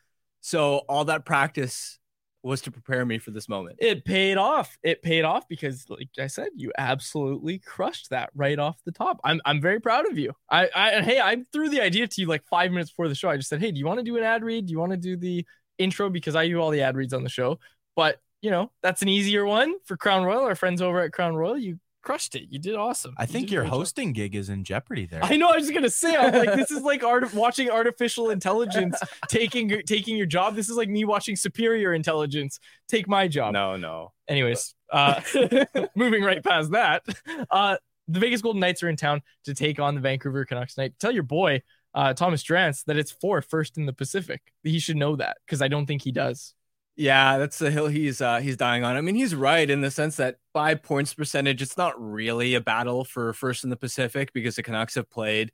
So 0.41 0.77
all 0.89 1.05
that 1.05 1.25
practice 1.25 1.99
was 2.41 2.61
to 2.61 2.71
prepare 2.71 3.05
me 3.05 3.19
for 3.19 3.29
this 3.29 3.47
moment. 3.47 3.75
it 3.79 4.03
paid 4.03 4.37
off. 4.37 4.79
It 4.81 5.03
paid 5.03 5.25
off 5.25 5.47
because, 5.47 5.85
like 5.89 6.07
I 6.17 6.25
said, 6.27 6.47
you 6.55 6.71
absolutely 6.77 7.59
crushed 7.59 8.09
that 8.09 8.31
right 8.33 8.57
off 8.57 8.77
the 8.85 8.91
top. 8.93 9.19
I'm 9.23 9.39
I'm 9.45 9.61
very 9.61 9.79
proud 9.79 10.09
of 10.09 10.17
you. 10.17 10.33
I, 10.49 10.69
I 10.75 10.89
and 10.91 11.05
hey, 11.05 11.19
I 11.19 11.43
threw 11.53 11.69
the 11.69 11.81
idea 11.81 12.07
to 12.07 12.21
you 12.21 12.27
like 12.27 12.43
five 12.49 12.71
minutes 12.71 12.89
before 12.89 13.09
the 13.09 13.13
show. 13.15 13.29
I 13.29 13.37
just 13.37 13.49
said, 13.49 13.59
hey, 13.61 13.71
do 13.71 13.77
you 13.77 13.85
want 13.85 13.99
to 13.99 14.03
do 14.05 14.17
an 14.17 14.23
ad 14.23 14.41
read? 14.43 14.65
Do 14.65 14.71
you 14.71 14.79
want 14.79 14.93
to 14.93 14.97
do 14.97 15.17
the 15.17 15.45
intro 15.79 16.09
because 16.09 16.35
I 16.35 16.47
do 16.47 16.59
all 16.59 16.69
the 16.69 16.81
ad 16.81 16.95
reads 16.95 17.13
on 17.13 17.23
the 17.23 17.29
show? 17.29 17.59
But 17.95 18.19
you 18.41 18.51
know, 18.51 18.71
that's 18.83 19.01
an 19.01 19.09
easier 19.09 19.45
one 19.45 19.75
for 19.85 19.97
Crown 19.97 20.23
Royal. 20.23 20.43
Our 20.43 20.55
friends 20.55 20.81
over 20.81 21.01
at 21.01 21.11
Crown 21.11 21.35
Royal, 21.35 21.57
you 21.57 21.79
crushed 22.01 22.35
it. 22.35 22.43
You 22.49 22.57
did 22.57 22.75
awesome. 22.75 23.13
I 23.17 23.23
You 23.23 23.27
think 23.27 23.51
your 23.51 23.63
great 23.63 23.69
job. 23.71 23.77
hosting 23.79 24.13
gig 24.13 24.33
is 24.35 24.47
in 24.47 24.63
jeopardy 24.63 25.05
there. 25.05 25.21
I 25.21 25.35
know. 25.35 25.49
I 25.49 25.57
was 25.57 25.63
just 25.65 25.73
gonna 25.73 25.89
say, 25.89 26.15
I'm 26.15 26.31
like, 26.33 26.55
this 26.55 26.71
is 26.71 26.81
like 26.81 27.03
art 27.03 27.33
watching 27.33 27.69
artificial 27.69 28.29
intelligence 28.29 28.97
taking 29.27 29.69
your- 29.69 29.81
taking 29.81 30.15
your 30.15 30.25
job. 30.25 30.55
This 30.55 30.69
is 30.69 30.77
like 30.77 30.87
me 30.87 31.03
watching 31.03 31.35
superior 31.35 31.93
intelligence 31.93 32.59
take 32.87 33.07
my 33.09 33.27
job. 33.27 33.53
No, 33.53 33.75
no. 33.75 34.13
Anyways, 34.29 34.73
uh, 34.93 35.19
moving 35.95 36.23
right 36.23 36.41
past 36.43 36.71
that, 36.71 37.03
uh, 37.51 37.75
the 38.07 38.19
Vegas 38.19 38.41
Golden 38.41 38.59
Knights 38.61 38.81
are 38.83 38.89
in 38.89 38.95
town 38.95 39.21
to 39.43 39.53
take 39.53 39.79
on 39.79 39.95
the 39.95 40.01
Vancouver 40.01 40.45
Canucks 40.45 40.75
tonight. 40.75 40.93
Tell 40.99 41.11
your 41.11 41.23
boy 41.23 41.61
uh, 41.93 42.13
Thomas 42.13 42.43
Drance 42.43 42.83
that 42.85 42.97
it's 42.97 43.11
for 43.11 43.41
first 43.41 43.77
in 43.77 43.85
the 43.85 43.93
Pacific. 43.93 44.41
He 44.63 44.79
should 44.79 44.97
know 44.97 45.15
that 45.15 45.37
because 45.45 45.61
I 45.61 45.67
don't 45.67 45.85
think 45.85 46.03
he 46.03 46.11
does. 46.11 46.53
Yeah, 46.95 47.37
that's 47.37 47.57
the 47.57 47.71
hill 47.71 47.87
he's 47.87 48.19
uh 48.19 48.39
he's 48.39 48.57
dying 48.57 48.83
on. 48.83 48.97
I 48.97 49.01
mean, 49.01 49.15
he's 49.15 49.33
right 49.33 49.69
in 49.69 49.79
the 49.79 49.89
sense 49.89 50.17
that 50.17 50.35
by 50.53 50.75
points 50.75 51.13
percentage, 51.13 51.61
it's 51.61 51.77
not 51.77 51.93
really 51.97 52.55
a 52.55 52.61
battle 52.61 53.05
for 53.05 53.31
first 53.33 53.63
in 53.63 53.69
the 53.69 53.77
Pacific 53.77 54.33
because 54.33 54.57
the 54.57 54.63
Canucks 54.63 54.95
have 54.95 55.09
played 55.09 55.51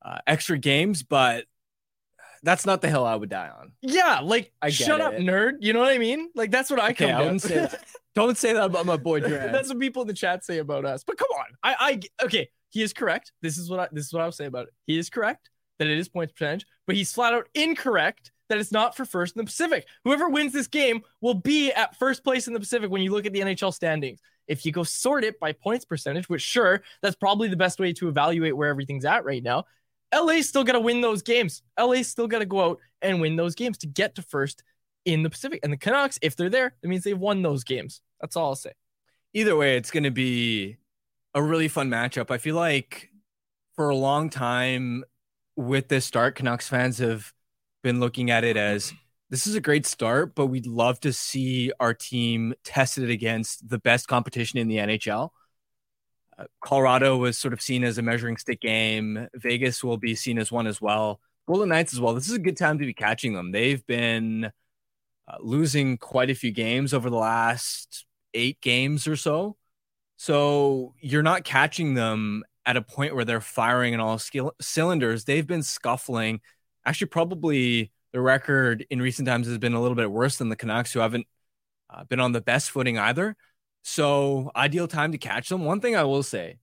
uh, 0.00 0.18
extra 0.28 0.56
games, 0.56 1.02
but 1.02 1.44
that's 2.44 2.64
not 2.64 2.82
the 2.82 2.88
hill 2.88 3.04
I 3.04 3.16
would 3.16 3.30
die 3.30 3.48
on. 3.48 3.72
Yeah, 3.82 4.20
like 4.22 4.52
shut 4.68 5.00
up, 5.00 5.14
it. 5.14 5.22
nerd. 5.22 5.54
You 5.58 5.72
know 5.72 5.80
what 5.80 5.92
I 5.92 5.98
mean? 5.98 6.30
Like 6.36 6.52
that's 6.52 6.70
what 6.70 6.78
I 6.78 6.90
Okay, 6.90 7.06
come 7.06 7.16
I 7.16 7.20
wouldn't 7.22 7.42
say. 7.42 7.68
Don't 8.14 8.38
say 8.38 8.52
that 8.52 8.64
about 8.64 8.86
my 8.86 8.96
boy 8.96 9.20
Drance. 9.22 9.52
That's 9.52 9.68
what 9.68 9.80
people 9.80 10.02
in 10.02 10.08
the 10.08 10.14
chat 10.14 10.44
say 10.44 10.58
about 10.58 10.84
us. 10.84 11.02
But 11.04 11.18
come 11.18 11.28
on, 11.36 11.46
I, 11.62 12.00
I, 12.20 12.24
okay, 12.24 12.48
he 12.70 12.82
is 12.82 12.92
correct. 12.92 13.32
This 13.42 13.58
is 13.58 13.68
what 13.68 13.80
I, 13.80 13.88
this 13.90 14.06
is 14.06 14.12
what 14.12 14.22
I'll 14.22 14.32
say 14.32 14.46
about 14.46 14.68
it. 14.68 14.74
He 14.86 14.96
is 14.96 15.10
correct 15.10 15.50
that 15.78 15.88
it 15.88 15.98
is 15.98 16.08
points 16.08 16.32
percentage, 16.32 16.66
but 16.86 16.96
he's 16.96 17.12
flat 17.12 17.34
out 17.34 17.48
incorrect 17.54 18.32
that 18.48 18.58
it's 18.58 18.72
not 18.72 18.96
for 18.96 19.04
first 19.04 19.36
in 19.36 19.40
the 19.40 19.46
Pacific. 19.46 19.86
Whoever 20.04 20.28
wins 20.28 20.52
this 20.52 20.68
game 20.68 21.02
will 21.20 21.34
be 21.34 21.72
at 21.72 21.98
first 21.98 22.22
place 22.22 22.46
in 22.46 22.54
the 22.54 22.60
Pacific 22.60 22.90
when 22.90 23.02
you 23.02 23.10
look 23.10 23.26
at 23.26 23.32
the 23.32 23.40
NHL 23.40 23.74
standings. 23.74 24.20
If 24.46 24.64
you 24.64 24.70
go 24.70 24.84
sort 24.84 25.24
it 25.24 25.40
by 25.40 25.52
points 25.52 25.84
percentage, 25.84 26.28
which 26.28 26.42
sure, 26.42 26.82
that's 27.02 27.16
probably 27.16 27.48
the 27.48 27.56
best 27.56 27.80
way 27.80 27.92
to 27.94 28.08
evaluate 28.08 28.56
where 28.56 28.68
everything's 28.68 29.04
at 29.04 29.24
right 29.24 29.42
now. 29.42 29.64
LA's 30.14 30.48
still 30.48 30.62
got 30.62 30.74
to 30.74 30.80
win 30.80 31.00
those 31.00 31.22
games. 31.22 31.62
LA's 31.78 32.06
still 32.06 32.28
got 32.28 32.38
to 32.38 32.46
go 32.46 32.60
out 32.60 32.78
and 33.02 33.20
win 33.20 33.34
those 33.34 33.56
games 33.56 33.78
to 33.78 33.88
get 33.88 34.14
to 34.14 34.22
first 34.22 34.62
in 35.04 35.24
the 35.24 35.30
Pacific. 35.30 35.58
And 35.64 35.72
the 35.72 35.76
Canucks, 35.76 36.18
if 36.22 36.36
they're 36.36 36.48
there, 36.48 36.74
that 36.80 36.88
means 36.88 37.02
they've 37.02 37.18
won 37.18 37.42
those 37.42 37.64
games. 37.64 38.00
That's 38.20 38.36
all 38.36 38.50
I'll 38.50 38.54
say. 38.54 38.72
either 39.34 39.56
way, 39.56 39.76
it's 39.76 39.90
going 39.90 40.04
to 40.04 40.12
be 40.12 40.76
a 41.34 41.42
really 41.42 41.68
fun 41.68 41.90
matchup. 41.90 42.30
I 42.30 42.38
feel 42.38 42.54
like 42.54 43.10
for 43.74 43.88
a 43.88 43.96
long 43.96 44.30
time 44.30 45.04
with 45.56 45.88
this 45.88 46.04
start, 46.04 46.36
Canucks 46.36 46.68
fans 46.68 46.98
have 46.98 47.32
been 47.82 48.00
looking 48.00 48.30
at 48.30 48.44
it 48.44 48.56
as 48.56 48.92
this 49.30 49.46
is 49.46 49.54
a 49.54 49.60
great 49.60 49.86
start, 49.86 50.34
but 50.34 50.46
we'd 50.46 50.66
love 50.66 51.00
to 51.00 51.12
see 51.12 51.72
our 51.80 51.94
team 51.94 52.54
tested 52.62 53.10
against 53.10 53.68
the 53.68 53.78
best 53.78 54.06
competition 54.06 54.58
in 54.58 54.68
the 54.68 54.76
NHL. 54.76 55.30
Uh, 56.38 56.44
Colorado 56.60 57.16
was 57.16 57.36
sort 57.36 57.54
of 57.54 57.60
seen 57.60 57.82
as 57.82 57.98
a 57.98 58.02
measuring 58.02 58.36
stick 58.36 58.60
game. 58.60 59.26
Vegas 59.34 59.82
will 59.82 59.96
be 59.96 60.14
seen 60.14 60.38
as 60.38 60.52
one 60.52 60.66
as 60.66 60.80
well. 60.80 61.20
Golden 61.48 61.70
Knights 61.70 61.92
as 61.92 62.00
well. 62.00 62.14
This 62.14 62.28
is 62.28 62.34
a 62.34 62.40
good 62.40 62.56
time 62.56 62.78
to 62.78 62.86
be 62.86 62.94
catching 62.94 63.32
them. 63.32 63.52
They've 63.52 63.84
been 63.86 64.50
uh, 65.28 65.36
losing 65.40 65.96
quite 65.96 66.30
a 66.30 66.34
few 66.34 66.52
games 66.52 66.92
over 66.92 67.10
the 67.10 67.16
last 67.16 68.04
eight 68.34 68.60
games 68.60 69.06
or 69.06 69.16
so. 69.16 69.56
So 70.16 70.94
you're 71.00 71.22
not 71.22 71.44
catching 71.44 71.94
them 71.94 72.44
at 72.66 72.76
a 72.76 72.82
point 72.82 73.14
where 73.14 73.24
they're 73.24 73.40
firing 73.40 73.94
in 73.94 74.00
all 74.00 74.18
skill- 74.18 74.54
cylinders. 74.60 75.24
They've 75.24 75.46
been 75.46 75.62
scuffling. 75.62 76.40
Actually, 76.84 77.08
probably 77.08 77.92
the 78.12 78.20
record 78.20 78.84
in 78.90 79.00
recent 79.00 79.26
times 79.26 79.46
has 79.46 79.58
been 79.58 79.74
a 79.74 79.80
little 79.80 79.96
bit 79.96 80.10
worse 80.10 80.36
than 80.36 80.48
the 80.48 80.56
Canucks, 80.56 80.92
who 80.92 81.00
haven't 81.00 81.26
uh, 81.88 82.04
been 82.04 82.20
on 82.20 82.32
the 82.32 82.40
best 82.40 82.70
footing 82.70 82.98
either. 82.98 83.36
So, 83.82 84.50
ideal 84.56 84.88
time 84.88 85.12
to 85.12 85.18
catch 85.18 85.48
them. 85.48 85.64
One 85.64 85.80
thing 85.80 85.96
I 85.96 86.04
will 86.04 86.24
say 86.24 86.58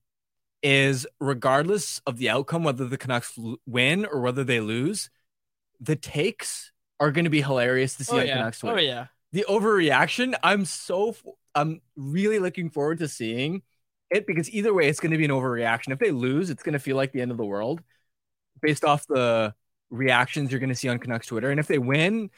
is, 0.61 1.07
regardless 1.19 2.01
of 2.05 2.17
the 2.17 2.29
outcome, 2.29 2.63
whether 2.63 2.85
the 2.85 2.97
Canucks 2.97 3.37
win 3.65 4.05
or 4.05 4.19
whether 4.19 4.43
they 4.43 4.59
lose, 4.59 5.09
the 5.79 5.95
takes 5.95 6.71
are 6.99 7.11
going 7.11 7.25
to 7.25 7.29
be 7.29 7.41
hilarious 7.41 7.95
to 7.95 8.03
see 8.03 8.15
oh, 8.15 8.21
yeah. 8.21 8.37
Canucks 8.37 8.63
win 8.63 8.73
oh 8.73 8.79
yeah. 8.79 9.07
the 9.31 9.45
overreaction 9.49 10.33
i'm 10.41 10.65
so 10.65 11.15
i'm 11.53 11.81
really 11.95 12.39
looking 12.39 12.69
forward 12.69 12.99
to 12.99 13.07
seeing 13.07 13.61
it 14.13 14.27
because 14.27 14.49
either 14.51 14.73
way 14.73 14.87
it's 14.87 14.99
going 14.99 15.11
to 15.11 15.17
be 15.17 15.25
an 15.25 15.31
overreaction 15.31 15.91
if 15.91 15.99
they 15.99 16.11
lose 16.11 16.49
it's 16.49 16.63
going 16.63 16.73
to 16.73 16.79
feel 16.79 16.95
like 16.95 17.11
the 17.11 17.21
end 17.21 17.31
of 17.31 17.37
the 17.37 17.45
world 17.45 17.81
based 18.61 18.83
off 18.83 19.05
the 19.07 19.53
reactions 19.89 20.51
you're 20.51 20.59
going 20.59 20.69
to 20.69 20.75
see 20.75 20.89
on 20.89 20.99
canucks 20.99 21.27
twitter 21.27 21.49
and 21.49 21.59
if 21.59 21.67
they 21.67 21.77
win 21.77 22.29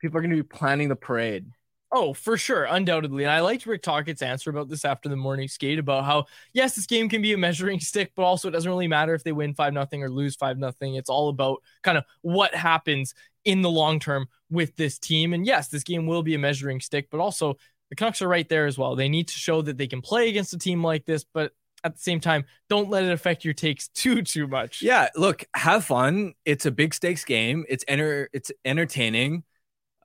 people 0.00 0.18
are 0.18 0.20
going 0.20 0.30
to 0.30 0.36
be 0.36 0.42
planning 0.42 0.88
the 0.88 0.96
parade 0.96 1.46
Oh, 1.94 2.14
for 2.14 2.38
sure, 2.38 2.64
undoubtedly. 2.64 3.24
And 3.24 3.30
I 3.30 3.40
liked 3.40 3.66
Rick 3.66 3.82
Tocchet's 3.82 4.22
answer 4.22 4.48
about 4.48 4.70
this 4.70 4.86
after 4.86 5.10
the 5.10 5.16
morning 5.16 5.46
skate 5.46 5.78
about 5.78 6.06
how 6.06 6.24
yes, 6.54 6.74
this 6.74 6.86
game 6.86 7.10
can 7.10 7.20
be 7.20 7.34
a 7.34 7.38
measuring 7.38 7.80
stick, 7.80 8.12
but 8.16 8.22
also 8.22 8.48
it 8.48 8.52
doesn't 8.52 8.70
really 8.70 8.88
matter 8.88 9.14
if 9.14 9.22
they 9.22 9.32
win 9.32 9.54
five 9.54 9.74
nothing 9.74 10.02
or 10.02 10.08
lose 10.08 10.34
five 10.34 10.56
nothing. 10.56 10.94
It's 10.94 11.10
all 11.10 11.28
about 11.28 11.62
kind 11.82 11.98
of 11.98 12.04
what 12.22 12.54
happens 12.54 13.12
in 13.44 13.60
the 13.60 13.70
long 13.70 14.00
term 14.00 14.26
with 14.48 14.74
this 14.76 14.98
team. 14.98 15.34
And 15.34 15.44
yes, 15.44 15.68
this 15.68 15.82
game 15.82 16.06
will 16.06 16.22
be 16.22 16.34
a 16.34 16.38
measuring 16.38 16.80
stick, 16.80 17.08
but 17.10 17.20
also 17.20 17.58
the 17.92 17.96
Canucks 17.96 18.22
are 18.22 18.28
right 18.28 18.48
there 18.48 18.64
as 18.64 18.78
well. 18.78 18.96
They 18.96 19.10
need 19.10 19.28
to 19.28 19.34
show 19.34 19.60
that 19.60 19.76
they 19.76 19.86
can 19.86 20.00
play 20.00 20.30
against 20.30 20.54
a 20.54 20.58
team 20.58 20.82
like 20.82 21.04
this, 21.04 21.24
but 21.24 21.52
at 21.84 21.94
the 21.94 22.00
same 22.00 22.20
time, 22.20 22.46
don't 22.70 22.88
let 22.88 23.04
it 23.04 23.12
affect 23.12 23.44
your 23.44 23.52
takes 23.52 23.88
too 23.94 24.22
too 24.22 24.46
much. 24.48 24.80
yeah 24.80 25.10
look 25.14 25.44
have 25.54 25.84
fun 25.84 26.32
it's 26.46 26.64
a 26.64 26.70
big 26.70 26.94
stakes 26.94 27.22
game 27.26 27.66
it's 27.68 27.84
enter 27.86 28.30
it's 28.32 28.50
entertaining 28.64 29.44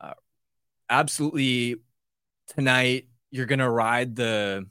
uh, 0.01 0.11
absolutely 0.89 1.77
tonight 2.49 3.07
you're 3.31 3.45
to 3.45 3.69
ride 3.69 4.17
the, 4.17 4.67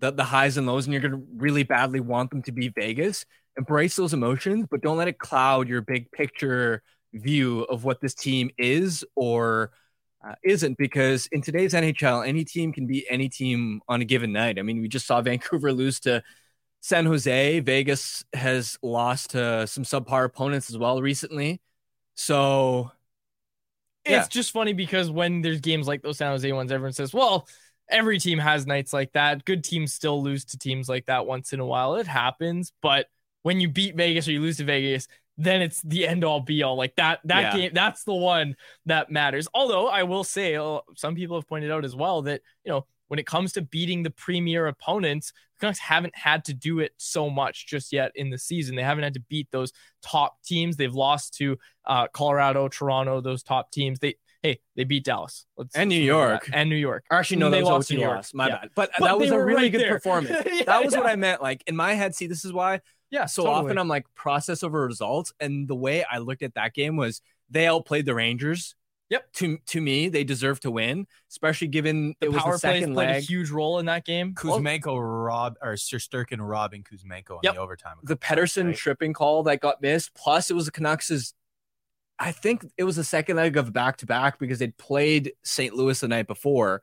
the 0.00 0.10
the 0.10 0.24
highs 0.24 0.58
and 0.58 0.66
lows 0.66 0.84
and 0.86 0.92
you're 0.92 1.08
to 1.08 1.24
really 1.36 1.62
badly 1.62 2.00
want 2.00 2.28
them 2.28 2.42
to 2.42 2.52
be 2.52 2.68
Vegas 2.68 3.24
embrace 3.56 3.96
those 3.96 4.12
emotions 4.12 4.66
but 4.70 4.82
don't 4.82 4.98
let 4.98 5.08
it 5.08 5.18
cloud 5.18 5.68
your 5.68 5.80
big 5.80 6.12
picture 6.12 6.82
view 7.14 7.62
of 7.62 7.84
what 7.84 8.02
this 8.02 8.14
team 8.14 8.50
is 8.58 9.06
or 9.16 9.70
uh, 10.26 10.34
isn't 10.42 10.76
because 10.78 11.26
in 11.28 11.42
today's 11.42 11.74
NHL 11.74 12.26
any 12.26 12.44
team 12.44 12.72
can 12.72 12.86
beat 12.86 13.06
any 13.08 13.28
team 13.28 13.80
on 13.88 14.00
a 14.00 14.04
given 14.04 14.32
night 14.32 14.58
I 14.58 14.62
mean 14.62 14.80
we 14.80 14.88
just 14.88 15.06
saw 15.06 15.20
Vancouver 15.22 15.72
lose 15.72 16.00
to 16.00 16.22
San 16.80 17.06
Jose 17.06 17.60
Vegas 17.60 18.24
has 18.34 18.78
lost 18.82 19.30
to 19.30 19.66
some 19.66 19.84
subpar 19.84 20.24
opponents 20.24 20.70
as 20.70 20.78
well 20.78 21.02
recently 21.02 21.60
so 22.16 22.92
It's 24.04 24.28
just 24.28 24.52
funny 24.52 24.72
because 24.72 25.10
when 25.10 25.42
there's 25.42 25.60
games 25.60 25.86
like 25.86 26.02
those 26.02 26.18
San 26.18 26.30
Jose 26.30 26.50
ones, 26.52 26.72
everyone 26.72 26.92
says, 26.94 27.12
well, 27.12 27.46
every 27.90 28.18
team 28.18 28.38
has 28.38 28.66
nights 28.66 28.92
like 28.92 29.12
that. 29.12 29.44
Good 29.44 29.64
teams 29.64 29.92
still 29.92 30.22
lose 30.22 30.44
to 30.46 30.58
teams 30.58 30.88
like 30.88 31.06
that 31.06 31.26
once 31.26 31.52
in 31.52 31.60
a 31.60 31.66
while. 31.66 31.96
It 31.96 32.06
happens. 32.06 32.72
But 32.80 33.06
when 33.42 33.60
you 33.60 33.68
beat 33.68 33.96
Vegas 33.96 34.26
or 34.26 34.32
you 34.32 34.40
lose 34.40 34.56
to 34.58 34.64
Vegas, 34.64 35.08
then 35.38 35.62
it's 35.62 35.80
the 35.82 36.06
end 36.06 36.24
all 36.24 36.40
be 36.40 36.62
all. 36.62 36.76
Like 36.76 36.94
that, 36.96 37.20
that 37.24 37.54
Yeah. 37.54 37.56
game, 37.60 37.70
that's 37.72 38.04
the 38.04 38.14
one 38.14 38.56
that 38.86 39.10
matters. 39.10 39.48
Although 39.54 39.86
I 39.88 40.02
will 40.02 40.24
say, 40.24 40.56
uh, 40.56 40.80
some 40.96 41.14
people 41.14 41.36
have 41.36 41.48
pointed 41.48 41.70
out 41.70 41.84
as 41.84 41.94
well 41.96 42.22
that, 42.22 42.42
you 42.64 42.72
know, 42.72 42.86
when 43.06 43.18
it 43.18 43.24
comes 43.26 43.52
to 43.54 43.62
beating 43.62 44.02
the 44.02 44.10
premier 44.10 44.66
opponents, 44.66 45.32
the 45.54 45.60
Canucks 45.60 45.78
haven't 45.78 46.14
had 46.14 46.44
to 46.46 46.52
do 46.54 46.80
it 46.80 46.92
so 46.98 47.30
much 47.30 47.66
just 47.66 47.90
yet 47.92 48.12
in 48.16 48.28
the 48.30 48.36
season. 48.36 48.76
They 48.76 48.82
haven't 48.82 49.04
had 49.04 49.14
to 49.14 49.20
beat 49.30 49.48
those 49.50 49.72
top 50.02 50.36
teams. 50.44 50.76
They've 50.76 50.92
lost 50.92 51.34
to 51.38 51.56
uh, 51.86 52.08
Colorado, 52.08 52.68
Toronto, 52.68 53.20
those 53.22 53.42
top 53.42 53.70
teams. 53.70 53.98
They 54.00 54.16
hey, 54.42 54.60
they 54.76 54.84
beat 54.84 55.04
Dallas. 55.04 55.46
Let's, 55.56 55.74
And 55.74 55.88
New 55.88 56.00
York. 56.00 56.48
and 56.52 56.70
New 56.70 56.76
York. 56.76 57.04
Actually, 57.10 57.38
no, 57.38 57.50
They 57.50 57.58
that 57.58 57.64
was 57.64 57.70
lost 57.70 57.88
to 57.88 57.94
New 57.94 58.02
York. 58.02 58.16
loss. 58.18 58.34
My 58.34 58.46
Yeah. 58.46 58.58
bad. 58.60 58.70
But, 58.76 58.90
But 58.98 59.06
that 59.06 59.18
was 59.18 59.30
a 59.32 59.40
really 59.40 59.62
right 59.62 59.72
good 59.72 59.80
there. 59.80 59.90
performance. 59.94 60.30
Yeah, 60.46 60.62
that 60.66 60.84
was 60.84 60.94
what. 60.96 61.06
I 61.06 61.16
meant. 61.16 61.42
Like 61.42 61.64
in 61.66 61.74
my 61.74 61.94
head, 61.94 62.14
see, 62.14 62.28
this 62.28 62.44
is 62.44 62.52
why 62.52 62.80
Yeah, 63.10 63.26
so 63.26 63.44
totally. 63.44 63.64
often 63.64 63.78
I'm 63.78 63.88
like 63.88 64.06
process 64.14 64.62
over 64.62 64.84
results. 64.84 65.32
And 65.40 65.66
the 65.66 65.74
way 65.74 66.04
I 66.10 66.18
looked 66.18 66.42
at 66.42 66.54
that 66.54 66.74
game 66.74 66.96
was 66.96 67.22
they 67.50 67.66
outplayed 67.66 68.06
the 68.06 68.14
Rangers. 68.14 68.74
Yep. 69.10 69.32
To 69.34 69.56
to 69.68 69.80
me, 69.80 70.10
they 70.10 70.22
deserve 70.22 70.60
to 70.60 70.70
win, 70.70 71.06
especially 71.30 71.68
given 71.68 72.14
the 72.20 72.26
it 72.26 72.32
was 72.32 72.42
power 72.42 72.52
the 72.52 72.58
plays 72.58 72.80
second 72.80 72.92
played 72.94 73.08
a 73.08 73.12
leg. 73.12 73.22
huge 73.22 73.48
role 73.48 73.78
in 73.78 73.86
that 73.86 74.04
game. 74.04 74.34
Kuzmenko 74.34 74.98
rob 75.26 75.56
or 75.62 75.72
Shesterkin 75.76 76.36
robbing 76.40 76.82
Kuzmenko 76.84 77.30
in 77.30 77.38
Yep. 77.44 77.54
the 77.54 77.60
overtime. 77.60 77.96
the 78.02 78.16
Pettersson 78.16 78.66
right? 78.66 78.76
tripping 78.76 79.14
call 79.14 79.42
that 79.44 79.60
got 79.60 79.80
missed. 79.80 80.12
Plus, 80.14 80.50
it 80.50 80.54
was 80.54 80.66
the 80.66 80.72
Canucks' 80.72 81.32
I 82.18 82.32
think 82.32 82.66
it 82.76 82.84
was 82.84 82.96
the 82.96 83.04
second 83.04 83.36
leg 83.36 83.56
of 83.56 83.72
back 83.72 83.96
to 83.98 84.06
back 84.06 84.38
because 84.38 84.58
they'd 84.58 84.76
played 84.76 85.32
St. 85.42 85.72
Louis 85.72 85.98
the 85.98 86.08
night 86.08 86.26
before. 86.26 86.82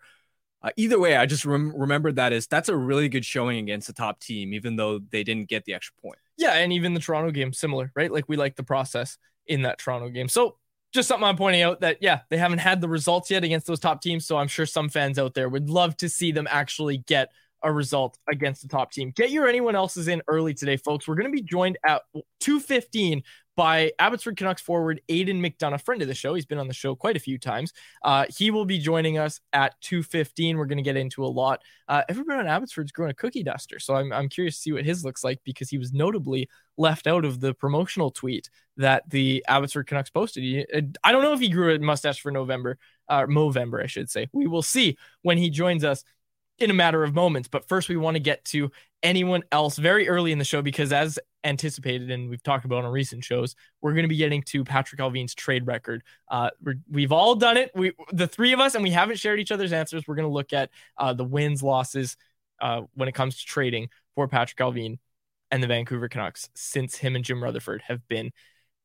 Uh, 0.65 0.71
either 0.77 0.99
way, 0.99 1.15
I 1.15 1.27
just 1.27 1.45
rem- 1.45 1.75
remembered 1.75 2.15
that 2.15 2.33
is 2.33 2.47
that's 2.47 2.69
a 2.69 2.75
really 2.75 3.07
good 3.07 3.23
showing 3.23 3.59
against 3.59 3.85
the 3.85 3.93
top 3.93 4.19
team, 4.19 4.51
even 4.51 4.75
though 4.75 4.97
they 4.97 5.23
didn't 5.23 5.47
get 5.47 5.63
the 5.65 5.75
extra 5.75 5.95
point. 6.01 6.17
Yeah, 6.37 6.53
and 6.53 6.73
even 6.73 6.95
the 6.95 6.99
Toronto 6.99 7.29
game, 7.29 7.53
similar, 7.53 7.91
right? 7.95 8.11
Like 8.11 8.27
we 8.27 8.35
like 8.35 8.55
the 8.55 8.63
process 8.63 9.19
in 9.45 9.61
that 9.61 9.77
Toronto 9.77 10.09
game. 10.09 10.27
So 10.27 10.57
just 10.91 11.07
something 11.07 11.23
I'm 11.23 11.37
pointing 11.37 11.61
out 11.61 11.81
that 11.81 11.97
yeah, 12.01 12.21
they 12.31 12.37
haven't 12.37 12.57
had 12.59 12.81
the 12.81 12.89
results 12.89 13.29
yet 13.29 13.43
against 13.43 13.67
those 13.67 13.79
top 13.79 14.01
teams. 14.01 14.25
So 14.25 14.37
I'm 14.37 14.47
sure 14.47 14.65
some 14.65 14.89
fans 14.89 15.19
out 15.19 15.35
there 15.35 15.49
would 15.49 15.69
love 15.69 15.95
to 15.97 16.09
see 16.09 16.31
them 16.31 16.47
actually 16.49 16.97
get 16.97 17.29
a 17.65 17.73
result 17.73 18.17
against 18.29 18.61
the 18.61 18.67
top 18.69 18.91
team. 18.91 19.11
Get 19.15 19.31
your 19.31 19.47
anyone 19.47 19.75
else's 19.75 20.07
in 20.07 20.21
early 20.27 20.53
today, 20.53 20.77
folks. 20.77 21.07
We're 21.07 21.15
going 21.15 21.31
to 21.31 21.35
be 21.35 21.41
joined 21.41 21.77
at 21.85 22.03
2:15 22.39 23.23
by 23.55 23.91
Abbotsford 23.99 24.37
Canucks 24.37 24.61
forward 24.61 25.01
Aidan 25.09 25.41
McDonough, 25.41 25.81
friend 25.81 26.01
of 26.01 26.07
the 26.07 26.13
show. 26.13 26.33
He's 26.33 26.45
been 26.45 26.57
on 26.57 26.67
the 26.67 26.73
show 26.73 26.93
quite 26.95 27.15
a 27.15 27.21
few 27.21 27.37
times. 27.37 27.73
Uh, 28.03 28.25
he 28.29 28.51
will 28.51 28.65
be 28.65 28.77
joining 28.77 29.17
us 29.17 29.39
at 29.53 29.79
2.15. 29.81 30.57
We're 30.57 30.65
going 30.65 30.77
to 30.77 30.83
get 30.83 30.97
into 30.97 31.23
a 31.23 31.27
lot. 31.27 31.61
Uh, 31.87 32.03
everybody 32.09 32.39
on 32.39 32.47
Abbotsford's 32.47 32.91
growing 32.91 33.11
a 33.11 33.15
cookie 33.15 33.43
duster, 33.43 33.79
so 33.79 33.95
I'm, 33.95 34.11
I'm 34.11 34.29
curious 34.29 34.55
to 34.55 34.61
see 34.61 34.71
what 34.73 34.85
his 34.85 35.05
looks 35.05 35.23
like 35.23 35.39
because 35.43 35.69
he 35.69 35.77
was 35.77 35.93
notably 35.93 36.49
left 36.77 37.07
out 37.07 37.23
of 37.23 37.39
the 37.39 37.53
promotional 37.53 38.11
tweet 38.11 38.49
that 38.77 39.09
the 39.09 39.43
Abbotsford 39.47 39.87
Canucks 39.87 40.09
posted. 40.09 40.43
He, 40.43 40.65
I 41.03 41.11
don't 41.11 41.23
know 41.23 41.33
if 41.33 41.39
he 41.39 41.49
grew 41.49 41.73
a 41.73 41.79
mustache 41.79 42.19
for 42.19 42.31
November, 42.31 42.77
uh, 43.07 43.21
Movember, 43.21 43.81
I 43.81 43.87
should 43.87 44.09
say. 44.09 44.27
We 44.33 44.47
will 44.47 44.63
see 44.63 44.97
when 45.21 45.37
he 45.37 45.49
joins 45.49 45.83
us 45.83 46.03
in 46.59 46.69
a 46.69 46.73
matter 46.73 47.03
of 47.03 47.13
moments. 47.13 47.47
But 47.47 47.67
first, 47.67 47.89
we 47.89 47.97
want 47.97 48.15
to 48.15 48.19
get 48.19 48.45
to 48.45 48.71
anyone 49.03 49.43
else 49.51 49.77
very 49.77 50.07
early 50.07 50.31
in 50.31 50.39
the 50.39 50.45
show 50.45 50.61
because, 50.61 50.91
as 50.91 51.19
anticipated 51.43 52.09
and 52.09 52.29
we've 52.29 52.41
talked 52.41 52.65
about 52.65 52.85
on 52.85 52.91
recent 52.91 53.23
shows, 53.23 53.55
we're 53.81 53.93
going 53.93 54.03
to 54.03 54.09
be 54.09 54.17
getting 54.17 54.41
to 54.41 54.63
Patrik 54.63 54.99
Allvin's 54.99 55.35
trade 55.35 55.67
record. 55.67 56.03
Uh, 56.29 56.49
we 56.89 57.03
have 57.03 57.11
all 57.11 57.35
done 57.35 57.57
it. 57.57 57.71
We, 57.75 57.93
the 58.11 58.27
three 58.27 58.53
of 58.53 58.59
us, 58.59 58.75
and 58.75 58.83
we 58.83 58.91
haven't 58.91 59.19
shared 59.19 59.39
each 59.39 59.51
other's 59.51 59.73
answers. 59.73 60.07
We're 60.07 60.15
going 60.15 60.27
to 60.27 60.33
look 60.33 60.53
at 60.53 60.69
uh, 60.97 61.13
the 61.13 61.25
wins, 61.25 61.61
losses 61.61 62.17
uh, 62.61 62.81
when 62.93 63.09
it 63.09 63.13
comes 63.13 63.37
to 63.37 63.45
trading 63.45 63.89
for 64.15 64.27
Patrick 64.27 64.59
Allvin 64.59 64.97
and 65.51 65.61
the 65.61 65.67
Vancouver 65.67 66.09
Canucks 66.09 66.49
since 66.55 66.95
him 66.97 67.15
and 67.15 67.23
Jim 67.23 67.43
Rutherford 67.43 67.83
have 67.87 68.07
been 68.07 68.31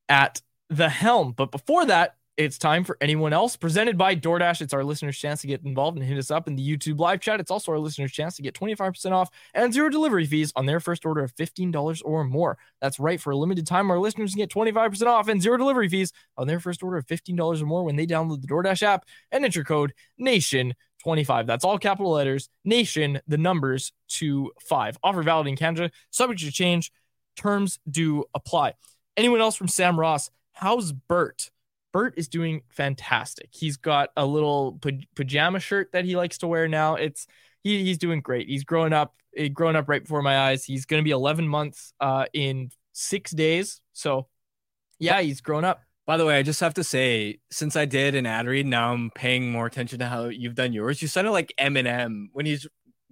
at 0.09 0.43
the 0.69 0.89
helm. 0.89 1.33
But 1.33 1.51
before 1.51 1.87
that, 1.87 2.17
it's 2.41 2.57
time 2.57 2.85
for 2.85 2.97
anyone 3.03 3.35
else 3.35 3.55
presented 3.55 3.99
by 3.99 4.17
DoorDash. 4.17 4.63
It's 4.63 4.73
our 4.73 4.83
listeners' 4.83 5.19
chance 5.19 5.43
to 5.43 5.47
get 5.47 5.63
involved 5.63 5.99
and 5.99 6.07
hit 6.07 6.17
us 6.17 6.31
up 6.31 6.49
in 6.49 6.57
the 6.57 6.67
YouTube 6.67 6.99
live 6.99 7.21
chat. 7.21 7.39
It's 7.39 7.51
also 7.51 7.71
our 7.71 7.79
listeners' 7.79 8.13
chance 8.13 8.35
to 8.37 8.43
get 8.43 8.55
25% 8.55 9.13
off 9.13 9.29
and 9.53 9.75
zero 9.75 9.91
delivery 9.91 10.25
fees 10.25 10.51
on 10.57 10.65
their 10.65 10.81
first 10.81 11.05
order 11.05 11.23
of 11.23 11.35
$15 11.35 12.01
or 12.03 12.25
more. 12.25 12.57
That's 12.81 12.99
right. 12.99 13.21
For 13.21 13.33
a 13.33 13.37
limited 13.37 13.67
time, 13.67 13.91
our 13.91 13.99
listeners 13.99 14.33
can 14.33 14.39
get 14.39 14.51
25% 14.51 15.07
off 15.07 15.29
and 15.29 15.43
zero 15.43 15.59
delivery 15.59 15.91
fees 15.91 16.15
on 16.39 16.47
their 16.47 16.61
first 16.61 16.83
order 16.83 16.97
of 16.97 17.07
$15 17.07 17.61
or 17.61 17.67
more 17.67 17.85
when 17.85 17.97
they 17.97 18.07
download 18.07 18.41
the 18.41 18.49
DoorDash 18.49 18.83
app 18.83 19.05
and 19.31 19.45
enter 19.45 19.63
code 19.63 19.93
NATION25. 20.19 21.47
That's 21.47 21.65
all 21.65 21.79
capital 21.79 22.13
letters, 22.13 22.49
NATION, 22.65 23.21
the 23.29 23.37
numbers 23.37 23.93
to 24.13 24.51
five. 24.63 24.97
Offer 25.03 25.23
valid 25.25 25.47
in 25.47 25.57
Canada, 25.57 25.91
subject 26.11 26.41
to 26.41 26.51
change. 26.51 26.91
Terms 27.37 27.79
do 27.89 28.25
apply. 28.35 28.73
Anyone 29.19 29.43
else 29.43 29.57
from 29.57 29.69
Sam 29.69 30.01
Ross? 30.01 30.31
How's 30.55 30.93
Bert? 30.93 31.51
Bert 31.93 32.15
is 32.17 32.29
doing 32.29 32.63
fantastic. 32.69 33.49
He's 33.53 33.77
got 33.77 34.11
a 34.17 34.25
little 34.25 34.81
pajama 35.15 35.61
shirt 35.61 35.93
that 35.93 36.05
he 36.05 36.17
likes 36.17 36.39
to 36.39 36.47
wear 36.47 36.69
now. 36.69 36.95
It's 36.95 37.27
he, 37.63 37.85
he's 37.85 37.99
doing 37.99 38.21
great. 38.21 38.49
He's 38.49 38.65
growing 38.65 38.93
up, 38.93 39.15
eh, 39.37 39.49
growing 39.49 39.77
up 39.77 39.89
right 39.89 40.03
before 40.03 40.23
my 40.23 40.39
eyes. 40.39 40.65
He's 40.65 40.87
going 40.87 41.01
to 41.01 41.05
be 41.05 41.11
11 41.11 41.47
months 41.49 41.93
uh, 42.01 42.27
in 42.33 42.71
six 42.93 43.33
days. 43.33 43.81
So, 43.93 44.29
yeah, 44.99 45.21
he's 45.21 45.41
grown 45.41 45.65
up. 45.65 45.83
By 46.07 46.17
the 46.17 46.27
way, 46.27 46.39
I 46.39 46.43
just 46.43 46.61
have 46.61 46.75
to 46.75 46.85
say, 46.85 47.39
since 47.51 47.77
I 47.77 47.85
did 47.85 48.15
an 48.15 48.27
ad 48.27 48.47
read, 48.47 48.67
now 48.67 48.93
I'm 48.93 49.11
paying 49.11 49.53
more 49.53 49.67
attention 49.67 49.99
to 50.01 50.07
how 50.07 50.25
you've 50.25 50.55
done 50.55 50.73
yours. 50.73 51.01
You 51.03 51.09
sounded 51.09 51.31
like 51.31 51.53
Eminem 51.59 52.27
when 52.33 52.47
he's 52.47 52.67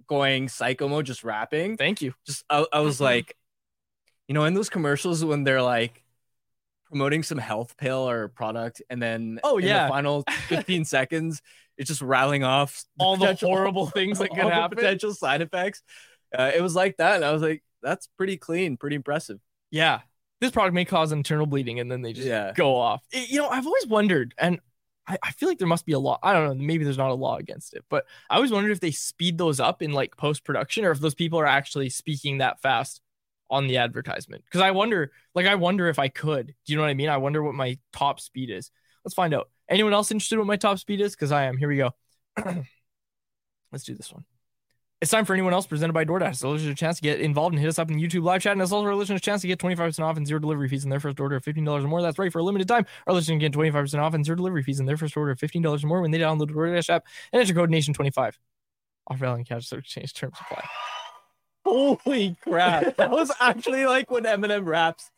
going 0.07 0.49
psycho 0.49 0.87
mode, 0.87 1.05
just 1.05 1.23
rapping. 1.23 1.77
Thank 1.77 2.01
you. 2.01 2.13
Just 2.25 2.43
I, 2.49 2.65
I 2.73 2.79
was 2.81 2.99
like, 2.99 3.37
you 4.27 4.33
know, 4.33 4.43
in 4.45 4.53
those 4.53 4.69
commercials 4.69 5.23
when 5.23 5.43
they're 5.43 5.61
like 5.61 6.03
promoting 6.89 7.23
some 7.23 7.37
health 7.37 7.77
pill 7.77 8.09
or 8.09 8.29
product, 8.29 8.81
and 8.89 9.01
then 9.01 9.39
oh 9.43 9.57
yeah, 9.57 9.83
the 9.83 9.89
final 9.89 10.23
15 10.47 10.85
seconds, 10.85 11.41
it's 11.77 11.87
just 11.87 12.01
rattling 12.01 12.43
off 12.43 12.83
the 12.97 13.03
all 13.03 13.17
the 13.17 13.33
horrible 13.35 13.87
things 13.87 14.19
that 14.19 14.29
could 14.35 14.39
happen, 14.39 14.77
potential 14.77 15.13
side 15.13 15.41
effects. 15.41 15.81
Uh, 16.37 16.51
it 16.53 16.61
was 16.61 16.75
like 16.75 16.97
that, 16.97 17.15
and 17.15 17.25
I 17.25 17.31
was 17.31 17.41
like, 17.41 17.63
that's 17.81 18.07
pretty 18.17 18.37
clean, 18.37 18.77
pretty 18.77 18.95
impressive. 18.95 19.39
Yeah, 19.71 20.01
this 20.41 20.51
product 20.51 20.73
may 20.73 20.85
cause 20.85 21.11
internal 21.11 21.45
bleeding, 21.45 21.79
and 21.79 21.91
then 21.91 22.01
they 22.01 22.13
just 22.13 22.27
yeah. 22.27 22.51
go 22.55 22.75
off. 22.75 23.03
It, 23.11 23.29
you 23.29 23.37
know, 23.37 23.49
I've 23.49 23.65
always 23.65 23.87
wondered, 23.87 24.33
and 24.37 24.59
I, 25.07 25.17
I 25.23 25.31
feel 25.31 25.49
like 25.49 25.57
there 25.57 25.67
must 25.67 25.85
be 25.85 25.93
a 25.93 25.99
law. 25.99 26.19
I 26.21 26.33
don't 26.33 26.57
know, 26.57 26.65
maybe 26.65 26.83
there's 26.83 26.97
not 26.97 27.11
a 27.11 27.15
law 27.15 27.37
against 27.37 27.73
it, 27.73 27.83
but 27.89 28.05
I 28.29 28.35
always 28.35 28.51
wondered 28.51 28.71
if 28.71 28.79
they 28.79 28.91
speed 28.91 29.37
those 29.37 29.59
up 29.59 29.81
in 29.81 29.91
like 29.91 30.17
post 30.17 30.43
production, 30.43 30.85
or 30.85 30.91
if 30.91 30.99
those 30.99 31.15
people 31.15 31.39
are 31.39 31.45
actually 31.45 31.89
speaking 31.89 32.39
that 32.39 32.61
fast 32.61 33.01
on 33.49 33.67
the 33.67 33.77
advertisement 33.77 34.43
because 34.45 34.61
I 34.61 34.71
wonder, 34.71 35.11
like, 35.33 35.45
I 35.45 35.55
wonder 35.55 35.87
if 35.87 35.99
I 35.99 36.07
could. 36.07 36.47
Do 36.47 36.73
you 36.73 36.77
know 36.77 36.83
what 36.83 36.89
I 36.89 36.93
mean? 36.93 37.09
I 37.09 37.17
wonder 37.17 37.41
what 37.43 37.55
my 37.55 37.77
top 37.93 38.19
speed 38.19 38.49
is. 38.49 38.71
Let's 39.03 39.15
find 39.15 39.33
out. 39.33 39.49
Anyone 39.67 39.93
else 39.93 40.11
interested 40.11 40.35
in 40.35 40.39
what 40.39 40.47
my 40.47 40.57
top 40.57 40.79
speed 40.79 41.01
is? 41.01 41.15
Because 41.15 41.31
I 41.31 41.43
am. 41.43 41.57
Here 41.57 41.67
we 41.67 41.77
go. 41.77 41.91
Let's 43.71 43.83
do 43.83 43.95
this 43.95 44.11
one. 44.11 44.25
It's 45.01 45.11
time 45.11 45.23
for 45.23 45.33
anyone 45.33 45.53
else 45.53 45.65
presented 45.65 45.93
by 45.93 46.03
DoorDash. 46.03 46.35
So 46.35 46.51
listeners 46.51 46.73
a 46.73 46.75
chance 46.75 46.97
to 46.97 47.01
get 47.01 47.21
involved 47.21 47.53
and 47.53 47.61
hit 47.61 47.69
us 47.69 47.79
up 47.79 47.89
in 47.89 47.97
the 47.97 48.05
YouTube 48.05 48.23
live 48.23 48.41
chat. 48.41 48.51
And 48.51 48.61
it's 48.61 48.73
also 48.73 48.85
our 48.85 48.95
listeners 48.95 49.21
chance 49.21 49.41
to 49.41 49.47
get 49.47 49.57
25% 49.57 50.03
off 50.03 50.17
and 50.17 50.27
zero 50.27 50.41
delivery 50.41 50.67
fees 50.67 50.83
in 50.83 50.89
their 50.89 50.99
first 50.99 51.21
order 51.21 51.37
of 51.37 51.43
$15 51.43 51.67
or 51.67 51.87
more. 51.87 52.01
That's 52.01 52.19
right. 52.19 52.31
For 52.31 52.39
a 52.39 52.43
limited 52.43 52.67
time, 52.67 52.85
our 53.07 53.13
listeners 53.13 53.39
get 53.39 53.53
25% 53.53 53.99
off 53.99 54.13
and 54.13 54.25
zero 54.25 54.35
delivery 54.35 54.61
fees 54.61 54.81
in 54.81 54.85
their 54.85 54.97
first 54.97 55.15
order 55.15 55.31
of 55.31 55.39
$15 55.39 55.83
or 55.83 55.87
more 55.87 56.01
when 56.01 56.11
they 56.11 56.19
download 56.19 56.39
the 56.39 56.47
DoorDash 56.47 56.89
app 56.89 57.05
and 57.31 57.41
enter 57.41 57.53
code 57.53 57.69
NATION25. 57.69 58.33
Offer 59.07 59.19
valid 59.19 59.37
and 59.37 59.47
cash 59.47 59.67
so 59.67 59.79
change 59.79 60.13
terms 60.13 60.35
apply. 60.41 60.65
Holy 61.69 62.35
crap. 62.41 62.95
that 62.97 63.11
was 63.11 63.31
actually 63.39 63.85
like 63.85 64.09
when 64.09 64.23
Eminem 64.23 64.65
raps 64.65 65.11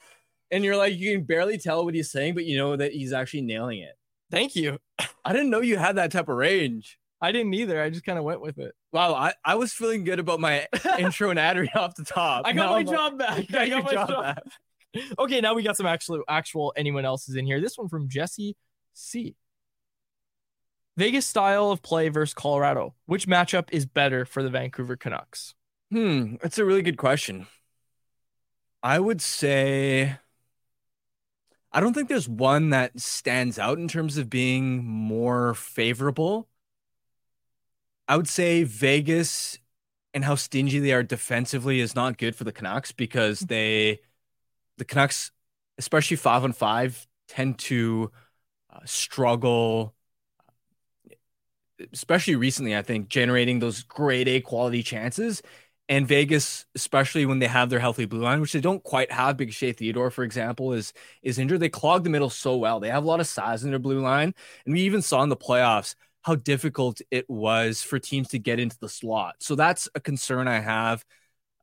and 0.51 0.63
you're 0.63 0.75
like, 0.75 0.97
you 0.97 1.15
can 1.15 1.23
barely 1.23 1.57
tell 1.57 1.85
what 1.85 1.95
he's 1.95 2.11
saying, 2.11 2.33
but 2.33 2.45
you 2.45 2.57
know 2.57 2.75
that 2.75 2.91
he's 2.91 3.13
actually 3.13 3.41
nailing 3.41 3.79
it. 3.79 3.93
Thank 4.29 4.55
you. 4.55 4.77
I 5.23 5.31
didn't 5.33 5.49
know 5.49 5.61
you 5.61 5.77
had 5.77 5.95
that 5.95 6.11
type 6.11 6.29
of 6.29 6.35
range. 6.35 6.97
I 7.21 7.31
didn't 7.31 7.53
either. 7.53 7.81
I 7.81 7.89
just 7.89 8.03
kind 8.03 8.17
of 8.17 8.25
went 8.25 8.41
with 8.41 8.57
it. 8.57 8.73
Wow, 8.91 9.13
I, 9.13 9.33
I 9.45 9.55
was 9.55 9.71
feeling 9.71 10.03
good 10.03 10.19
about 10.19 10.39
my 10.39 10.67
intro 10.99 11.29
and 11.29 11.39
ad 11.39 11.57
read 11.57 11.75
off 11.75 11.95
the 11.95 12.03
top. 12.03 12.45
I 12.45 12.53
got 12.53 12.63
now 12.63 12.71
my 12.71 12.79
I'm 12.79 12.85
job 12.85 13.19
like, 13.19 13.49
back. 13.49 13.61
I 13.61 13.69
got 13.69 13.83
my 13.85 13.93
job, 13.93 14.09
job 14.09 14.23
back. 14.23 14.43
Okay, 15.17 15.39
now 15.39 15.53
we 15.53 15.63
got 15.63 15.77
some 15.77 15.85
actual 15.85 16.21
actual 16.27 16.73
anyone 16.75 17.05
else 17.05 17.29
is 17.29 17.37
in 17.37 17.45
here. 17.45 17.61
This 17.61 17.77
one 17.77 17.87
from 17.87 18.09
Jesse 18.09 18.57
C. 18.93 19.35
Vegas 20.97 21.25
style 21.25 21.71
of 21.71 21.81
play 21.81 22.09
versus 22.09 22.33
Colorado. 22.33 22.93
Which 23.05 23.25
matchup 23.25 23.69
is 23.71 23.85
better 23.85 24.25
for 24.25 24.43
the 24.43 24.49
Vancouver 24.49 24.97
Canucks? 24.97 25.55
Hmm, 25.91 26.35
that's 26.41 26.57
a 26.57 26.65
really 26.65 26.81
good 26.81 26.97
question. 26.97 27.47
I 28.81 28.97
would 28.99 29.21
say 29.21 30.17
I 31.71 31.79
don't 31.79 31.93
think 31.93 32.09
there's 32.09 32.27
one 32.27 32.69
that 32.71 32.99
stands 32.99 33.59
out 33.59 33.77
in 33.77 33.87
terms 33.87 34.17
of 34.17 34.29
being 34.29 34.83
more 34.83 35.53
favorable. 35.53 36.47
I 38.07 38.17
would 38.17 38.27
say 38.27 38.63
Vegas 38.63 39.57
and 40.13 40.25
how 40.25 40.35
stingy 40.35 40.79
they 40.79 40.91
are 40.91 41.03
defensively 41.03 41.79
is 41.79 41.95
not 41.95 42.17
good 42.17 42.35
for 42.35 42.43
the 42.43 42.51
Canucks 42.51 42.91
because 42.91 43.41
mm. 43.41 43.47
they 43.47 43.99
the 44.77 44.85
Canucks, 44.85 45.31
especially 45.77 46.17
five 46.17 46.43
on 46.43 46.53
five, 46.53 47.07
tend 47.27 47.59
to 47.59 48.11
uh, 48.69 48.79
struggle 48.85 49.93
especially 51.93 52.35
recently, 52.35 52.75
I 52.75 52.81
think, 52.81 53.07
generating 53.07 53.59
those 53.59 53.83
grade 53.83 54.27
A 54.27 54.41
quality 54.41 54.83
chances. 54.83 55.41
And 55.89 56.07
Vegas, 56.07 56.65
especially 56.73 57.25
when 57.25 57.39
they 57.39 57.47
have 57.47 57.69
their 57.69 57.79
healthy 57.79 58.05
blue 58.05 58.21
line, 58.21 58.39
which 58.39 58.53
they 58.53 58.61
don't 58.61 58.83
quite 58.83 59.11
have, 59.11 59.35
because 59.35 59.55
Shea 59.55 59.73
Theodore, 59.73 60.09
for 60.09 60.23
example, 60.23 60.71
is 60.73 60.93
is 61.21 61.37
injured. 61.37 61.59
They 61.59 61.69
clog 61.69 62.03
the 62.03 62.09
middle 62.09 62.29
so 62.29 62.55
well. 62.57 62.79
They 62.79 62.89
have 62.89 63.03
a 63.03 63.07
lot 63.07 63.19
of 63.19 63.27
size 63.27 63.63
in 63.63 63.71
their 63.71 63.79
blue 63.79 63.99
line, 63.99 64.33
and 64.65 64.73
we 64.73 64.81
even 64.81 65.01
saw 65.01 65.21
in 65.23 65.29
the 65.29 65.35
playoffs 65.35 65.95
how 66.21 66.35
difficult 66.35 67.01
it 67.09 67.29
was 67.29 67.81
for 67.81 67.99
teams 67.99 68.29
to 68.29 68.39
get 68.39 68.59
into 68.59 68.77
the 68.79 68.87
slot. 68.87 69.35
So 69.39 69.55
that's 69.55 69.89
a 69.95 69.99
concern 69.99 70.47
I 70.47 70.59
have 70.59 71.03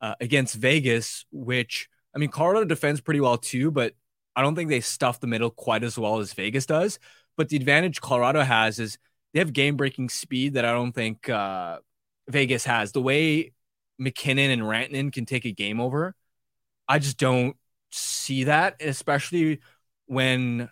uh, 0.03 0.15
against 0.21 0.57
Vegas. 0.57 1.25
Which 1.33 1.89
I 2.15 2.19
mean, 2.19 2.31
Colorado 2.31 2.67
defends 2.67 3.01
pretty 3.01 3.21
well 3.21 3.39
too, 3.39 3.71
but 3.71 3.95
I 4.37 4.43
don't 4.43 4.55
think 4.55 4.69
they 4.69 4.81
stuff 4.81 5.21
the 5.21 5.27
middle 5.27 5.51
quite 5.51 5.85
as 5.85 5.99
well 5.99 6.19
as 6.19 6.33
Vegas 6.35 6.67
does. 6.67 6.99
But 7.37 7.49
the 7.49 7.57
advantage 7.57 8.01
Colorado 8.01 8.43
has 8.43 8.79
is 8.79 8.99
they 9.33 9.39
have 9.39 9.53
game 9.53 9.77
breaking 9.77 10.11
speed 10.11 10.55
that 10.55 10.65
I 10.65 10.73
don't 10.73 10.93
think 10.93 11.29
uh, 11.29 11.79
Vegas 12.29 12.65
has. 12.65 12.93
The 12.93 13.03
way 13.03 13.53
MacKinnon 13.99 14.51
and 14.51 14.63
Rantanen 14.63 15.13
can 15.13 15.27
take 15.27 15.45
a 15.45 15.53
game 15.53 15.81
over. 15.81 16.15
I 16.89 16.99
just 16.99 17.19
don't 17.19 17.57
see 17.91 18.45
that, 18.45 18.77
especially 18.81 19.61
when 20.07 20.71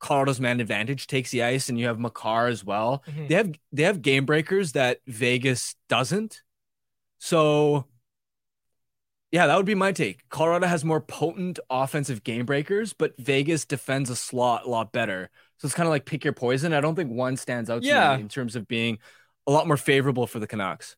Colorado's 0.00 0.40
man 0.40 0.60
advantage 0.60 1.06
takes 1.06 1.30
the 1.30 1.42
ice 1.42 1.68
and 1.68 1.78
you 1.78 1.86
have 1.86 1.98
Makar 1.98 2.46
as 2.46 2.64
well. 2.64 3.02
Mm-hmm. 3.08 3.26
They 3.26 3.34
have 3.34 3.52
they 3.72 3.82
have 3.82 4.02
game 4.02 4.24
breakers 4.24 4.72
that 4.72 5.00
Vegas 5.06 5.74
doesn't. 5.88 6.42
So 7.18 7.86
yeah, 9.30 9.46
that 9.46 9.56
would 9.56 9.66
be 9.66 9.74
my 9.74 9.92
take. 9.92 10.26
Colorado 10.30 10.66
has 10.66 10.84
more 10.84 11.00
potent 11.00 11.58
offensive 11.68 12.24
game 12.24 12.46
breakers, 12.46 12.94
but 12.94 13.14
Vegas 13.18 13.66
defends 13.66 14.08
a 14.08 14.16
slot 14.16 14.64
a 14.64 14.70
lot 14.70 14.92
better. 14.92 15.30
So 15.58 15.66
it's 15.66 15.74
kind 15.74 15.86
of 15.86 15.90
like 15.90 16.06
pick 16.06 16.24
your 16.24 16.32
poison. 16.32 16.72
I 16.72 16.80
don't 16.80 16.94
think 16.94 17.10
one 17.10 17.36
stands 17.36 17.68
out 17.68 17.82
yeah. 17.82 18.16
in 18.16 18.28
terms 18.28 18.56
of 18.56 18.66
being 18.66 18.98
a 19.46 19.50
lot 19.50 19.66
more 19.66 19.76
favorable 19.76 20.26
for 20.26 20.38
the 20.38 20.46
Canucks 20.46 20.96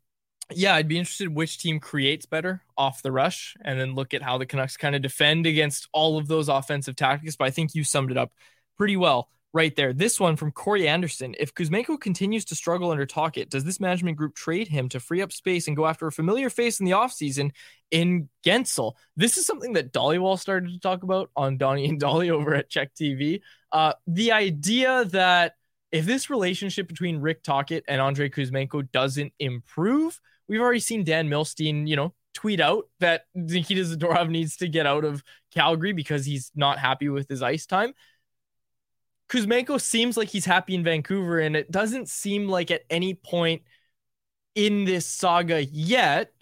yeah, 0.52 0.74
I'd 0.74 0.88
be 0.88 0.98
interested 0.98 1.28
which 1.28 1.58
team 1.58 1.80
creates 1.80 2.26
better 2.26 2.62
off 2.76 3.02
the 3.02 3.12
rush 3.12 3.56
and 3.64 3.78
then 3.78 3.94
look 3.94 4.14
at 4.14 4.22
how 4.22 4.38
the 4.38 4.46
Canucks 4.46 4.76
kind 4.76 4.94
of 4.94 5.02
defend 5.02 5.46
against 5.46 5.88
all 5.92 6.18
of 6.18 6.28
those 6.28 6.48
offensive 6.48 6.96
tactics. 6.96 7.36
But 7.36 7.46
I 7.46 7.50
think 7.50 7.74
you 7.74 7.84
summed 7.84 8.10
it 8.10 8.16
up 8.16 8.32
pretty 8.76 8.96
well 8.96 9.28
right 9.52 9.74
there. 9.74 9.92
This 9.92 10.20
one 10.20 10.36
from 10.36 10.52
Corey 10.52 10.86
Anderson. 10.86 11.34
If 11.38 11.54
Kuzmenko 11.54 12.00
continues 12.00 12.44
to 12.46 12.54
struggle 12.54 12.90
under 12.90 13.06
Tocchet, 13.06 13.50
does 13.50 13.64
this 13.64 13.80
management 13.80 14.16
group 14.16 14.34
trade 14.34 14.68
him 14.68 14.88
to 14.90 15.00
free 15.00 15.22
up 15.22 15.32
space 15.32 15.66
and 15.66 15.76
go 15.76 15.86
after 15.86 16.06
a 16.06 16.12
familiar 16.12 16.50
face 16.50 16.80
in 16.80 16.86
the 16.86 16.92
offseason 16.92 17.50
in 17.90 18.28
Guentzel? 18.44 18.94
This 19.16 19.36
is 19.36 19.46
something 19.46 19.72
that 19.72 19.92
Dhaliwal 19.92 20.38
started 20.38 20.70
to 20.70 20.78
talk 20.78 21.02
about 21.02 21.30
on 21.34 21.58
Donnie 21.58 21.88
and 21.88 21.98
Dolly 21.98 22.30
over 22.30 22.54
at 22.54 22.70
CHEK 22.70 22.94
TV. 22.94 23.40
Uh, 23.72 23.94
the 24.06 24.32
idea 24.32 25.04
that 25.06 25.54
if 25.92 26.06
this 26.06 26.30
relationship 26.30 26.86
between 26.86 27.18
Rick 27.18 27.42
Tocchet 27.42 27.84
and 27.88 28.00
Andrei 28.00 28.30
Kuzmenko 28.30 28.90
doesn't 28.92 29.32
improve, 29.38 30.20
we've 30.50 30.60
already 30.60 30.80
seen 30.80 31.04
Dan 31.04 31.28
Milstein, 31.28 31.86
you 31.86 31.94
know, 31.94 32.12
tweet 32.34 32.60
out 32.60 32.88
that 32.98 33.22
Nikita 33.34 33.82
Zadorov 33.82 34.28
needs 34.28 34.56
to 34.56 34.68
get 34.68 34.84
out 34.84 35.04
of 35.04 35.22
Calgary 35.54 35.92
because 35.92 36.26
he's 36.26 36.50
not 36.56 36.78
happy 36.78 37.08
with 37.08 37.28
his 37.28 37.40
ice 37.40 37.64
time. 37.64 37.94
Kuzmenko 39.30 39.80
seems 39.80 40.16
like 40.16 40.28
he's 40.28 40.44
happy 40.44 40.74
in 40.74 40.82
Vancouver, 40.82 41.38
and 41.38 41.54
it 41.54 41.70
doesn't 41.70 42.08
seem 42.08 42.48
like 42.48 42.72
at 42.72 42.82
any 42.90 43.14
point 43.14 43.62
in 44.56 44.84
this 44.84 45.06
saga 45.06 45.64
yet 45.64 46.32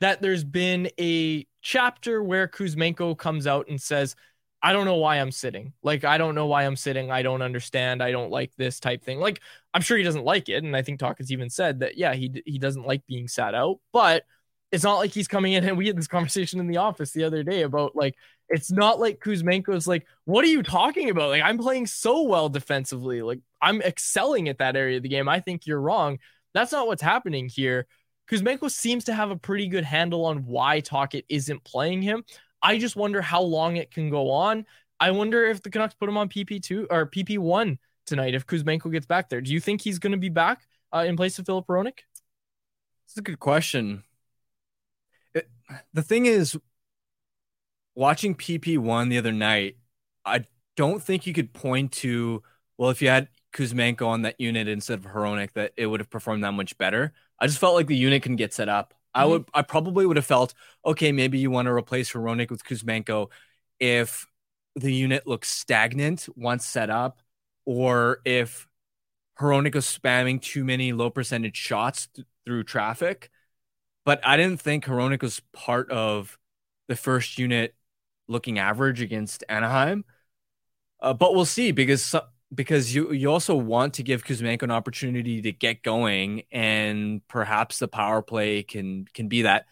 that 0.00 0.22
there's 0.22 0.42
been 0.42 0.88
a 0.98 1.46
chapter 1.60 2.22
where 2.22 2.48
Kuzmenko 2.48 3.16
comes 3.18 3.46
out 3.46 3.68
and 3.68 3.80
says, 3.80 4.16
I 4.62 4.72
don't 4.72 4.84
know 4.84 4.96
why 4.96 5.16
I'm 5.16 5.32
sitting. 5.32 5.72
Like, 5.82 6.04
I 6.04 6.18
don't 6.18 6.34
know 6.34 6.46
why 6.46 6.64
I'm 6.64 6.76
sitting. 6.76 7.10
I 7.10 7.22
don't 7.22 7.42
understand. 7.42 8.02
I 8.02 8.12
don't 8.12 8.30
like 8.30 8.52
this 8.56 8.78
type 8.78 9.02
thing. 9.02 9.18
Like, 9.18 9.40
I'm 9.74 9.82
sure 9.82 9.96
he 9.96 10.04
doesn't 10.04 10.24
like 10.24 10.48
it. 10.48 10.62
And 10.62 10.76
I 10.76 10.82
think 10.82 11.00
Talk 11.00 11.18
has 11.18 11.32
even 11.32 11.50
said 11.50 11.80
that, 11.80 11.98
yeah, 11.98 12.14
he, 12.14 12.42
he 12.46 12.58
doesn't 12.58 12.86
like 12.86 13.06
being 13.06 13.26
sat 13.26 13.54
out, 13.54 13.80
but 13.92 14.22
it's 14.70 14.84
not 14.84 14.98
like 14.98 15.12
he's 15.12 15.28
coming 15.28 15.52
in 15.52 15.64
and 15.64 15.76
we 15.76 15.86
had 15.86 15.96
this 15.96 16.06
conversation 16.06 16.60
in 16.60 16.66
the 16.66 16.78
office 16.78 17.12
the 17.12 17.24
other 17.24 17.42
day 17.42 17.62
about 17.62 17.94
like 17.94 18.14
it's 18.48 18.70
not 18.70 19.00
like 19.00 19.18
Kuzmenko's 19.18 19.86
like, 19.86 20.06
what 20.24 20.44
are 20.44 20.48
you 20.48 20.62
talking 20.62 21.08
about? 21.08 21.30
Like, 21.30 21.42
I'm 21.42 21.58
playing 21.58 21.86
so 21.86 22.22
well 22.22 22.50
defensively. 22.50 23.22
Like, 23.22 23.40
I'm 23.62 23.80
excelling 23.80 24.48
at 24.48 24.58
that 24.58 24.76
area 24.76 24.98
of 24.98 25.02
the 25.02 25.08
game. 25.08 25.28
I 25.28 25.40
think 25.40 25.66
you're 25.66 25.80
wrong. 25.80 26.18
That's 26.52 26.70
not 26.70 26.86
what's 26.86 27.02
happening 27.02 27.48
here. 27.48 27.86
Kuzmenko 28.30 28.70
seems 28.70 29.04
to 29.04 29.14
have 29.14 29.30
a 29.30 29.36
pretty 29.36 29.68
good 29.68 29.84
handle 29.84 30.26
on 30.26 30.44
why 30.44 30.80
Tocchet 30.80 31.24
isn't 31.30 31.64
playing 31.64 32.02
him. 32.02 32.24
I 32.62 32.78
just 32.78 32.96
wonder 32.96 33.20
how 33.20 33.42
long 33.42 33.76
it 33.76 33.90
can 33.90 34.10
go 34.10 34.30
on. 34.30 34.66
I 35.00 35.10
wonder 35.10 35.44
if 35.44 35.62
the 35.62 35.70
Canucks 35.70 35.94
put 35.94 36.08
him 36.08 36.16
on 36.16 36.28
PP2 36.28 36.86
or 36.90 37.06
PP1 37.06 37.78
tonight 38.06 38.34
if 38.34 38.46
Kuzmenko 38.46 38.92
gets 38.92 39.06
back 39.06 39.28
there. 39.28 39.40
Do 39.40 39.52
you 39.52 39.60
think 39.60 39.80
he's 39.80 39.98
going 39.98 40.12
to 40.12 40.18
be 40.18 40.28
back 40.28 40.66
uh, 40.94 41.04
in 41.06 41.16
place 41.16 41.38
of 41.38 41.46
Filip 41.46 41.66
Hronek? 41.66 41.98
It's 43.06 43.16
a 43.16 43.22
good 43.22 43.40
question. 43.40 44.04
It, 45.34 45.48
the 45.92 46.02
thing 46.02 46.26
is, 46.26 46.56
watching 47.94 48.34
PP1 48.34 49.10
the 49.10 49.18
other 49.18 49.32
night, 49.32 49.76
I 50.24 50.44
don't 50.76 51.02
think 51.02 51.26
you 51.26 51.34
could 51.34 51.52
point 51.52 51.92
to, 51.92 52.42
well, 52.78 52.90
if 52.90 53.02
you 53.02 53.08
had 53.08 53.28
Kuzmenko 53.52 54.06
on 54.06 54.22
that 54.22 54.40
unit 54.40 54.68
instead 54.68 54.98
of 54.98 55.06
Hronek, 55.06 55.52
that 55.54 55.72
it 55.76 55.86
would 55.86 56.00
have 56.00 56.10
performed 56.10 56.44
that 56.44 56.52
much 56.52 56.78
better. 56.78 57.12
I 57.38 57.46
just 57.46 57.58
felt 57.58 57.74
like 57.74 57.88
the 57.88 57.96
unit 57.96 58.22
can 58.22 58.36
get 58.36 58.54
set 58.54 58.68
up. 58.68 58.94
Mm-hmm. 59.14 59.20
I 59.22 59.24
would, 59.26 59.44
I 59.54 59.62
probably 59.62 60.06
would 60.06 60.16
have 60.16 60.26
felt, 60.26 60.54
okay, 60.84 61.12
maybe 61.12 61.38
you 61.38 61.50
want 61.50 61.66
to 61.66 61.72
replace 61.72 62.12
Hronek 62.12 62.50
with 62.50 62.64
Kuzmenko 62.64 63.30
if 63.78 64.26
the 64.74 64.92
unit 64.92 65.26
looks 65.26 65.50
stagnant 65.50 66.28
once 66.34 66.64
set 66.66 66.88
up, 66.88 67.20
or 67.66 68.20
if 68.24 68.66
Hronek 69.38 69.76
is 69.76 69.84
spamming 69.84 70.40
too 70.40 70.64
many 70.64 70.92
low 70.92 71.10
percentage 71.10 71.56
shots 71.56 72.08
th- 72.14 72.26
through 72.46 72.64
traffic. 72.64 73.30
But 74.04 74.26
I 74.26 74.36
didn't 74.36 74.60
think 74.60 74.84
Hronek 74.84 75.22
was 75.22 75.40
part 75.52 75.90
of 75.90 76.38
the 76.88 76.96
first 76.96 77.38
unit 77.38 77.74
looking 78.28 78.58
average 78.58 79.00
against 79.00 79.44
Anaheim. 79.48 80.04
Uh, 81.00 81.12
but 81.12 81.34
we'll 81.34 81.44
see 81.44 81.72
because 81.72 82.14
because 82.54 82.94
you 82.94 83.12
you 83.12 83.30
also 83.30 83.54
want 83.54 83.94
to 83.94 84.02
give 84.02 84.24
Kuzmenko 84.24 84.62
an 84.62 84.70
opportunity 84.70 85.42
to 85.42 85.52
get 85.52 85.82
going, 85.82 86.42
and 86.50 87.26
perhaps 87.28 87.78
the 87.78 87.88
power 87.88 88.22
play 88.22 88.62
can 88.62 89.06
can 89.14 89.28
be 89.28 89.42
that. 89.42 89.66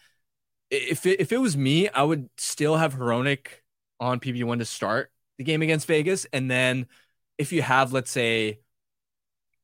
If 0.69 1.05
it, 1.05 1.19
if 1.19 1.31
it 1.31 1.37
was 1.37 1.57
me, 1.57 1.89
I 1.89 2.03
would 2.03 2.29
still 2.37 2.77
have 2.77 2.95
Hronek 2.95 3.47
on 3.99 4.19
PP 4.19 4.43
one 4.43 4.59
to 4.59 4.65
start 4.65 5.11
the 5.37 5.43
game 5.43 5.61
against 5.61 5.87
Vegas, 5.87 6.25
and 6.31 6.49
then 6.49 6.87
if 7.37 7.51
you 7.51 7.61
have 7.61 7.93
let's 7.93 8.11
say 8.11 8.59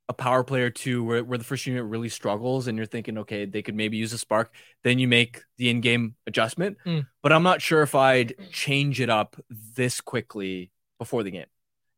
a 0.10 0.14
power 0.14 0.44
play 0.44 0.62
or 0.62 0.70
two 0.70 1.04
where, 1.04 1.24
where 1.24 1.38
the 1.38 1.44
first 1.44 1.66
unit 1.66 1.84
really 1.84 2.08
struggles 2.08 2.68
and 2.68 2.78
you're 2.78 2.88
thinking, 2.88 3.18
okay, 3.18 3.46
they 3.46 3.62
could 3.62 3.76
maybe 3.76 3.98
use 3.98 4.14
a 4.14 4.18
spark, 4.18 4.54
then 4.84 5.00
you 5.00 5.08
make 5.08 5.42
the 5.58 5.70
in 5.70 5.82
game 5.82 6.16
adjustment. 6.26 6.78
Mm. 6.86 7.08
But 7.22 7.34
I'm 7.34 7.44
not 7.44 7.62
sure 7.62 7.82
if 7.82 7.94
I'd 7.94 8.34
change 8.50 9.02
it 9.02 9.10
up 9.10 9.36
this 9.50 10.00
quickly 10.00 10.72
before 10.98 11.24
the 11.24 11.32
game. 11.32 11.48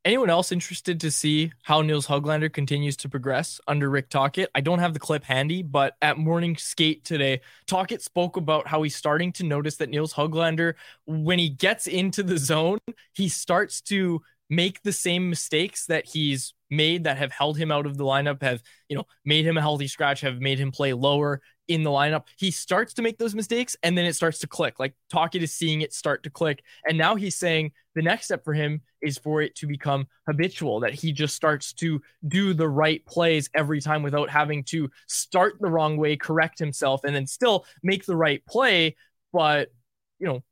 Anyone 0.05 0.29
else 0.29 0.53
interested 0.53 1.01
to 1.01 1.11
see 1.11 1.51
how 1.63 1.81
Nils 1.81 2.07
Hoglander 2.07 2.51
continues 2.51 2.95
to 2.97 3.09
progress 3.09 3.59
under 3.67 3.89
Rick 3.89 4.09
Tocchet? 4.09 4.49
I 4.55 4.61
don't 4.61 4.79
have 4.79 4.93
the 4.93 4.99
clip 4.99 5.25
handy, 5.25 5.61
but 5.61 5.97
at 6.01 6.17
morning 6.17 6.55
skate 6.55 7.03
today, 7.03 7.41
Tocchet 7.67 8.01
spoke 8.01 8.37
about 8.37 8.65
how 8.65 8.81
he's 8.81 8.95
starting 8.95 9.33
to 9.33 9.43
notice 9.43 9.75
that 9.75 9.89
Nils 9.89 10.13
Hoglander, 10.13 10.75
when 11.05 11.37
he 11.37 11.49
gets 11.49 11.85
into 11.85 12.23
the 12.23 12.37
zone, 12.37 12.79
he 13.13 13.27
starts 13.27 13.81
to 13.81 14.21
make 14.49 14.81
the 14.83 14.93
same 14.93 15.29
mistakes 15.29 15.85
that 15.87 16.05
he's 16.05 16.53
made 16.69 17.03
that 17.03 17.17
have 17.17 17.31
held 17.31 17.57
him 17.57 17.71
out 17.71 17.85
of 17.85 17.97
the 17.97 18.03
lineup, 18.03 18.41
have, 18.43 18.61
you 18.87 18.95
know, 18.95 19.05
made 19.25 19.45
him 19.45 19.57
a 19.57 19.61
healthy 19.61 19.87
scratch, 19.87 20.21
have 20.21 20.39
made 20.39 20.59
him 20.59 20.71
play 20.71 20.93
lower 20.93 21.41
in 21.67 21.83
the 21.83 21.89
lineup. 21.89 22.23
He 22.37 22.51
starts 22.51 22.93
to 22.95 23.01
make 23.01 23.17
those 23.17 23.35
mistakes 23.35 23.77
and 23.83 23.97
then 23.97 24.05
it 24.05 24.15
starts 24.15 24.39
to 24.39 24.47
click. 24.47 24.79
Like 24.79 24.95
Tocchet 25.11 25.43
is 25.43 25.53
seeing 25.53 25.81
it 25.81 25.93
start 25.93 26.23
to 26.23 26.29
click. 26.29 26.63
And 26.87 26.97
now 26.97 27.15
he's 27.15 27.35
saying 27.35 27.71
the 27.95 28.01
next 28.01 28.25
step 28.25 28.43
for 28.43 28.53
him 28.53 28.81
is 29.01 29.17
for 29.17 29.41
it 29.41 29.55
to 29.55 29.67
become 29.67 30.07
habitual, 30.27 30.79
that 30.81 30.93
he 30.93 31.11
just 31.11 31.35
starts 31.35 31.73
to 31.73 32.01
do 32.27 32.53
the 32.53 32.67
right 32.67 33.05
plays 33.05 33.49
every 33.53 33.81
time 33.81 34.03
without 34.03 34.29
having 34.29 34.63
to 34.65 34.89
start 35.07 35.57
the 35.59 35.69
wrong 35.69 35.97
way, 35.97 36.17
correct 36.17 36.59
himself, 36.59 37.03
and 37.03 37.15
then 37.15 37.27
still 37.27 37.65
make 37.83 38.05
the 38.05 38.15
right 38.15 38.43
play. 38.45 38.95
But, 39.31 39.69
you 40.17 40.27
know, 40.27 40.43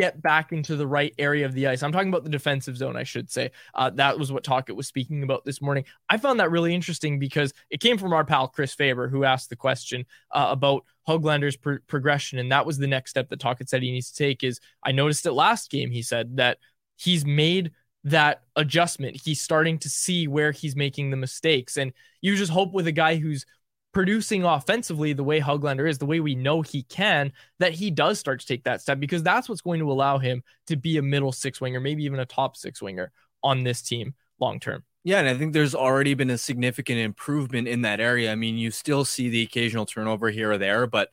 get 0.00 0.22
back 0.22 0.50
into 0.50 0.76
the 0.76 0.86
right 0.86 1.14
area 1.18 1.44
of 1.44 1.52
the 1.52 1.66
ice. 1.66 1.82
I'm 1.82 1.92
talking 1.92 2.08
about 2.08 2.24
the 2.24 2.30
defensive 2.30 2.74
zone, 2.74 2.96
I 2.96 3.02
should 3.02 3.30
say. 3.30 3.50
Uh, 3.74 3.90
that 3.90 4.18
was 4.18 4.32
what 4.32 4.44
Tocchet 4.44 4.74
was 4.74 4.86
speaking 4.86 5.22
about 5.22 5.44
this 5.44 5.60
morning. 5.60 5.84
I 6.08 6.16
found 6.16 6.40
that 6.40 6.50
really 6.50 6.74
interesting 6.74 7.18
because 7.18 7.52
it 7.68 7.80
came 7.80 7.98
from 7.98 8.14
our 8.14 8.24
pal 8.24 8.48
Chris 8.48 8.72
Faber, 8.72 9.08
who 9.08 9.24
asked 9.24 9.50
the 9.50 9.56
question 9.56 10.06
uh, 10.32 10.46
about 10.48 10.86
Hoglander's 11.06 11.56
pro- 11.56 11.78
progression, 11.86 12.38
and 12.38 12.50
that 12.50 12.64
was 12.64 12.78
the 12.78 12.86
next 12.86 13.10
step 13.10 13.28
that 13.28 13.40
Tocchet 13.40 13.68
said 13.68 13.82
he 13.82 13.92
needs 13.92 14.10
to 14.10 14.16
take. 14.16 14.42
Is 14.42 14.58
I 14.82 14.92
noticed 14.92 15.26
it 15.26 15.32
last 15.32 15.70
game. 15.70 15.90
He 15.90 16.00
said 16.00 16.38
that 16.38 16.56
he's 16.96 17.26
made 17.26 17.72
that 18.04 18.42
adjustment. 18.56 19.20
He's 19.22 19.42
starting 19.42 19.78
to 19.80 19.90
see 19.90 20.28
where 20.28 20.50
he's 20.50 20.76
making 20.76 21.10
the 21.10 21.18
mistakes, 21.18 21.76
and 21.76 21.92
you 22.22 22.36
just 22.36 22.52
hope 22.52 22.72
with 22.72 22.86
a 22.86 22.92
guy 22.92 23.16
who's 23.16 23.44
producing 23.92 24.44
offensively 24.44 25.12
the 25.12 25.24
way 25.24 25.40
Hoglander 25.40 25.88
is, 25.88 25.98
the 25.98 26.06
way 26.06 26.20
we 26.20 26.34
know 26.34 26.62
he 26.62 26.82
can, 26.84 27.32
that 27.58 27.72
he 27.72 27.90
does 27.90 28.18
start 28.18 28.40
to 28.40 28.46
take 28.46 28.64
that 28.64 28.80
step 28.80 29.00
because 29.00 29.22
that's 29.22 29.48
what's 29.48 29.60
going 29.60 29.80
to 29.80 29.90
allow 29.90 30.18
him 30.18 30.42
to 30.66 30.76
be 30.76 30.98
a 30.98 31.02
middle 31.02 31.32
six 31.32 31.60
winger, 31.60 31.80
maybe 31.80 32.04
even 32.04 32.20
a 32.20 32.26
top 32.26 32.56
six 32.56 32.80
winger 32.80 33.10
on 33.42 33.64
this 33.64 33.82
team 33.82 34.14
long 34.38 34.60
term. 34.60 34.84
Yeah, 35.02 35.18
and 35.18 35.28
I 35.28 35.34
think 35.34 35.52
there's 35.52 35.74
already 35.74 36.14
been 36.14 36.30
a 36.30 36.38
significant 36.38 36.98
improvement 36.98 37.68
in 37.68 37.82
that 37.82 38.00
area. 38.00 38.30
I 38.30 38.34
mean, 38.34 38.58
you 38.58 38.70
still 38.70 39.04
see 39.04 39.28
the 39.30 39.42
occasional 39.42 39.86
turnover 39.86 40.30
here 40.30 40.52
or 40.52 40.58
there, 40.58 40.86
but 40.86 41.10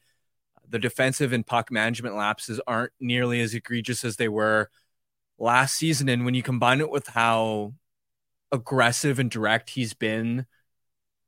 the 0.70 0.80
defensive 0.80 1.32
and 1.32 1.48
puck 1.48 1.72
management 1.72 2.16
lapses 2.16 2.60
aren't 2.68 2.92
nearly 3.00 3.40
as 3.40 3.54
egregious 3.54 4.04
as 4.04 4.18
they 4.18 4.28
were 4.28 4.70
last 5.40 5.76
season. 5.76 6.10
And 6.10 6.26
when 6.26 6.34
you 6.34 6.44
combine 6.44 6.82
it 6.82 6.90
with 6.90 7.08
how 7.08 7.74
aggressive 8.52 9.20
and 9.20 9.32
direct 9.32 9.70
he's 9.72 9.94
been 9.94 10.46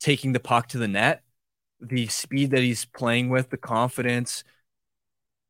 taking 0.02 0.34
the 0.34 0.39
puck 0.41 0.68
to 0.70 0.78
the 0.78 0.88
net, 0.88 1.24
the 1.82 2.08
speed 2.08 2.52
that 2.52 2.62
he's 2.62 2.86
playing 2.86 3.30
with, 3.30 3.50
the 3.50 3.58
confidence. 3.58 4.44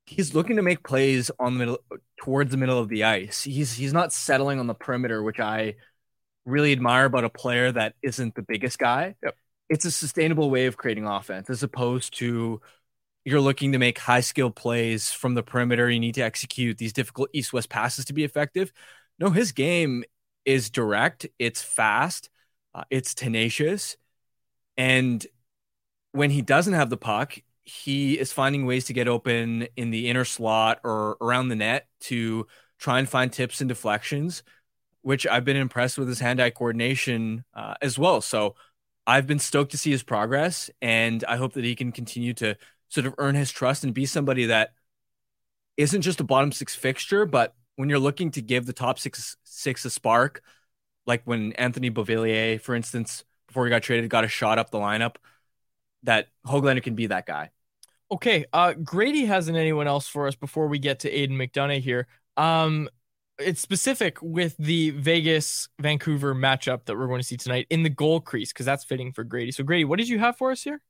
He's 0.06 0.34
looking 0.34 0.56
to 0.56 0.62
make 0.62 0.84
plays 0.84 1.30
on 1.40 1.54
the 1.54 1.60
middle 1.60 1.80
towards 2.18 2.52
the 2.52 2.58
middle 2.58 2.80
of 2.80 2.90
the 2.90 3.04
ice. 3.04 3.44
He's 3.44 3.74
he's 3.74 3.94
not 3.94 4.12
settling 4.12 4.60
on 4.60 4.68
the 4.68 4.74
perimeter, 4.74 5.22
which 5.22 5.40
I 5.40 5.76
really 6.46 6.72
admire 6.72 7.06
about 7.06 7.24
a 7.24 7.30
player 7.30 7.72
that 7.72 7.94
isn't 8.02 8.36
the 8.36 8.42
biggest 8.42 8.80
guy. 8.80 9.16
Yep. 9.24 9.36
It's 9.70 9.86
a 9.86 9.92
sustainable 9.92 10.50
way 10.50 10.66
of 10.66 10.78
creating 10.78 11.06
offense 11.06 11.50
as 11.50 11.62
opposed 11.62 12.18
to 12.18 12.60
you're 13.24 13.42
looking 13.42 13.74
to 13.74 13.78
make 13.78 14.00
high 14.00 14.22
skill 14.22 14.50
plays 14.50 15.12
from 15.12 15.36
the 15.36 15.44
perimeter. 15.44 15.90
You 15.90 16.00
need 16.00 16.16
to 16.16 16.22
execute 16.22 16.78
these 16.78 16.94
difficult 16.94 17.30
east 17.34 17.54
west 17.54 17.70
passes 17.70 18.06
to 18.06 18.14
be 18.14 18.24
effective. 18.24 18.74
No, 19.20 19.30
his 19.30 19.52
game 19.52 20.04
is 20.46 20.70
direct, 20.70 21.28
it's 21.38 21.62
fast, 21.62 22.30
uh, 22.74 22.84
it's 22.90 23.14
tenacious, 23.14 23.98
and 24.78 25.26
when 26.12 26.30
he 26.30 26.42
doesn't 26.42 26.74
have 26.74 26.90
the 26.90 26.98
puck, 26.98 27.38
he 27.64 28.18
is 28.18 28.34
finding 28.34 28.66
ways 28.66 28.86
to 28.86 28.94
get 28.94 29.08
open 29.08 29.68
in 29.76 29.92
the 29.92 30.10
inner 30.10 30.26
slot 30.26 30.80
or 30.84 31.18
around 31.22 31.50
the 31.50 31.56
net 31.56 31.88
to 32.02 32.48
try 32.80 33.00
and 33.00 33.08
find 33.08 33.32
tips 33.32 33.62
and 33.62 33.68
deflections, 33.70 34.44
which 35.02 35.28
I've 35.28 35.46
been 35.46 35.58
impressed 35.58 35.98
with 35.98 36.08
his 36.08 36.20
hand 36.20 36.42
eye 36.42 36.50
coordination 36.50 37.44
uh, 37.54 37.76
as 37.82 38.00
well. 38.00 38.22
So 38.22 38.56
I've 39.06 39.28
been 39.28 39.40
stoked 39.40 39.72
to 39.72 39.78
see 39.78 39.92
his 39.92 40.04
progress, 40.04 40.70
and 40.82 41.24
I 41.26 41.38
hope 41.38 41.54
that 41.54 41.64
he 41.64 41.76
can 41.76 41.92
continue 41.92 42.34
to 42.36 42.56
sort 42.90 43.06
of 43.06 43.14
earn 43.18 43.36
his 43.36 43.52
trust 43.52 43.84
and 43.84 43.94
be 43.94 44.06
somebody 44.06 44.46
that 44.48 44.74
isn't 45.78 46.02
just 46.02 46.20
a 46.20 46.24
bottom 46.24 46.52
six 46.52 46.76
fixture, 46.76 47.26
but 47.26 47.56
when 47.76 47.88
you're 47.90 48.00
looking 48.00 48.32
to 48.32 48.42
give 48.42 48.66
the 48.66 48.74
top 48.74 49.00
six 49.00 49.38
six 49.44 49.86
a 49.86 49.90
spark, 49.90 50.42
like 51.06 51.22
when 51.26 51.54
Anthony 51.54 51.90
Beauvillier, 51.90 52.60
for 52.60 52.76
instance, 52.76 53.24
before 53.48 53.66
he 53.66 53.70
got 53.70 53.84
traded, 53.84 54.10
got 54.10 54.26
a 54.26 54.28
shot 54.28 54.60
up 54.60 54.70
the 54.70 54.78
lineup, 54.78 55.16
that 56.04 56.28
Hoglander 56.46 56.84
can 56.84 56.96
be 56.96 57.08
that 57.08 57.26
guy. 57.26 57.52
Okay, 58.12 58.46
uh, 58.54 58.74
Grady 58.74 59.26
hasn't 59.26 59.58
anyone 59.58 59.88
else 59.88 60.08
for 60.08 60.28
us 60.28 60.36
before 60.36 60.68
we 60.68 60.80
get 60.80 61.02
to 61.02 61.12
Aidan 61.12 61.38
McDonough 61.38 61.82
here. 61.82 62.08
Um, 62.38 62.90
it's 63.38 63.62
specific 63.62 64.18
with 64.22 64.56
the 64.58 64.90
Vegas 64.92 65.70
Vancouver 65.80 66.36
matchup 66.36 66.86
that 66.86 66.98
we're 66.98 67.08
going 67.08 67.22
to 67.22 67.28
see 67.28 67.38
tonight 67.38 67.68
in 67.70 67.84
the 67.84 67.90
goal 67.90 68.20
crease 68.20 68.52
because 68.52 68.66
that's 68.66 68.84
fitting 68.84 69.14
for 69.14 69.24
Grady. 69.24 69.52
So, 69.52 69.64
Grady, 69.64 69.86
what 69.86 70.00
did 70.00 70.10
you 70.10 70.20
have 70.20 70.38
for 70.38 70.52
us 70.52 70.64
here? 70.64 70.82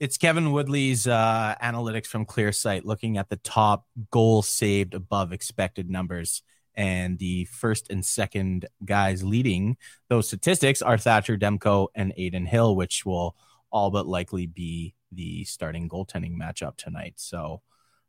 It's 0.00 0.18
Kevin 0.18 0.50
Woodley's 0.50 1.06
uh, 1.06 1.54
analytics 1.62 2.06
from 2.06 2.26
Clearsight 2.26 2.84
looking 2.84 3.18
at 3.18 3.28
the 3.28 3.36
top 3.36 3.86
goal 4.10 4.42
saved 4.42 4.94
above 4.94 5.32
expected 5.32 5.88
numbers. 5.88 6.42
And 6.74 7.18
the 7.18 7.44
first 7.46 7.90
and 7.90 8.04
second 8.04 8.66
guys 8.84 9.22
leading 9.22 9.76
those 10.08 10.26
statistics 10.26 10.82
are 10.82 10.98
Thatcher 10.98 11.36
Demko 11.36 11.88
and 11.94 12.12
Adin 12.12 12.46
Hill, 12.46 12.76
which 12.76 13.04
will 13.04 13.36
all 13.70 13.90
but 13.90 14.06
likely 14.06 14.46
be 14.46 14.94
the 15.10 15.44
starting 15.44 15.88
goaltending 15.88 16.36
matchup 16.36 16.76
tonight. 16.76 17.14
So, 17.16 17.62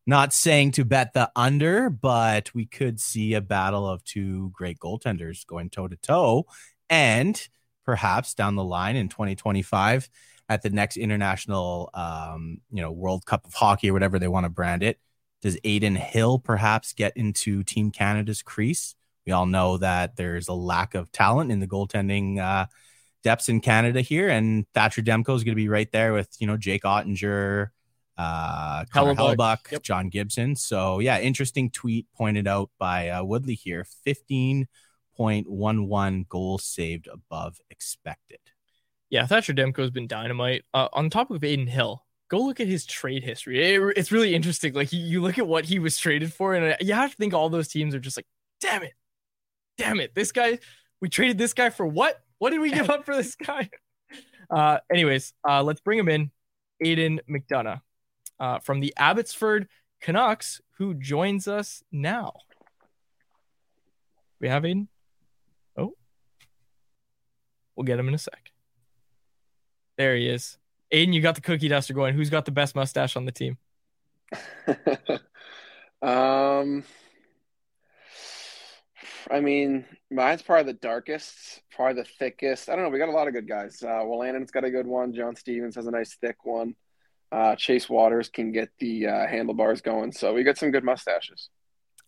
not 0.05 0.33
saying 0.33 0.71
to 0.73 0.83
bet 0.83 1.13
the 1.13 1.31
under, 1.35 1.89
but 1.89 2.53
we 2.53 2.65
could 2.65 2.99
see 2.99 3.35
a 3.35 3.41
battle 3.41 3.87
of 3.87 4.03
two 4.03 4.49
great 4.53 4.77
goaltenders 4.79 5.47
going 5.47 5.69
toe 5.69 5.87
to 5.87 5.95
toe. 5.95 6.45
And 6.89 7.41
perhaps 7.85 8.33
down 8.33 8.55
the 8.55 8.63
line 8.63 8.97
in 8.97 9.07
2025 9.07 10.09
at 10.49 10.61
the 10.61 10.69
next 10.69 10.97
international, 10.97 11.89
um, 11.93 12.59
you 12.69 12.81
know, 12.81 12.91
World 12.91 13.25
Cup 13.25 13.45
of 13.45 13.53
Hockey 13.53 13.89
or 13.89 13.93
whatever 13.93 14.19
they 14.19 14.27
want 14.27 14.45
to 14.45 14.49
brand 14.49 14.83
it, 14.83 14.99
does 15.43 15.57
Adin 15.65 15.97
Hill 15.97 16.39
perhaps 16.39 16.93
get 16.93 17.17
into 17.17 17.63
Team 17.63 17.91
Canada's 17.91 18.41
crease? 18.41 18.95
We 19.27 19.33
all 19.33 19.45
know 19.45 19.77
that 19.77 20.15
there's 20.15 20.47
a 20.47 20.53
lack 20.53 20.95
of 20.95 21.11
talent 21.11 21.51
in 21.51 21.59
the 21.59 21.67
goaltending 21.67 22.39
uh, 22.39 22.67
depths 23.23 23.49
in 23.49 23.59
Canada 23.59 23.99
here, 23.99 24.29
and 24.29 24.65
Thatcher 24.73 25.01
Demko 25.01 25.35
is 25.35 25.43
going 25.43 25.51
to 25.51 25.55
be 25.55 25.67
right 25.67 25.91
there 25.91 26.13
with 26.13 26.29
you 26.39 26.47
know 26.47 26.55
Jake 26.55 26.83
Oettinger, 26.83 27.67
uh, 28.17 28.85
Connor 28.85 29.15
Hellebuyck, 29.15 29.71
yep. 29.71 29.83
John 29.83 30.07
Gibson. 30.07 30.55
So 30.55 30.99
yeah, 30.99 31.19
interesting 31.19 31.69
tweet 31.69 32.07
pointed 32.15 32.47
out 32.47 32.69
by 32.79 33.09
uh, 33.09 33.23
Woodley 33.23 33.55
here. 33.55 33.85
Fifteen 34.05 34.67
point 35.15 35.49
one 35.49 35.87
one 35.87 36.25
goals 36.27 36.63
saved 36.63 37.07
above 37.07 37.59
expected. 37.69 38.39
Yeah, 39.09 39.25
Thatcher 39.25 39.53
Demko 39.53 39.79
has 39.79 39.91
been 39.91 40.07
dynamite. 40.07 40.63
Uh, 40.73 40.87
on 40.93 41.09
top 41.09 41.31
of 41.31 41.43
Adin 41.43 41.67
Hill, 41.67 42.02
go 42.33 42.39
look 42.39 42.59
at 42.59 42.67
his 42.67 42.85
trade 42.85 43.23
history. 43.23 43.75
It, 43.75 43.93
it's 43.95 44.11
really 44.11 44.33
interesting. 44.33 44.73
Like 44.73 44.91
you 44.91 45.21
look 45.21 45.37
at 45.37 45.47
what 45.47 45.65
he 45.65 45.77
was 45.77 45.97
traded 45.97 46.33
for, 46.33 46.55
and 46.55 46.73
uh, 46.73 46.77
you 46.81 46.93
have 46.93 47.11
to 47.11 47.15
think 47.17 47.33
all 47.33 47.49
those 47.49 47.67
teams 47.67 47.93
are 47.93 47.99
just 47.99 48.17
like, 48.17 48.25
damn 48.59 48.81
it, 48.81 48.93
damn 49.77 49.99
it, 49.99 50.15
this 50.15 50.31
guy. 50.31 50.57
We 50.99 51.09
traded 51.09 51.37
this 51.37 51.53
guy 51.53 51.69
for 51.69 51.85
what? 51.85 52.19
What 52.39 52.49
did 52.49 52.59
we 52.59 52.71
give 52.71 52.89
up 52.89 53.05
for 53.05 53.15
this 53.15 53.35
guy? 53.35 53.69
Uh, 54.51 54.77
anyways, 54.91 55.33
uh, 55.47 55.63
let's 55.63 55.81
bring 55.81 55.97
him 55.97 56.09
in. 56.09 56.29
Aidan 56.83 57.21
McDonough 57.27 57.81
uh, 58.39 58.59
from 58.59 58.81
the 58.81 58.93
Abbotsford 58.97 59.67
Canucks, 59.99 60.61
who 60.77 60.93
joins 60.93 61.47
us 61.47 61.81
now. 61.91 62.33
We 64.39 64.49
have 64.49 64.63
Aidan. 64.63 64.89
Oh, 65.75 65.95
we'll 67.75 67.85
get 67.85 67.97
him 67.97 68.09
in 68.09 68.13
a 68.13 68.19
sec. 68.19 68.51
There 69.97 70.15
he 70.15 70.27
is. 70.27 70.57
Aidan, 70.93 71.13
you 71.13 71.21
got 71.21 71.35
the 71.35 71.41
cookie 71.41 71.67
duster 71.67 71.93
going. 71.93 72.13
Who's 72.13 72.29
got 72.29 72.45
the 72.45 72.51
best 72.51 72.75
mustache 72.75 73.17
on 73.17 73.25
the 73.25 73.31
team? 73.31 73.57
um, 76.01 76.83
I 79.31 79.39
mean, 79.39 79.85
mine's 80.11 80.43
probably 80.43 80.71
the 80.71 80.79
darkest, 80.79 81.61
probably 81.71 82.03
the 82.03 82.07
thickest. 82.19 82.69
I 82.69 82.75
don't 82.75 82.83
know. 82.85 82.91
We 82.91 82.99
got 82.99 83.09
a 83.09 83.11
lot 83.13 83.27
of 83.27 83.33
good 83.33 83.47
guys. 83.47 83.81
Uh, 83.81 84.03
Wolanin's 84.03 84.51
got 84.51 84.63
a 84.63 84.69
good 84.69 84.85
one. 84.85 85.13
John 85.13 85.35
Stevens 85.35 85.75
has 85.75 85.87
a 85.87 85.91
nice 85.91 86.15
thick 86.21 86.45
one. 86.45 86.75
Uh, 87.31 87.55
Chase 87.55 87.87
Wouters 87.87 88.31
can 88.31 88.51
get 88.51 88.69
the 88.77 89.07
uh, 89.07 89.27
handlebars 89.27 89.81
going. 89.81 90.11
So 90.11 90.35
we 90.35 90.43
got 90.43 90.59
some 90.59 90.69
good 90.69 90.83
mustaches. 90.83 91.49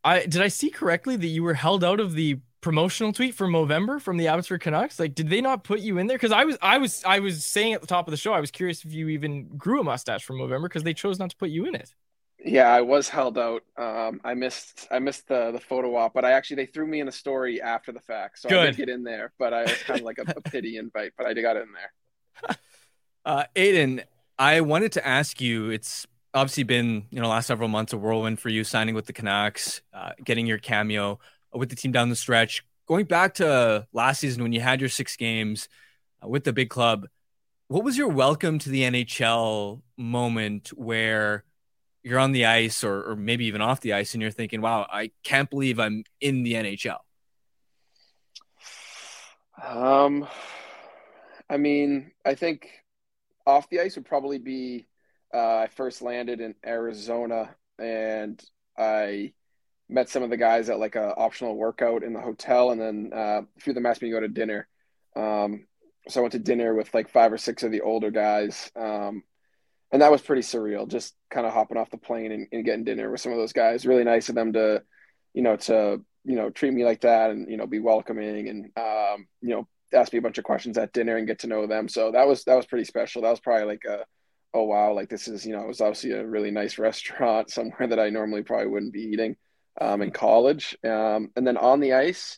I 0.03 0.27
did 0.27 0.41
I 0.43 0.49
see 0.49 0.69
correctly 0.69 1.15
that 1.15 1.25
you 1.25 1.41
were 1.41 1.55
held 1.55 1.83
out 1.83 1.99
of 1.99 2.13
the 2.13 2.39
promotional 2.66 3.13
tweet 3.13 3.36
for 3.36 3.47
November 3.47 3.99
from 3.99 4.18
the 4.18 4.28
Abbotsford 4.28 4.59
Canucks? 4.59 4.99
Like, 4.99 5.13
did 5.13 5.30
they 5.30 5.39
not 5.39 5.63
put 5.63 5.82
you 5.82 5.99
in 5.99 6.07
there? 6.07 6.18
Because 6.18 6.32
I 6.32 6.45
was, 6.45 6.57
I 6.63 6.80
was, 6.80 7.03
I 7.05 7.20
was 7.20 7.45
saying 7.45 7.74
at 7.74 7.82
the 7.82 7.86
top 7.86 8.07
of 8.07 8.11
the 8.11 8.18
show, 8.18 8.34
I 8.34 8.39
was 8.39 8.49
curious 8.49 8.84
if 8.84 8.91
you 8.91 9.09
even 9.09 9.49
grew 9.49 9.82
a 9.82 9.84
mustache 9.84 10.24
from 10.24 10.39
November 10.39 10.68
because 10.68 10.82
they 10.82 10.95
chose 10.95 11.20
not 11.20 11.30
to 11.30 11.36
put 11.36 11.51
you 11.51 11.66
in 11.68 11.76
it. 11.76 11.93
Yeah, 12.43 12.74
I 12.74 12.82
was 12.82 13.07
held 13.07 13.38
out. 13.38 13.61
Um, 13.78 14.20
I 14.24 14.34
missed, 14.34 14.88
I 14.89 14.97
missed 14.97 15.28
the 15.28 15.51
the 15.51 15.59
photo 15.59 15.95
op, 15.95 16.16
but 16.16 16.26
I 16.26 16.32
actually 16.32 16.55
they 16.55 16.66
threw 16.66 16.88
me 16.88 17.01
in 17.01 17.07
a 17.07 17.11
story 17.11 17.61
after 17.61 17.91
the 17.91 17.99
fact, 17.99 18.39
so 18.39 18.49
Good. 18.49 18.57
I 18.57 18.66
didn't 18.66 18.78
get 18.78 18.89
in 18.89 19.03
there. 19.03 19.32
But 19.38 19.53
I 19.53 19.61
was 19.61 19.84
kind 19.84 19.99
of 19.99 20.05
like 20.07 20.18
a, 20.18 20.34
a 20.36 20.41
pity 20.41 20.78
invite, 20.78 21.13
but 21.16 21.28
I 21.28 21.34
got 21.34 21.57
in 21.57 21.68
there. 21.72 22.57
Uh, 23.28 23.43
Aidan, 23.55 24.03
I 24.38 24.61
wanted 24.61 24.91
to 24.91 25.07
ask 25.07 25.41
you. 25.41 25.72
It's 25.72 26.05
obviously 26.32 26.61
been 26.61 27.05
you 27.09 27.20
know 27.20 27.28
last 27.28 27.47
several 27.47 27.70
months 27.70 27.91
a 27.91 27.97
whirlwind 27.97 28.39
for 28.39 28.49
you, 28.49 28.63
signing 28.63 28.93
with 28.93 29.07
the 29.07 29.13
Canucks, 29.13 29.82
uh, 29.95 30.11
getting 30.24 30.45
your 30.45 30.59
cameo 30.59 31.20
with 31.56 31.70
the 31.70 31.76
team 31.76 31.91
down 31.91 32.10
the 32.10 32.16
stretch. 32.16 32.64
Going 32.88 33.06
back 33.06 33.36
to 33.36 33.88
last 33.93 34.20
season 34.20 34.43
when 34.43 34.53
you 34.53 34.62
had 34.62 34.80
your 34.80 34.89
six 34.89 35.16
games 35.16 35.68
uh, 36.24 36.28
with 36.28 36.43
the 36.43 36.53
big 36.53 36.70
club, 36.70 37.08
what 37.68 37.84
was 37.84 37.97
your 37.97 38.10
welcome 38.10 38.60
to 38.60 38.70
the 38.70 38.84
NHL 38.84 39.82
moment 39.97 40.70
where 40.70 41.43
you're 42.03 42.20
on 42.20 42.32
the 42.32 42.45
ice 42.45 42.84
or, 42.84 43.12
or 43.12 43.16
maybe 43.16 43.45
even 43.45 43.62
off 43.62 43.82
the 43.82 43.93
ice 43.93 44.14
and 44.14 44.22
you're 44.22 44.30
thinking, 44.30 44.62
wow, 44.62 44.86
I 44.91 45.10
can't 45.24 45.49
believe 45.49 45.80
I'm 45.80 46.03
in 46.22 46.43
the 46.43 46.53
NHL? 46.53 46.99
Um, 49.64 50.28
I 51.49 51.58
mean, 51.58 52.12
I 52.24 52.36
think 52.36 52.70
off 53.47 53.70
the 53.70 53.80
ice 53.80 53.95
would 53.95 54.06
probably 54.06 54.38
be 54.38 54.86
uh, 55.34 55.58
I 55.58 55.68
first 55.68 56.01
landed 56.01 56.41
in 56.41 56.56
Arizona 56.66 57.56
and 57.80 58.41
I 58.78 59.34
met 59.89 60.09
some 60.09 60.23
of 60.23 60.29
the 60.29 60.38
guys 60.38 60.69
at 60.69 60.79
like 60.79 60.95
a 60.95 61.15
optional 61.15 61.55
workout 61.55 62.03
in 62.03 62.13
the 62.13 62.21
hotel, 62.21 62.71
and 62.71 62.81
then 62.81 63.11
uh, 63.13 63.41
a 63.41 63.59
few 63.59 63.71
of 63.71 63.75
them 63.75 63.86
asked 63.86 64.01
me 64.01 64.09
to 64.09 64.15
go 64.15 64.19
to 64.19 64.27
dinner. 64.27 64.67
Um, 65.15 65.67
so 66.07 66.19
I 66.19 66.21
went 66.21 66.33
to 66.33 66.39
dinner 66.39 66.73
with 66.73 66.93
like 66.93 67.09
five 67.09 67.31
or 67.31 67.38
six 67.38 67.63
of 67.63 67.71
the 67.71 67.81
older 67.81 68.11
guys, 68.11 68.71
um, 68.75 69.23
and 69.91 70.01
that 70.01 70.11
was 70.11 70.21
pretty 70.21 70.41
surreal. 70.41 70.88
Just 70.88 71.15
kind 71.29 71.45
of 71.45 71.53
hopping 71.53 71.77
off 71.77 71.89
the 71.89 71.97
plane 71.97 72.31
and, 72.31 72.47
and, 72.51 72.65
getting 72.65 72.83
dinner 72.83 73.09
with 73.09 73.21
some 73.21 73.31
of 73.31 73.38
those 73.38 73.53
guys. 73.53 73.86
Really 73.86 74.03
nice 74.03 74.29
of 74.29 74.36
them 74.36 74.53
to, 74.53 74.83
you 75.33 75.41
know, 75.41 75.55
to 75.55 76.01
you 76.23 76.36
know 76.36 76.49
treat 76.49 76.73
me 76.73 76.83
like 76.83 77.01
that 77.01 77.29
and 77.29 77.49
you 77.49 77.57
know 77.57 77.67
be 77.67 77.79
welcoming 77.79 78.49
and 78.49 78.65
um, 78.77 79.27
you 79.41 79.49
know 79.49 79.67
ask 79.93 80.11
me 80.11 80.19
a 80.19 80.21
bunch 80.21 80.38
of 80.38 80.43
questions 80.43 80.77
at 80.77 80.93
dinner 80.93 81.17
and 81.17 81.27
get 81.27 81.39
to 81.39 81.47
know 81.47 81.67
them. 81.67 81.88
So 81.88 82.11
that 82.11 82.27
was 82.27 82.43
that 82.45 82.55
was 82.55 82.65
pretty 82.65 82.86
special. 82.86 83.21
That 83.21 83.29
was 83.29 83.39
probably 83.39 83.65
like 83.65 83.83
a 83.86 84.05
oh 84.53 84.63
wow, 84.63 84.93
like 84.93 85.09
this 85.09 85.27
is 85.27 85.45
you 85.45 85.53
know 85.53 85.61
it 85.61 85.67
was 85.67 85.81
obviously 85.81 86.11
a 86.11 86.25
really 86.25 86.51
nice 86.51 86.77
restaurant 86.79 87.51
somewhere 87.51 87.88
that 87.88 87.99
I 87.99 88.09
normally 88.09 88.43
probably 88.43 88.67
wouldn't 88.67 88.93
be 88.93 89.03
eating 89.03 89.38
um, 89.80 90.01
in 90.01 90.11
college. 90.11 90.78
Um, 90.84 91.32
and 91.36 91.45
then 91.45 91.57
on 91.57 91.80
the 91.80 91.93
ice, 91.93 92.38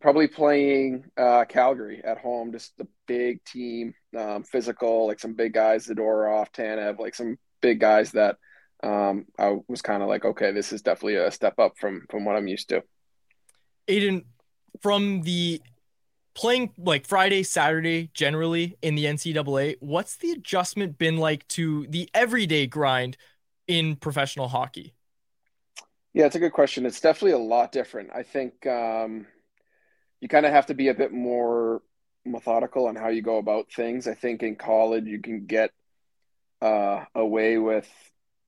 probably 0.00 0.28
playing 0.28 1.04
uh, 1.16 1.44
Calgary 1.48 2.02
at 2.04 2.18
home, 2.18 2.52
just 2.52 2.72
a 2.80 2.86
big 3.06 3.44
team, 3.44 3.94
um, 4.16 4.44
physical, 4.44 5.06
like 5.06 5.20
some 5.20 5.34
big 5.34 5.52
guys, 5.52 5.86
Zadorov, 5.86 6.52
Tanev, 6.52 6.98
like 6.98 7.14
some 7.14 7.36
big 7.60 7.80
guys 7.80 8.12
that 8.12 8.36
um, 8.82 9.26
I 9.38 9.56
was 9.66 9.82
kind 9.82 10.02
of 10.02 10.08
like, 10.08 10.24
okay, 10.24 10.52
this 10.52 10.72
is 10.72 10.82
definitely 10.82 11.16
a 11.16 11.30
step 11.30 11.58
up 11.58 11.78
from 11.78 12.06
from 12.10 12.24
what 12.24 12.36
I'm 12.36 12.46
used 12.46 12.68
to. 12.68 12.82
Aidan, 13.88 14.24
from 14.82 15.22
the 15.22 15.60
playing 16.34 16.72
like 16.78 17.06
Friday, 17.06 17.42
Saturday, 17.42 18.10
generally 18.14 18.76
in 18.82 18.94
the 18.94 19.06
NCAA, 19.06 19.76
what's 19.80 20.16
the 20.16 20.30
adjustment 20.30 20.98
been 20.98 21.16
like 21.16 21.46
to 21.48 21.86
the 21.88 22.08
everyday 22.14 22.66
grind 22.68 23.16
in 23.66 23.96
professional 23.96 24.48
hockey? 24.48 24.94
Yeah, 26.18 26.26
it's 26.26 26.34
a 26.34 26.40
good 26.40 26.52
question. 26.52 26.84
It's 26.84 27.00
definitely 27.00 27.30
a 27.30 27.38
lot 27.38 27.70
different. 27.70 28.10
I 28.12 28.24
think 28.24 28.66
um, 28.66 29.28
you 30.20 30.26
kind 30.26 30.46
of 30.46 30.50
have 30.52 30.66
to 30.66 30.74
be 30.74 30.88
a 30.88 30.94
bit 30.94 31.12
more 31.12 31.80
methodical 32.24 32.88
on 32.88 32.96
how 32.96 33.06
you 33.06 33.22
go 33.22 33.38
about 33.38 33.70
things. 33.70 34.08
I 34.08 34.14
think 34.14 34.42
in 34.42 34.56
college 34.56 35.06
you 35.06 35.20
can 35.20 35.46
get 35.46 35.70
uh, 36.60 37.04
away 37.14 37.56
with, 37.58 37.88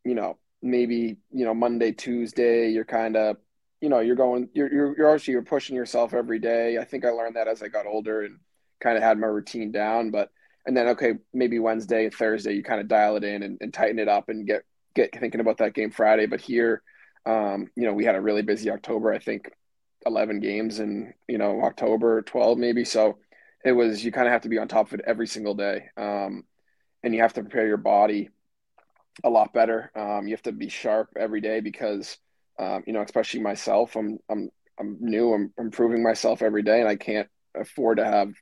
you 0.04 0.16
know, 0.16 0.36
maybe 0.60 1.18
you 1.30 1.44
know 1.44 1.54
Monday, 1.54 1.92
Tuesday. 1.92 2.70
You're 2.70 2.84
kind 2.84 3.16
of, 3.16 3.36
you 3.80 3.88
know, 3.88 4.00
you're 4.00 4.16
going, 4.16 4.48
you're 4.52 4.72
you're 4.72 4.96
you're 4.98 5.14
actually 5.14 5.34
you're 5.34 5.42
pushing 5.42 5.76
yourself 5.76 6.12
every 6.12 6.40
day. 6.40 6.76
I 6.76 6.84
think 6.84 7.04
I 7.04 7.10
learned 7.10 7.36
that 7.36 7.46
as 7.46 7.62
I 7.62 7.68
got 7.68 7.86
older 7.86 8.24
and 8.24 8.40
kind 8.80 8.96
of 8.96 9.04
had 9.04 9.16
my 9.16 9.28
routine 9.28 9.70
down. 9.70 10.10
But 10.10 10.30
and 10.66 10.76
then 10.76 10.88
okay, 10.88 11.12
maybe 11.32 11.60
Wednesday, 11.60 12.10
Thursday, 12.10 12.54
you 12.54 12.64
kind 12.64 12.80
of 12.80 12.88
dial 12.88 13.14
it 13.14 13.22
in 13.22 13.44
and, 13.44 13.58
and 13.60 13.72
tighten 13.72 14.00
it 14.00 14.08
up 14.08 14.28
and 14.28 14.44
get 14.44 14.64
get 14.96 15.16
thinking 15.16 15.40
about 15.40 15.58
that 15.58 15.74
game 15.74 15.92
Friday. 15.92 16.26
But 16.26 16.40
here 16.40 16.82
um, 17.26 17.70
you 17.76 17.86
know, 17.86 17.92
we 17.92 18.04
had 18.04 18.14
a 18.14 18.20
really 18.20 18.42
busy 18.42 18.70
October. 18.70 19.12
I 19.12 19.18
think 19.18 19.50
11 20.06 20.40
games 20.40 20.80
in 20.80 21.12
you 21.28 21.38
know 21.38 21.62
October, 21.62 22.22
12 22.22 22.58
maybe. 22.58 22.84
So 22.84 23.18
it 23.64 23.72
was 23.72 24.04
you 24.04 24.12
kind 24.12 24.26
of 24.26 24.32
have 24.32 24.42
to 24.42 24.48
be 24.48 24.58
on 24.58 24.68
top 24.68 24.88
of 24.88 24.94
it 24.94 25.04
every 25.06 25.26
single 25.26 25.54
day, 25.54 25.86
um, 25.96 26.44
and 27.02 27.14
you 27.14 27.20
have 27.22 27.34
to 27.34 27.42
prepare 27.42 27.66
your 27.66 27.76
body 27.76 28.30
a 29.24 29.30
lot 29.30 29.52
better. 29.52 29.90
Um, 29.94 30.26
you 30.26 30.34
have 30.34 30.42
to 30.42 30.52
be 30.52 30.68
sharp 30.68 31.10
every 31.16 31.40
day 31.40 31.60
because 31.60 32.16
um, 32.58 32.84
you 32.86 32.92
know, 32.92 33.02
especially 33.02 33.40
myself, 33.40 33.96
I'm 33.96 34.18
I'm 34.28 34.50
I'm 34.78 34.98
new. 35.00 35.32
I'm 35.32 35.52
improving 35.58 36.02
myself 36.02 36.42
every 36.42 36.62
day, 36.62 36.80
and 36.80 36.88
I 36.88 36.96
can't 36.96 37.28
afford 37.54 37.98
to 37.98 38.04
have 38.04 38.32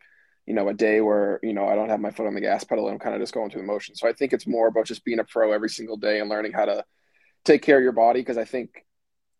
you 0.46 0.54
know 0.54 0.68
a 0.68 0.74
day 0.74 1.00
where 1.00 1.38
you 1.42 1.52
know 1.52 1.66
I 1.66 1.74
don't 1.74 1.88
have 1.88 2.00
my 2.00 2.10
foot 2.10 2.26
on 2.26 2.34
the 2.34 2.40
gas 2.40 2.64
pedal 2.64 2.86
and 2.86 2.94
I'm 2.94 2.98
kind 2.98 3.14
of 3.14 3.20
just 3.20 3.34
going 3.34 3.50
through 3.50 3.62
the 3.62 3.66
motion. 3.66 3.94
So 3.94 4.08
I 4.08 4.12
think 4.12 4.32
it's 4.32 4.46
more 4.46 4.68
about 4.68 4.86
just 4.86 5.04
being 5.04 5.18
a 5.18 5.24
pro 5.24 5.52
every 5.52 5.68
single 5.68 5.96
day 5.96 6.20
and 6.20 6.28
learning 6.28 6.52
how 6.52 6.64
to 6.64 6.84
take 7.48 7.62
care 7.62 7.78
of 7.78 7.82
your 7.82 7.92
body 7.92 8.20
because 8.20 8.38
I 8.38 8.44
think 8.44 8.84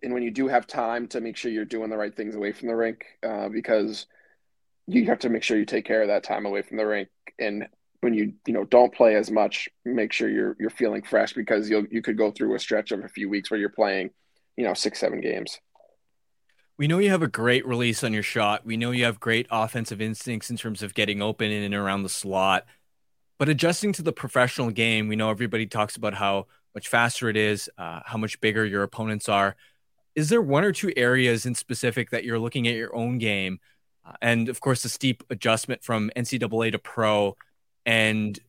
and 0.03 0.15
when 0.15 0.23
you 0.23 0.31
do 0.31 0.49
have 0.49 0.67
time 0.67 1.09
to 1.09 1.21
make 1.21 1.37
sure 1.37 1.51
you're 1.51 1.65
doing 1.65 1.91
the 1.91 1.97
right 1.97 2.15
things 2.15 2.35
away 2.35 2.53
from 2.53 2.69
the 2.69 2.77
rink 2.77 3.05
uh, 3.23 3.49
because 3.49 4.07
you 4.87 5.07
have 5.07 5.19
to 5.21 5.29
make 5.29 5.43
sure 5.43 5.59
you 5.59 5.67
take 5.67 5.85
care 5.85 6.03
of 6.03 6.09
that 6.09 6.23
time 6.23 6.47
away 6.47 6.63
from 6.63 6.79
the 6.79 6.87
rink. 6.87 7.09
And 7.39 7.67
when 8.01 8.15
you 8.15 8.33
you 8.47 8.55
know 8.55 8.65
don't 8.65 8.95
play 8.95 9.17
as 9.17 9.31
much 9.31 9.69
make 9.85 10.13
sure 10.13 10.29
you're 10.29 10.57
you're 10.59 10.71
feeling 10.71 11.03
fresh 11.03 11.33
because 11.33 11.69
you'll 11.69 11.85
you 11.91 12.01
could 12.01 12.17
go 12.17 12.31
through 12.31 12.55
a 12.55 12.59
stretch 12.59 12.93
of 12.93 13.05
a 13.05 13.09
few 13.09 13.29
weeks 13.29 13.51
where 13.51 13.59
you're 13.61 13.69
playing 13.69 14.11
you 14.57 14.65
know 14.65 14.73
six 14.73 14.99
seven 15.01 15.21
games. 15.21 15.59
We 16.79 16.87
know 16.87 16.99
you 17.01 17.11
have 17.11 17.23
a 17.23 17.29
great 17.29 17.67
release 17.67 18.05
on 18.05 18.13
your 18.13 18.23
shot. 18.23 18.65
We 18.65 18.77
know 18.77 18.93
you 18.93 19.05
have 19.05 19.19
great 19.19 19.49
offensive 19.51 20.01
instincts 20.01 20.49
in 20.49 20.57
terms 20.57 20.83
of 20.83 20.95
getting 20.95 21.21
open 21.21 21.51
in 21.51 21.65
and 21.65 21.75
around 21.75 22.05
the 22.05 22.09
slot. 22.09 22.65
But 23.37 23.49
adjusting 23.49 23.93
to 23.95 24.03
the 24.03 24.13
professional 24.13 24.71
game 24.71 25.09
we 25.09 25.17
know 25.17 25.31
everybody 25.31 25.67
talks 25.67 25.97
about 25.97 26.15
how 26.15 26.47
much 26.79 26.89
faster 26.89 27.29
it 27.29 27.37
is 27.37 27.71
uh, 27.79 28.01
how 28.05 28.19
much 28.19 28.41
bigger 28.41 28.65
your 28.65 28.83
opponents 28.83 29.29
are 29.29 29.57
is 30.15 30.29
there 30.29 30.43
one 30.43 30.65
or 30.65 30.73
two 30.73 30.93
areas 30.97 31.47
in 31.47 31.55
specific 31.55 32.11
that 32.11 32.25
you're 32.25 32.39
looking 32.39 32.67
at 32.69 32.75
your 32.75 32.95
own 32.95 33.19
game 33.19 33.59
uh, 34.07 34.13
and 34.21 34.49
of 34.49 34.61
course 34.61 34.83
the 34.83 34.89
steep 34.89 35.23
adjustment 35.31 35.83
from 35.83 36.11
ncaa 36.17 36.73
to 36.73 36.79
pro 36.79 37.37
and 37.87 38.41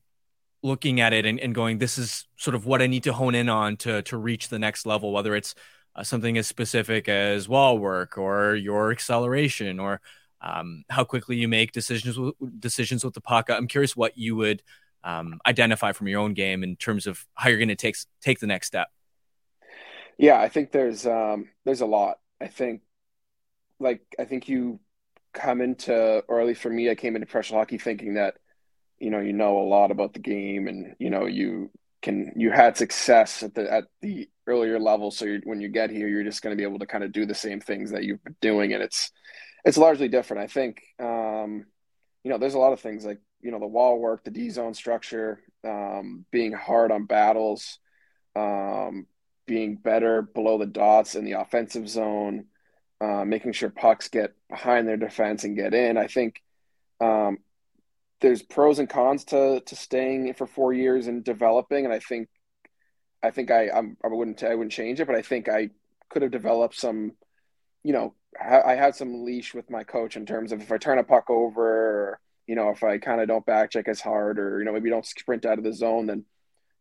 looking 0.62 1.00
at 1.00 1.14
it 1.14 1.26
and, 1.26 1.40
and 1.40 1.56
going, 1.56 1.78
this 1.78 1.98
is 1.98 2.28
sort 2.38 2.56
of 2.56 2.66
what 2.66 2.82
I 2.82 2.88
need 2.88 3.04
to 3.04 3.14
hone 3.14 3.36
in 3.36 3.50
on 3.50 3.78
to 3.78 4.02
to 4.04 4.18
reach 4.18 4.50
the 4.50 4.60
next 4.60 4.86
level, 4.86 5.12
whether 5.12 5.36
it's 5.36 5.56
uh, 5.96 6.04
something 6.04 6.38
as 6.38 6.48
specific 6.48 7.08
as 7.08 7.48
wall 7.48 7.78
work 7.78 8.18
or 8.18 8.56
your 8.56 8.92
acceleration 8.92 9.80
or 9.80 10.02
um, 10.42 10.84
how 10.90 11.04
quickly 11.04 11.36
you 11.36 11.48
make 11.48 11.72
decisions 11.72 12.18
with, 12.18 12.36
decisions 12.60 13.04
with 13.04 13.14
the 13.14 13.22
puck. 13.22 13.50
I'm 13.50 13.68
curious 13.68 13.96
what 13.96 14.18
you 14.18 14.36
would 14.36 14.62
um, 15.04 15.40
identify 15.46 15.92
from 15.92 16.08
your 16.08 16.20
own 16.20 16.34
game 16.34 16.64
in 16.64 16.76
terms 16.76 17.08
of 17.08 17.26
how 17.36 17.50
you're 17.50 17.58
going 17.58 17.70
to 17.70 17.76
take 17.76 17.98
take 18.22 18.40
the 18.40 18.48
next 18.48 18.68
step. 18.68 18.90
Yeah, 20.18 20.40
I 20.40 20.50
think 20.50 20.72
there's 20.72 21.06
um, 21.06 21.50
there's 21.66 21.82
a 21.82 21.86
lot. 21.86 22.20
I 22.42 22.48
think 22.48 22.82
like 23.80 24.02
I 24.20 24.26
think 24.26 24.50
you 24.50 24.80
come 25.34 25.62
into, 25.62 26.24
or 26.28 26.42
at 26.42 26.48
least 26.48 26.62
for 26.62 26.70
me, 26.70 26.90
I 26.90 26.96
came 26.96 27.16
into 27.16 27.26
professional 27.26 27.60
hockey 27.60 27.78
thinking 27.78 28.16
that 28.16 28.36
you 29.00 29.10
know 29.10 29.20
you 29.20 29.34
know 29.34 29.60
a 29.60 29.64
lot 29.68 29.92
about 29.92 30.14
the 30.14 30.20
game 30.20 30.68
and 30.68 30.96
you 31.00 31.10
know 31.10 31.26
you 31.26 31.72
can 32.02 32.32
you 32.36 32.52
had 32.52 32.78
success 32.78 33.44
at 33.44 33.54
the 33.56 33.72
at 33.72 33.86
the 34.02 34.30
earlier 34.48 34.80
level 34.80 35.12
so 35.12 35.38
when 35.44 35.62
you 35.62 35.70
get 35.70 35.90
here 35.90 36.08
you're 36.08 36.24
just 36.24 36.42
going 36.42 36.56
to 36.56 36.58
be 36.58 36.68
able 36.68 36.80
to 36.80 36.86
kind 36.86 37.04
of 37.04 37.12
do 37.12 37.26
the 37.26 37.36
same 37.36 37.60
things 37.60 37.92
that 37.92 38.04
you've 38.04 38.24
been 38.24 38.36
doing 38.42 38.74
and 38.74 38.84
it's 38.84 39.12
it's 39.66 39.78
largely 39.78 40.08
different 40.08 40.44
i 40.44 40.48
think 40.48 40.82
um 41.00 41.66
you 42.24 42.32
know 42.32 42.38
there's 42.38 42.54
a 42.54 42.60
lot 42.60 42.74
of 42.74 42.80
things 42.80 43.06
like 43.06 43.20
you 43.42 43.52
know 43.52 43.60
the 43.60 43.68
wall 43.68 44.00
work 44.00 44.24
the 44.24 44.32
d 44.32 44.50
zone 44.50 44.74
structure 44.74 45.42
um 45.66 46.26
being 46.32 46.52
hard 46.52 46.92
on 46.92 47.06
battles 47.06 47.80
um 48.36 49.06
being 49.46 49.76
better 49.76 50.22
below 50.22 50.58
the 50.58 50.66
dots 50.66 51.16
in 51.16 51.26
the 51.26 51.34
offensive 51.34 51.90
zone 51.90 52.46
uh, 53.02 53.24
making 53.26 53.54
sure 53.54 53.70
pucks 53.70 54.10
get 54.10 54.36
behind 54.50 54.88
their 54.88 54.98
defense 54.98 55.44
and 55.44 55.56
get 55.56 55.74
in. 55.74 55.98
I 55.98 56.08
think 56.08 56.42
um, 57.00 57.38
there's 58.22 58.42
pros 58.42 58.80
and 58.80 58.90
cons 58.90 59.24
to 59.26 59.62
to 59.66 59.76
staying 59.76 60.34
for 60.34 60.46
four 60.46 60.74
years 60.74 61.08
and 61.08 61.24
developing, 61.24 61.86
and 61.86 61.94
I 61.94 62.00
think 62.00 62.28
I 63.24 63.32
think 63.32 63.52
I 63.52 63.70
I'm, 63.70 63.98
I 64.04 64.08
wouldn't 64.10 64.44
I 64.44 64.56
wouldn't 64.56 64.74
change 64.74 65.00
it, 65.00 65.08
but 65.08 65.16
I 65.16 65.22
think 65.22 65.48
I 65.48 65.70
could 66.10 66.24
have 66.24 66.32
developed 66.32 66.76
some, 66.76 67.14
you 67.84 67.94
know, 67.94 68.16
I 68.40 68.76
had 68.76 68.96
some 68.96 69.24
leash 69.24 69.54
with 69.54 69.70
my 69.70 69.84
coach 69.84 70.18
in 70.18 70.26
terms 70.26 70.52
of 70.52 70.62
if 70.62 70.72
I 70.72 70.78
turn 70.78 71.00
a 71.00 71.04
puck 71.04 71.30
over, 71.30 71.66
or, 71.66 72.20
you 72.50 72.56
know, 72.56 72.72
if 72.72 72.84
I 72.84 72.98
kind 72.98 73.22
of 73.22 73.28
don't 73.28 73.46
back 73.46 73.70
check 73.70 73.88
as 73.88 74.02
hard, 74.02 74.40
or 74.40 74.58
you 74.58 74.66
know 74.66 74.74
maybe 74.74 74.90
don't 74.90 75.06
sprint 75.06 75.46
out 75.46 75.60
of 75.60 75.64
the 75.64 75.72
zone, 75.72 76.08
then 76.08 76.26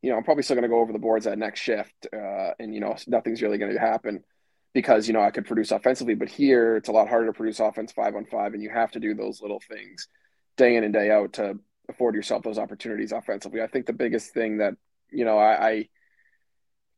you 0.00 0.10
know 0.10 0.16
I'm 0.16 0.24
probably 0.24 0.42
still 0.42 0.56
going 0.56 0.62
to 0.62 0.68
go 0.68 0.80
over 0.80 0.94
the 0.94 0.98
boards 0.98 1.26
that 1.26 1.38
next 1.38 1.60
shift, 1.60 2.06
uh, 2.10 2.52
and 2.58 2.74
you 2.74 2.80
know 2.80 2.96
nothing's 3.06 3.42
really 3.42 3.58
going 3.58 3.74
to 3.74 3.78
happen 3.78 4.24
because 4.72 5.06
you 5.06 5.12
know 5.12 5.20
I 5.20 5.30
could 5.30 5.44
produce 5.44 5.70
offensively, 5.70 6.14
but 6.14 6.30
here 6.30 6.76
it's 6.76 6.88
a 6.88 6.92
lot 6.92 7.06
harder 7.06 7.26
to 7.26 7.34
produce 7.34 7.60
offense 7.60 7.92
five 7.92 8.16
on 8.16 8.24
five, 8.24 8.54
and 8.54 8.62
you 8.62 8.70
have 8.70 8.92
to 8.92 8.98
do 8.98 9.12
those 9.12 9.42
little 9.42 9.60
things 9.68 10.08
day 10.56 10.74
in 10.74 10.84
and 10.84 10.94
day 10.94 11.10
out 11.10 11.34
to 11.34 11.58
afford 11.90 12.14
yourself 12.14 12.44
those 12.44 12.58
opportunities 12.58 13.12
offensively. 13.12 13.60
I 13.60 13.66
think 13.66 13.84
the 13.84 13.92
biggest 13.92 14.32
thing 14.32 14.58
that 14.58 14.72
you 15.10 15.26
know 15.26 15.36
I, 15.36 15.68
I 15.68 15.88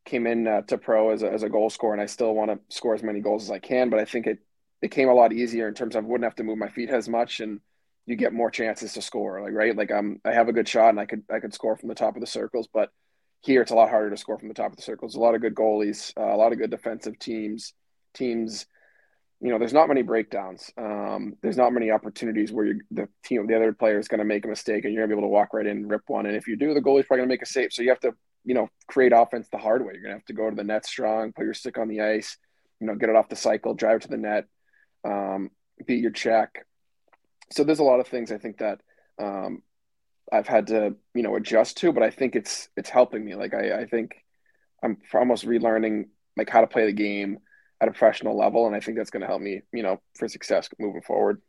came 0.05 0.29
in 0.29 0.47
uh, 0.47 0.63
to 0.69 0.79
pro 0.79 1.11
as 1.11 1.25
a, 1.25 1.33
as 1.33 1.43
a 1.43 1.49
goal 1.49 1.71
scorer, 1.71 1.95
and 1.95 2.01
I 2.01 2.07
still 2.07 2.37
want 2.37 2.53
to 2.53 2.61
score 2.73 2.95
as 2.95 3.03
many 3.03 3.19
goals 3.19 3.43
as 3.43 3.51
I 3.51 3.59
can. 3.59 3.91
But 3.91 3.99
I 3.99 4.05
think 4.05 4.29
it 4.29 4.39
it 4.81 4.93
came 4.93 5.09
a 5.09 5.15
lot 5.15 5.33
easier 5.33 5.67
in 5.67 5.75
terms 5.75 5.97
of 5.97 6.05
I 6.05 6.07
wouldn't 6.07 6.25
have 6.25 6.37
to 6.37 6.45
move 6.45 6.57
my 6.57 6.69
feet 6.69 6.91
as 6.91 7.09
much, 7.09 7.41
and 7.41 7.59
you 8.11 8.17
get 8.17 8.33
more 8.33 8.51
chances 8.51 8.93
to 8.95 9.03
score. 9.03 9.41
Like 9.43 9.55
right, 9.55 9.77
like 9.77 9.91
I'm 9.91 10.21
I 10.25 10.33
have 10.33 10.49
a 10.49 10.53
good 10.53 10.69
shot, 10.69 10.91
and 10.91 11.01
I 11.01 11.07
could 11.07 11.23
I 11.33 11.41
could 11.41 11.55
score 11.55 11.77
from 11.77 11.89
the 11.89 11.95
top 11.95 12.17
of 12.17 12.21
the 12.21 12.27
circles, 12.27 12.69
but 12.73 12.91
here 13.41 13.63
it's 13.63 13.71
a 13.71 13.75
lot 13.75 13.89
harder 13.89 14.11
to 14.11 14.17
score 14.17 14.39
from 14.39 14.49
the 14.49 14.55
top 14.55 14.71
of 14.71 14.77
the 14.77 14.83
circles. 14.83 15.15
A 15.15 15.21
lot 15.21 15.35
of 15.35 15.41
good 15.41 15.55
goalies, 15.55 16.13
uh, 16.19 16.35
a 16.35 16.37
lot 16.37 16.53
of 16.53 16.59
good 16.59 16.71
defensive 16.71 17.19
teams, 17.19 17.73
teams 18.13 18.67
you 19.41 19.51
know, 19.51 19.59
there's 19.59 19.73
not 19.73 19.89
many 19.89 20.03
breakdowns. 20.03 20.71
Um, 20.77 21.35
there's 21.43 21.57
not 21.57 21.73
many 21.73 21.91
opportunities 21.91 22.53
where 22.53 22.67
you, 22.67 22.81
the 22.91 23.09
team, 23.25 23.47
the 23.47 23.57
other 23.57 23.73
player 23.73 23.99
is 23.99 24.07
going 24.07 24.19
to 24.19 24.25
make 24.25 24.45
a 24.45 24.49
mistake 24.49 24.85
and 24.85 24.93
you're 24.93 25.07
going 25.07 25.11
to 25.11 25.17
be 25.17 25.19
able 25.19 25.29
to 25.29 25.33
walk 25.33 25.55
right 25.55 25.67
in 25.67 25.79
and 25.79 25.91
rip 25.91 26.03
one. 26.09 26.27
And 26.27 26.37
if 26.37 26.47
you 26.47 26.57
do, 26.57 26.75
the 26.75 26.81
goalie's 26.81 27.07
probably 27.07 27.21
going 27.21 27.29
to 27.31 27.33
make 27.33 27.43
a 27.43 27.47
save. 27.47 27.73
So 27.73 27.81
you 27.83 27.89
have 27.89 28.01
to, 28.01 28.13
you 28.45 28.55
know, 28.55 28.69
create 28.87 29.13
offense 29.15 29.49
the 29.51 29.57
hard 29.57 29.81
way. 29.81 29.93
You're 29.95 30.03
going 30.03 30.13
to 30.13 30.19
have 30.19 30.27
to 30.27 30.35
go 30.35 30.51
to 30.51 30.57
the 30.57 30.65
net 30.65 30.85
strong, 30.85 31.33
put 31.33 31.47
your 31.47 31.55
stick 31.55 31.79
on 31.79 31.89
the 31.89 32.03
ice, 32.03 32.37
you 32.81 32.87
know, 32.87 32.95
get 32.97 33.09
it 33.09 33.17
off 33.17 33.31
the 33.31 33.37
cycle, 33.37 33.73
drive 33.73 34.01
to 34.01 34.09
the 34.09 34.19
net, 34.19 34.45
um, 35.05 35.51
beat 35.87 36.03
your 36.03 36.11
check. 36.11 36.67
So 37.53 37.65
there's 37.65 37.79
a 37.79 37.85
lot 37.85 38.01
of 38.01 38.09
things 38.09 38.31
I 38.33 38.39
think 38.39 38.59
that 38.59 38.81
um, 39.19 39.63
I've 40.33 40.47
had 40.47 40.69
to, 40.69 40.95
you 41.15 41.23
know, 41.23 41.37
adjust 41.37 41.79
to, 41.79 41.93
but 41.93 42.03
I 42.03 42.11
think 42.11 42.37
it's 42.37 42.69
it's 42.77 42.91
helping 42.91 43.25
me. 43.25 43.35
Like 43.35 43.55
I, 43.55 43.81
I 43.81 43.87
think 43.87 44.15
I'm 44.83 44.99
almost 45.15 45.47
relearning 45.47 46.09
like 46.37 46.49
how 46.49 46.61
to 46.61 46.67
play 46.67 46.87
the 46.87 46.93
game 46.93 47.39
at 47.81 47.89
a 47.89 47.93
professional 47.93 48.37
level, 48.37 48.67
and 48.67 48.77
I 48.77 48.81
think 48.81 48.97
that's 48.97 49.11
going 49.11 49.23
to 49.23 49.27
help 49.27 49.41
me, 49.41 49.63
you 49.73 49.83
know, 49.83 50.01
for 50.17 50.29
success 50.29 50.69
moving 50.79 51.03
forward. 51.03 51.41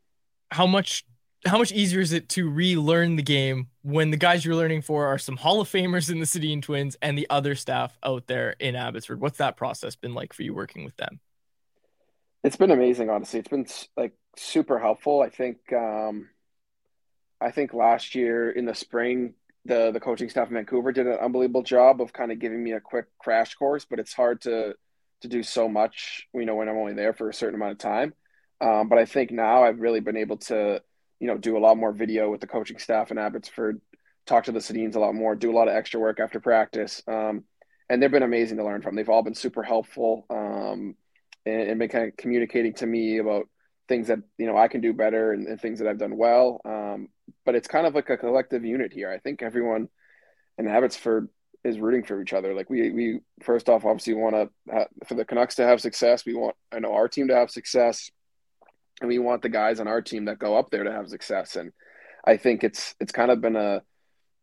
How 0.50 0.66
much 0.66 1.06
how 1.46 1.58
much 1.58 1.72
easier 1.72 2.00
is 2.00 2.14
it 2.14 2.30
to 2.30 2.50
relearn 2.50 3.16
the 3.16 3.24
game 3.24 3.68
when 3.82 4.12
the 4.12 4.18
guys 4.18 4.46
you're 4.46 4.56
learning 4.56 4.82
for 4.82 5.08
are 5.08 5.18
some 5.18 5.38
Hall 5.38 5.60
of 5.60 5.68
Famers 5.68 6.12
in 6.12 6.20
the 6.20 6.26
Sedin 6.26 6.62
Twins 6.62 6.96
and 7.02 7.18
the 7.18 7.28
other 7.30 7.56
staff 7.56 7.98
out 8.04 8.28
there 8.28 8.56
in 8.60 8.76
Abbotsford? 8.76 9.20
What's 9.20 9.40
that 9.40 9.58
process 9.58 9.96
been 9.96 10.14
like 10.14 10.34
for 10.34 10.44
you 10.44 10.54
working 10.54 10.86
with 10.86 10.96
them? 10.98 11.20
It's 12.44 12.56
been 12.56 12.72
amazing, 12.72 13.10
honestly. 13.10 13.40
It's 13.40 13.48
been 13.48 13.66
like 13.98 14.14
super 14.36 14.80
helpful. 14.80 15.22
I 15.22 15.30
think 15.30 15.58
um, 15.74 16.30
I 17.40 17.52
think 17.52 17.74
last 17.74 18.16
year 18.16 18.52
in 18.52 18.66
the 18.66 18.76
spring, 18.76 19.34
the 19.66 19.92
the 19.92 20.00
coaching 20.00 20.30
staff 20.30 20.48
in 20.48 20.54
Vancouver 20.54 20.92
did 20.92 21.08
an 21.08 21.20
unbelievable 21.20 21.64
job 21.64 22.02
of 22.02 22.14
kind 22.14 22.32
of 22.32 22.40
giving 22.40 22.64
me 22.64 22.74
a 22.74 22.80
quick 22.80 23.06
crash 23.20 23.56
course, 23.56 23.86
but 23.90 24.00
it's 24.00 24.14
hard 24.14 24.42
to 24.42 24.76
to 25.22 25.28
do 25.28 25.44
so 25.44 25.70
much, 25.70 26.28
you 26.34 26.46
know, 26.46 26.56
when 26.56 26.68
I'm 26.68 26.78
only 26.78 26.94
there 26.94 27.14
for 27.14 27.30
a 27.30 27.34
certain 27.34 27.56
amount 27.56 27.74
of 27.74 27.78
time. 27.78 28.14
Um, 28.60 28.90
but 28.90 28.98
I 28.98 29.06
think 29.06 29.32
now 29.32 29.64
I've 29.64 29.80
really 29.80 30.00
been 30.00 30.18
able 30.18 30.38
to, 30.38 30.82
you 31.20 31.28
know, 31.28 31.38
do 31.38 31.58
a 31.58 31.60
lot 31.60 31.78
more 31.78 31.92
video 31.92 32.30
with 32.30 32.42
the 32.42 32.48
coaching 32.48 32.80
staff 32.80 33.12
in 33.12 33.18
Abbotsford, 33.18 33.82
talk 34.26 34.46
to 34.46 34.52
the 34.52 34.60
Sedins 34.60 34.96
a 34.96 35.00
lot 35.00 35.16
more, 35.16 35.36
do 35.36 35.52
a 35.52 35.56
lot 35.56 35.68
of 35.68 35.76
extra 35.76 36.00
work 36.00 36.20
after 36.20 36.40
practice. 36.40 37.02
Um, 37.08 37.44
and 37.90 38.02
they've 38.02 38.12
been 38.12 38.24
amazing 38.24 38.58
to 38.58 38.64
learn 38.64 38.82
from. 38.82 38.96
They've 38.96 39.10
all 39.10 39.24
been 39.24 39.36
super 39.36 39.64
helpful 39.64 40.26
um, 40.30 40.96
and, 41.46 41.62
and, 41.70 41.80
been 41.80 41.90
kind 41.90 42.08
of 42.08 42.16
communicating 42.18 42.74
to 42.76 42.86
me 42.86 43.18
about 43.18 43.50
things 43.92 44.08
that, 44.08 44.20
you 44.38 44.46
know, 44.46 44.56
I 44.58 44.70
can 44.70 44.80
do 44.80 44.94
better 44.94 45.34
and, 45.34 45.46
and 45.48 45.60
things 45.60 45.80
that 45.80 45.88
I've 45.90 45.98
done 45.98 46.16
well. 46.16 46.62
Um, 46.64 47.10
but 47.46 47.56
it's 47.56 47.68
kind 47.68 47.86
of 47.86 47.94
like 47.94 48.10
a 48.10 48.16
collective 48.16 48.64
unit 48.64 48.94
here. 48.94 49.12
I 49.12 49.20
think 49.20 49.42
everyone 49.42 49.90
in 50.58 50.66
Abbotsford 50.66 51.28
is 51.66 51.78
rooting 51.78 52.06
for 52.06 52.22
each 52.22 52.32
other. 52.32 52.54
Like 52.54 52.70
we 52.70 52.90
we 52.92 53.20
first 53.44 53.68
off 53.68 53.84
obviously 53.84 54.14
want 54.14 54.36
to 54.36 54.88
for 55.06 55.16
the 55.16 55.26
Canucks 55.26 55.56
to 55.56 55.64
have 55.64 55.82
success. 55.82 56.26
We 56.26 56.36
want 56.36 56.56
I 56.72 56.80
know 56.80 56.94
our 56.94 57.10
team 57.10 57.28
to 57.28 57.36
have 57.36 57.52
success, 57.52 58.10
and 59.02 59.10
we 59.10 59.20
want 59.20 59.42
the 59.42 59.50
guys 59.50 59.82
on 59.82 59.90
our 59.90 60.02
team 60.02 60.26
that 60.26 60.40
go 60.40 60.58
up 60.58 60.72
there 60.72 60.86
to 60.86 60.92
have 60.92 61.10
success. 61.10 61.58
And 61.58 61.74
I 62.26 62.38
think 62.38 62.64
it's 62.64 62.96
it's 63.02 63.12
kind 63.12 63.30
of 63.30 63.42
been 63.42 63.58
a 63.58 63.82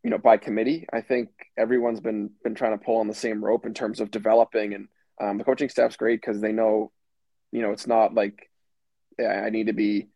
you 0.03 0.11
know 0.11 0.19
by 0.19 0.37
committee. 0.37 0.85
I 0.93 1.01
think 1.01 1.29
everyone's 1.57 2.01
been 2.01 2.29
been 2.43 2.53
trying 2.53 2.77
to 2.77 2.85
pull 2.85 2.97
on 2.97 3.07
the 3.07 3.15
same 3.15 3.43
rope 3.43 3.65
in 3.65 3.73
terms 3.73 3.99
of 3.99 4.11
developing, 4.11 4.75
and 4.75 4.87
um, 5.19 5.39
the 5.39 5.43
coaching 5.43 5.69
staff's 5.69 5.97
great 5.97 6.21
because 6.21 6.39
they 6.39 6.51
know 6.51 6.91
you 7.51 7.63
know 7.63 7.71
it's 7.71 7.87
not 7.87 8.13
like 8.13 8.48
I 9.19 9.49
need 9.49 9.67
to 9.67 9.73
be 9.73 10.07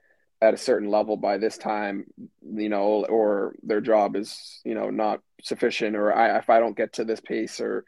at 0.42 0.54
a 0.54 0.58
certain 0.58 0.90
level 0.90 1.16
by 1.16 1.38
this 1.38 1.58
time, 1.58 2.06
you 2.42 2.68
know, 2.68 3.06
or 3.06 3.56
their 3.64 3.80
job 3.80 4.16
is, 4.18 4.60
you 4.66 4.76
know, 4.76 4.90
not 4.90 5.22
sufficient, 5.42 5.96
or 5.96 6.14
I, 6.14 6.38
if 6.38 6.50
I 6.50 6.60
don't 6.60 6.76
get 6.76 6.94
to 6.94 7.06
this 7.06 7.22
pace 7.22 7.62
or, 7.62 7.86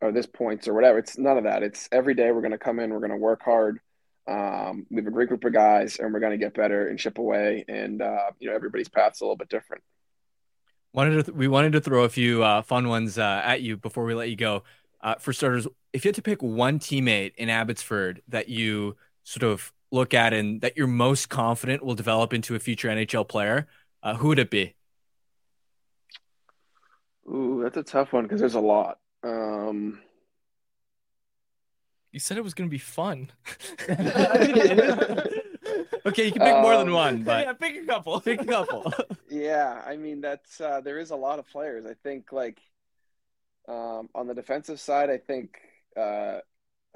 or 0.00 0.10
this 0.10 0.26
points 0.26 0.66
or 0.66 0.74
whatever, 0.74 0.98
it's 0.98 1.16
none 1.16 1.38
of 1.38 1.44
that. 1.44 1.62
It's 1.62 1.88
every 1.92 2.14
day 2.14 2.32
we're 2.32 2.40
going 2.40 2.50
to 2.50 2.58
come 2.58 2.80
in, 2.80 2.90
we're 2.90 2.98
going 2.98 3.12
to 3.12 3.16
work 3.16 3.42
hard. 3.44 3.78
Um, 4.26 4.84
we 4.90 4.96
have 4.96 5.06
a 5.06 5.12
great 5.12 5.28
group 5.28 5.44
of 5.44 5.52
guys 5.52 5.96
and 5.96 6.12
we're 6.12 6.20
going 6.20 6.32
to 6.32 6.44
get 6.44 6.54
better 6.54 6.88
and 6.88 6.98
chip 6.98 7.18
away. 7.18 7.64
And, 7.68 8.02
uh, 8.02 8.30
you 8.40 8.48
know, 8.48 8.54
everybody's 8.54 8.88
path's 8.88 9.20
a 9.20 9.24
little 9.24 9.36
bit 9.36 9.48
different. 9.48 9.84
Wanted 10.92 11.16
to 11.16 11.22
th- 11.22 11.36
we 11.36 11.48
wanted 11.48 11.72
to 11.72 11.80
throw 11.80 12.02
a 12.04 12.08
few 12.08 12.42
uh, 12.42 12.62
fun 12.62 12.88
ones 12.88 13.16
uh, 13.16 13.42
at 13.44 13.62
you 13.62 13.76
before 13.76 14.04
we 14.04 14.14
let 14.14 14.28
you 14.28 14.36
go. 14.36 14.64
Uh, 15.00 15.14
for 15.16 15.32
starters, 15.32 15.66
if 15.92 16.04
you 16.04 16.08
had 16.08 16.14
to 16.16 16.22
pick 16.22 16.42
one 16.42 16.78
teammate 16.78 17.34
in 17.36 17.48
Abbotsford 17.48 18.22
that 18.28 18.48
you 18.48 18.96
sort 19.24 19.42
of 19.42 19.72
look 19.92 20.14
at 20.14 20.32
and 20.34 20.60
that 20.62 20.76
you're 20.76 20.86
most 20.88 21.28
confident 21.28 21.84
will 21.84 21.94
develop 21.94 22.32
into 22.32 22.54
a 22.54 22.58
future 22.60 22.88
NHL 22.88 23.28
player, 23.28 23.68
uh, 24.02 24.16
who 24.16 24.28
would 24.28 24.38
it 24.40 24.50
be? 24.50 24.74
Ooh, 27.28 27.60
that's 27.62 27.76
a 27.76 27.82
tough 27.82 28.12
one 28.12 28.24
because 28.24 28.40
there's 28.40 28.54
a 28.54 28.60
lot. 28.60 28.98
Um, 29.22 30.00
You 32.12 32.20
said 32.20 32.36
it 32.36 32.44
was 32.44 32.54
going 32.54 32.68
to 32.68 32.70
be 32.70 32.78
fun. 32.78 33.30
Okay, 36.04 36.26
you 36.26 36.32
can 36.32 36.42
pick 36.42 36.58
more 36.58 36.76
than 36.76 36.88
Um, 36.88 36.92
one, 36.92 37.22
but 37.22 37.46
yeah, 37.46 37.52
pick 37.52 37.76
a 37.76 37.86
couple. 37.86 38.20
pick 38.20 38.40
a 38.42 38.46
couple. 38.46 38.92
yeah, 39.28 39.82
I 39.86 39.96
mean 39.96 40.20
that's 40.20 40.60
uh, 40.60 40.80
there 40.80 40.98
is 40.98 41.10
a 41.10 41.16
lot 41.16 41.38
of 41.38 41.46
players. 41.48 41.86
I 41.86 41.94
think 41.94 42.32
like 42.32 42.60
um, 43.68 44.08
on 44.14 44.26
the 44.26 44.34
defensive 44.34 44.80
side, 44.80 45.10
I 45.10 45.18
think 45.18 45.56
uh, 45.96 46.38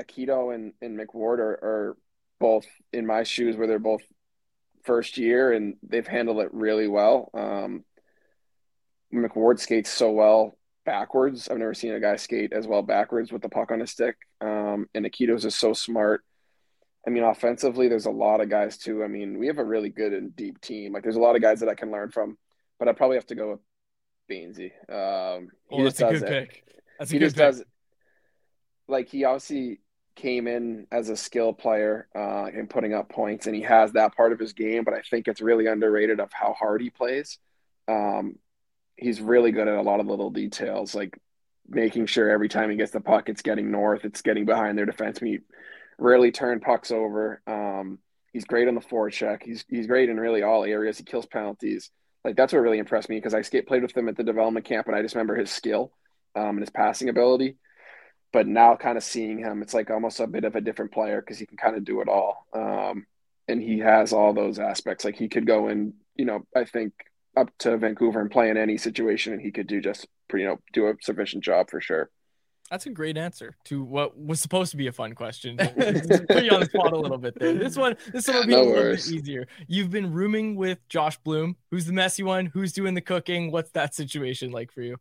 Akito 0.01 0.55
and, 0.55 0.73
and 0.83 0.99
McWard 0.99 1.39
are, 1.39 1.53
are 1.63 1.97
both 2.39 2.67
in 2.93 3.07
my 3.07 3.23
shoes 3.23 3.57
where 3.57 3.67
they're 3.67 3.79
both 3.79 4.03
first 4.85 5.19
year 5.19 5.53
and 5.53 5.75
they've 5.83 6.07
handled 6.07 6.41
it 6.41 6.53
really 6.53 6.89
well. 6.89 7.31
Um, 7.35 7.85
McWard 9.13 9.59
skates 9.59 9.91
so 9.91 10.13
well 10.13 10.57
backwards. 10.85 11.49
I've 11.49 11.59
never 11.59 11.75
seen 11.75 11.93
a 11.95 12.01
guy 12.01 12.17
skate 12.17 12.53
as 12.53 12.67
well 12.67 12.83
backwards 12.83 13.33
with 13.33 13.43
the 13.43 13.49
puck 13.49 13.71
on 13.71 13.81
his 13.81 13.91
stick. 13.91 14.17
Um, 14.41 14.87
and 14.95 15.05
Akito's 15.07 15.45
is 15.45 15.55
so 15.55 15.73
smart. 15.73 16.23
I 17.07 17.11
mean, 17.11 17.23
offensively, 17.23 17.89
there's 17.89 18.07
a 18.07 18.11
lot 18.11 18.41
of 18.41 18.51
guys 18.51 18.77
too. 18.79 19.03
I 19.05 19.09
mean, 19.09 19.39
we 19.39 19.47
have 19.47 19.59
a 19.59 19.65
really 19.65 19.91
good 19.91 20.13
and 20.13 20.35
deep 20.35 20.61
team. 20.61 20.93
Like, 20.93 21.03
there's 21.05 21.17
a 21.17 21.21
lot 21.21 21.37
of 21.37 21.43
guys 21.43 21.61
that 21.61 21.69
I 21.69 21.75
can 21.75 21.91
learn 21.93 22.11
from, 22.11 22.37
but 22.79 22.89
I 22.89 22.93
probably 22.93 23.17
have 23.17 23.27
to 23.27 23.35
go 23.37 23.51
with 23.53 23.61
Beansy. 24.31 24.73
Um, 24.91 25.49
he 25.71 25.83
Oh, 25.83 25.85
just 25.85 25.99
that's 25.99 26.21
a 26.21 26.21
good 26.21 26.23
it. 26.33 26.51
pick. 26.51 26.65
That's 26.99 27.11
a 27.11 27.15
He 27.15 27.19
good 27.21 27.27
just 27.27 27.37
pick. 27.37 27.45
does. 27.47 27.65
Like, 28.89 29.09
he 29.09 29.25
obviously 29.25 29.81
came 30.17 30.49
in 30.49 30.87
as 30.91 31.09
a 31.09 31.17
skill 31.17 31.53
player 31.53 32.09
uh, 32.15 32.47
and 32.47 32.69
putting 32.69 32.95
up 32.95 33.09
points, 33.09 33.47
and 33.47 33.55
he 33.55 33.63
has 33.63 33.93
that 33.93 34.17
part 34.17 34.33
of 34.33 34.39
his 34.39 34.53
game. 34.53 34.83
But 34.85 34.95
I 34.95 35.03
think 35.03 35.29
it's 35.29 35.41
really 35.41 35.67
underrated 35.67 36.19
of 36.21 36.33
how 36.33 36.55
hard 36.55 36.81
he 36.81 36.91
plays. 36.91 37.39
Um, 37.87 38.39
he's 38.97 39.21
really 39.21 39.53
good 39.53 39.69
at 39.69 39.77
a 39.77 39.83
lot 39.83 40.01
of 40.01 40.07
little 40.07 40.31
details, 40.31 40.95
like 40.95 41.19
making 41.69 42.07
sure 42.07 42.31
every 42.31 42.49
time 42.49 42.71
he 42.71 42.77
gets 42.77 42.93
the 42.93 43.01
puck, 43.01 43.29
it's 43.29 43.43
getting 43.43 43.71
north, 43.71 44.05
it's 44.05 44.23
getting 44.23 44.45
behind 44.47 44.77
their 44.77 44.87
defense. 44.87 45.19
He 45.19 45.41
rarely 45.99 46.33
turn 46.33 46.61
pucks 46.61 46.91
over. 46.91 47.43
Um, 47.47 47.99
he's 48.33 48.45
great 48.45 48.69
on 48.69 48.75
the 48.75 48.81
forecheck. 48.81 49.43
He's 49.43 49.65
he's 49.69 49.87
great 49.87 50.09
in 50.09 50.19
really 50.19 50.43
all 50.43 50.65
areas. 50.65 50.99
He 50.99 51.05
kills 51.05 51.27
penalties. 51.27 51.91
Like 52.25 52.37
that's 52.37 52.53
what 52.53 52.61
really 52.61 52.79
impressed 52.79 53.09
me 53.09 53.17
because 53.17 53.35
I 53.35 53.43
skate 53.43 53.69
played 53.69 53.83
with 53.83 53.97
him 53.97 54.09
at 54.09 54.17
the 54.17 54.25
development 54.25 54.67
camp, 54.67 54.87
and 54.87 54.97
I 54.97 55.03
just 55.03 55.15
remember 55.15 55.37
his 55.37 55.51
skill 55.51 55.93
um, 56.35 56.51
and 56.51 56.61
his 56.61 56.71
passing 56.71 57.09
ability. 57.09 57.57
But 58.33 58.47
now, 58.47 58.77
kind 58.77 58.99
of 58.99 59.05
seeing 59.05 59.39
him, 59.39 59.63
it's 59.63 59.73
like 59.75 59.91
almost 59.91 60.21
a 60.21 60.27
bit 60.27 60.45
of 60.45 60.57
a 60.57 60.61
different 60.61 60.93
player 60.93 61.21
because 61.21 61.39
he 61.39 61.47
can 61.47 61.57
kind 61.57 61.77
of 61.77 61.85
do 61.85 62.01
it 62.01 62.09
all. 62.09 62.47
Um, 62.53 63.07
and 63.49 63.63
he 63.63 63.79
has 63.79 64.13
all 64.13 64.35
those 64.35 64.59
aspects. 64.59 65.05
Like 65.05 65.17
he 65.17 65.29
could 65.29 65.47
go 65.47 65.69
in, 65.69 65.95
you 66.17 66.25
know, 66.25 66.45
I 66.55 66.65
think 66.65 66.93
up 67.37 67.51
to 67.59 67.77
Vancouver 67.77 68.21
and 68.21 68.31
play 68.31 68.51
in 68.51 68.57
any 68.57 68.77
situation, 68.79 69.33
and 69.33 69.41
he 69.41 69.53
could 69.53 69.67
do 69.67 69.81
just, 69.81 70.07
you 70.33 70.45
know, 70.45 70.59
do 70.73 70.89
a 70.89 70.95
sufficient 71.01 71.45
job 71.45 71.71
for 71.71 71.81
sure. 71.81 72.11
That's 72.71 72.85
a 72.87 72.91
great 72.91 73.17
answer 73.17 73.57
to 73.67 73.85
what 73.85 74.19
was 74.19 74.41
supposed 74.41 74.73
to 74.73 74.77
be 74.77 74.89
a 74.89 74.93
fun 74.93 75.15
question. 75.15 75.57
Put 75.57 76.43
you 76.43 76.51
on 76.51 76.61
the 76.61 76.69
spot 76.69 76.93
a 76.93 76.99
little 76.99 77.19
bit 77.19 77.39
there. 77.39 77.55
This 77.55 77.77
one, 77.77 77.97
this 78.13 78.27
one 78.27 78.39
will 78.39 78.47
be 78.47 78.53
No 78.55 78.63
a 78.63 78.65
little 78.65 78.73
worries. 78.75 79.07
bit 79.09 79.21
easier. 79.21 79.47
You've 79.69 79.91
been 79.91 80.13
rooming 80.13 80.57
with 80.57 80.81
Josh 80.89 81.17
Bloom. 81.19 81.55
Who's 81.71 81.87
the 81.87 81.93
messy 81.93 82.25
one? 82.25 82.47
Who's 82.47 82.73
doing 82.73 82.95
the 82.95 83.01
cooking? 83.01 83.53
What's 83.53 83.71
that 83.73 83.95
situation 83.95 84.51
like 84.51 84.73
for 84.73 84.81
you? 84.83 84.97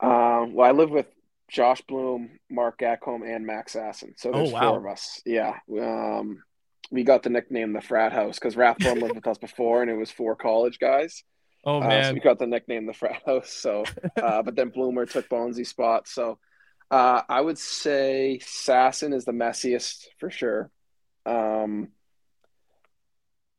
Um, 0.00 0.54
well, 0.54 0.66
I 0.68 0.72
live 0.72 0.88
with 0.90 1.06
Josh 1.48 1.82
Bloom, 1.82 2.38
Marc 2.50 2.78
Gatcomb, 2.78 3.22
and 3.22 3.46
Max 3.46 3.74
Sasson. 3.74 4.12
So 4.16 4.32
there's 4.32 4.50
Oh, 4.50 4.52
wow. 4.52 4.70
four 4.70 4.86
of 4.86 4.92
us. 4.92 5.20
Yeah. 5.26 5.58
Um, 5.70 6.42
we 6.90 7.04
got 7.04 7.22
the 7.22 7.30
nickname 7.30 7.72
the 7.72 7.80
frat 7.80 8.12
house 8.12 8.38
because 8.38 8.56
Rathbone 8.56 9.00
lived 9.00 9.14
with 9.16 9.26
us 9.26 9.38
before, 9.38 9.82
and 9.82 9.90
it 9.90 9.96
was 9.96 10.10
four 10.10 10.36
college 10.36 10.78
guys. 10.78 11.22
Oh 11.66 11.78
Uh, 11.78 11.82
so 11.82 11.88
man, 11.88 12.14
we 12.14 12.20
got 12.20 12.38
the 12.38 12.46
nickname 12.46 12.84
the 12.84 12.92
frat 12.92 13.22
house. 13.24 13.50
So, 13.50 13.84
uh, 14.22 14.42
but 14.46 14.54
then 14.54 14.68
Bloomer 14.68 15.06
took 15.06 15.30
Bonesy's 15.30 15.70
spot. 15.70 16.06
So, 16.06 16.38
uh, 16.90 17.22
I 17.26 17.40
would 17.40 17.56
say 17.56 18.38
Sasson 18.42 19.14
is 19.14 19.24
the 19.24 19.32
messiest 19.32 20.04
for 20.20 20.28
sure. 20.30 20.70
Um, 21.24 21.88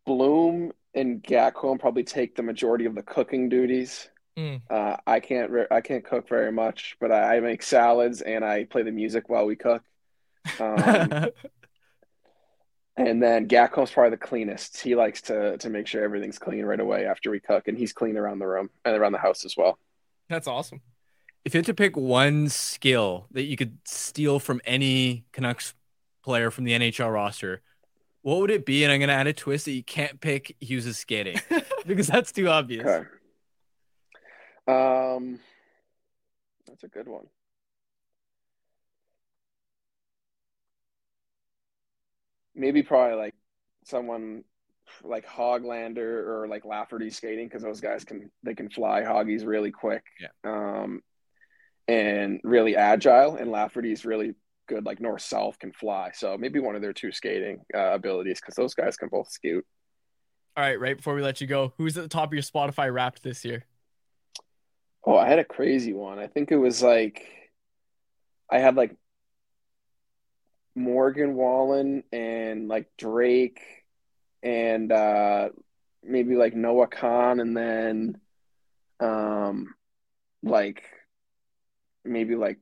Bloom 0.05 0.71
and 0.93 1.23
Gackholm 1.23 1.79
probably 1.79 2.03
take 2.03 2.36
the 2.36 2.43
majority 2.43 2.86
of 2.86 2.93
the 2.93 3.01
cooking 3.01 3.49
duties. 3.49 4.07
Mm. 4.38 4.61
Uh, 4.69 4.97
I 5.07 5.19
can't 5.19 5.49
re- 5.49 5.67
I 5.71 5.81
can't 5.81 6.03
cook 6.03 6.27
very 6.27 6.51
much, 6.51 6.97
but 6.99 7.11
I, 7.11 7.38
I 7.38 7.39
make 7.39 7.63
salads 7.63 8.21
and 8.21 8.43
I 8.43 8.65
play 8.65 8.83
the 8.83 8.91
music 8.91 9.29
while 9.29 9.45
we 9.45 9.55
cook. 9.55 9.81
Um, 10.59 11.27
and 12.97 13.21
then 13.23 13.47
Gatcomb's 13.47 13.91
probably 13.91 14.11
the 14.11 14.17
cleanest. 14.17 14.81
He 14.81 14.95
likes 14.95 15.21
to 15.23 15.57
to 15.57 15.69
make 15.69 15.88
sure 15.88 16.03
everything's 16.03 16.38
clean 16.38 16.65
right 16.65 16.79
away 16.79 17.05
after 17.05 17.31
we 17.31 17.39
cook, 17.39 17.67
and 17.67 17.77
he's 17.77 17.93
clean 17.93 18.17
around 18.17 18.39
the 18.39 18.47
room 18.47 18.69
and 18.83 18.95
around 18.95 19.13
the 19.13 19.19
house 19.19 19.45
as 19.45 19.55
well. 19.55 19.79
that's 20.27 20.47
awesome. 20.47 20.81
If 21.45 21.53
you 21.53 21.59
had 21.59 21.65
to 21.67 21.75
pick 21.75 21.95
one 21.95 22.49
skill 22.49 23.27
that 23.31 23.43
you 23.43 23.55
could 23.55 23.77
steal 23.86 24.39
from 24.39 24.61
any 24.65 25.25
Canucks 25.31 25.75
player 26.23 26.49
from 26.49 26.63
the 26.63 26.71
NHL 26.71 27.13
roster, 27.13 27.61
what 28.23 28.39
would 28.39 28.49
it 28.49 28.65
be? 28.65 28.83
And 28.83 28.91
I'm 28.91 28.99
going 28.99 29.09
to 29.09 29.13
add 29.13 29.27
a 29.27 29.33
twist 29.33 29.65
that 29.65 29.73
you 29.73 29.83
can't 29.83 30.19
pick 30.19 30.55
Hughes' 30.59 30.97
skating 30.97 31.39
because 31.86 32.07
that's 32.07 32.31
too 32.31 32.49
obvious. 32.49 32.88
Okay. 32.88 33.07
Um, 34.68 35.39
that's 36.68 36.84
a 36.84 36.88
good 36.88 37.07
one. 37.07 37.28
Maybe 42.55 42.84
probably 42.84 43.18
like 43.18 43.36
someone 43.84 44.43
like 45.03 45.28
Hoglander 45.28 45.97
or 46.28 46.47
like 46.47 46.63
Lafferty 46.66 47.09
skating 47.09 47.47
because 47.47 47.63
those 47.63 47.82
guys 47.82 48.05
can 48.05 48.32
they 48.43 48.55
can 48.55 48.70
fly. 48.70 49.01
Hoggy's 49.03 49.43
really 49.43 49.72
quick, 49.72 50.03
Yeah. 50.20 50.30
um, 50.45 51.01
and 51.88 52.39
really 52.43 52.76
agile, 52.76 53.36
and 53.36 53.51
Lafferty's 53.51 54.05
really 54.05 54.36
good. 54.68 54.86
Like 54.86 55.01
north 55.01 55.22
south 55.22 55.59
can 55.59 55.74
fly. 55.74 56.11
So 56.13 56.38
maybe 56.38 56.59
one 56.59 56.76
of 56.76 56.82
their 56.82 56.93
two 56.93 57.11
skating 57.11 57.59
uh, 57.74 57.93
abilities 57.93 58.39
because 58.39 58.55
those 58.55 58.74
guys 58.74 58.95
can 58.95 59.09
both 59.09 59.30
scoot. 59.30 59.66
All 60.57 60.63
right, 60.63 60.80
right 60.80 60.95
before 60.95 61.13
we 61.16 61.22
let 61.22 61.41
you 61.41 61.47
go, 61.47 61.74
who's 61.78 61.97
at 61.97 62.03
the 62.03 62.09
top 62.09 62.30
of 62.30 62.34
your 62.34 62.41
Spotify 62.41 62.91
Wrapped 62.93 63.22
this 63.22 63.43
year? 63.43 63.66
Oh, 65.06 65.16
I 65.18 65.28
had 65.28 65.39
a 65.39 65.45
crazy 65.45 65.93
one. 65.93 66.20
I 66.20 66.28
think 66.28 66.51
it 66.51 66.58
was 66.58 66.82
like 66.82 67.26
I 68.49 68.60
had 68.60 68.76
like 68.76 68.95
Morgan 70.76 71.36
Wallen 71.36 72.03
and 72.12 72.68
like 72.68 72.88
Drake 72.97 73.62
and 74.43 74.91
uh 74.91 75.49
maybe 76.03 76.36
like 76.36 76.56
Noah 76.56 76.88
Kahan 76.88 77.39
and 77.39 77.56
then 77.56 78.20
um 78.99 79.76
like 80.43 80.84
maybe 82.03 82.36
like 82.36 82.60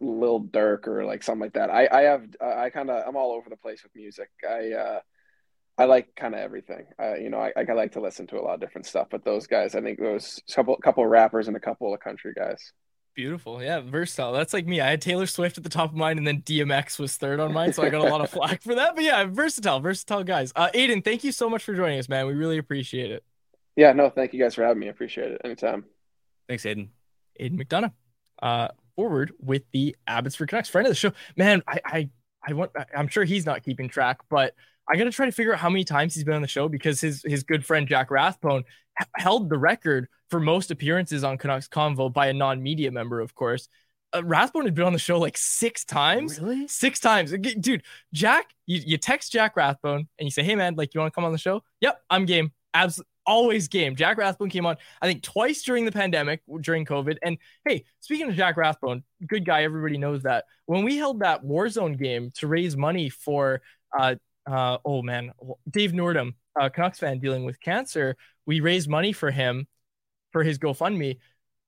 Lil 0.00 0.40
Durk 0.42 0.86
or 0.86 1.04
like 1.04 1.22
something 1.22 1.40
like 1.42 1.52
that. 1.54 1.70
I 1.70 1.88
I 1.90 2.02
have 2.02 2.26
I 2.40 2.70
kind 2.70 2.90
of 2.90 3.06
I'm 3.06 3.16
all 3.16 3.32
over 3.32 3.50
the 3.50 3.56
place 3.56 3.82
with 3.82 3.94
music. 3.94 4.30
I 4.48 4.72
uh 4.72 5.00
I 5.78 5.86
like 5.86 6.14
kind 6.14 6.34
of 6.34 6.40
everything. 6.40 6.86
Uh, 7.00 7.14
you 7.14 7.30
know, 7.30 7.38
I, 7.38 7.52
I 7.56 7.72
like 7.72 7.92
to 7.92 8.00
listen 8.00 8.26
to 8.28 8.38
a 8.38 8.42
lot 8.42 8.54
of 8.54 8.60
different 8.60 8.86
stuff, 8.86 9.08
but 9.10 9.24
those 9.24 9.46
guys, 9.46 9.74
I 9.74 9.80
think 9.80 9.98
those 9.98 10.40
couple, 10.52 10.76
couple 10.76 11.04
of 11.04 11.10
rappers 11.10 11.48
and 11.48 11.56
a 11.56 11.60
couple 11.60 11.92
of 11.92 12.00
country 12.00 12.34
guys. 12.34 12.72
Beautiful. 13.14 13.62
Yeah, 13.62 13.80
versatile. 13.80 14.32
That's 14.32 14.54
like 14.54 14.66
me. 14.66 14.80
I 14.80 14.88
had 14.88 15.02
Taylor 15.02 15.26
Swift 15.26 15.58
at 15.58 15.64
the 15.64 15.70
top 15.70 15.90
of 15.90 15.96
mine, 15.96 16.16
and 16.16 16.26
then 16.26 16.40
DMX 16.42 16.98
was 16.98 17.16
third 17.16 17.40
on 17.40 17.52
mine, 17.52 17.72
so 17.74 17.82
I 17.82 17.90
got 17.90 18.00
a 18.00 18.08
lot 18.08 18.22
of 18.22 18.30
flack 18.30 18.62
for 18.62 18.74
that. 18.74 18.94
But 18.94 19.04
yeah, 19.04 19.24
versatile, 19.24 19.80
versatile 19.80 20.24
guys. 20.24 20.52
Uh, 20.56 20.70
Aidan, 20.72 21.02
thank 21.02 21.22
you 21.22 21.32
so 21.32 21.50
much 21.50 21.62
for 21.62 21.74
joining 21.74 21.98
us, 21.98 22.08
man. 22.08 22.26
We 22.26 22.32
really 22.32 22.56
appreciate 22.56 23.10
it. 23.10 23.22
Yeah, 23.76 23.92
no, 23.92 24.08
thank 24.08 24.32
you 24.32 24.42
guys 24.42 24.54
for 24.54 24.62
having 24.62 24.80
me. 24.80 24.86
I 24.86 24.90
appreciate 24.90 25.32
it. 25.32 25.40
Anytime. 25.44 25.84
Thanks, 26.48 26.64
Aidan. 26.64 26.90
Aidan 27.38 27.58
McDonough. 27.58 27.92
Uh, 28.40 28.68
forward 28.96 29.32
with 29.38 29.62
the 29.72 29.96
Abbotsford 30.06 30.48
Canucks, 30.48 30.68
friend 30.68 30.86
of 30.86 30.90
the 30.90 30.96
show. 30.96 31.12
Man, 31.36 31.62
I, 31.66 31.80
I, 31.84 32.10
I 32.46 32.52
want. 32.54 32.72
I'm 32.96 33.08
sure 33.08 33.24
he's 33.24 33.46
not 33.46 33.62
keeping 33.62 33.88
track, 33.88 34.20
but 34.30 34.54
I 34.92 34.96
got 34.96 35.04
to 35.04 35.10
try 35.10 35.26
to 35.26 35.32
figure 35.32 35.54
out 35.54 35.58
how 35.58 35.70
many 35.70 35.84
times 35.84 36.14
he's 36.14 36.24
been 36.24 36.34
on 36.34 36.42
the 36.42 36.48
show 36.48 36.68
because 36.68 37.00
his 37.00 37.22
his 37.24 37.42
good 37.42 37.64
friend 37.64 37.88
Jack 37.88 38.10
Rathbone 38.10 38.64
h- 39.00 39.08
held 39.16 39.48
the 39.48 39.58
record 39.58 40.08
for 40.28 40.38
most 40.38 40.70
appearances 40.70 41.24
on 41.24 41.38
Canucks 41.38 41.68
Convo 41.68 42.12
by 42.12 42.26
a 42.26 42.32
non-media 42.32 42.90
member, 42.90 43.20
of 43.20 43.34
course. 43.34 43.68
Uh, 44.14 44.22
Rathbone 44.22 44.66
had 44.66 44.74
been 44.74 44.84
on 44.84 44.92
the 44.92 44.98
show 44.98 45.18
like 45.18 45.38
six 45.38 45.84
times. 45.84 46.38
Really? 46.38 46.68
Six 46.68 47.00
times. 47.00 47.32
Dude, 47.32 47.82
Jack, 48.12 48.50
you, 48.66 48.82
you 48.84 48.98
text 48.98 49.32
Jack 49.32 49.56
Rathbone 49.56 50.08
and 50.18 50.26
you 50.26 50.30
say, 50.30 50.42
hey, 50.42 50.54
man, 50.54 50.74
like, 50.74 50.92
you 50.92 51.00
want 51.00 51.10
to 51.10 51.14
come 51.14 51.24
on 51.24 51.32
the 51.32 51.38
show? 51.38 51.62
Yep, 51.80 51.98
I'm 52.10 52.26
game. 52.26 52.52
Absolutely. 52.74 53.08
Always 53.24 53.68
game. 53.68 53.96
Jack 53.96 54.18
Rathbone 54.18 54.50
came 54.50 54.66
on, 54.66 54.76
I 55.00 55.06
think, 55.06 55.22
twice 55.22 55.62
during 55.62 55.84
the 55.84 55.92
pandemic, 55.92 56.42
during 56.60 56.84
COVID. 56.84 57.18
And 57.22 57.38
hey, 57.66 57.84
speaking 58.00 58.28
of 58.28 58.34
Jack 58.34 58.56
Rathbone, 58.56 59.04
good 59.26 59.46
guy. 59.46 59.62
Everybody 59.62 59.96
knows 59.96 60.24
that. 60.24 60.44
When 60.66 60.84
we 60.84 60.96
held 60.96 61.20
that 61.20 61.44
Warzone 61.44 61.98
game 61.98 62.32
to 62.34 62.48
raise 62.48 62.76
money 62.76 63.08
for, 63.08 63.62
uh, 63.98 64.16
uh, 64.46 64.78
oh 64.84 65.02
man, 65.02 65.32
Dave 65.70 65.92
Nordum, 65.92 66.34
a 66.58 66.70
Canucks 66.70 66.98
fan 66.98 67.18
dealing 67.18 67.44
with 67.44 67.60
cancer, 67.60 68.16
we 68.46 68.60
raised 68.60 68.88
money 68.88 69.12
for 69.12 69.30
him 69.30 69.66
for 70.32 70.42
his 70.42 70.58
GoFundMe. 70.58 71.18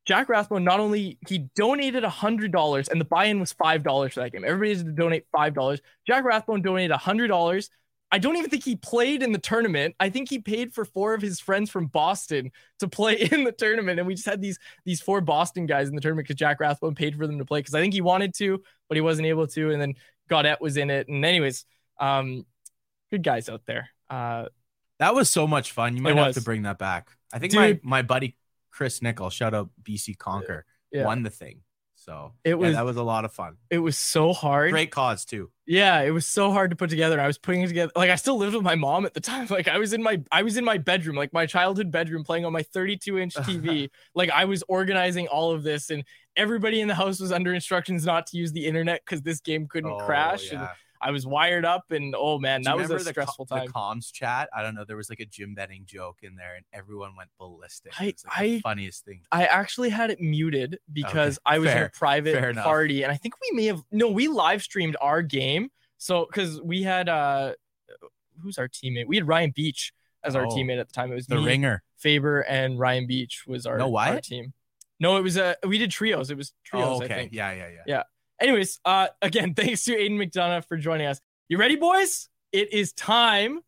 Jack 0.07 0.29
Rathbone 0.29 0.65
not 0.65 0.81
only 0.81 1.19
he 1.29 1.39
donated 1.57 2.05
hundred 2.05 2.53
dollars 2.53 2.89
and 2.89 3.01
the 3.01 3.07
buy-in 3.07 3.41
was 3.41 3.53
five 3.53 3.83
dollars 3.83 4.13
for 4.15 4.21
that 4.21 4.33
game. 4.33 4.45
Everybody 4.45 4.77
had 4.77 4.87
to 4.87 4.93
donate 4.93 5.27
five 5.33 5.55
dollars. 5.55 5.81
Jack 6.07 6.25
Rathbone 6.25 6.63
donated 6.63 6.97
hundred 6.97 7.29
dollars. 7.29 7.71
I 8.13 8.19
don't 8.19 8.37
even 8.37 8.51
think 8.51 8.65
he 8.65 8.77
played 8.77 9.23
in 9.23 9.33
the 9.33 9.39
tournament. 9.39 9.97
I 9.99 10.11
think 10.11 10.29
he 10.29 10.39
paid 10.39 10.73
for 10.73 10.85
four 10.85 11.15
of 11.15 11.23
his 11.23 11.41
friends 11.41 11.71
from 11.71 11.87
Boston 11.87 12.53
to 12.79 12.87
play 12.87 13.15
in 13.33 13.45
the 13.45 13.53
tournament, 13.53 13.99
and 13.99 14.07
we 14.07 14.15
just 14.15 14.27
had 14.27 14.43
these 14.43 14.59
these 14.85 15.01
four 15.01 15.21
Boston 15.23 15.65
guys 15.67 15.89
in 15.89 15.95
the 15.95 16.03
tournament 16.03 16.29
because 16.29 16.39
Jack 16.39 16.61
Rathbone 16.61 16.95
paid 16.95 17.17
for 17.17 17.27
them 17.27 17.39
to 17.39 17.45
play 17.45 17.61
because 17.61 17.75
I 17.75 17.81
think 17.81 17.95
he 17.95 18.03
wanted 18.03 18.35
to, 18.35 18.63
but 18.89 18.97
he 18.97 19.01
wasn't 19.01 19.27
able 19.27 19.47
to. 19.49 19.71
And 19.71 19.81
then 19.81 19.95
Gaudette 20.31 20.61
was 20.61 20.77
in 20.77 20.91
it. 20.91 21.09
And 21.09 21.25
anyways, 21.25 21.65
um, 21.99 22.45
good 23.15 23.23
guys 23.23 23.49
out 23.49 23.63
there. 23.67 23.89
Uh, 24.11 24.47
That 24.99 25.15
was 25.15 25.31
so 25.31 25.47
much 25.47 25.73
fun. 25.73 25.97
You 25.97 26.03
might 26.03 26.17
have 26.17 26.29
was. 26.29 26.37
to 26.37 26.43
bring 26.43 26.63
that 26.63 26.79
back. 26.79 27.11
I 27.33 27.39
think 27.39 27.53
my, 27.55 27.73
Dude. 27.73 27.85
my 27.85 28.03
buddy 28.03 28.37
Chris 28.71 29.01
Nickel, 29.03 29.31
shout 29.31 29.55
out 29.55 29.71
BC 29.83 30.19
Conquer, 30.19 30.65
yeah, 30.93 31.05
won 31.05 31.23
the 31.23 31.31
thing. 31.31 31.61
So 31.97 32.33
It 32.45 32.51
yeah, 32.51 32.55
was- 32.57 32.75
that 32.75 32.85
was 32.85 32.97
a 32.97 33.03
lot 33.03 33.25
of 33.25 33.33
fun. 33.33 33.57
it 33.71 33.79
was 33.79 33.97
so 33.97 34.33
hard. 34.33 34.71
Great 34.73 34.91
cause 34.91 35.25
too. 35.25 35.51
Yeah, 35.67 36.03
it 36.03 36.11
was 36.11 36.27
so 36.27 36.53
hard 36.53 36.69
to 36.71 36.77
put 36.77 36.91
together. 36.91 37.19
I 37.21 37.27
was 37.27 37.39
putting 37.39 37.63
it 37.63 37.69
together. 37.69 37.93
Like 37.97 38.11
I 38.11 38.17
still 38.17 38.37
lived 38.37 38.55
with 38.55 38.63
my 38.65 38.75
mom 38.75 39.07
at 39.07 39.15
the 39.15 39.21
time. 39.21 39.47
Like 39.51 39.69
I 39.69 39.79
was 39.79 39.93
in 39.95 40.03
my 40.03 40.21
I 40.31 40.43
was 40.43 40.57
in 40.59 40.65
my 40.65 40.77
bedroom, 40.79 41.17
like 41.17 41.33
my 41.33 41.47
childhood 41.47 41.91
bedroom, 41.91 42.23
playing 42.25 42.45
on 42.45 42.53
my 42.53 42.63
32 42.63 43.19
inch 43.19 43.35
TV. 43.49 43.89
like 44.15 44.29
I 44.31 44.45
was 44.45 44.63
organizing 44.69 45.29
all 45.29 45.53
of 45.53 45.63
this, 45.63 45.89
and 45.91 46.05
everybody 46.37 46.81
in 46.83 46.89
the 46.89 46.95
house 46.95 47.21
was 47.21 47.33
under 47.33 47.55
instructions 47.55 48.05
not 48.05 48.27
to 48.29 48.37
use 48.37 48.53
the 48.53 48.67
internet 48.67 49.01
because 49.05 49.23
this 49.23 49.41
game 49.41 49.67
couldn't 49.67 49.93
Oh, 49.93 50.05
crash. 50.05 50.51
And 50.51 50.61
yeah. 50.61 50.69
I 51.07 51.11
was 51.11 51.27
wired 51.27 51.67
up, 51.67 51.91
and 51.91 52.15
oh 52.17 52.39
man, 52.39 52.63
that 52.63 52.75
was 52.77 52.87
a 52.91 52.95
remember 52.95 53.05
the 53.05 53.11
co- 53.15 53.23
stressful 53.23 53.47
time. 53.47 53.67
The 53.67 53.73
comms 53.73 54.11
chat. 54.11 54.49
I 54.57 54.63
don't 54.63 54.75
know. 54.75 54.85
There 54.85 54.97
was 54.97 55.11
like 55.11 55.21
a 55.21 55.27
gym 55.27 55.55
betting 55.55 55.83
joke 55.85 56.21
in 56.23 56.35
there, 56.37 56.55
and 56.57 56.65
everyone 56.73 57.15
went 57.15 57.29
ballistic. 57.39 57.93
I- 58.01 58.07
It 58.07 58.15
was 58.15 58.25
like 58.25 58.39
the 58.39 58.57
I- 58.57 58.61
funniest 58.61 59.05
thing. 59.05 59.21
I 59.31 59.45
actually 59.45 59.91
had 59.91 60.11
it 60.11 60.19
muted 60.21 60.79
because 60.91 61.39
I 61.45 61.59
was 61.59 61.71
in 61.71 61.83
a 61.83 61.89
private 61.91 62.33
fair 62.35 62.55
party, 62.55 63.03
and 63.03 63.13
I 63.13 63.17
think 63.17 63.35
we 63.43 63.55
may 63.55 63.67
have 63.67 63.83
no, 63.93 64.09
we 64.09 64.29
live 64.29 64.63
streamed 64.63 64.97
our 65.01 65.21
game. 65.21 65.71
So 65.99 66.25
because 66.27 66.61
we 66.63 66.83
had 66.83 67.09
uh, 67.11 67.53
who's 68.43 68.59
our 68.59 68.69
teammate? 68.69 69.07
We 69.07 69.17
had 69.17 69.29
Ryan 69.29 69.53
Biech 69.53 69.93
as 70.23 70.35
our 70.35 70.47
Oh, 70.47 70.51
teammate 70.51 70.81
at 70.81 70.89
the 70.89 70.95
time. 70.95 71.13
It 71.13 71.17
was 71.17 71.27
The 71.27 71.37
me, 71.37 71.45
ringer. 71.45 71.83
Faber 71.99 72.41
and 72.41 72.79
Ryan 72.79 73.07
Biech 73.07 73.47
was 73.47 73.67
our, 73.67 73.77
team. 73.79 73.91
No 73.93 73.97
our 73.99 74.21
team. 74.21 74.53
No, 75.01 75.17
it 75.19 75.23
was 75.23 75.37
uh 75.37 75.55
we 75.67 75.77
did 75.79 75.91
trios. 75.91 76.31
It 76.31 76.37
was 76.37 76.53
trios. 76.65 77.01
Oh, 77.01 77.05
okay. 77.05 77.29
Yeah, 77.33 77.53
yeah, 77.53 77.69
yeah. 77.69 77.83
Yeah. 77.87 78.03
Anyways, 78.45 78.79
uh, 78.85 79.07
again, 79.23 79.55
thanks 79.57 79.85
to 79.85 79.97
Aidan 79.97 80.19
McDonough 80.19 80.67
for 80.67 80.77
joining 80.77 81.07
us. 81.07 81.19
You 81.49 81.57
ready, 81.57 81.77
boys? 81.77 82.29
It 82.53 82.75
is 82.75 82.93
time. 82.93 83.61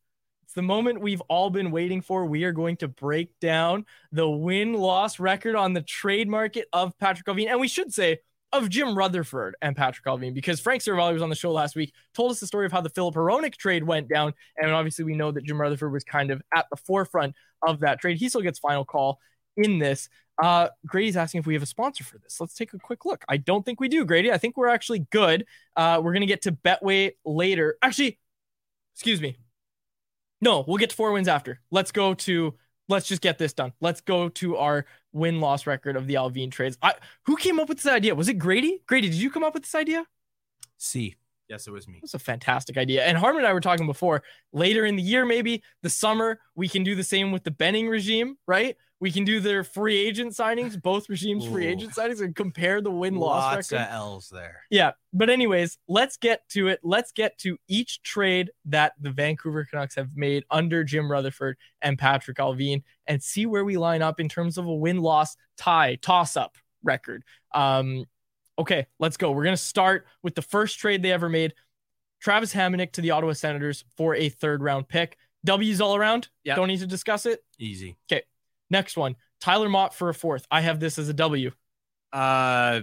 It's 0.44 0.52
the 0.52 0.60
moment 0.60 1.00
we've 1.00 1.22
all 1.22 1.48
been 1.48 1.70
waiting 1.70 2.02
for. 2.02 2.26
We 2.26 2.44
are 2.44 2.52
going 2.52 2.76
to 2.78 2.88
break 2.88 3.30
down 3.40 3.86
the 4.12 4.28
win 4.28 4.74
loss 4.74 5.18
record 5.18 5.56
on 5.56 5.72
the 5.72 5.80
trade 5.80 6.28
market 6.28 6.66
of 6.74 6.92
Patrik 6.98 7.24
Allvin. 7.24 7.48
And 7.48 7.58
we 7.58 7.68
should 7.68 7.94
say 7.94 8.18
of 8.52 8.68
Jim 8.68 8.94
Rutherford 8.94 9.56
and 9.62 9.74
Patrik 9.74 10.04
Allvin 10.04 10.34
because 10.34 10.60
Frank 10.60 10.82
Seravalli 10.82 11.14
was 11.14 11.22
on 11.22 11.30
the 11.30 11.36
show 11.36 11.52
last 11.52 11.74
week, 11.74 11.94
told 12.12 12.30
us 12.30 12.40
the 12.40 12.46
story 12.46 12.66
of 12.66 12.72
how 12.72 12.82
the 12.82 12.90
Filip 12.90 13.14
Hronek 13.14 13.56
trade 13.56 13.82
went 13.82 14.10
down. 14.10 14.34
And 14.58 14.72
obviously, 14.72 15.06
we 15.06 15.16
know 15.16 15.32
that 15.32 15.44
Jim 15.44 15.58
Rutherford 15.58 15.90
was 15.90 16.04
kind 16.04 16.30
of 16.30 16.42
at 16.54 16.66
the 16.70 16.76
forefront 16.76 17.34
of 17.66 17.80
that 17.80 17.98
trade. 17.98 18.18
He 18.18 18.28
still 18.28 18.42
gets 18.42 18.58
final 18.58 18.84
call 18.84 19.20
in 19.56 19.78
this. 19.78 20.08
Uh, 20.42 20.68
Grady's 20.84 21.16
asking 21.16 21.40
if 21.40 21.46
we 21.46 21.54
have 21.54 21.62
a 21.62 21.66
sponsor 21.66 22.04
for 22.04 22.18
this. 22.18 22.40
Let's 22.40 22.54
take 22.54 22.74
a 22.74 22.78
quick 22.78 23.04
look. 23.04 23.24
I 23.28 23.38
don't 23.38 23.64
think 23.64 23.80
we 23.80 23.88
do, 23.88 24.04
Grady. 24.04 24.30
I 24.30 24.38
think 24.38 24.56
we're 24.56 24.68
actually 24.68 25.06
good. 25.10 25.46
Uh, 25.76 26.00
we're 26.02 26.12
gonna 26.12 26.26
get 26.26 26.42
to 26.42 26.52
Betway 26.52 27.12
later. 27.24 27.76
Actually, 27.82 28.18
excuse 28.94 29.20
me. 29.20 29.38
No, 30.40 30.64
we'll 30.66 30.76
get 30.76 30.90
to 30.90 30.96
Four 30.96 31.12
Winds 31.12 31.28
after. 31.28 31.60
Let's 31.70 31.92
go 31.92 32.14
to. 32.14 32.54
Let's 32.88 33.08
just 33.08 33.22
get 33.22 33.38
this 33.38 33.52
done. 33.52 33.72
Let's 33.80 34.00
go 34.00 34.28
to 34.28 34.56
our 34.58 34.86
win 35.12 35.40
loss 35.40 35.66
record 35.66 35.96
of 35.96 36.06
the 36.06 36.14
Allvin 36.14 36.52
trades. 36.52 36.78
I 36.82 36.94
who 37.24 37.36
came 37.36 37.58
up 37.58 37.68
with 37.68 37.78
this 37.78 37.92
idea? 37.92 38.14
Was 38.14 38.28
it 38.28 38.38
Grady? 38.38 38.82
Grady, 38.86 39.08
did 39.08 39.16
you 39.16 39.30
come 39.30 39.42
up 39.42 39.54
with 39.54 39.64
this 39.64 39.74
idea? 39.74 40.04
C. 40.76 41.16
Yes, 41.48 41.66
it 41.66 41.70
was 41.70 41.86
me. 41.86 41.96
It 41.96 42.02
was 42.02 42.14
a 42.14 42.18
fantastic 42.18 42.76
idea. 42.76 43.04
And 43.04 43.16
Harman 43.16 43.42
and 43.42 43.46
I 43.46 43.52
were 43.52 43.60
talking 43.60 43.86
before, 43.86 44.22
later 44.52 44.84
in 44.84 44.96
the 44.96 45.02
year, 45.02 45.24
maybe 45.24 45.62
the 45.82 45.90
summer, 45.90 46.40
we 46.56 46.68
can 46.68 46.82
do 46.82 46.94
the 46.96 47.04
same 47.04 47.30
with 47.30 47.44
the 47.44 47.52
Benning 47.52 47.88
regime, 47.88 48.36
right? 48.46 48.76
We 48.98 49.12
can 49.12 49.24
do 49.24 49.40
their 49.40 49.62
free 49.62 49.98
agent 49.98 50.32
signings, 50.32 50.80
both 50.80 51.10
regimes 51.10 51.46
free 51.46 51.66
agent 51.66 51.92
signings, 51.92 52.22
and 52.22 52.34
compare 52.34 52.80
the 52.80 52.90
win 52.90 53.16
loss 53.16 53.54
Lots 53.54 53.72
record. 53.72 53.84
of 53.84 53.92
L's 53.92 54.28
there. 54.30 54.62
Yeah. 54.70 54.92
But, 55.12 55.28
anyways, 55.28 55.76
let's 55.86 56.16
get 56.16 56.48
to 56.50 56.68
it. 56.68 56.80
Let's 56.82 57.12
get 57.12 57.36
to 57.40 57.58
each 57.68 58.02
trade 58.02 58.50
that 58.64 58.94
the 58.98 59.10
Vancouver 59.10 59.66
Canucks 59.70 59.96
have 59.96 60.16
made 60.16 60.44
under 60.50 60.82
Jim 60.82 61.10
Rutherford 61.10 61.58
and 61.82 61.98
Patrik 61.98 62.36
Allvin 62.36 62.82
and 63.06 63.22
see 63.22 63.44
where 63.44 63.66
we 63.66 63.76
line 63.76 64.00
up 64.00 64.18
in 64.18 64.30
terms 64.30 64.56
of 64.56 64.64
a 64.66 64.74
win 64.74 65.02
loss 65.02 65.36
tie, 65.58 65.98
toss 66.00 66.34
up 66.36 66.56
record. 66.82 67.22
Um, 67.52 68.06
okay, 68.58 68.86
let's 68.98 69.18
go. 69.18 69.30
We're 69.30 69.44
going 69.44 69.56
to 69.56 69.62
start 69.62 70.06
with 70.22 70.34
the 70.34 70.42
first 70.42 70.78
trade 70.78 71.02
they 71.02 71.12
ever 71.12 71.28
made 71.28 71.52
Travis 72.20 72.54
Hamonic 72.54 72.92
to 72.92 73.02
the 73.02 73.10
Ottawa 73.10 73.34
Senators 73.34 73.84
for 73.96 74.14
a 74.14 74.30
third 74.30 74.62
round 74.62 74.88
pick. 74.88 75.18
W's 75.44 75.80
all 75.80 75.94
around. 75.94 76.28
Yeah. 76.44 76.54
Don't 76.54 76.68
need 76.68 76.80
to 76.80 76.86
discuss 76.86 77.26
it. 77.26 77.44
Easy. 77.58 77.96
Next 78.70 78.96
one 78.96 79.16
Tyler 79.40 79.68
Motte 79.68 79.94
for 79.94 80.08
a 80.08 80.14
fourth. 80.14 80.46
I 80.50 80.60
have 80.60 80.80
this 80.80 80.98
as 80.98 81.08
a 81.08 81.14
W. 81.14 81.50
Uh, 82.12 82.82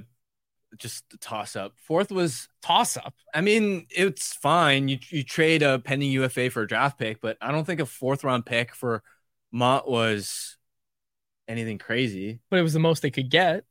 just 0.77 1.05
a 1.13 1.17
toss 1.17 1.55
up. 1.55 1.73
Fourth 1.77 2.11
was, 2.11 2.47
Toss 2.61 2.97
up. 2.97 3.13
I 3.33 3.41
mean, 3.41 3.85
it's 3.89 4.33
fine. 4.33 4.87
You 4.87 4.97
you 5.09 5.23
trade 5.23 5.61
a 5.61 5.79
pending 5.79 6.11
UFA 6.11 6.49
for 6.49 6.61
a 6.63 6.67
draft 6.67 6.97
pick, 6.97 7.21
but 7.21 7.37
I 7.41 7.51
don't 7.51 7.65
think 7.65 7.79
a 7.79 7.85
fourth 7.85 8.23
round 8.23 8.45
pick 8.45 8.73
for 8.73 9.03
Motte 9.51 9.87
was 9.89 10.57
anything 11.47 11.77
crazy. 11.77 12.39
But 12.49 12.59
it 12.59 12.63
was 12.63 12.73
the 12.73 12.79
most 12.79 13.01
they 13.01 13.11
could 13.11 13.29
get. 13.29 13.65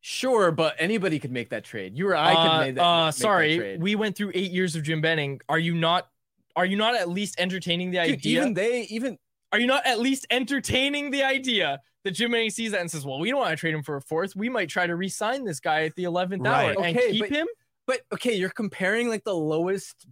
Sure, 0.00 0.52
but 0.52 0.76
anybody 0.78 1.18
could 1.18 1.32
make 1.32 1.50
that 1.50 1.64
trade. 1.64 1.96
You 1.98 2.08
or 2.08 2.16
I 2.16 2.34
could 2.34 2.40
uh, 2.40 2.60
make 2.60 2.74
that. 2.76 2.82
uh, 2.84 3.06
make 3.06 3.14
that 3.14 3.20
sorry, 3.20 3.56
trade. 3.56 3.82
we 3.82 3.94
went 3.96 4.16
through 4.16 4.30
eight 4.34 4.52
years 4.52 4.76
of 4.76 4.84
Jim 4.84 5.00
Benning. 5.00 5.40
Are 5.48 5.58
you 5.58 5.74
not? 5.74 6.08
Are 6.54 6.64
you 6.64 6.76
not 6.76 6.94
at 6.94 7.08
least 7.08 7.38
entertaining 7.38 7.90
the 7.90 7.98
Dude, 8.04 8.14
idea? 8.14 8.40
even 8.40 8.54
they, 8.54 8.82
even 8.82 9.18
are 9.52 9.58
you 9.60 9.66
not 9.66 9.86
at 9.86 9.98
least 9.98 10.26
entertaining 10.30 11.10
the 11.10 11.22
idea 11.22 11.80
that 12.04 12.12
Jim 12.12 12.30
Benning 12.32 12.50
sees 12.50 12.72
that 12.72 12.80
and 12.80 12.90
says, 12.90 13.04
"Well, 13.04 13.18
we 13.18 13.30
don't 13.30 13.40
want 13.40 13.50
to 13.50 13.56
trade 13.56 13.74
him 13.74 13.82
for 13.82 13.96
a 13.96 14.00
fourth. 14.02 14.36
We 14.36 14.48
might 14.48 14.68
try 14.68 14.86
to 14.86 14.94
re-sign 14.96 15.44
this 15.44 15.60
guy 15.60 15.84
at 15.84 15.94
the 15.96 16.04
eleventh 16.04 16.42
Right. 16.44 16.76
hour 16.76 16.84
and 16.84 16.96
Okay, 16.96 17.12
keep 17.12 17.20
but- 17.22 17.30
him." 17.30 17.46
But 17.86 18.00
okay, 18.12 18.34
you're 18.34 18.50
comparing 18.50 19.08
like 19.08 19.24
the 19.24 19.34
lowest 19.34 20.06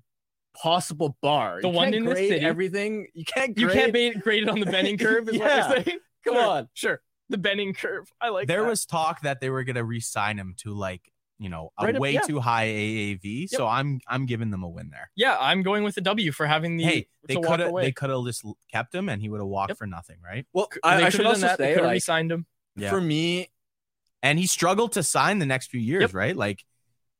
possible 0.57 1.17
bar. 1.21 1.61
The 1.61 1.69
You 1.69 1.75
one 1.75 1.87
can't 1.87 1.97
in 1.97 2.05
the 2.07 2.17
city. 2.17 2.45
Everything 2.45 3.07
you 3.15 3.25
can't. 3.25 3.57
You 3.59 3.67
grade, 3.67 3.93
can't 3.93 3.93
ba- 4.15 4.21
grade 4.21 4.43
it 4.45 4.49
on 4.49 4.61
the 4.61 4.67
Benning 4.67 4.97
curve. 4.99 5.29
Is 5.29 5.37
Yeah. 5.37 5.69
what 5.69 5.77
you're 5.77 5.85
saying? 5.85 5.99
Come 6.25 6.35
Sure, 6.35 6.45
on. 6.47 6.69
sure. 6.75 7.03
The 7.29 7.39
Benning 7.39 7.75
curve. 7.75 8.11
I 8.21 8.31
like. 8.31 8.49
there 8.49 8.63
that. 8.63 8.69
was 8.71 8.87
talk 8.87 9.21
that 9.23 9.41
they 9.41 9.51
were 9.51 9.65
gonna 9.65 9.85
re-sign 9.85 10.39
him 10.39 10.55
to 10.59 10.73
like 10.73 11.13
you 11.39 11.49
know 11.49 11.71
a 11.79 11.85
Right 11.85 11.95
up- 11.95 12.01
way 12.01 12.13
yeah. 12.13 12.21
too 12.23 12.41
high 12.41 12.67
AAV. 12.67 13.49
So 13.51 13.67
I'm 13.67 14.01
I'm 14.09 14.27
giving 14.27 14.51
them 14.51 14.63
a 14.63 14.69
win 14.69 14.91
there. 14.91 15.11
Yeah, 15.17 15.37
I'm 15.41 15.63
going 15.63 15.83
with 15.85 15.95
the 15.95 16.01
W 16.01 16.33
for 16.33 16.47
having 16.47 16.77
the. 16.77 16.85
hey, 16.85 17.09
they 17.29 17.37
could 17.37 17.61
have 17.61 17.75
they 17.75 17.93
could 17.93 18.11
have 18.11 18.25
just 18.25 18.45
kept 18.73 18.95
him 18.95 19.09
and 19.09 19.21
he 19.21 19.29
would 19.29 19.41
have 19.41 19.47
walked 19.49 19.71
Yep. 19.71 19.79
for 19.79 19.87
nothing, 19.87 20.17
right? 20.25 20.47
Well, 20.53 20.69
They 20.73 20.81
I, 20.83 20.95
I 20.95 20.97
could've 20.99 21.13
should 21.13 21.19
done 21.23 21.27
also 21.27 21.41
that. 21.43 21.59
They 21.59 21.65
say, 21.65 21.75
could 21.75 21.79
have 21.83 21.87
like, 21.89 21.93
re-signed 21.95 22.33
him. 22.33 22.47
Yeah. 22.77 22.91
for 22.91 23.01
me, 23.01 23.51
and 24.23 24.39
he 24.39 24.47
struggled 24.47 24.93
to 24.93 25.03
sign 25.03 25.39
the 25.39 25.47
next 25.47 25.69
few 25.71 25.81
years, 25.81 26.03
Yep. 26.03 26.15
right? 26.15 26.37
Like, 26.37 26.65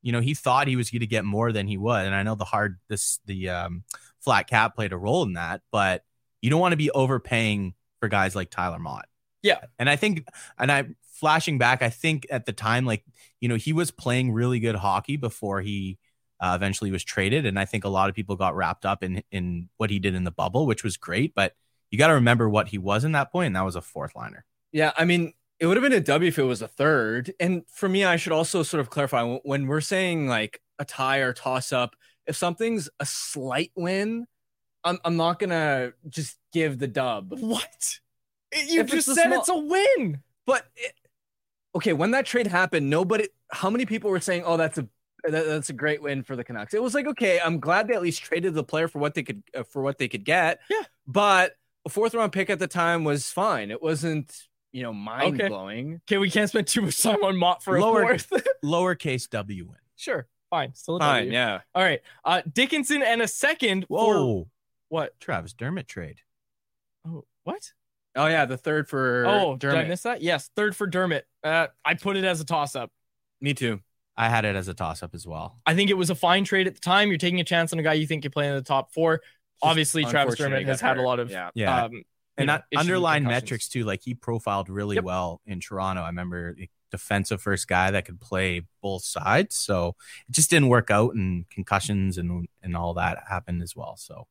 you 0.03 0.13
know, 0.13 0.21
he 0.21 0.35
thought 0.35 0.67
he 0.69 0.77
was 0.77 0.91
going 0.91 1.01
to 1.01 1.07
get 1.07 1.25
more 1.25 1.51
than 1.53 1.67
he 1.67 1.77
would, 1.79 2.05
and 2.07 2.15
I 2.15 2.23
know 2.23 2.35
the 2.35 2.45
hard 2.45 2.79
this 2.89 3.19
the 3.27 3.49
um, 3.51 3.85
flat 4.21 4.49
cap 4.49 4.75
played 4.75 4.93
a 4.93 4.99
role 4.99 5.23
in 5.23 5.33
that, 5.35 5.63
but 5.73 6.05
you 6.43 6.51
don't 6.51 6.61
want 6.61 6.73
to 6.73 6.77
be 6.77 6.91
overpaying 6.91 7.75
for 8.01 8.09
guys 8.09 8.37
like 8.37 8.51
Tyler 8.51 8.79
Motte. 8.79 9.07
Yeah. 9.43 9.59
and 9.79 9.89
I 9.89 9.97
think, 9.97 10.27
and 10.59 10.71
I 10.73 10.87
flashing 11.21 11.59
back, 11.59 11.83
I 11.83 11.89
think 11.91 12.27
at 12.31 12.47
the 12.47 12.53
time, 12.53 12.85
like 12.85 13.05
you 13.41 13.49
know, 13.49 13.57
he 13.57 13.73
was 13.73 13.91
playing 13.91 14.33
really 14.33 14.59
good 14.61 14.75
hockey 14.77 15.17
before 15.17 15.61
he 15.61 15.99
uh, 16.41 16.53
eventually 16.57 16.91
was 16.91 17.05
traded, 17.05 17.47
and 17.47 17.59
I 17.59 17.65
think 17.65 17.85
a 17.85 17.89
lot 17.89 18.09
of 18.09 18.15
people 18.15 18.37
got 18.37 18.55
wrapped 18.57 18.85
up 18.85 19.03
in 19.03 19.23
in 19.31 19.69
what 19.77 19.91
he 19.91 19.99
did 19.99 20.15
in 20.15 20.25
the 20.25 20.31
bubble, 20.31 20.67
which 20.67 20.83
was 20.85 20.97
great, 20.97 21.35
but 21.35 21.55
you 21.91 21.99
got 21.99 22.09
to 22.09 22.15
remember 22.15 22.49
what 22.49 22.69
he 22.69 22.79
was 22.79 23.05
in 23.05 23.13
that 23.13 23.31
point, 23.33 23.49
and 23.49 23.57
that 23.57 23.65
was 23.65 23.77
a 23.77 23.81
fourth 23.81 24.15
liner. 24.17 24.45
yeah, 24.73 24.93
I 24.97 25.05
mean, 25.05 25.33
it 25.61 25.67
would 25.67 25.77
have 25.77 25.83
been 25.85 25.93
a 25.93 26.01
W 26.01 26.29
if 26.29 26.39
it 26.39 26.43
was 26.43 26.61
a 26.61 26.69
third. 26.69 27.33
And 27.41 27.63
for 27.73 27.89
me, 27.89 28.05
I 28.05 28.17
should 28.17 28.33
also 28.33 28.63
sort 28.63 28.81
of 28.81 28.91
clarify 28.91 29.23
when- 29.23 29.41
when 29.45 29.67
we're 29.69 29.81
saying 29.81 30.27
like 30.29 30.61
a 30.79 30.85
tie 30.85 31.19
or 31.19 31.33
toss 31.33 31.73
up. 31.73 31.95
If 32.27 32.37
something's 32.37 32.91
a 33.01 33.07
slight 33.07 33.71
win, 33.77 34.27
I'm 34.85 34.99
I'm 35.05 35.17
not 35.17 35.39
gonna 35.39 35.93
just 36.09 36.37
give 36.53 36.79
the 36.79 36.89
dub. 36.89 37.33
What? 37.39 38.01
You 38.69 38.81
If 38.81 38.91
just 38.91 39.09
a 39.09 39.15
said 39.15 39.27
small- 39.27 39.41
it's 39.41 39.49
a 39.49 39.57
win. 39.57 40.23
But 40.47 40.67
it, 40.77 40.93
okay, 41.75 41.93
when 41.93 42.13
that 42.13 42.27
trade 42.27 42.47
happened, 42.47 42.89
nobody, 42.91 43.29
how 43.51 43.71
many 43.71 43.87
people 43.87 44.11
were 44.11 44.21
saying, 44.21 44.43
"Oh, 44.47 44.57
that's 44.57 44.79
a 44.79 44.89
that, 45.25 45.47
that's 45.47 45.71
a 45.71 45.73
great 45.73 46.01
win 46.03 46.23
for 46.23 46.37
the 46.37 46.45
Canucks"? 46.45 46.73
It 46.75 46.83
was 46.83 46.95
like, 46.95 47.07
okay, 47.07 47.41
I'm 47.45 47.59
glad 47.61 47.89
they 47.89 47.95
at 47.95 48.03
least 48.03 48.23
traded 48.23 48.55
the 48.55 48.63
player 48.65 48.87
for 48.89 48.99
what 49.01 49.15
they 49.15 49.23
could 49.23 49.43
uh, 49.55 49.65
for 49.65 49.83
what 49.83 49.99
they 49.99 50.09
could 50.09 50.25
get. 50.25 50.61
Yeah. 50.71 50.83
but 51.07 51.57
a 51.85 51.89
fourth 51.89 52.15
round 52.15 52.33
pick 52.33 52.51
at 52.51 52.59
the 52.59 52.67
time 52.69 53.05
was 53.05 53.31
fine. 53.31 53.71
It 53.71 53.81
wasn't, 53.83 54.33
you 54.73 54.83
know, 54.83 54.93
mind 54.93 55.39
blowing. 55.39 56.01
Okay, 56.07 56.19
we 56.19 56.31
can't 56.31 56.49
spend 56.49 56.67
too 56.67 56.83
much 56.83 57.01
time 57.03 57.23
on 57.25 57.37
Motte 57.37 57.63
for 57.63 57.81
Lower- 57.81 58.11
a 58.13 58.19
fourth. 58.19 58.47
Lowercase 58.65 59.29
W 59.31 59.65
win. 59.67 59.77
sure, 59.97 60.27
fine, 60.51 60.75
still 60.75 60.97
a 60.97 61.01
Fine, 61.01 61.25
W. 61.27 61.33
yeah. 61.33 61.61
All 61.75 61.83
right, 61.85 62.01
uh, 62.25 62.43
Dickinson 62.53 63.03
and 63.03 63.21
a 63.23 63.29
second. 63.29 63.87
For, 63.89 64.15
Whoa, 64.15 64.49
what? 64.89 65.19
Travis 65.21 65.53
Dermott 65.53 65.89
trade. 65.89 66.19
Oh, 67.07 67.25
what? 67.45 67.73
Oh 68.17 68.27
yeah, 68.27 68.47
the 68.47 68.57
third 68.57 68.89
for 68.89 69.25
Oh, 69.27 69.57
did 69.57 69.75
I 69.75 69.85
miss 69.85 70.03
that? 70.03 70.23
Yes, 70.23 70.51
third 70.57 70.75
for 70.75 70.87
Dermott. 70.87 71.27
Uh, 71.45 71.69
I 71.85 71.95
put 71.95 72.17
it 72.17 72.25
as 72.25 72.41
a 72.41 72.45
toss 72.45 72.75
up. 72.75 72.91
Me 73.41 73.55
too. 73.55 73.81
I 74.17 74.29
had 74.31 74.45
it 74.47 74.57
as 74.57 74.69
a 74.69 74.75
toss 74.75 75.03
up 75.03 75.15
as 75.15 75.27
well. 75.27 75.61
I 75.67 75.75
think 75.75 75.91
it 75.91 75.95
was 75.95 76.09
a 76.09 76.15
fine 76.15 76.45
trade 76.45 76.67
at 76.67 76.75
the 76.75 76.81
time. 76.81 77.09
You're 77.09 77.19
taking 77.19 77.41
a 77.41 77.45
chance 77.45 77.73
on 77.73 77.79
a 77.79 77.83
guy 77.83 77.93
you 77.93 78.07
think 78.07 78.25
you 78.25 78.31
play 78.31 78.49
in 78.49 78.55
the 78.55 78.63
top 78.63 78.93
four. 78.95 79.21
Obviously, 79.63 80.03
Travis 80.05 80.33
Unfortunately, 80.33 80.65
Dermott 80.65 80.69
has 80.69 80.81
got 80.81 80.89
had 80.89 80.97
a 80.99 81.03
lot 81.03 81.21
of 81.21 81.31
yeah. 81.31 81.51
Yeah. 81.55 81.85
um, 81.85 82.03
and 82.39 82.49
that 82.49 82.65
issues 82.71 82.81
underlying 82.81 83.25
metrics 83.25 83.69
too, 83.69 83.85
like 83.85 84.03
he 84.03 84.15
profiled 84.15 84.69
really 84.69 84.97
Yep. 84.97 85.05
well 85.05 85.41
in 85.47 85.61
Toronto. 85.61 86.03
I 86.03 86.07
remember 86.09 86.55
a 86.61 86.69
defensive 86.91 87.41
first 87.43 87.67
guy 87.69 87.91
that 87.91 88.05
could 88.05 88.21
play 88.21 88.63
both 88.83 89.05
sides. 89.05 89.57
So 89.57 89.97
it 90.29 90.33
just 90.33 90.51
didn't 90.51 90.69
work 90.69 90.91
out 90.91 91.15
and 91.15 91.49
concussions 91.51 92.17
and 92.19 92.49
and 92.63 92.77
all 92.77 92.95
that 92.95 93.19
happened 93.29 93.63
as 93.63 93.75
well. 93.77 93.97
So 93.97 94.27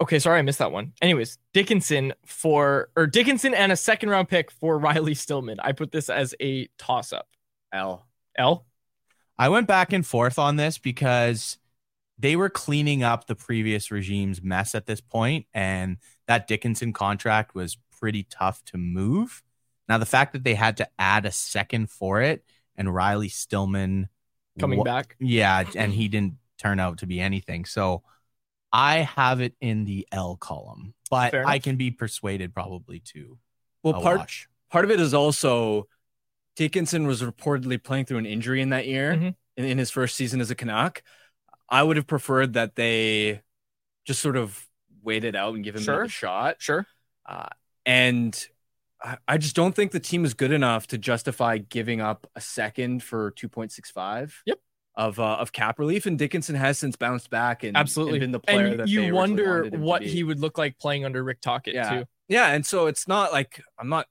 Okay, 0.00 0.18
sorry 0.18 0.38
I 0.38 0.42
missed 0.42 0.58
that 0.60 0.72
one. 0.72 0.92
Anyways, 1.02 1.38
Dickinson 1.52 2.14
for 2.24 2.90
or 2.96 3.06
Dickinson 3.06 3.52
and 3.54 3.70
a 3.70 3.76
second 3.76 4.08
round 4.08 4.28
pick 4.28 4.50
for 4.50 4.78
Riley 4.86 5.14
Stillman. 5.14 5.60
I 5.60 5.72
put 5.72 5.92
this 5.92 6.08
as 6.08 6.34
a 6.40 6.68
toss 6.78 7.12
up. 7.12 7.28
L. 7.72 8.06
L. 8.36 8.66
I 9.38 9.48
went 9.48 9.66
back 9.66 9.92
and 9.92 10.06
forth 10.06 10.38
on 10.38 10.56
this 10.56 10.78
because 10.78 11.58
they 12.18 12.36
were 12.36 12.50
cleaning 12.50 13.02
up 13.02 13.26
the 13.26 13.34
previous 13.34 13.90
regime's 13.90 14.42
mess 14.42 14.74
at 14.74 14.86
this 14.86 15.00
point, 15.00 15.46
and 15.54 15.96
that 16.26 16.46
Dickinson 16.46 16.92
contract 16.92 17.54
was 17.54 17.78
pretty 17.98 18.24
tough 18.24 18.62
to 18.66 18.76
move. 18.76 19.42
Now, 19.88 19.98
the 19.98 20.06
fact 20.06 20.32
that 20.34 20.44
they 20.44 20.54
had 20.54 20.76
to 20.78 20.88
add 20.98 21.26
a 21.26 21.32
second 21.32 21.90
for 21.90 22.20
it 22.20 22.44
and 22.76 22.94
Riley 22.94 23.28
Stillman 23.28 24.08
coming 24.58 24.78
wa- 24.78 24.84
back. 24.84 25.16
Yeah, 25.18 25.64
and 25.74 25.92
he 25.92 26.08
didn't 26.08 26.34
turn 26.58 26.78
out 26.78 26.98
to 26.98 27.06
be 27.06 27.20
anything. 27.20 27.64
So 27.64 28.02
I 28.72 28.98
have 28.98 29.40
it 29.40 29.54
in 29.60 29.84
the 29.84 30.06
L 30.12 30.36
column, 30.36 30.94
but 31.10 31.34
I 31.34 31.58
can 31.58 31.76
be 31.76 31.90
persuaded 31.90 32.54
probably 32.54 33.00
to 33.12 33.38
Well, 33.82 33.96
a 33.96 34.00
part 34.02 34.18
wash. 34.20 34.48
part 34.70 34.84
of 34.84 34.90
it 34.90 35.00
is 35.00 35.12
also 35.14 35.88
Dickinson 36.56 37.06
was 37.06 37.22
reportedly 37.22 37.82
playing 37.82 38.04
through 38.04 38.18
an 38.18 38.26
injury 38.26 38.60
in 38.60 38.70
that 38.70 38.86
year 38.86 39.14
Mhm. 39.14 39.34
in, 39.56 39.64
in 39.64 39.78
his 39.78 39.90
first 39.90 40.14
season 40.16 40.40
as 40.40 40.50
a 40.50 40.54
Canuck. 40.54 41.02
I 41.68 41.82
would 41.82 41.96
have 41.96 42.06
preferred 42.06 42.52
that 42.54 42.74
they 42.76 43.42
just 44.04 44.20
sort 44.20 44.36
of 44.36 44.68
wait 45.02 45.24
it 45.24 45.34
out 45.34 45.54
and 45.54 45.64
give 45.64 45.74
him 45.76 45.82
Sure. 45.82 45.94
another 45.94 46.08
shot. 46.08 46.56
Sure. 46.60 46.86
Uh, 47.24 47.48
and 47.86 48.48
I, 49.02 49.16
I 49.26 49.38
just 49.38 49.56
don't 49.56 49.74
think 49.74 49.92
the 49.92 50.00
team 50.00 50.24
is 50.24 50.34
good 50.34 50.52
enough 50.52 50.86
to 50.88 50.98
justify 50.98 51.58
giving 51.58 52.00
up 52.00 52.26
a 52.36 52.40
second 52.40 53.02
for 53.02 53.30
2.65. 53.32 54.42
Yep. 54.46 54.58
Of, 55.00 55.18
uh, 55.18 55.36
of 55.36 55.50
cap 55.52 55.78
relief 55.78 56.04
and 56.04 56.18
Dickinson 56.18 56.54
has 56.56 56.76
since 56.78 56.94
bounced 56.94 57.30
back 57.30 57.62
and, 57.64 57.74
Absolutely. 57.76 58.14
and 58.16 58.20
been 58.20 58.32
the 58.32 58.38
player 58.40 58.66
and 58.66 58.80
that 58.80 58.88
you 58.88 59.00
they 59.00 59.06
originally 59.08 59.18
wonder 59.18 59.62
wanted 59.62 59.80
what 59.80 60.02
he 60.02 60.22
would 60.22 60.40
look 60.40 60.58
like 60.58 60.78
playing 60.78 61.06
under 61.06 61.24
Rick 61.24 61.40
Tocchet 61.40 61.72
Yeah. 61.74 61.90
too. 62.00 62.04
Yeah, 62.28 62.48
and 62.52 62.66
so 62.66 62.86
it's 62.86 63.08
not 63.08 63.32
like 63.32 63.62
I'm 63.78 63.88
not. 63.88 64.06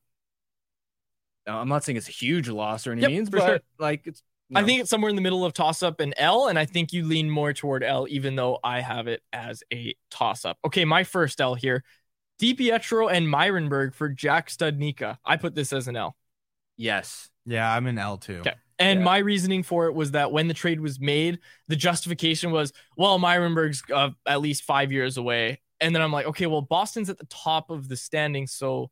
uh, 1.48 1.52
I'm 1.52 1.70
not 1.70 1.84
saying 1.84 1.98
it's 1.98 2.10
a 2.10 2.12
huge 2.12 2.50
loss 2.50 2.88
or 2.88 2.92
any 2.94 3.02
Yep, 3.04 3.12
means, 3.12 3.30
but 3.30 3.42
sure. 3.46 3.60
like 3.78 4.02
it's. 4.08 4.24
I 4.56 4.64
think 4.64 4.82
it's 4.82 4.90
somewhere 4.90 5.10
in 5.12 5.16
the 5.16 5.22
middle 5.22 5.46
of 5.46 5.54
toss 5.54 5.84
up 5.84 6.00
and 6.00 6.12
L, 6.18 6.48
and 6.48 6.58
I 6.58 6.66
think 6.66 6.92
you 6.92 7.06
lean 7.06 7.30
more 7.30 7.54
toward 7.54 7.84
L, 7.84 8.08
even 8.10 8.36
though 8.36 8.58
I 8.64 8.82
have 8.82 9.08
it 9.08 9.22
as 9.32 9.62
a 9.72 9.94
toss 10.10 10.44
up. 10.44 10.58
Okay, 10.66 10.86
my 10.86 11.04
first 11.04 11.40
L 11.40 11.54
here. 11.54 11.84
DiPietro 12.42 13.12
and 13.12 13.28
Myrenberg 13.28 13.94
for 13.94 14.10
Jack 14.10 14.50
Studnicka. 14.50 15.18
I 15.24 15.38
put 15.38 15.54
this 15.54 15.72
as 15.72 15.88
an 15.88 15.96
L. 15.96 16.16
yes. 16.78 17.30
Yeah, 17.46 17.72
I'm 17.72 17.86
an 17.86 18.00
L 18.00 18.18
too. 18.18 18.40
Okay. 18.40 18.54
And 18.80 19.00
Yeah. 19.00 19.06
my 19.06 19.18
reasoning 19.18 19.64
for 19.64 19.88
it 19.88 19.94
was 19.94 20.12
that 20.12 20.32
when 20.32 20.48
the 20.48 20.54
trade 20.54 20.80
was 20.80 21.00
made, 21.00 21.40
the 21.68 21.76
justification 21.76 22.52
was, 22.52 22.72
well, 22.96 23.20
Myrenberg's 23.20 23.84
uh, 23.94 24.12
at 24.26 24.42
least 24.42 24.64
five 24.64 24.92
years 24.92 25.18
away. 25.18 25.60
And 25.82 25.94
then 25.94 26.02
I'm 26.02 26.12
like, 26.14 26.26
okay, 26.28 26.46
well, 26.46 26.62
Boston's 26.62 27.10
at 27.10 27.18
the 27.18 27.26
top 27.26 27.70
of 27.70 27.88
the 27.90 27.98
standings. 27.98 28.54
So 28.54 28.90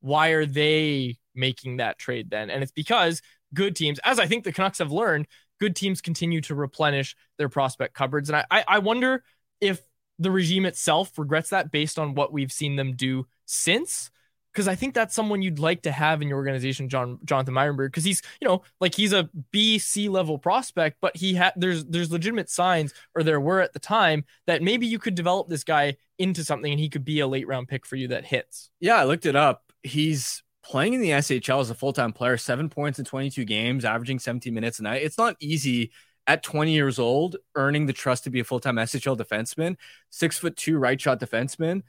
why 0.00 0.30
are 0.30 0.46
they 0.46 1.18
making 1.34 1.78
that 1.78 1.98
trade 1.98 2.30
then? 2.30 2.50
And 2.50 2.62
it's 2.62 2.72
because 2.72 3.20
good 3.54 3.76
teams, 3.76 3.98
as 4.04 4.18
I 4.18 4.26
think 4.26 4.44
the 4.44 4.52
Canucks 4.52 4.78
have 4.78 4.92
learned, 4.92 5.26
good 5.60 5.76
teams 5.76 6.00
continue 6.00 6.40
to 6.42 6.54
replenish 6.54 7.14
their 7.38 7.48
prospect 7.48 7.94
cupboards. 7.94 8.28
And 8.28 8.36
I, 8.36 8.44
I, 8.50 8.64
I 8.68 8.78
wonder 8.78 9.22
if 9.60 9.82
the 10.18 10.30
regime 10.30 10.64
itself 10.64 11.18
regrets 11.18 11.50
that 11.50 11.70
based 11.70 11.98
on 11.98 12.14
what 12.14 12.32
we've 12.32 12.52
seen 12.52 12.76
them 12.76 12.94
do 12.96 13.26
since. 13.44 14.10
Because 14.56 14.68
I 14.68 14.74
think 14.74 14.94
that's 14.94 15.14
someone 15.14 15.42
you'd 15.42 15.58
like 15.58 15.82
to 15.82 15.92
have 15.92 16.22
in 16.22 16.28
your 16.28 16.38
organization, 16.38 16.88
John 16.88 17.18
Jonathan 17.26 17.52
Myrenberg, 17.52 17.88
because 17.88 18.04
he's, 18.04 18.22
you 18.40 18.48
know, 18.48 18.62
like 18.80 18.94
he's 18.94 19.12
a 19.12 19.28
B 19.50 19.78
C 19.78 20.08
level 20.08 20.38
prospect, 20.38 20.96
but 21.02 21.14
he 21.14 21.34
had 21.34 21.52
there's 21.56 21.84
there's 21.84 22.10
legitimate 22.10 22.48
signs, 22.48 22.94
or 23.14 23.22
there 23.22 23.38
were 23.38 23.60
at 23.60 23.74
the 23.74 23.78
time, 23.78 24.24
that 24.46 24.62
maybe 24.62 24.86
you 24.86 24.98
could 24.98 25.14
develop 25.14 25.50
this 25.50 25.62
guy 25.62 25.98
into 26.18 26.42
something 26.42 26.72
and 26.72 26.80
he 26.80 26.88
could 26.88 27.04
be 27.04 27.20
a 27.20 27.26
late 27.26 27.46
round 27.46 27.68
pick 27.68 27.84
for 27.84 27.96
you 27.96 28.08
that 28.08 28.24
hits. 28.24 28.70
Yeah, 28.80 28.96
I 28.96 29.04
looked 29.04 29.26
it 29.26 29.36
up. 29.36 29.62
He's 29.82 30.42
playing 30.64 30.94
in 30.94 31.02
the 31.02 31.10
SHL 31.10 31.60
as 31.60 31.68
a 31.68 31.74
full 31.74 31.92
time 31.92 32.14
player, 32.14 32.38
seven 32.38 32.70
points 32.70 32.98
in 32.98 33.04
22 33.04 33.44
games, 33.44 33.84
averaging 33.84 34.18
17 34.18 34.54
minutes 34.54 34.78
a 34.78 34.84
night. 34.84 35.02
It's 35.02 35.18
not 35.18 35.36
easy 35.38 35.92
at 36.26 36.42
20 36.42 36.72
years 36.72 36.98
old, 36.98 37.36
earning 37.54 37.86
the 37.86 37.92
trust 37.92 38.24
to 38.24 38.30
be 38.30 38.40
a 38.40 38.44
full 38.44 38.60
time 38.60 38.76
SHL 38.76 39.18
defenseman, 39.18 39.76
six 40.10 40.38
foot 40.38 40.56
two 40.56 40.78
right 40.78 41.00
shot 41.00 41.20
defenseman. 41.20 41.82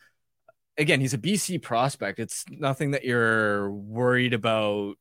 Again, 0.78 1.02
he's 1.02 1.14
a 1.14 1.18
BC 1.18 1.62
prospect. 1.62 2.20
It's 2.20 2.46
nothing 2.50 2.92
that 2.92 3.04
you're 3.04 3.72
worried 3.72 4.34
about, 4.34 4.96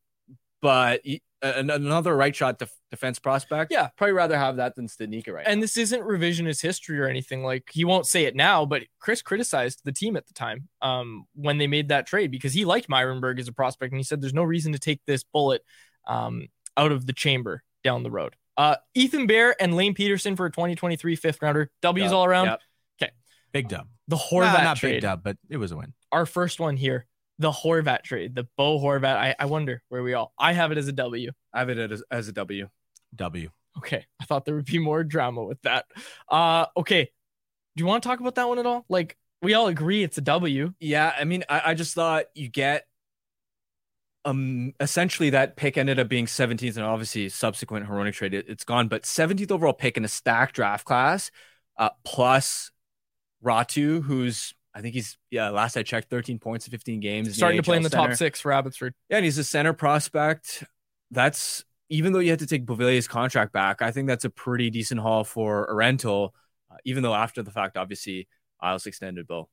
but 0.62 1.00
he- 1.04 1.22
another 1.42 2.16
right 2.16 2.34
shot 2.34 2.58
def- 2.58 2.72
defense 2.90 3.18
prospect. 3.18 3.70
Yeah. 3.70 3.88
probably 3.96 4.14
rather 4.14 4.38
have 4.38 4.56
that 4.56 4.74
than 4.74 4.86
Studnicka 4.88 5.32
right 5.32 5.44
And 5.46 5.60
now. 5.60 5.64
this 5.64 5.76
isn't 5.76 6.00
revisionist 6.00 6.62
history 6.62 6.98
or 6.98 7.06
anything. 7.06 7.44
Like 7.44 7.68
he 7.72 7.84
won't 7.84 8.06
say 8.06 8.24
it 8.24 8.34
now, 8.34 8.64
but 8.64 8.82
Chris 8.98 9.20
criticized 9.22 9.82
the 9.84 9.92
team 9.92 10.16
at 10.16 10.26
the 10.26 10.32
time 10.34 10.68
um, 10.82 11.26
when 11.34 11.58
they 11.58 11.66
made 11.66 11.88
that 11.88 12.06
trade 12.06 12.30
because 12.30 12.52
he 12.54 12.64
liked 12.64 12.88
Myrenberg 12.88 13.38
as 13.38 13.48
a 13.48 13.52
prospect 13.52 13.92
and 13.92 13.98
he 13.98 14.02
said 14.02 14.20
there's 14.20 14.34
no 14.34 14.42
reason 14.42 14.72
to 14.72 14.78
take 14.78 15.00
this 15.06 15.24
bullet 15.24 15.62
um, 16.06 16.48
out 16.76 16.90
of 16.90 17.06
the 17.06 17.12
chamber 17.12 17.62
down 17.84 18.02
the 18.02 18.10
road. 18.10 18.34
Uh, 18.56 18.76
Ethan 18.94 19.26
Bear 19.26 19.54
and 19.62 19.76
Lane 19.76 19.94
Pederson 19.94 20.36
for 20.36 20.46
a 20.46 20.50
2023 20.50 21.14
fifth 21.16 21.42
rounder. 21.42 21.70
W's 21.82 22.10
all 22.12 22.24
around. 22.24 22.46
Yep. 22.46 22.60
Big 23.56 23.68
dub. 23.68 23.88
The 24.08 24.16
Nah, 24.16 24.22
Horvat 24.22 24.64
not 24.64 24.76
trade. 24.76 24.92
big 24.96 25.02
dub, 25.02 25.22
but 25.22 25.36
it 25.48 25.56
was 25.56 25.72
a 25.72 25.76
win. 25.76 25.94
Our 26.12 26.26
first 26.26 26.60
one 26.60 26.76
here. 26.76 27.06
The 27.38 27.50
Horvat 27.50 28.02
trade. 28.02 28.34
The 28.34 28.46
Bo 28.58 28.78
Horvat. 28.78 29.16
I, 29.16 29.34
I 29.38 29.46
wonder 29.46 29.82
where 29.88 30.02
we 30.02 30.12
all. 30.14 30.32
I 30.38 30.52
have 30.52 30.72
it 30.72 30.78
as 30.78 30.88
a 30.88 30.92
W. 30.92 31.30
I 31.52 31.58
have 31.60 31.70
it 31.70 31.78
as, 31.90 32.02
as 32.10 32.28
a 32.28 32.32
W. 32.32 32.68
W. 33.14 33.50
Okay. 33.78 34.04
I 34.20 34.24
thought 34.24 34.44
there 34.44 34.54
would 34.54 34.66
be 34.66 34.78
more 34.78 35.04
drama 35.04 35.42
with 35.42 35.60
that. 35.62 35.86
Uh 36.28 36.66
okay. 36.76 37.10
Do 37.76 37.82
you 37.82 37.86
want 37.86 38.02
to 38.02 38.08
talk 38.08 38.20
about 38.20 38.34
that 38.34 38.48
one 38.48 38.58
at 38.58 38.66
all? 38.66 38.84
Like 38.88 39.16
we 39.42 39.54
all 39.54 39.68
agree 39.68 40.02
it's 40.02 40.18
a 40.18 40.22
W. 40.22 40.72
Yeah, 40.80 41.14
I 41.18 41.24
mean, 41.24 41.44
I, 41.48 41.62
I 41.66 41.74
just 41.74 41.94
thought 41.94 42.26
you 42.34 42.48
get 42.48 42.86
um 44.24 44.72
essentially 44.80 45.30
that 45.30 45.56
pick 45.56 45.78
ended 45.78 45.98
up 45.98 46.08
being 46.08 46.26
17th 46.26 46.76
and 46.76 46.84
obviously 46.84 47.28
subsequent 47.28 47.86
Hronek 47.88 48.12
trade 48.12 48.34
it, 48.34 48.46
it's 48.48 48.64
gone, 48.64 48.88
but 48.88 49.04
17th 49.04 49.50
overall 49.50 49.72
pick 49.72 49.96
in 49.96 50.04
a 50.04 50.08
stacked 50.08 50.56
draft 50.56 50.84
class, 50.84 51.30
uh 51.78 51.90
plus 52.04 52.70
Räty, 53.44 54.02
who's 54.02 54.54
I 54.76 54.82
think 54.82 54.94
he's 54.94 55.16
yeah, 55.30 55.48
last 55.48 55.76
I 55.76 55.82
checked, 55.82 56.10
13 56.10 56.38
points 56.38 56.66
in 56.66 56.70
15 56.70 57.00
games. 57.00 57.34
Starting 57.34 57.56
to 57.56 57.62
play 57.62 57.78
in 57.78 57.82
the 57.82 57.96
AHL 57.96 58.08
top 58.08 58.16
six 58.16 58.40
for 58.42 58.52
Abbotsford. 58.52 58.94
Yeah, 59.08 59.16
and 59.16 59.24
he's 59.24 59.38
a 59.38 59.44
center 59.44 59.72
prospect. 59.72 60.64
That's 61.10 61.64
even 61.88 62.12
though 62.12 62.18
you 62.18 62.30
had 62.30 62.40
to 62.40 62.46
take 62.46 62.66
Beauvillier's 62.66 63.08
contract 63.08 63.52
back, 63.52 63.80
I 63.80 63.90
think 63.90 64.06
that's 64.06 64.26
a 64.26 64.30
pretty 64.30 64.68
decent 64.68 65.00
haul 65.00 65.24
for 65.24 65.64
a 65.64 65.74
rental. 65.74 66.34
Uh, 66.70 66.76
even 66.84 67.02
though 67.02 67.14
after 67.14 67.42
the 67.42 67.50
fact, 67.50 67.78
obviously, 67.78 68.28
Isles 68.60 68.86
extended 68.86 69.26
Bill. 69.26 69.48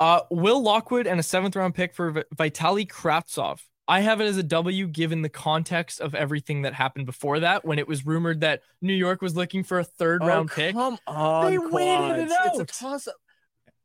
Uh, 0.00 0.22
Will 0.30 0.62
Lockwood 0.62 1.06
and 1.06 1.20
a 1.20 1.22
seventh 1.22 1.54
round 1.54 1.74
pick 1.74 1.94
for 1.94 2.10
Vi- 2.10 2.24
Vitaly 2.34 2.88
Kravtsov. 2.88 3.60
I 3.90 4.00
have 4.00 4.20
it 4.20 4.24
as 4.24 4.36
a 4.36 4.42
W 4.44 4.86
given 4.86 5.22
the 5.22 5.28
context 5.28 6.00
of 6.00 6.14
everything 6.14 6.62
that 6.62 6.74
happened 6.74 7.06
before 7.06 7.40
that 7.40 7.64
when 7.64 7.78
it 7.78 7.88
was 7.88 8.06
rumored 8.06 8.40
that 8.42 8.62
New 8.80 8.94
York 8.94 9.20
was 9.20 9.34
looking 9.36 9.64
for 9.64 9.80
a 9.80 9.84
third 9.84 10.22
oh, 10.22 10.26
round 10.28 10.50
pick. 10.50 10.76
Oh, 10.76 10.78
Come 10.78 10.98
on, 11.08 11.50
They 11.50 11.58
waited 11.58 12.20
it 12.20 12.28
Quads. 12.28 12.60
It's 12.60 12.78
a 12.78 12.82
toss 12.82 13.08
up. 13.08 13.16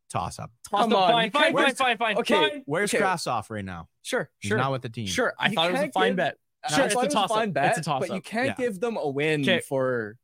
Toss 0.08 0.38
up. 0.38 0.52
Toss 0.70 0.82
Come 0.84 0.92
up, 0.92 0.98
on, 0.98 1.10
fine, 1.10 1.12
fine, 1.12 1.30
can't- 1.30 1.44
fine, 1.44 1.52
where's- 1.54 1.76
fine, 1.76 1.98
fine, 1.98 2.18
okay, 2.18 2.34
fine. 2.50 2.62
Where's 2.66 2.94
Okay. 2.94 3.02
Kravtsov 3.02 3.50
right 3.50 3.64
now? 3.64 3.88
Sure, 4.02 4.30
He's 4.38 4.50
sure, 4.50 4.58
not 4.58 4.70
with 4.70 4.82
the 4.82 4.88
team. 4.88 5.06
sure. 5.08 5.34
I 5.38 5.48
You 5.48 5.54
thought 5.56 5.70
it 5.70 5.72
was 5.72 5.82
a 5.82 5.88
fine 5.90 6.10
give- 6.10 6.16
bet. 6.18 6.36
I 6.64 6.72
Sure, 6.72 6.84
it's 6.84 6.94
thought 6.94 7.04
a 7.04 7.06
it 7.08 7.12
toss 7.12 7.30
up. 7.30 7.36
fine 7.36 7.50
bet, 7.50 7.70
It's 7.70 7.78
a 7.78 7.82
toss 7.82 8.06
but 8.06 8.14
you 8.14 8.20
can't 8.20 8.46
Yeah. 8.46 8.54
give 8.66 8.78
them 8.80 8.96
a 8.96 9.08
win 9.08 9.42
Okay. 9.42 9.60
for. 9.60 10.16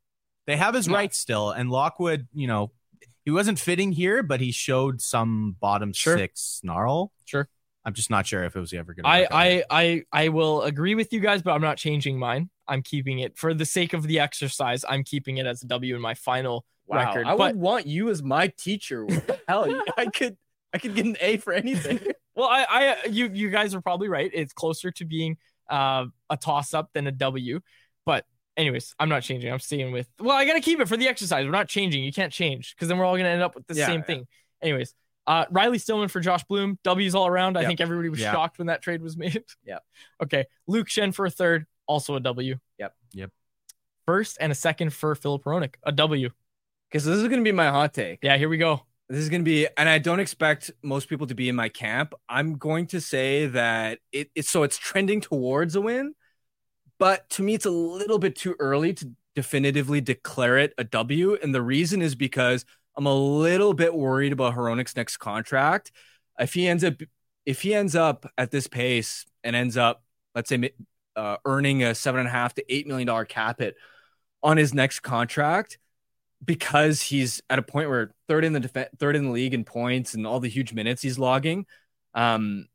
They 0.46 0.56
have 0.56 0.74
his 0.74 0.86
No. 0.86 0.94
rights 0.94 1.18
still, 1.18 1.50
and 1.50 1.70
Lockwood, 1.70 2.28
you 2.32 2.46
know, 2.46 2.70
he 3.24 3.30
wasn't 3.32 3.58
fitting 3.58 3.90
here, 3.92 4.22
but 4.22 4.40
he 4.40 4.52
showed 4.52 5.00
some 5.00 5.56
bottom 5.60 5.92
Sure. 5.92 6.16
six 6.16 6.40
snarl. 6.40 7.12
Sure. 7.24 7.48
I'm 7.84 7.94
just 7.94 8.10
not 8.10 8.26
sure 8.26 8.44
if 8.44 8.54
it 8.54 8.60
was 8.60 8.72
ever 8.72 8.94
going 8.94 9.04
to. 9.04 9.08
I, 9.08 9.26
I, 9.30 9.64
I, 9.70 10.02
I 10.12 10.28
will 10.28 10.62
agree 10.62 10.94
with 10.94 11.12
you 11.12 11.20
guys, 11.20 11.42
but 11.42 11.52
I'm 11.52 11.60
not 11.60 11.76
changing 11.76 12.18
mine. 12.18 12.48
I'm 12.68 12.82
keeping 12.82 13.18
it 13.18 13.36
for 13.36 13.54
the 13.54 13.64
sake 13.66 13.92
of 13.92 14.04
the 14.06 14.20
exercise. 14.20 14.84
I'm 14.88 15.02
keeping 15.02 15.38
it 15.38 15.46
as 15.46 15.62
a 15.62 15.66
W 15.66 15.94
in 15.96 16.00
my 16.00 16.14
final 16.14 16.64
Wow, 16.86 16.98
record. 16.98 17.26
I 17.26 17.36
but 17.36 17.54
would 17.54 17.56
want 17.60 17.86
you 17.86 18.08
as 18.10 18.22
my 18.22 18.52
teacher. 18.56 19.06
Hell, 19.48 19.66
I 19.96 20.06
could, 20.06 20.36
I 20.72 20.78
could 20.78 20.94
get 20.94 21.06
an 21.06 21.16
A 21.20 21.38
for 21.38 21.52
anything. 21.52 22.00
Well, 22.34 22.48
I, 22.48 22.64
I, 23.04 23.08
you, 23.10 23.28
you 23.30 23.50
guys 23.50 23.74
are 23.74 23.82
probably 23.82 24.08
right. 24.08 24.30
It's 24.32 24.54
closer 24.54 24.90
to 24.92 25.04
being 25.04 25.36
uh, 25.68 26.06
a 26.30 26.36
toss 26.38 26.72
up 26.72 26.88
than 26.94 27.06
a 27.06 27.12
W. 27.12 27.60
But, 28.06 28.24
anyways, 28.56 28.94
I'm 28.98 29.10
not 29.10 29.22
changing. 29.22 29.52
I'm 29.52 29.58
staying 29.58 29.92
with. 29.92 30.08
Well, 30.18 30.34
I 30.34 30.46
gotta 30.46 30.62
keep 30.62 30.80
it 30.80 30.88
for 30.88 30.96
the 30.96 31.08
exercise. 31.08 31.44
We're 31.44 31.50
not 31.50 31.68
changing. 31.68 32.02
You 32.02 32.10
can't 32.10 32.32
change 32.32 32.74
because 32.74 32.88
then 32.88 32.96
we're 32.96 33.04
all 33.04 33.18
gonna 33.18 33.28
end 33.28 33.42
up 33.42 33.54
with 33.54 33.66
the 33.66 33.74
Yeah, 33.74 33.84
same 33.84 34.00
yeah. 34.00 34.06
thing. 34.06 34.26
Anyways, 34.62 34.94
Uh, 35.26 35.44
Riley 35.50 35.78
Stillman 35.78 36.08
for 36.08 36.20
Josh 36.20 36.42
Bloom. 36.44 36.78
W's 36.82 37.14
all 37.14 37.26
around. 37.26 37.56
I 37.56 37.60
Yep. 37.60 37.68
think 37.68 37.80
everybody 37.80 38.08
was 38.08 38.20
Yeah. 38.20 38.32
shocked 38.32 38.58
when 38.58 38.66
that 38.66 38.82
trade 38.82 39.02
was 39.02 39.16
made. 39.16 39.44
Yep. 39.64 39.84
Okay. 40.24 40.44
Luke 40.66 40.88
Schenn 40.88 41.14
for 41.14 41.26
a 41.26 41.30
third. 41.30 41.66
Also 41.86 42.14
a 42.16 42.20
W. 42.20 42.56
Yep. 42.78 42.94
Yep. 43.12 43.30
First 44.06 44.36
and 44.40 44.50
a 44.50 44.54
second 44.54 44.92
for 44.92 45.14
Filip 45.14 45.44
Hronek. 45.44 45.74
A 45.84 45.92
W. 45.92 46.30
Because 46.90 47.04
this 47.04 47.16
is 47.16 47.22
going 47.28 47.38
to 47.40 47.44
be 47.44 47.52
my 47.52 47.68
hot 47.70 47.94
take. 47.94 48.18
Yeah, 48.22 48.36
here 48.36 48.48
we 48.48 48.58
go. 48.58 48.82
This 49.08 49.20
is 49.20 49.28
going 49.28 49.42
to 49.42 49.44
be, 49.44 49.66
and 49.76 49.88
I 49.88 49.98
don't 49.98 50.20
expect 50.20 50.70
most 50.82 51.08
people 51.08 51.26
to 51.26 51.34
be 51.34 51.48
in 51.48 51.54
my 51.56 51.68
camp. 51.68 52.14
I'm 52.28 52.56
going 52.56 52.86
to 52.88 53.00
say 53.00 53.46
that 53.46 53.98
it, 54.10 54.30
it's 54.34 54.48
so 54.50 54.62
it's 54.62 54.78
trending 54.78 55.20
towards 55.20 55.74
a 55.76 55.80
win, 55.80 56.14
but 56.98 57.28
to 57.30 57.42
me, 57.42 57.54
it's 57.54 57.66
a 57.66 57.70
little 57.70 58.18
bit 58.18 58.36
too 58.36 58.54
early 58.58 58.94
to 58.94 59.10
definitively 59.34 60.00
declare 60.00 60.58
it 60.58 60.72
a 60.78 60.84
W. 60.84 61.36
And 61.42 61.54
the 61.54 61.62
reason 61.62 62.00
is 62.00 62.14
because 62.14 62.64
I'm 62.96 63.06
a 63.06 63.14
little 63.14 63.74
bit 63.74 63.94
worried 63.94 64.32
about 64.32 64.54
Hronek's 64.54 64.96
next 64.96 65.16
contract. 65.16 65.92
If 66.38 66.54
he 66.54 66.68
ends 66.68 66.84
up, 66.84 66.94
if 67.46 67.62
he 67.62 67.74
ends 67.74 67.96
up 67.96 68.26
at 68.36 68.50
this 68.50 68.66
pace 68.66 69.24
and 69.42 69.56
ends 69.56 69.76
up, 69.76 70.02
let's 70.34 70.48
say, 70.48 70.70
uh, 71.16 71.36
earning 71.44 71.82
a 71.82 71.94
seven 71.94 72.20
and 72.20 72.28
a 72.28 72.32
half 72.32 72.54
to 72.54 72.64
eight 72.72 72.86
million 72.86 73.06
dollar 73.06 73.24
cap 73.24 73.60
hit 73.60 73.76
on 74.42 74.56
his 74.56 74.74
next 74.74 75.00
contract, 75.00 75.78
because 76.44 77.00
he's 77.02 77.40
at 77.48 77.58
a 77.58 77.62
point 77.62 77.88
where 77.88 78.14
third 78.28 78.44
in 78.44 78.52
the 78.52 78.60
def- 78.60 78.88
third 78.98 79.16
in 79.16 79.26
the 79.26 79.30
league 79.30 79.54
in 79.54 79.64
points 79.64 80.14
and 80.14 80.26
all 80.26 80.40
the 80.40 80.48
huge 80.48 80.72
minutes 80.72 81.02
he's 81.02 81.18
logging. 81.18 81.66
Um, 82.14 82.66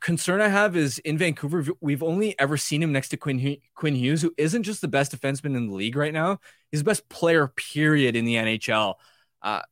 concern 0.00 0.40
I 0.40 0.48
have 0.48 0.76
is 0.76 0.98
in 1.00 1.18
Vancouver, 1.18 1.64
we've 1.80 2.02
only 2.02 2.38
ever 2.38 2.56
seen 2.56 2.82
him 2.82 2.92
next 2.92 3.10
to 3.10 3.16
Quinn 3.16 3.58
Quinn 3.74 3.94
Hughes, 3.94 4.22
who 4.22 4.34
isn't 4.36 4.64
just 4.64 4.80
the 4.80 4.88
best 4.88 5.12
defenseman 5.12 5.56
in 5.56 5.68
the 5.68 5.74
league 5.74 5.96
right 5.96 6.12
now; 6.12 6.40
he's 6.70 6.80
the 6.80 6.84
best 6.84 7.08
player, 7.08 7.48
period, 7.48 8.16
in 8.16 8.24
the 8.24 8.36
NHL. 8.36 8.94
Uh, 9.42 9.62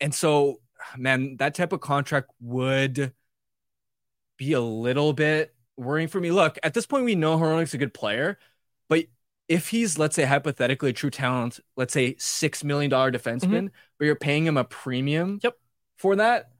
and 0.00 0.14
so, 0.14 0.60
man, 0.96 1.36
that 1.38 1.54
type 1.54 1.72
of 1.72 1.80
contract 1.80 2.30
would 2.40 3.12
be 4.36 4.52
a 4.52 4.60
little 4.60 5.12
bit 5.12 5.54
worrying 5.76 6.08
for 6.08 6.20
me. 6.20 6.30
Look, 6.30 6.58
at 6.62 6.74
this 6.74 6.86
point, 6.86 7.04
we 7.04 7.14
know 7.14 7.36
Hronek's 7.36 7.74
a 7.74 7.78
good 7.78 7.94
player, 7.94 8.38
but 8.88 9.04
if 9.48 9.68
he's, 9.68 9.98
let's 9.98 10.14
say, 10.14 10.24
hypothetically 10.24 10.90
a 10.90 10.92
true 10.92 11.10
talent, 11.10 11.60
let's 11.76 11.92
say 11.92 12.16
six 12.18 12.62
million 12.62 12.90
dollar 12.90 13.10
defenseman, 13.10 13.70
but 13.98 14.04
you're 14.04 14.14
paying 14.16 14.46
him 14.46 14.56
a 14.56 14.64
premium 14.64 15.40
Yep. 15.42 15.56
for 15.96 16.16
that, 16.16 16.50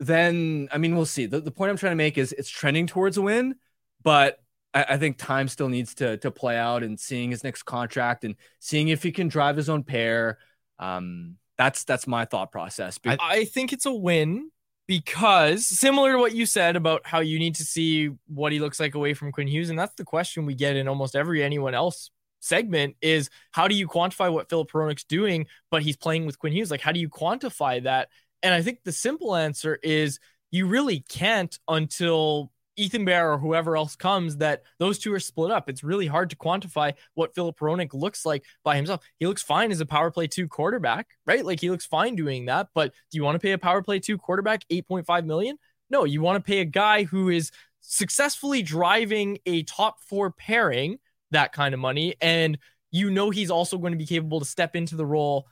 then 0.00 0.68
I 0.72 0.78
mean, 0.78 0.94
we'll 0.96 1.06
see. 1.06 1.26
The, 1.26 1.40
the 1.40 1.50
point 1.50 1.70
I'm 1.70 1.76
trying 1.76 1.92
to 1.92 1.96
make 1.96 2.18
is 2.18 2.32
it's 2.32 2.48
trending 2.48 2.86
towards 2.86 3.16
a 3.16 3.22
win, 3.22 3.56
but 4.02 4.38
I, 4.74 4.86
I 4.90 4.96
think 4.96 5.18
time 5.18 5.48
still 5.48 5.68
needs 5.68 5.94
to 5.96 6.16
to 6.18 6.30
play 6.30 6.56
out 6.56 6.82
and 6.82 6.98
seeing 6.98 7.30
his 7.30 7.44
next 7.44 7.64
contract 7.64 8.24
and 8.24 8.36
seeing 8.60 8.88
if 8.88 9.02
he 9.02 9.12
can 9.12 9.28
drive 9.28 9.56
his 9.56 9.68
own 9.68 9.82
pair. 9.82 10.38
Um, 10.78 11.36
that's 11.56 11.84
that's 11.84 12.06
my 12.06 12.24
thought 12.24 12.52
process. 12.52 12.98
Be- 12.98 13.16
I 13.20 13.44
think 13.44 13.72
it's 13.72 13.86
a 13.86 13.92
win 13.92 14.50
because 14.86 15.66
similar 15.66 16.12
to 16.12 16.18
what 16.18 16.34
you 16.34 16.46
said 16.46 16.76
about 16.76 17.06
how 17.06 17.20
you 17.20 17.38
need 17.38 17.56
to 17.56 17.64
see 17.64 18.10
what 18.26 18.52
he 18.52 18.60
looks 18.60 18.80
like 18.80 18.94
away 18.94 19.14
from 19.14 19.32
Quinn 19.32 19.48
Hughes, 19.48 19.70
and 19.70 19.78
that's 19.78 19.94
the 19.94 20.04
question 20.04 20.46
we 20.46 20.54
get 20.54 20.76
in 20.76 20.88
almost 20.88 21.16
every 21.16 21.42
anyone 21.42 21.74
else 21.74 22.10
segment 22.40 22.96
is 23.02 23.30
how 23.50 23.68
do 23.68 23.74
you 23.74 23.88
quantify 23.88 24.32
what 24.32 24.48
Filip 24.48 24.70
Hronek's 24.70 25.04
doing, 25.04 25.46
but 25.70 25.82
he's 25.82 25.96
playing 25.96 26.26
with 26.26 26.38
Quinn 26.38 26.52
Hughes? 26.52 26.70
Like, 26.70 26.80
how 26.80 26.92
do 26.92 27.00
you 27.00 27.08
quantify 27.08 27.82
that? 27.82 28.08
And 28.42 28.54
I 28.54 28.62
think 28.62 28.80
the 28.84 28.92
simple 28.92 29.34
answer 29.34 29.78
is 29.82 30.18
you 30.50 30.66
really 30.66 31.00
can't 31.00 31.58
until 31.68 32.52
Ethan 32.78 33.04
Bear 33.04 33.32
or 33.32 33.38
whoever 33.38 33.76
else 33.76 33.96
comes 33.96 34.36
that 34.36 34.62
those 34.78 34.98
two 34.98 35.12
are 35.12 35.20
split 35.20 35.50
up. 35.50 35.68
It's 35.68 35.82
really 35.82 36.06
hard 36.06 36.30
to 36.30 36.36
quantify 36.36 36.94
what 37.14 37.34
Filip 37.34 37.58
Hronek 37.58 37.92
looks 37.92 38.24
like 38.24 38.44
by 38.62 38.76
himself. 38.76 39.02
He 39.18 39.26
looks 39.26 39.42
fine 39.42 39.72
as 39.72 39.80
a 39.80 39.86
power 39.86 40.10
play 40.10 40.28
two 40.28 40.46
quarterback, 40.46 41.08
right? 41.26 41.44
Like 41.44 41.60
he 41.60 41.70
looks 41.70 41.86
fine 41.86 42.14
doing 42.14 42.46
that. 42.46 42.68
But 42.74 42.92
do 43.10 43.18
you 43.18 43.24
want 43.24 43.34
to 43.34 43.40
pay 43.40 43.52
a 43.52 43.58
power 43.58 43.82
play 43.82 43.98
two 43.98 44.16
quarterback 44.16 44.62
8.5 44.70 45.26
million? 45.26 45.58
No, 45.90 46.04
you 46.04 46.22
want 46.22 46.42
to 46.42 46.48
pay 46.48 46.60
a 46.60 46.64
guy 46.64 47.02
who 47.02 47.28
is 47.28 47.50
successfully 47.80 48.62
driving 48.62 49.38
a 49.44 49.64
top 49.64 50.00
four 50.00 50.30
pairing 50.30 50.98
that 51.32 51.52
kind 51.52 51.74
of 51.74 51.80
money. 51.80 52.14
And 52.20 52.58
you 52.90 53.10
know 53.10 53.30
he's 53.30 53.50
also 53.50 53.76
going 53.76 53.92
to 53.92 53.98
be 53.98 54.06
capable 54.06 54.38
to 54.38 54.46
step 54.46 54.76
into 54.76 54.96
the 54.96 55.06
role 55.06 55.46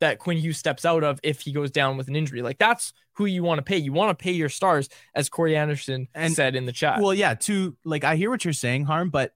that 0.00 0.18
Quinn 0.18 0.38
Hughes 0.38 0.58
steps 0.58 0.84
out 0.84 1.02
of 1.02 1.18
if 1.22 1.40
he 1.40 1.52
goes 1.52 1.70
down 1.70 1.96
with 1.96 2.08
an 2.08 2.16
injury. 2.16 2.42
Like 2.42 2.58
that's 2.58 2.92
who 3.14 3.26
you 3.26 3.42
want 3.42 3.58
to 3.58 3.62
pay. 3.62 3.78
You 3.78 3.92
want 3.92 4.16
to 4.16 4.22
pay 4.22 4.32
your 4.32 4.48
stars, 4.48 4.88
as 5.14 5.28
Corey 5.28 5.56
Anderson 5.56 6.08
And- 6.14 6.32
said 6.34 6.54
in 6.54 6.66
the 6.66 6.72
chat. 6.72 7.00
Well, 7.00 7.14
yeah, 7.14 7.34
to 7.34 7.76
like 7.84 8.04
I 8.04 8.16
hear 8.16 8.30
what 8.30 8.44
you're 8.44 8.52
saying, 8.54 8.84
Harm, 8.84 9.10
but 9.10 9.32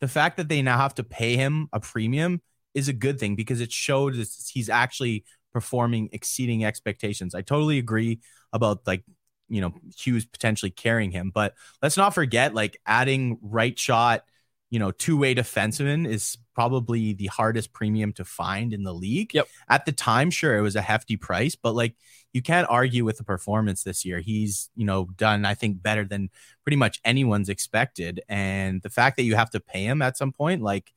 the 0.00 0.08
fact 0.08 0.36
that 0.36 0.48
they 0.48 0.62
now 0.62 0.76
have 0.78 0.94
to 0.96 1.04
pay 1.04 1.36
him 1.36 1.68
a 1.72 1.80
premium 1.80 2.42
is 2.74 2.88
a 2.88 2.92
good 2.92 3.18
thing 3.18 3.36
because 3.36 3.60
it 3.60 3.72
showed 3.72 4.14
he's 4.52 4.68
actually 4.68 5.24
performing 5.52 6.08
exceeding 6.12 6.64
expectations. 6.64 7.34
I 7.34 7.42
totally 7.42 7.78
agree 7.78 8.20
about 8.52 8.86
like 8.86 9.04
you 9.48 9.60
know 9.60 9.72
Hughes 9.96 10.26
potentially 10.26 10.70
carrying 10.70 11.10
him, 11.10 11.30
but 11.34 11.54
let's 11.82 11.96
not 11.96 12.14
forget 12.14 12.54
like 12.54 12.78
adding 12.86 13.38
right 13.42 13.78
shot, 13.78 14.24
you 14.70 14.78
know, 14.78 14.90
two 14.90 15.16
way 15.16 15.34
defenseman 15.34 16.06
is 16.08 16.36
probably 16.54 17.12
the 17.12 17.26
hardest 17.26 17.72
premium 17.72 18.12
to 18.14 18.24
find 18.24 18.72
in 18.72 18.84
the 18.84 18.94
league. 18.94 19.34
Yep. 19.34 19.48
At 19.68 19.86
the 19.86 19.92
time, 19.92 20.30
sure, 20.30 20.56
it 20.56 20.62
was 20.62 20.76
a 20.76 20.82
hefty 20.82 21.16
price, 21.16 21.54
but 21.54 21.74
like 21.74 21.94
you 22.32 22.42
can't 22.42 22.68
argue 22.68 23.04
with 23.04 23.18
the 23.18 23.24
performance 23.24 23.82
this 23.82 24.04
year. 24.04 24.20
He's, 24.20 24.70
you 24.74 24.84
know, 24.84 25.06
done, 25.16 25.44
I 25.44 25.54
think, 25.54 25.82
better 25.82 26.04
than 26.04 26.30
pretty 26.62 26.76
much 26.76 27.00
anyone's 27.04 27.48
expected. 27.48 28.20
And 28.28 28.82
the 28.82 28.90
fact 28.90 29.16
that 29.16 29.22
you 29.22 29.36
have 29.36 29.50
to 29.50 29.60
pay 29.60 29.84
him 29.84 30.02
at 30.02 30.16
some 30.16 30.32
point, 30.32 30.62
like 30.62 30.92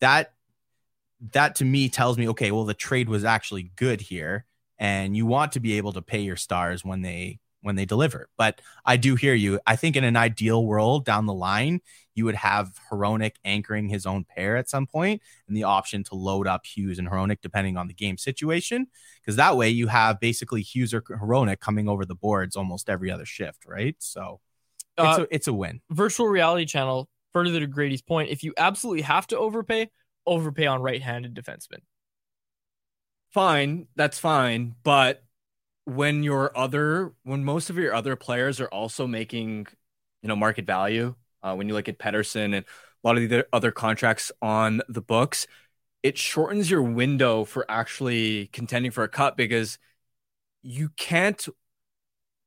that, 0.00 0.34
that 1.32 1.54
to 1.56 1.64
me 1.64 1.88
tells 1.88 2.18
me, 2.18 2.28
okay, 2.30 2.50
well, 2.50 2.64
the 2.64 2.74
trade 2.74 3.08
was 3.08 3.24
actually 3.24 3.70
good 3.76 4.00
here. 4.00 4.44
And 4.78 5.16
you 5.16 5.26
want 5.26 5.52
to 5.52 5.60
be 5.60 5.74
able 5.78 5.92
to 5.92 6.02
pay 6.02 6.20
your 6.20 6.36
stars 6.36 6.84
when 6.84 7.02
they 7.02 7.38
when 7.62 7.76
they 7.76 7.84
deliver. 7.84 8.28
But 8.36 8.60
I 8.84 8.96
do 8.96 9.14
hear 9.14 9.34
you. 9.34 9.60
I 9.66 9.76
think 9.76 9.96
in 9.96 10.04
an 10.04 10.16
ideal 10.16 10.64
world 10.64 11.04
down 11.04 11.26
the 11.26 11.32
line, 11.32 11.80
you 12.14 12.24
would 12.24 12.34
have 12.34 12.78
Hronek 12.90 13.36
anchoring 13.44 13.88
his 13.88 14.06
own 14.06 14.24
pair 14.24 14.56
at 14.56 14.68
some 14.68 14.86
point 14.86 15.22
and 15.48 15.56
the 15.56 15.64
option 15.64 16.04
to 16.04 16.14
load 16.14 16.46
up 16.46 16.66
Hughes 16.66 16.98
and 16.98 17.08
Hronek 17.08 17.38
depending 17.42 17.76
on 17.76 17.88
the 17.88 17.94
game 17.94 18.18
situation. 18.18 18.86
Because 19.20 19.36
that 19.36 19.56
way 19.56 19.70
you 19.70 19.86
have 19.86 20.20
basically 20.20 20.62
Hughes 20.62 20.92
or 20.92 21.02
Hronek 21.02 21.60
coming 21.60 21.88
over 21.88 22.04
the 22.04 22.14
boards 22.14 22.56
almost 22.56 22.90
every 22.90 23.10
other 23.10 23.24
shift, 23.24 23.64
right? 23.66 23.96
So 23.98 24.40
it's, 24.98 25.18
Uh, 25.18 25.22
a, 25.22 25.34
it's 25.34 25.48
a 25.48 25.52
win. 25.52 25.80
virtual 25.90 26.26
reality 26.28 26.66
channel, 26.66 27.08
further 27.32 27.60
to 27.60 27.66
Grady's 27.66 28.02
point, 28.02 28.30
if 28.30 28.42
you 28.42 28.52
absolutely 28.56 29.02
have 29.02 29.26
to 29.28 29.38
overpay, 29.38 29.90
overpay 30.26 30.66
on 30.66 30.82
right-handed 30.82 31.34
defensemen. 31.34 31.80
fine, 33.30 33.86
that's 33.96 34.18
fine. 34.18 34.74
But 34.82 35.24
when 35.84 36.22
your 36.22 36.56
other, 36.56 37.14
when 37.24 37.44
most 37.44 37.70
of 37.70 37.76
your 37.76 37.94
other 37.94 38.16
players 38.16 38.60
are 38.60 38.68
also 38.68 39.06
making, 39.06 39.66
you 40.22 40.28
know, 40.28 40.36
market 40.36 40.66
value, 40.66 41.14
uh, 41.42 41.54
when 41.54 41.68
you 41.68 41.74
look 41.74 41.88
at 41.88 41.98
Pedersen 41.98 42.54
and 42.54 42.64
a 42.64 43.06
lot 43.06 43.16
of 43.18 43.28
the 43.28 43.46
other 43.52 43.70
contracts 43.70 44.30
on 44.40 44.82
the 44.88 45.00
books, 45.00 45.46
it 46.02 46.18
shortens 46.18 46.70
your 46.70 46.82
window 46.82 47.44
for 47.44 47.64
actually 47.68 48.46
contending 48.48 48.90
for 48.90 49.04
a 49.04 49.08
cup 49.08 49.36
because 49.36 49.78
you 50.62 50.90
can't. 50.96 51.46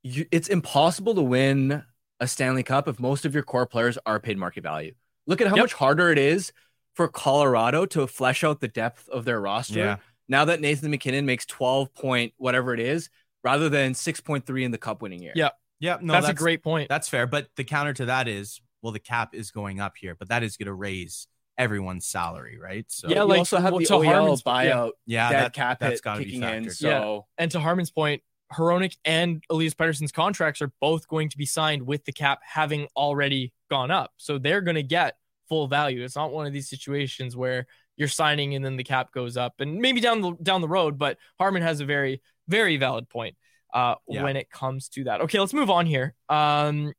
You, 0.04 0.26
it's 0.32 0.50
impossible 0.50 1.16
to 1.16 1.22
win 1.22 1.84
a 2.20 2.28
Stanley 2.28 2.64
Cup 2.64 2.88
if 2.88 3.00
most 3.00 3.26
of 3.26 3.34
your 3.34 3.44
core 3.44 3.66
players 3.66 3.98
are 4.06 4.20
paid 4.20 4.38
market 4.38 4.62
value. 4.64 4.94
Look 5.26 5.42
at 5.42 5.48
how 5.48 5.56
Yep. 5.56 5.64
much 5.64 5.74
harder 5.74 6.12
it 6.12 6.18
is 6.20 6.54
for 6.94 7.08
Colorado 7.08 7.86
to 7.88 8.08
flesh 8.08 8.44
out 8.44 8.62
the 8.62 8.68
depth 8.68 9.10
of 9.10 9.26
their 9.26 9.42
roster 9.42 9.80
Yeah. 9.80 9.98
now 10.28 10.46
that 10.46 10.62
Nathan 10.62 10.92
MacKinnon 10.92 11.26
makes 11.26 11.46
12 11.46 11.94
point 11.94 12.34
whatever 12.38 12.74
it 12.74 12.80
is 12.80 13.10
rather 13.44 13.68
than 13.68 13.94
6.3 13.94 14.64
in 14.64 14.72
the 14.72 14.78
cup 14.78 15.02
winning 15.02 15.22
year. 15.22 15.34
Yeah. 15.36 15.50
Yeah, 15.80 15.98
no, 16.02 16.14
that's, 16.14 16.30
a 16.30 16.34
great 16.34 16.64
point. 16.64 16.88
That's 16.88 17.10
fair. 17.10 17.28
But 17.28 17.50
the 17.58 17.66
counter 17.66 17.94
to 17.94 18.06
that 18.06 18.30
is, 18.30 18.62
well, 18.86 18.92
the 18.94 19.00
cap 19.00 19.34
is 19.34 19.50
going 19.52 19.80
up 19.80 19.98
here, 19.98 20.14
but 20.14 20.30
that 20.30 20.44
is 20.44 20.58
going 20.58 20.68
to 20.68 20.74
raise 20.74 21.28
everyone's 21.58 22.06
salary, 22.06 22.60
right? 22.60 22.86
So 22.90 23.08
Yeah, 23.10 23.22
You 23.22 23.24
like, 23.30 23.40
also 23.40 23.58
have 23.58 23.72
well, 23.74 23.80
the 23.80 23.86
to 23.88 23.94
OEL 23.94 24.06
Harman's- 24.06 24.44
yeah. 24.46 24.52
buyout 24.54 24.92
yeah, 25.08 25.30
dead 25.32 25.40
that, 25.46 25.54
cap 25.54 25.80
that's 25.80 25.94
hit 25.94 26.02
gotta 26.04 26.20
be 26.20 26.26
kicking 26.26 26.44
in. 26.44 26.66
factored. 26.66 26.72
So 26.76 27.26
And 27.40 27.50
to 27.52 27.60
Harman's 27.60 27.90
point, 27.92 28.22
Hronik 28.54 28.96
and 29.04 29.44
Elias 29.50 29.74
Pettersson's 29.74 30.12
contracts 30.12 30.62
are 30.62 30.72
both 30.80 31.08
going 31.08 31.30
to 31.30 31.38
be 31.38 31.48
signed 31.48 31.82
with 31.88 32.06
the 32.06 32.12
cap 32.12 32.40
having 32.44 32.88
already 32.96 33.52
gone 33.72 33.90
up. 33.90 34.12
So 34.18 34.38
they're 34.38 34.62
going 34.62 34.76
to 34.76 34.84
get 34.84 35.18
full 35.50 35.68
value. 35.68 36.04
It's 36.04 36.16
not 36.16 36.32
one 36.32 36.46
of 36.46 36.54
these 36.54 36.70
situations 36.70 37.36
where 37.36 37.66
you're 37.98 38.08
signing 38.08 38.54
and 38.54 38.64
then 38.64 38.76
the 38.78 38.84
cap 38.84 39.12
goes 39.14 39.36
up 39.36 39.56
and 39.62 39.78
maybe 39.80 40.00
down 40.02 40.22
the 40.22 40.34
down 40.44 40.62
the 40.62 40.68
road, 40.68 40.98
but 41.00 41.18
Harman 41.40 41.62
has 41.64 41.80
a 41.80 41.86
very 41.86 42.22
very 42.48 42.78
valid 42.78 43.08
point 43.10 43.36
uh 43.74 43.96
Yeah. 44.08 44.24
when 44.24 44.36
it 44.36 44.50
comes 44.52 44.90
to 44.90 45.06
that. 45.06 45.22
Okay, 45.22 45.40
let's 45.40 45.54
move 45.54 45.70
on 45.70 45.86
here. 45.86 46.14
Um 46.30 46.94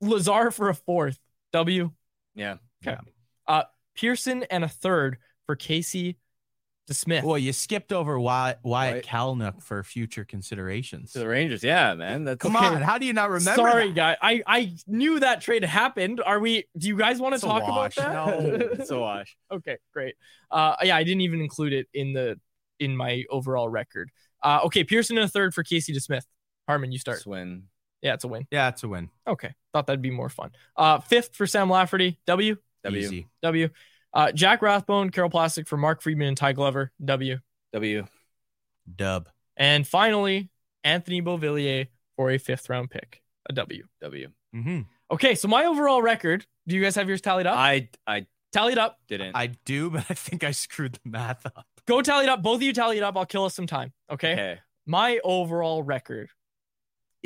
Lazar 0.00 0.50
for 0.50 0.68
a 0.68 0.74
fourth. 0.74 1.18
W. 1.52 1.90
yeah. 2.34 2.56
Okay. 2.86 2.96
Uh 3.46 3.62
Pearson 3.94 4.42
and 4.44 4.62
a 4.64 4.68
third 4.68 5.18
for 5.46 5.56
Casey 5.56 6.18
DeSmith. 6.90 7.24
Well, 7.24 7.38
you 7.38 7.52
skipped 7.52 7.92
over 7.92 8.18
Wyatt, 8.20 8.58
Wyatt 8.62 8.94
Right. 8.94 9.04
Kalynuk 9.04 9.60
for 9.60 9.82
future 9.82 10.24
considerations. 10.24 11.12
To 11.12 11.18
the 11.18 11.26
Rangers. 11.26 11.64
Yeah, 11.64 11.94
man. 11.94 12.22
That's 12.24 12.38
Come 12.40 12.54
Okay. 12.54 12.64
on, 12.66 12.80
how 12.82 12.96
do 12.98 13.06
you 13.06 13.12
not 13.12 13.28
remember? 13.30 13.56
Sorry, 13.56 13.88
that? 13.90 13.94
guy. 13.96 14.16
I 14.22 14.42
I 14.46 14.72
knew 14.86 15.18
that 15.20 15.40
trade 15.40 15.64
happened. 15.64 16.20
Are 16.24 16.38
we? 16.38 16.64
Do 16.78 16.86
you 16.86 16.96
guys 16.96 17.18
want 17.20 17.32
to 17.32 17.36
It's 17.36 17.44
a 17.44 17.48
talk 17.48 17.64
about 17.64 17.94
that? 17.96 18.12
No, 18.12 18.28
it's 18.78 18.90
a 18.90 18.98
wash. 18.98 19.36
okay, 19.50 19.78
great. 19.92 20.14
Uh, 20.50 20.76
yeah, 20.82 20.96
I 20.96 21.02
didn't 21.02 21.22
even 21.22 21.40
include 21.40 21.72
it 21.72 21.88
in 21.92 22.12
the 22.12 22.38
in 22.78 22.96
my 22.96 23.24
overall 23.30 23.68
record. 23.68 24.10
Uh, 24.42 24.60
okay, 24.66 24.84
Pearson 24.84 25.16
and 25.16 25.24
a 25.24 25.28
third 25.28 25.54
for 25.54 25.64
Casey 25.64 25.92
DeSmith. 25.92 26.22
Harman, 26.68 26.92
you 26.92 26.98
start. 26.98 27.18
Swin. 27.20 27.64
Yeah, 28.02 28.14
it's 28.14 28.24
a 28.24 28.28
win. 28.28 28.46
Yeah, 28.50 28.68
it's 28.68 28.82
a 28.82 28.88
win. 28.88 29.10
Okay. 29.26 29.54
Thought 29.72 29.86
that'd 29.86 30.02
be 30.02 30.10
more 30.10 30.28
fun. 30.28 30.52
Uh, 30.76 31.00
fifth 31.00 31.34
for 31.34 31.46
Sam 31.46 31.70
Lafferty, 31.70 32.18
W. 32.26 32.56
W. 32.84 33.00
Easy. 33.02 33.28
W. 33.42 33.68
Uh, 34.12 34.32
Jack 34.32 34.62
Rathbone, 34.62 35.10
Karel 35.10 35.30
Plasek 35.30 35.66
for 35.68 35.76
Mark 35.76 36.00
Friedman 36.02 36.28
and 36.28 36.36
Ty 36.36 36.52
Glover, 36.52 36.92
W. 37.04 37.38
W. 37.72 38.06
Dub. 38.94 39.28
And 39.56 39.86
finally, 39.86 40.50
Anthony 40.84 41.20
Beauvillier 41.20 41.88
for 42.16 42.30
a 42.30 42.38
fifth 42.38 42.68
round 42.70 42.90
pick, 42.90 43.22
a 43.48 43.52
W. 43.52 43.84
W. 44.00 44.28
Mm-hmm. 44.54 44.80
Okay, 45.10 45.34
so 45.34 45.48
my 45.48 45.64
overall 45.64 46.00
record. 46.02 46.46
Do 46.66 46.76
you 46.76 46.82
guys 46.82 46.94
have 46.96 47.08
yours 47.08 47.20
tallied 47.20 47.46
up? 47.46 47.56
I 47.56 47.88
I 48.06 48.26
tallied 48.52 48.78
up. 48.78 48.98
didn't. 49.08 49.36
I 49.36 49.48
do, 49.64 49.90
but 49.90 50.04
I 50.08 50.14
think 50.14 50.44
I 50.44 50.52
screwed 50.52 50.94
the 50.94 51.10
math 51.10 51.44
up. 51.46 51.66
Go 51.86 52.02
tally 52.02 52.24
it 52.24 52.28
up. 52.28 52.42
Both 52.42 52.56
of 52.56 52.62
you 52.62 52.72
tally 52.72 52.98
it 52.98 53.02
up. 53.02 53.16
I'll 53.16 53.26
kill 53.26 53.44
us 53.44 53.54
some 53.54 53.66
time. 53.66 53.92
Okay. 54.10 54.32
okay. 54.32 54.58
My 54.86 55.20
overall 55.24 55.82
record 55.82 56.30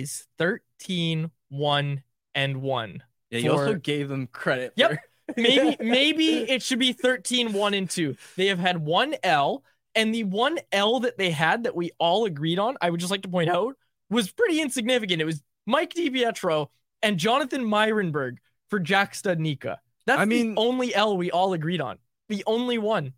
is 0.00 0.26
13, 0.38 1.30
1, 1.50 2.02
and 2.34 2.62
1. 2.62 3.02
Yeah, 3.30 3.38
you 3.38 3.50
For- 3.50 3.56
also 3.58 3.74
gave 3.74 4.08
them 4.08 4.26
credit. 4.26 4.72
Yep. 4.76 4.90
for- 4.90 5.00
Maybe 5.36 5.76
maybe 5.78 6.26
it 6.50 6.60
should 6.60 6.80
be 6.80 6.92
13, 6.92 7.52
1, 7.52 7.74
and 7.74 7.88
2. 7.88 8.16
They 8.36 8.46
have 8.46 8.58
had 8.58 8.78
one 8.84 9.14
L, 9.22 9.62
and 9.94 10.12
the 10.12 10.24
one 10.24 10.58
L 10.72 10.98
that 11.00 11.18
they 11.18 11.30
had 11.30 11.62
that 11.64 11.76
we 11.76 11.92
all 12.00 12.24
agreed 12.24 12.58
on, 12.58 12.76
I 12.80 12.90
would 12.90 12.98
just 12.98 13.12
like 13.12 13.22
to 13.22 13.28
point 13.28 13.48
out, 13.48 13.76
was 14.10 14.32
pretty 14.32 14.60
insignificant. 14.60 15.22
It 15.22 15.26
was 15.26 15.40
Mike 15.66 15.94
DiPietro 15.94 16.66
and 17.00 17.16
Jonathan 17.16 17.62
Myrenberg 17.64 18.38
for 18.70 18.80
Jack 18.80 19.12
Studnicka. 19.12 19.76
That's 20.04 20.18
I 20.20 20.24
the 20.24 20.28
mean- 20.30 20.54
only 20.56 20.92
L 20.92 21.16
we 21.16 21.30
all 21.30 21.52
agreed 21.52 21.80
on. 21.80 21.98
The 22.28 22.42
only 22.48 22.78
one. 22.78 23.12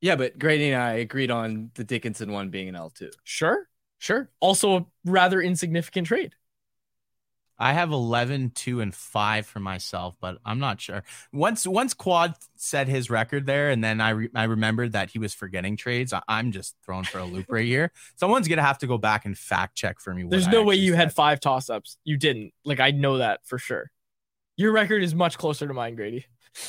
Yeah, 0.00 0.16
but 0.16 0.38
Grady 0.38 0.70
and 0.70 0.82
I 0.82 0.92
agreed 0.94 1.30
on 1.30 1.70
the 1.74 1.84
Dickinson 1.84 2.32
one 2.32 2.48
being 2.48 2.70
an 2.70 2.76
L 2.76 2.88
two. 2.88 3.10
Sure. 3.24 3.68
Sure. 4.00 4.28
Also 4.40 4.76
a 4.76 4.86
rather 5.04 5.40
insignificant 5.40 6.08
trade. 6.08 6.34
I 7.62 7.74
have 7.74 7.92
11, 7.92 8.52
2, 8.54 8.80
and 8.80 8.94
5 8.94 9.44
for 9.46 9.60
myself, 9.60 10.16
but 10.18 10.38
I'm 10.46 10.58
not 10.58 10.80
sure. 10.80 11.04
Once 11.30 11.66
once 11.66 11.92
Quad 11.92 12.34
set 12.56 12.88
his 12.88 13.10
record 13.10 13.44
there, 13.44 13.68
and 13.68 13.84
then 13.84 14.00
I 14.00 14.10
re- 14.10 14.30
I 14.34 14.44
remembered 14.44 14.92
that 14.92 15.10
he 15.10 15.18
was 15.18 15.34
forgetting 15.34 15.76
trades. 15.76 16.14
I- 16.14 16.22
I'm 16.26 16.52
just 16.52 16.74
thrown 16.82 17.04
for 17.04 17.18
a 17.18 17.24
loop 17.26 17.44
right 17.50 17.66
here. 17.66 17.92
Someone's 18.16 18.48
gonna 18.48 18.62
have 18.62 18.78
to 18.78 18.86
go 18.86 18.96
back 18.96 19.26
and 19.26 19.36
fact 19.36 19.76
check 19.76 20.00
for 20.00 20.14
me. 20.14 20.24
There's 20.26 20.48
no 20.48 20.62
way 20.62 20.76
you 20.76 20.94
had 20.94 21.12
five 21.12 21.38
toss 21.38 21.68
ups. 21.68 21.98
You 22.02 22.16
didn't. 22.16 22.54
Like 22.64 22.80
I 22.80 22.92
know 22.92 23.18
that 23.18 23.40
for 23.44 23.58
sure. 23.58 23.90
Your 24.56 24.72
record 24.72 25.02
is 25.02 25.14
much 25.14 25.36
closer 25.36 25.68
to 25.68 25.74
mine, 25.74 25.96
Grady. 25.96 26.24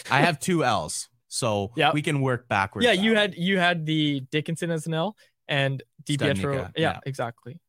I 0.10 0.20
have 0.20 0.40
two 0.42 0.66
L's, 0.66 1.08
so 1.30 1.72
Yep. 1.78 1.94
we 1.94 2.02
can 2.02 2.20
work 2.20 2.50
backwards. 2.50 2.84
yeah, 2.86 2.92
you 2.92 3.16
had 3.16 3.36
you 3.36 3.58
had 3.60 3.86
the 3.86 4.20
Dickinson 4.30 4.70
as 4.72 4.88
an 4.88 4.94
L 4.94 5.16
and 5.52 5.84
DiPietro. 6.06 6.36
Studnicka, 6.36 6.72
Yeah, 6.76 6.94
yeah. 6.94 7.00
exactly. 7.06 7.60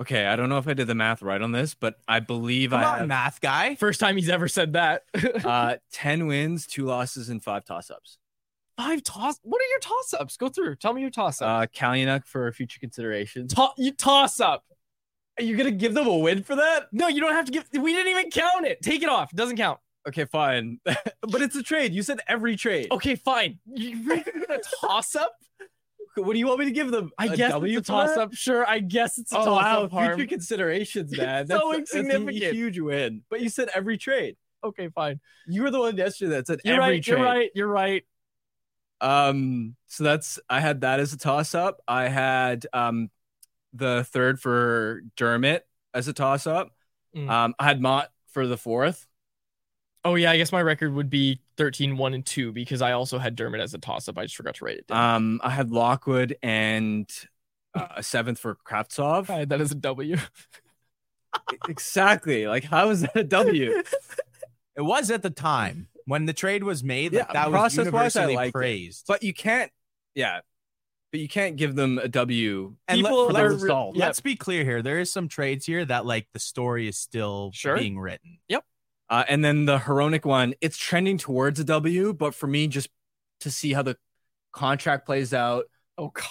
Okay, 0.00 0.26
I 0.26 0.34
don't 0.36 0.48
know 0.48 0.58
if 0.58 0.66
I 0.66 0.74
did 0.74 0.88
the 0.88 0.94
math 0.94 1.22
right 1.22 1.40
on 1.40 1.52
this, 1.52 1.74
but 1.74 1.96
I 2.08 2.18
believe 2.20 2.70
Come 2.70 2.80
I 2.80 2.84
on, 2.84 2.98
have 2.98 3.08
math 3.08 3.40
guy. 3.40 3.76
First 3.76 4.00
time 4.00 4.16
he's 4.16 4.28
ever 4.28 4.48
said 4.48 4.72
that. 4.74 5.02
uh, 5.44 5.76
ten 5.92 6.26
wins, 6.26 6.66
two 6.66 6.84
losses, 6.84 7.28
and 7.28 7.42
five 7.42 7.64
toss 7.64 7.90
ups. 7.90 8.18
Five 8.76 9.04
toss. 9.04 9.38
What 9.42 9.60
are 9.62 9.68
your 9.70 9.78
toss 9.78 10.14
ups? 10.14 10.36
Go 10.36 10.48
through. 10.48 10.76
Tell 10.76 10.92
me 10.92 11.00
your 11.00 11.10
toss 11.10 11.40
up. 11.40 11.48
Uh, 11.48 11.66
Kalynuk 11.66 12.26
for 12.26 12.50
future 12.52 12.80
consideration. 12.80 13.46
To- 13.48 13.70
you 13.78 13.92
toss 13.92 14.40
up. 14.40 14.64
Are 15.38 15.44
you 15.44 15.56
gonna 15.56 15.70
give 15.70 15.94
them 15.94 16.08
a 16.08 16.18
win 16.18 16.42
for 16.42 16.56
that? 16.56 16.88
No, 16.92 17.06
you 17.08 17.20
don't 17.20 17.32
have 17.32 17.44
to 17.46 17.52
give. 17.52 17.64
We 17.72 17.92
didn't 17.92 18.10
even 18.10 18.30
count 18.32 18.66
it. 18.66 18.82
Take 18.82 19.02
it 19.04 19.08
off. 19.08 19.32
It 19.32 19.36
doesn't 19.36 19.56
count. 19.56 19.78
Okay, 20.08 20.24
fine. 20.26 20.80
but 20.84 21.40
it's 21.40 21.54
a 21.56 21.62
trade. 21.62 21.94
You 21.94 22.02
said 22.02 22.20
every 22.28 22.56
trade. 22.56 22.88
Okay, 22.90 23.14
fine. 23.14 23.58
You 23.64 24.02
really 24.04 24.24
gonna 24.24 24.60
toss 24.80 25.14
up? 25.14 25.36
What 26.16 26.32
do 26.32 26.38
you 26.38 26.46
want 26.46 26.60
me 26.60 26.66
to 26.66 26.70
give 26.70 26.90
them? 26.90 27.10
I 27.18 27.26
A 27.26 27.36
guess 27.36 27.50
W 27.52 27.78
a 27.78 27.82
toss 27.82 28.16
up. 28.16 28.34
Sure, 28.34 28.66
I 28.68 28.78
guess 28.78 29.18
it's 29.18 29.32
a 29.32 29.38
Oh 29.38 29.44
toss 29.44 29.62
wow, 29.62 29.82
up. 29.84 29.90
Harm. 29.92 30.16
future 30.16 30.28
considerations, 30.28 31.10
man. 31.16 31.46
That's, 31.46 31.60
so 31.60 31.72
that's 31.72 31.94
a 31.94 31.98
insignificant. 31.98 32.54
huge 32.54 32.78
win. 32.78 33.22
But 33.30 33.40
you 33.40 33.48
said 33.48 33.68
every 33.74 33.98
trade. 33.98 34.36
Okay, 34.62 34.88
fine. 34.88 35.20
You 35.46 35.62
were 35.62 35.70
the 35.70 35.80
one 35.80 35.96
yesterday 35.96 36.36
that 36.36 36.46
said 36.46 36.60
You're 36.64 36.74
every 36.76 36.94
right. 36.96 37.02
trade. 37.04 37.16
You're 37.16 37.24
right. 37.24 37.50
You're 37.54 37.68
right. 37.68 38.04
Um, 39.00 39.76
so 39.88 40.04
that's 40.04 40.38
I 40.48 40.60
had 40.60 40.80
that 40.82 41.00
as 41.00 41.12
a 41.12 41.18
toss 41.18 41.54
up. 41.54 41.80
I 41.86 42.08
had 42.08 42.66
um 42.72 43.10
the 43.72 44.04
third 44.10 44.40
for 44.40 45.02
Dermott 45.16 45.66
as 45.92 46.08
a 46.08 46.12
toss 46.12 46.46
up. 46.46 46.70
Mm. 47.14 47.28
Um, 47.28 47.54
I 47.58 47.64
had 47.64 47.80
Motte 47.80 48.08
for 48.32 48.46
the 48.46 48.56
fourth. 48.56 49.06
Oh 50.04 50.16
yeah, 50.16 50.30
I 50.30 50.36
guess 50.36 50.52
my 50.52 50.60
record 50.62 50.92
would 50.92 51.08
be 51.08 51.40
13, 51.56 51.96
1, 51.96 52.14
and 52.14 52.26
2 52.26 52.52
because 52.52 52.82
I 52.82 52.92
also 52.92 53.18
had 53.18 53.36
Dermott 53.36 53.60
as 53.60 53.72
a 53.74 53.78
toss 53.78 54.08
up. 54.08 54.18
I 54.18 54.24
just 54.24 54.36
forgot 54.36 54.56
to 54.56 54.64
write 54.64 54.76
it 54.78 54.86
down. 54.86 55.14
Um, 55.16 55.40
I 55.42 55.50
had 55.50 55.70
Lockwood 55.70 56.36
and 56.42 57.10
uh, 57.74 57.86
a 57.96 58.02
seventh 58.02 58.38
for 58.38 58.54
Kravtsov. 58.66 59.30
I 59.30 59.38
had 59.38 59.48
that 59.48 59.60
as 59.62 59.72
a 59.72 59.76
W. 59.76 60.16
exactly. 61.68 62.46
Like, 62.46 62.64
how 62.64 62.90
is 62.90 63.02
that 63.02 63.16
a 63.16 63.24
W? 63.24 63.82
It 64.76 64.82
was 64.82 65.08
at 65.12 65.22
the 65.22 65.30
time 65.30 65.86
when 66.04 66.26
the 66.26 66.32
trade 66.32 66.64
was 66.64 66.82
made. 66.82 67.12
Yeah, 67.12 67.20
Like, 67.20 67.32
that 67.34 67.52
was 67.52 67.60
process-wise, 67.76 68.16
I 68.16 68.22
universally 68.22 68.48
it. 68.48 68.52
praised. 68.52 69.04
but 69.06 69.22
you 69.22 69.32
can't. 69.32 69.70
Yeah, 70.16 70.40
but 71.12 71.20
you 71.20 71.28
can't 71.28 71.54
give 71.54 71.76
them 71.76 71.98
a 71.98 72.08
W. 72.08 72.74
And 72.88 73.00
let- 73.02 73.08
people 73.10 73.26
for 73.28 73.32
the 73.34 73.38
are- 73.38 73.50
result. 73.52 73.94
yeah. 73.94 74.06
Let's 74.06 74.18
be 74.18 74.34
clear 74.34 74.64
here. 74.64 74.82
There 74.82 74.98
is 74.98 75.12
some 75.12 75.28
trades 75.28 75.64
here 75.64 75.84
that 75.84 76.06
like 76.06 76.26
the 76.32 76.40
story 76.40 76.88
is 76.88 76.98
still 76.98 77.52
Sure. 77.54 77.76
being 77.78 78.00
written. 78.00 78.38
Uh, 79.10 79.24
and 79.28 79.44
then 79.44 79.66
the 79.66 79.78
Hronek 79.78 80.24
one, 80.24 80.54
it's 80.60 80.76
trending 80.76 81.18
towards 81.18 81.60
a 81.60 81.64
W, 81.64 82.12
but 82.14 82.34
for 82.34 82.46
me, 82.46 82.66
just 82.66 82.88
to 83.40 83.50
see 83.50 83.72
how 83.72 83.82
the 83.82 83.96
contract 84.52 85.06
plays 85.06 85.34
out, 85.34 85.66
Oh 85.96 86.08
god. 86.08 86.24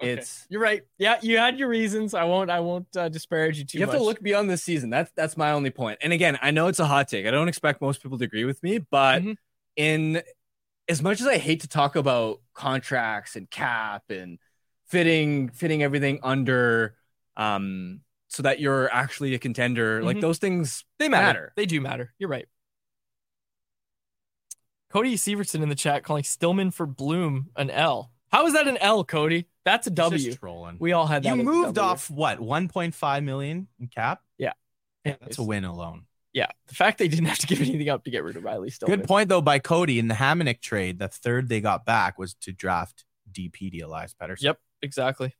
Okay. 0.00 0.12
it's 0.14 0.46
You're 0.48 0.60
right. 0.60 0.82
Yeah, 0.98 1.18
you 1.22 1.38
had 1.38 1.58
your 1.58 1.68
reasons. 1.68 2.14
I 2.14 2.24
won't. 2.24 2.50
I 2.50 2.60
won't 2.60 2.88
uh, 2.96 3.08
disparage 3.08 3.58
you 3.58 3.64
too 3.64 3.78
much. 3.78 3.80
you 3.80 3.86
have 3.86 3.94
much. 3.94 3.98
to 3.98 4.04
look 4.04 4.22
beyond 4.22 4.50
this 4.50 4.62
season. 4.62 4.90
That's 4.90 5.12
that's 5.14 5.36
my 5.36 5.52
only 5.52 5.70
point. 5.70 5.98
And 6.02 6.12
again, 6.12 6.38
I 6.42 6.50
know 6.50 6.66
it's 6.66 6.80
a 6.80 6.86
hot 6.86 7.08
take. 7.08 7.26
I 7.26 7.30
don't 7.30 7.46
expect 7.48 7.80
most 7.80 8.02
people 8.02 8.18
to 8.18 8.24
agree 8.24 8.44
with 8.44 8.60
me, 8.62 8.78
but 8.78 9.22
Mhm. 9.22 9.36
in 9.76 10.22
as 10.88 11.02
much 11.02 11.20
as 11.20 11.26
I 11.28 11.38
hate 11.38 11.60
to 11.60 11.68
talk 11.68 11.94
about 11.94 12.40
contracts 12.54 13.36
and 13.36 13.48
cap 13.48 14.04
and 14.10 14.38
fitting 14.86 15.50
fitting 15.50 15.82
everything 15.82 16.18
under 16.22 16.96
um 17.36 18.00
so 18.32 18.42
that 18.42 18.60
you're 18.60 18.90
actually 18.92 19.34
a 19.34 19.38
contender, 19.38 20.02
like 20.02 20.16
Mhm. 20.16 20.22
those 20.22 20.38
things 20.38 20.84
They 20.98 21.08
matter. 21.08 21.26
matter. 21.26 21.52
They 21.54 21.66
do 21.66 21.80
matter. 21.80 22.14
You're 22.18 22.30
right. 22.30 22.48
Cody 24.90 25.16
Severson 25.16 25.62
in 25.62 25.68
the 25.68 25.74
chat 25.74 26.02
calling 26.02 26.24
Stillman 26.24 26.70
for 26.70 26.86
Bloom 26.86 27.50
an 27.56 27.70
L. 27.70 28.10
How 28.30 28.46
is 28.46 28.52
that 28.54 28.66
an 28.68 28.76
L, 28.78 29.04
Cody? 29.04 29.46
That's 29.64 29.86
a 29.86 29.90
W. 29.90 30.18
Just 30.22 30.38
trolling. 30.38 30.76
We 30.80 30.92
all 30.92 31.06
had 31.06 31.22
that. 31.22 31.36
you 31.36 31.42
moved 31.42 31.78
off 31.78 32.10
what 32.10 32.40
1.5 32.40 33.22
million 33.24 33.68
in 33.78 33.88
cap. 33.88 34.22
Yeah. 34.38 34.52
Yeah 35.04 35.16
that's 35.20 35.38
a 35.38 35.42
win 35.42 35.64
alone. 35.64 36.06
Yeah, 36.32 36.46
the 36.66 36.74
fact 36.74 36.96
they 36.98 37.08
didn't 37.08 37.26
have 37.26 37.38
to 37.40 37.46
give 37.46 37.60
anything 37.60 37.90
up 37.90 38.04
to 38.04 38.10
get 38.10 38.24
rid 38.24 38.36
of 38.36 38.44
Riley 38.44 38.70
Stillman. 38.70 39.00
Good 39.00 39.06
point 39.06 39.28
though 39.28 39.42
by 39.42 39.58
Cody 39.58 39.98
in 39.98 40.08
the 40.08 40.14
Hamonic 40.14 40.62
trade. 40.62 40.98
The 40.98 41.08
third 41.08 41.48
they 41.50 41.60
got 41.60 41.84
back 41.84 42.18
was 42.18 42.32
to 42.36 42.52
draft 42.52 43.04
DP 43.30 43.82
Elias 43.82 44.14
Pettersson. 44.14 44.40
Yep, 44.42 44.60
exactly. 44.80 45.34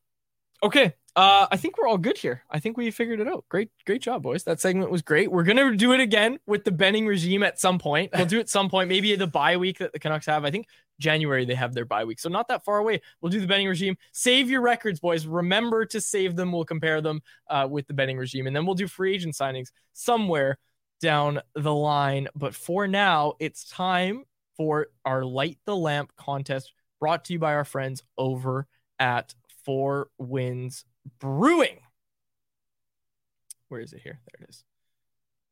Okay, 0.62 0.94
uh, 1.16 1.46
I 1.50 1.56
think 1.56 1.76
we're 1.76 1.88
all 1.88 1.98
good 1.98 2.16
here. 2.16 2.44
I 2.48 2.60
think 2.60 2.76
we 2.76 2.90
figured 2.92 3.18
it 3.18 3.26
out. 3.26 3.44
Great, 3.48 3.70
great 3.84 4.00
job, 4.00 4.22
boys. 4.22 4.44
That 4.44 4.60
segment 4.60 4.92
was 4.92 5.02
great. 5.02 5.30
We're 5.30 5.42
gonna 5.42 5.76
do 5.76 5.92
it 5.92 5.98
again 5.98 6.38
with 6.46 6.62
the 6.62 6.70
Benning 6.70 7.04
regime 7.04 7.42
at 7.42 7.58
some 7.58 7.80
point. 7.80 8.12
We'll 8.14 8.26
do 8.26 8.38
it 8.38 8.48
some 8.48 8.70
point, 8.70 8.88
maybe 8.88 9.14
the 9.16 9.26
bye 9.26 9.56
week 9.56 9.78
that 9.78 9.92
the 9.92 9.98
Canucks 9.98 10.26
have. 10.26 10.44
I 10.44 10.52
think 10.52 10.68
January 11.00 11.44
they 11.44 11.56
have 11.56 11.74
their 11.74 11.84
bye 11.84 12.04
week, 12.04 12.20
so 12.20 12.28
not 12.28 12.46
that 12.46 12.64
far 12.64 12.78
away. 12.78 13.00
We'll 13.20 13.30
do 13.32 13.40
the 13.40 13.46
Benning 13.48 13.66
regime. 13.66 13.96
Save 14.12 14.50
your 14.50 14.60
records, 14.60 15.00
boys. 15.00 15.26
Remember 15.26 15.84
to 15.86 16.00
save 16.00 16.36
them. 16.36 16.52
We'll 16.52 16.64
compare 16.64 17.00
them 17.00 17.22
uh, 17.50 17.66
with 17.68 17.88
the 17.88 17.94
Benning 17.94 18.18
regime, 18.18 18.46
and 18.46 18.54
then 18.54 18.64
we'll 18.64 18.76
do 18.76 18.86
free 18.86 19.14
agent 19.14 19.34
signings 19.34 19.72
somewhere 19.94 20.58
down 21.00 21.40
the 21.56 21.74
line. 21.74 22.28
But 22.36 22.54
for 22.54 22.86
now, 22.86 23.34
it's 23.40 23.68
time 23.68 24.22
for 24.56 24.86
our 25.04 25.24
Light 25.24 25.58
the 25.66 25.74
Lamp 25.74 26.12
contest 26.16 26.72
brought 27.00 27.24
to 27.24 27.32
you 27.32 27.40
by 27.40 27.54
our 27.54 27.64
friends 27.64 28.04
over 28.16 28.68
at 29.00 29.34
Four 29.64 30.08
Winds 30.18 30.84
Brewing. 31.18 31.78
Where 33.68 33.80
is 33.80 33.92
it 33.92 34.00
here? 34.02 34.20
There 34.26 34.44
it 34.44 34.50
is. 34.50 34.64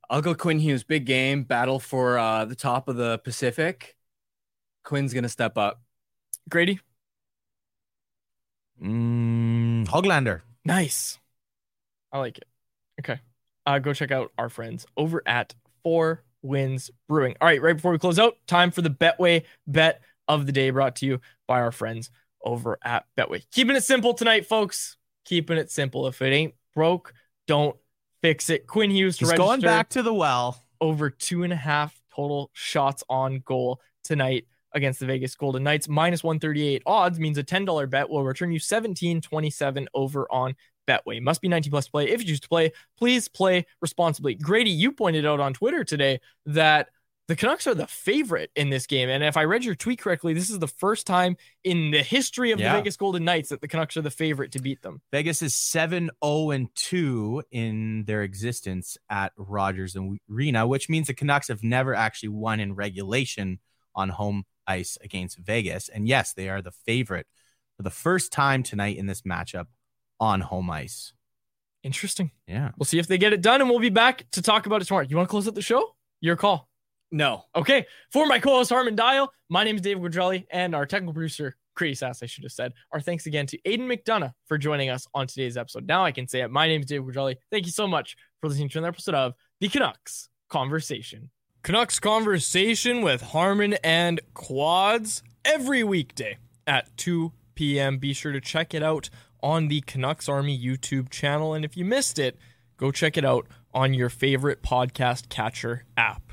I'll 0.09 0.23
go 0.23 0.33
Quinn 0.33 0.61
Hughes. 0.61 0.85
Big 0.85 1.05
game 1.05 1.43
battle 1.43 1.81
for 1.81 2.21
uh, 2.21 2.45
the 2.45 2.55
top 2.55 2.87
of 2.87 2.95
the 2.95 3.19
Pacific. 3.19 3.97
Quinn's 4.85 5.13
gonna 5.13 5.29
step 5.29 5.59
up. 5.59 5.83
Grady. 6.49 6.79
Mm, 8.81 9.89
Hoglander. 9.89 10.43
Nice. 10.65 11.19
I 12.13 12.19
like 12.19 12.39
it. 12.39 12.47
Okay. 13.01 13.19
Uh, 13.67 13.81
go 13.81 13.93
check 13.93 14.13
out 14.13 14.31
our 14.39 14.49
friends 14.49 14.87
over 14.97 15.25
at 15.27 15.53
Four 15.83 16.23
Winds 16.43 16.93
Brewing. 17.09 17.35
All 17.41 17.49
right, 17.49 17.61
right 17.61 17.75
before 17.75 17.91
we 17.91 17.99
close 17.99 18.21
out, 18.21 18.37
time 18.47 18.71
for 18.71 18.83
the 18.83 18.91
Betway 18.91 19.43
bet 19.67 20.01
of 20.29 20.47
the 20.47 20.53
day 20.53 20.71
brought 20.71 20.95
to 20.97 21.07
you 21.07 21.21
by 21.49 21.61
our 21.61 21.73
friends 21.73 22.13
over 22.45 22.79
at 22.85 23.05
Betway. 23.19 23.43
Keeping 23.51 23.75
it 23.75 23.83
simple 23.83 24.15
tonight, 24.15 24.47
folks. 24.47 24.97
Keeping 25.25 25.59
it 25.59 25.71
simple. 25.71 26.07
If 26.07 26.23
it 26.23 26.33
ain't 26.33 26.55
broke, 26.75 27.13
don't 27.47 27.77
fix 28.23 28.51
it. 28.51 28.67
Quinn 28.67 28.91
Hughes 28.91 29.19
He's 29.19 29.33
going 29.33 29.61
back 29.61 29.89
to 29.91 30.03
the 30.03 30.15
well. 30.15 30.63
over 30.81 31.11
two 31.11 31.43
and 31.43 31.53
a 31.53 31.57
half 31.57 32.01
total 32.15 32.51
shots 32.53 33.05
on 33.09 33.41
goal 33.45 33.81
tonight 34.05 34.47
against 34.73 35.01
the 35.01 35.07
Vegas 35.07 35.35
Golden 35.35 35.63
Knights. 35.63 35.89
Minus 35.89 36.23
138 36.23 36.83
odds 36.87 37.19
means 37.19 37.39
a 37.39 37.45
$10 37.45 37.91
bet 37.91 38.09
will 38.09 38.25
return 38.25 38.51
you 38.51 38.57
1727 38.57 39.89
over 39.95 40.27
on 40.31 40.55
Betway. 40.87 41.21
Must 41.21 41.41
be 41.41 41.49
19 41.49 41.71
plus 41.71 41.89
play. 41.89 42.09
If 42.09 42.21
you 42.21 42.29
choose 42.29 42.41
to 42.41 42.49
play, 42.49 42.73
please 42.99 43.29
play 43.29 43.67
responsibly. 43.81 44.35
Grady, 44.35 44.71
you 44.71 44.93
pointed 44.93 45.27
out 45.27 45.41
on 45.41 45.53
Twitter 45.53 45.85
today 45.85 46.21
that 46.47 46.89
the 47.31 47.37
Canucks 47.37 47.69
are 47.69 47.77
the 47.77 47.87
favorite 47.87 48.51
in 48.57 48.71
this 48.71 48.89
game. 48.89 49.09
And 49.09 49.23
if 49.23 49.37
I 49.37 49.45
read 49.45 49.65
your 49.65 49.77
tweet 49.77 50.01
correctly, 50.01 50.35
this 50.35 50.51
is 50.51 50.59
the 50.59 50.67
first 50.67 51.07
time 51.07 51.37
in 51.63 51.93
the 51.93 52.03
history 52.03 52.51
of 52.51 52.59
Yeah. 52.59 52.73
the 52.73 52.79
Vegas 52.81 52.97
Golden 52.97 53.25
Knights 53.25 53.51
that 53.51 53.61
the 53.61 53.69
Canucks 53.69 53.97
are 53.97 54.03
the 54.03 54.11
favorite 54.11 54.51
to 54.53 54.59
beat 54.61 54.83
them. 54.83 55.01
Vegas 55.13 55.41
is 55.41 55.55
7 55.55 56.11
0 56.25 56.51
and 56.51 56.75
2 56.75 57.45
in 57.53 58.05
their 58.07 58.25
existence 58.25 58.99
at 59.09 59.33
Rogers 59.37 59.95
and 59.95 60.19
Arena, 60.29 60.67
which 60.67 60.89
means 60.89 61.07
the 61.07 61.15
Canucks 61.15 61.47
have 61.47 61.63
never 61.63 61.95
actually 61.95 62.31
won 62.31 62.59
in 62.59 62.75
regulation 62.75 63.61
on 63.95 64.09
home 64.09 64.43
ice 64.67 64.99
against 65.01 65.39
Vegas. 65.39 65.89
And 65.89 66.09
yes, 66.09 66.33
they 66.33 66.49
are 66.49 66.61
the 66.61 66.73
favorite 66.73 67.29
for 67.77 67.85
the 67.85 67.91
first 67.91 68.33
time 68.33 68.65
tonight 68.65 68.97
in 68.97 69.07
this 69.07 69.23
matchup 69.23 69.67
on 70.19 70.41
home 70.41 70.69
ice. 70.69 71.13
Interesting. 71.85 72.33
Yeah. 72.49 72.73
We'll 72.77 72.87
see 72.87 72.99
if 72.99 73.07
they 73.07 73.19
get 73.19 73.33
it 73.33 73.41
done, 73.41 73.61
and 73.61 73.71
we'll 73.71 73.79
be 73.79 73.89
back 73.89 74.25
to 74.33 74.43
talk 74.43 74.67
about 74.67 74.83
it 74.83 74.87
tomorrow. 74.87 75.07
You 75.09 75.17
want 75.17 75.29
to 75.29 75.31
close 75.31 75.47
out 75.47 75.55
the 75.55 75.63
show? 75.63 75.95
Your 76.21 76.35
call. 76.35 76.70
No. 77.11 77.45
Okay. 77.57 77.87
For 78.13 78.27
my 78.27 78.39
co-host 78.39 78.71
Harman 78.71 78.97
Dayal, 78.97 79.29
my 79.49 79.65
name 79.65 79.77
is 79.77 79.83
Dave 79.83 79.99
Quadrelli, 79.99 80.47
and 80.51 80.75
our 80.75 80.87
technical 80.87 81.13
producer, 81.13 81.57
Grady 81.75 81.95
Sas, 81.95 82.23
I 82.23 82.27
should 82.27 82.45
have 82.45 82.53
said. 82.53 82.73
Our 82.93 83.01
thanks 83.01 83.27
again 83.27 83.47
to 83.47 83.59
Aidan 83.65 83.89
McDonough 83.89 84.33
for 84.47 84.59
joining 84.59 84.91
us 84.91 85.07
on 85.15 85.27
today's 85.27 85.57
episode. 85.57 85.87
Now 85.87 86.05
I 86.05 86.13
can 86.13 86.29
say 86.29 86.43
it. 86.43 86.51
My 86.51 86.69
name 86.69 86.83
is 86.83 86.87
Dave 86.87 87.03
Quadrelli. 87.03 87.37
Thank 87.51 87.67
you 87.67 87.73
so 87.73 87.87
much 87.87 88.17
for 88.41 88.49
listening 88.49 88.69
to 88.71 88.79
another 88.79 88.91
episode 88.91 89.15
of 89.15 89.35
The 89.61 89.69
Canucks 89.69 90.29
Conversation. 90.49 91.31
Canucks 91.63 91.99
Conversation 91.99 93.03
with 93.03 93.21
Harman 93.21 93.75
and 93.85 94.21
Quads 94.35 95.23
every 95.45 95.83
weekday 95.83 96.39
at 96.67 96.97
2 96.97 97.33
p.m. 97.55 97.99
Be 97.99 98.13
sure 98.13 98.33
to 98.33 98.41
check 98.41 98.73
it 98.73 98.83
out 98.83 99.11
on 99.43 99.69
the 99.69 99.81
Canucks 99.83 100.29
Army 100.29 100.59
YouTube 100.59 101.11
channel. 101.11 101.55
And 101.55 101.65
if 101.65 101.77
you 101.77 101.85
missed 101.85 102.19
it, 102.19 102.39
go 102.77 102.91
check 102.91 103.17
it 103.17 103.25
out 103.25 103.47
on 103.75 103.95
your 103.95 104.09
favorite 104.09 104.63
podcast 104.63 105.29
catcher 105.29 105.85
app. 105.97 106.30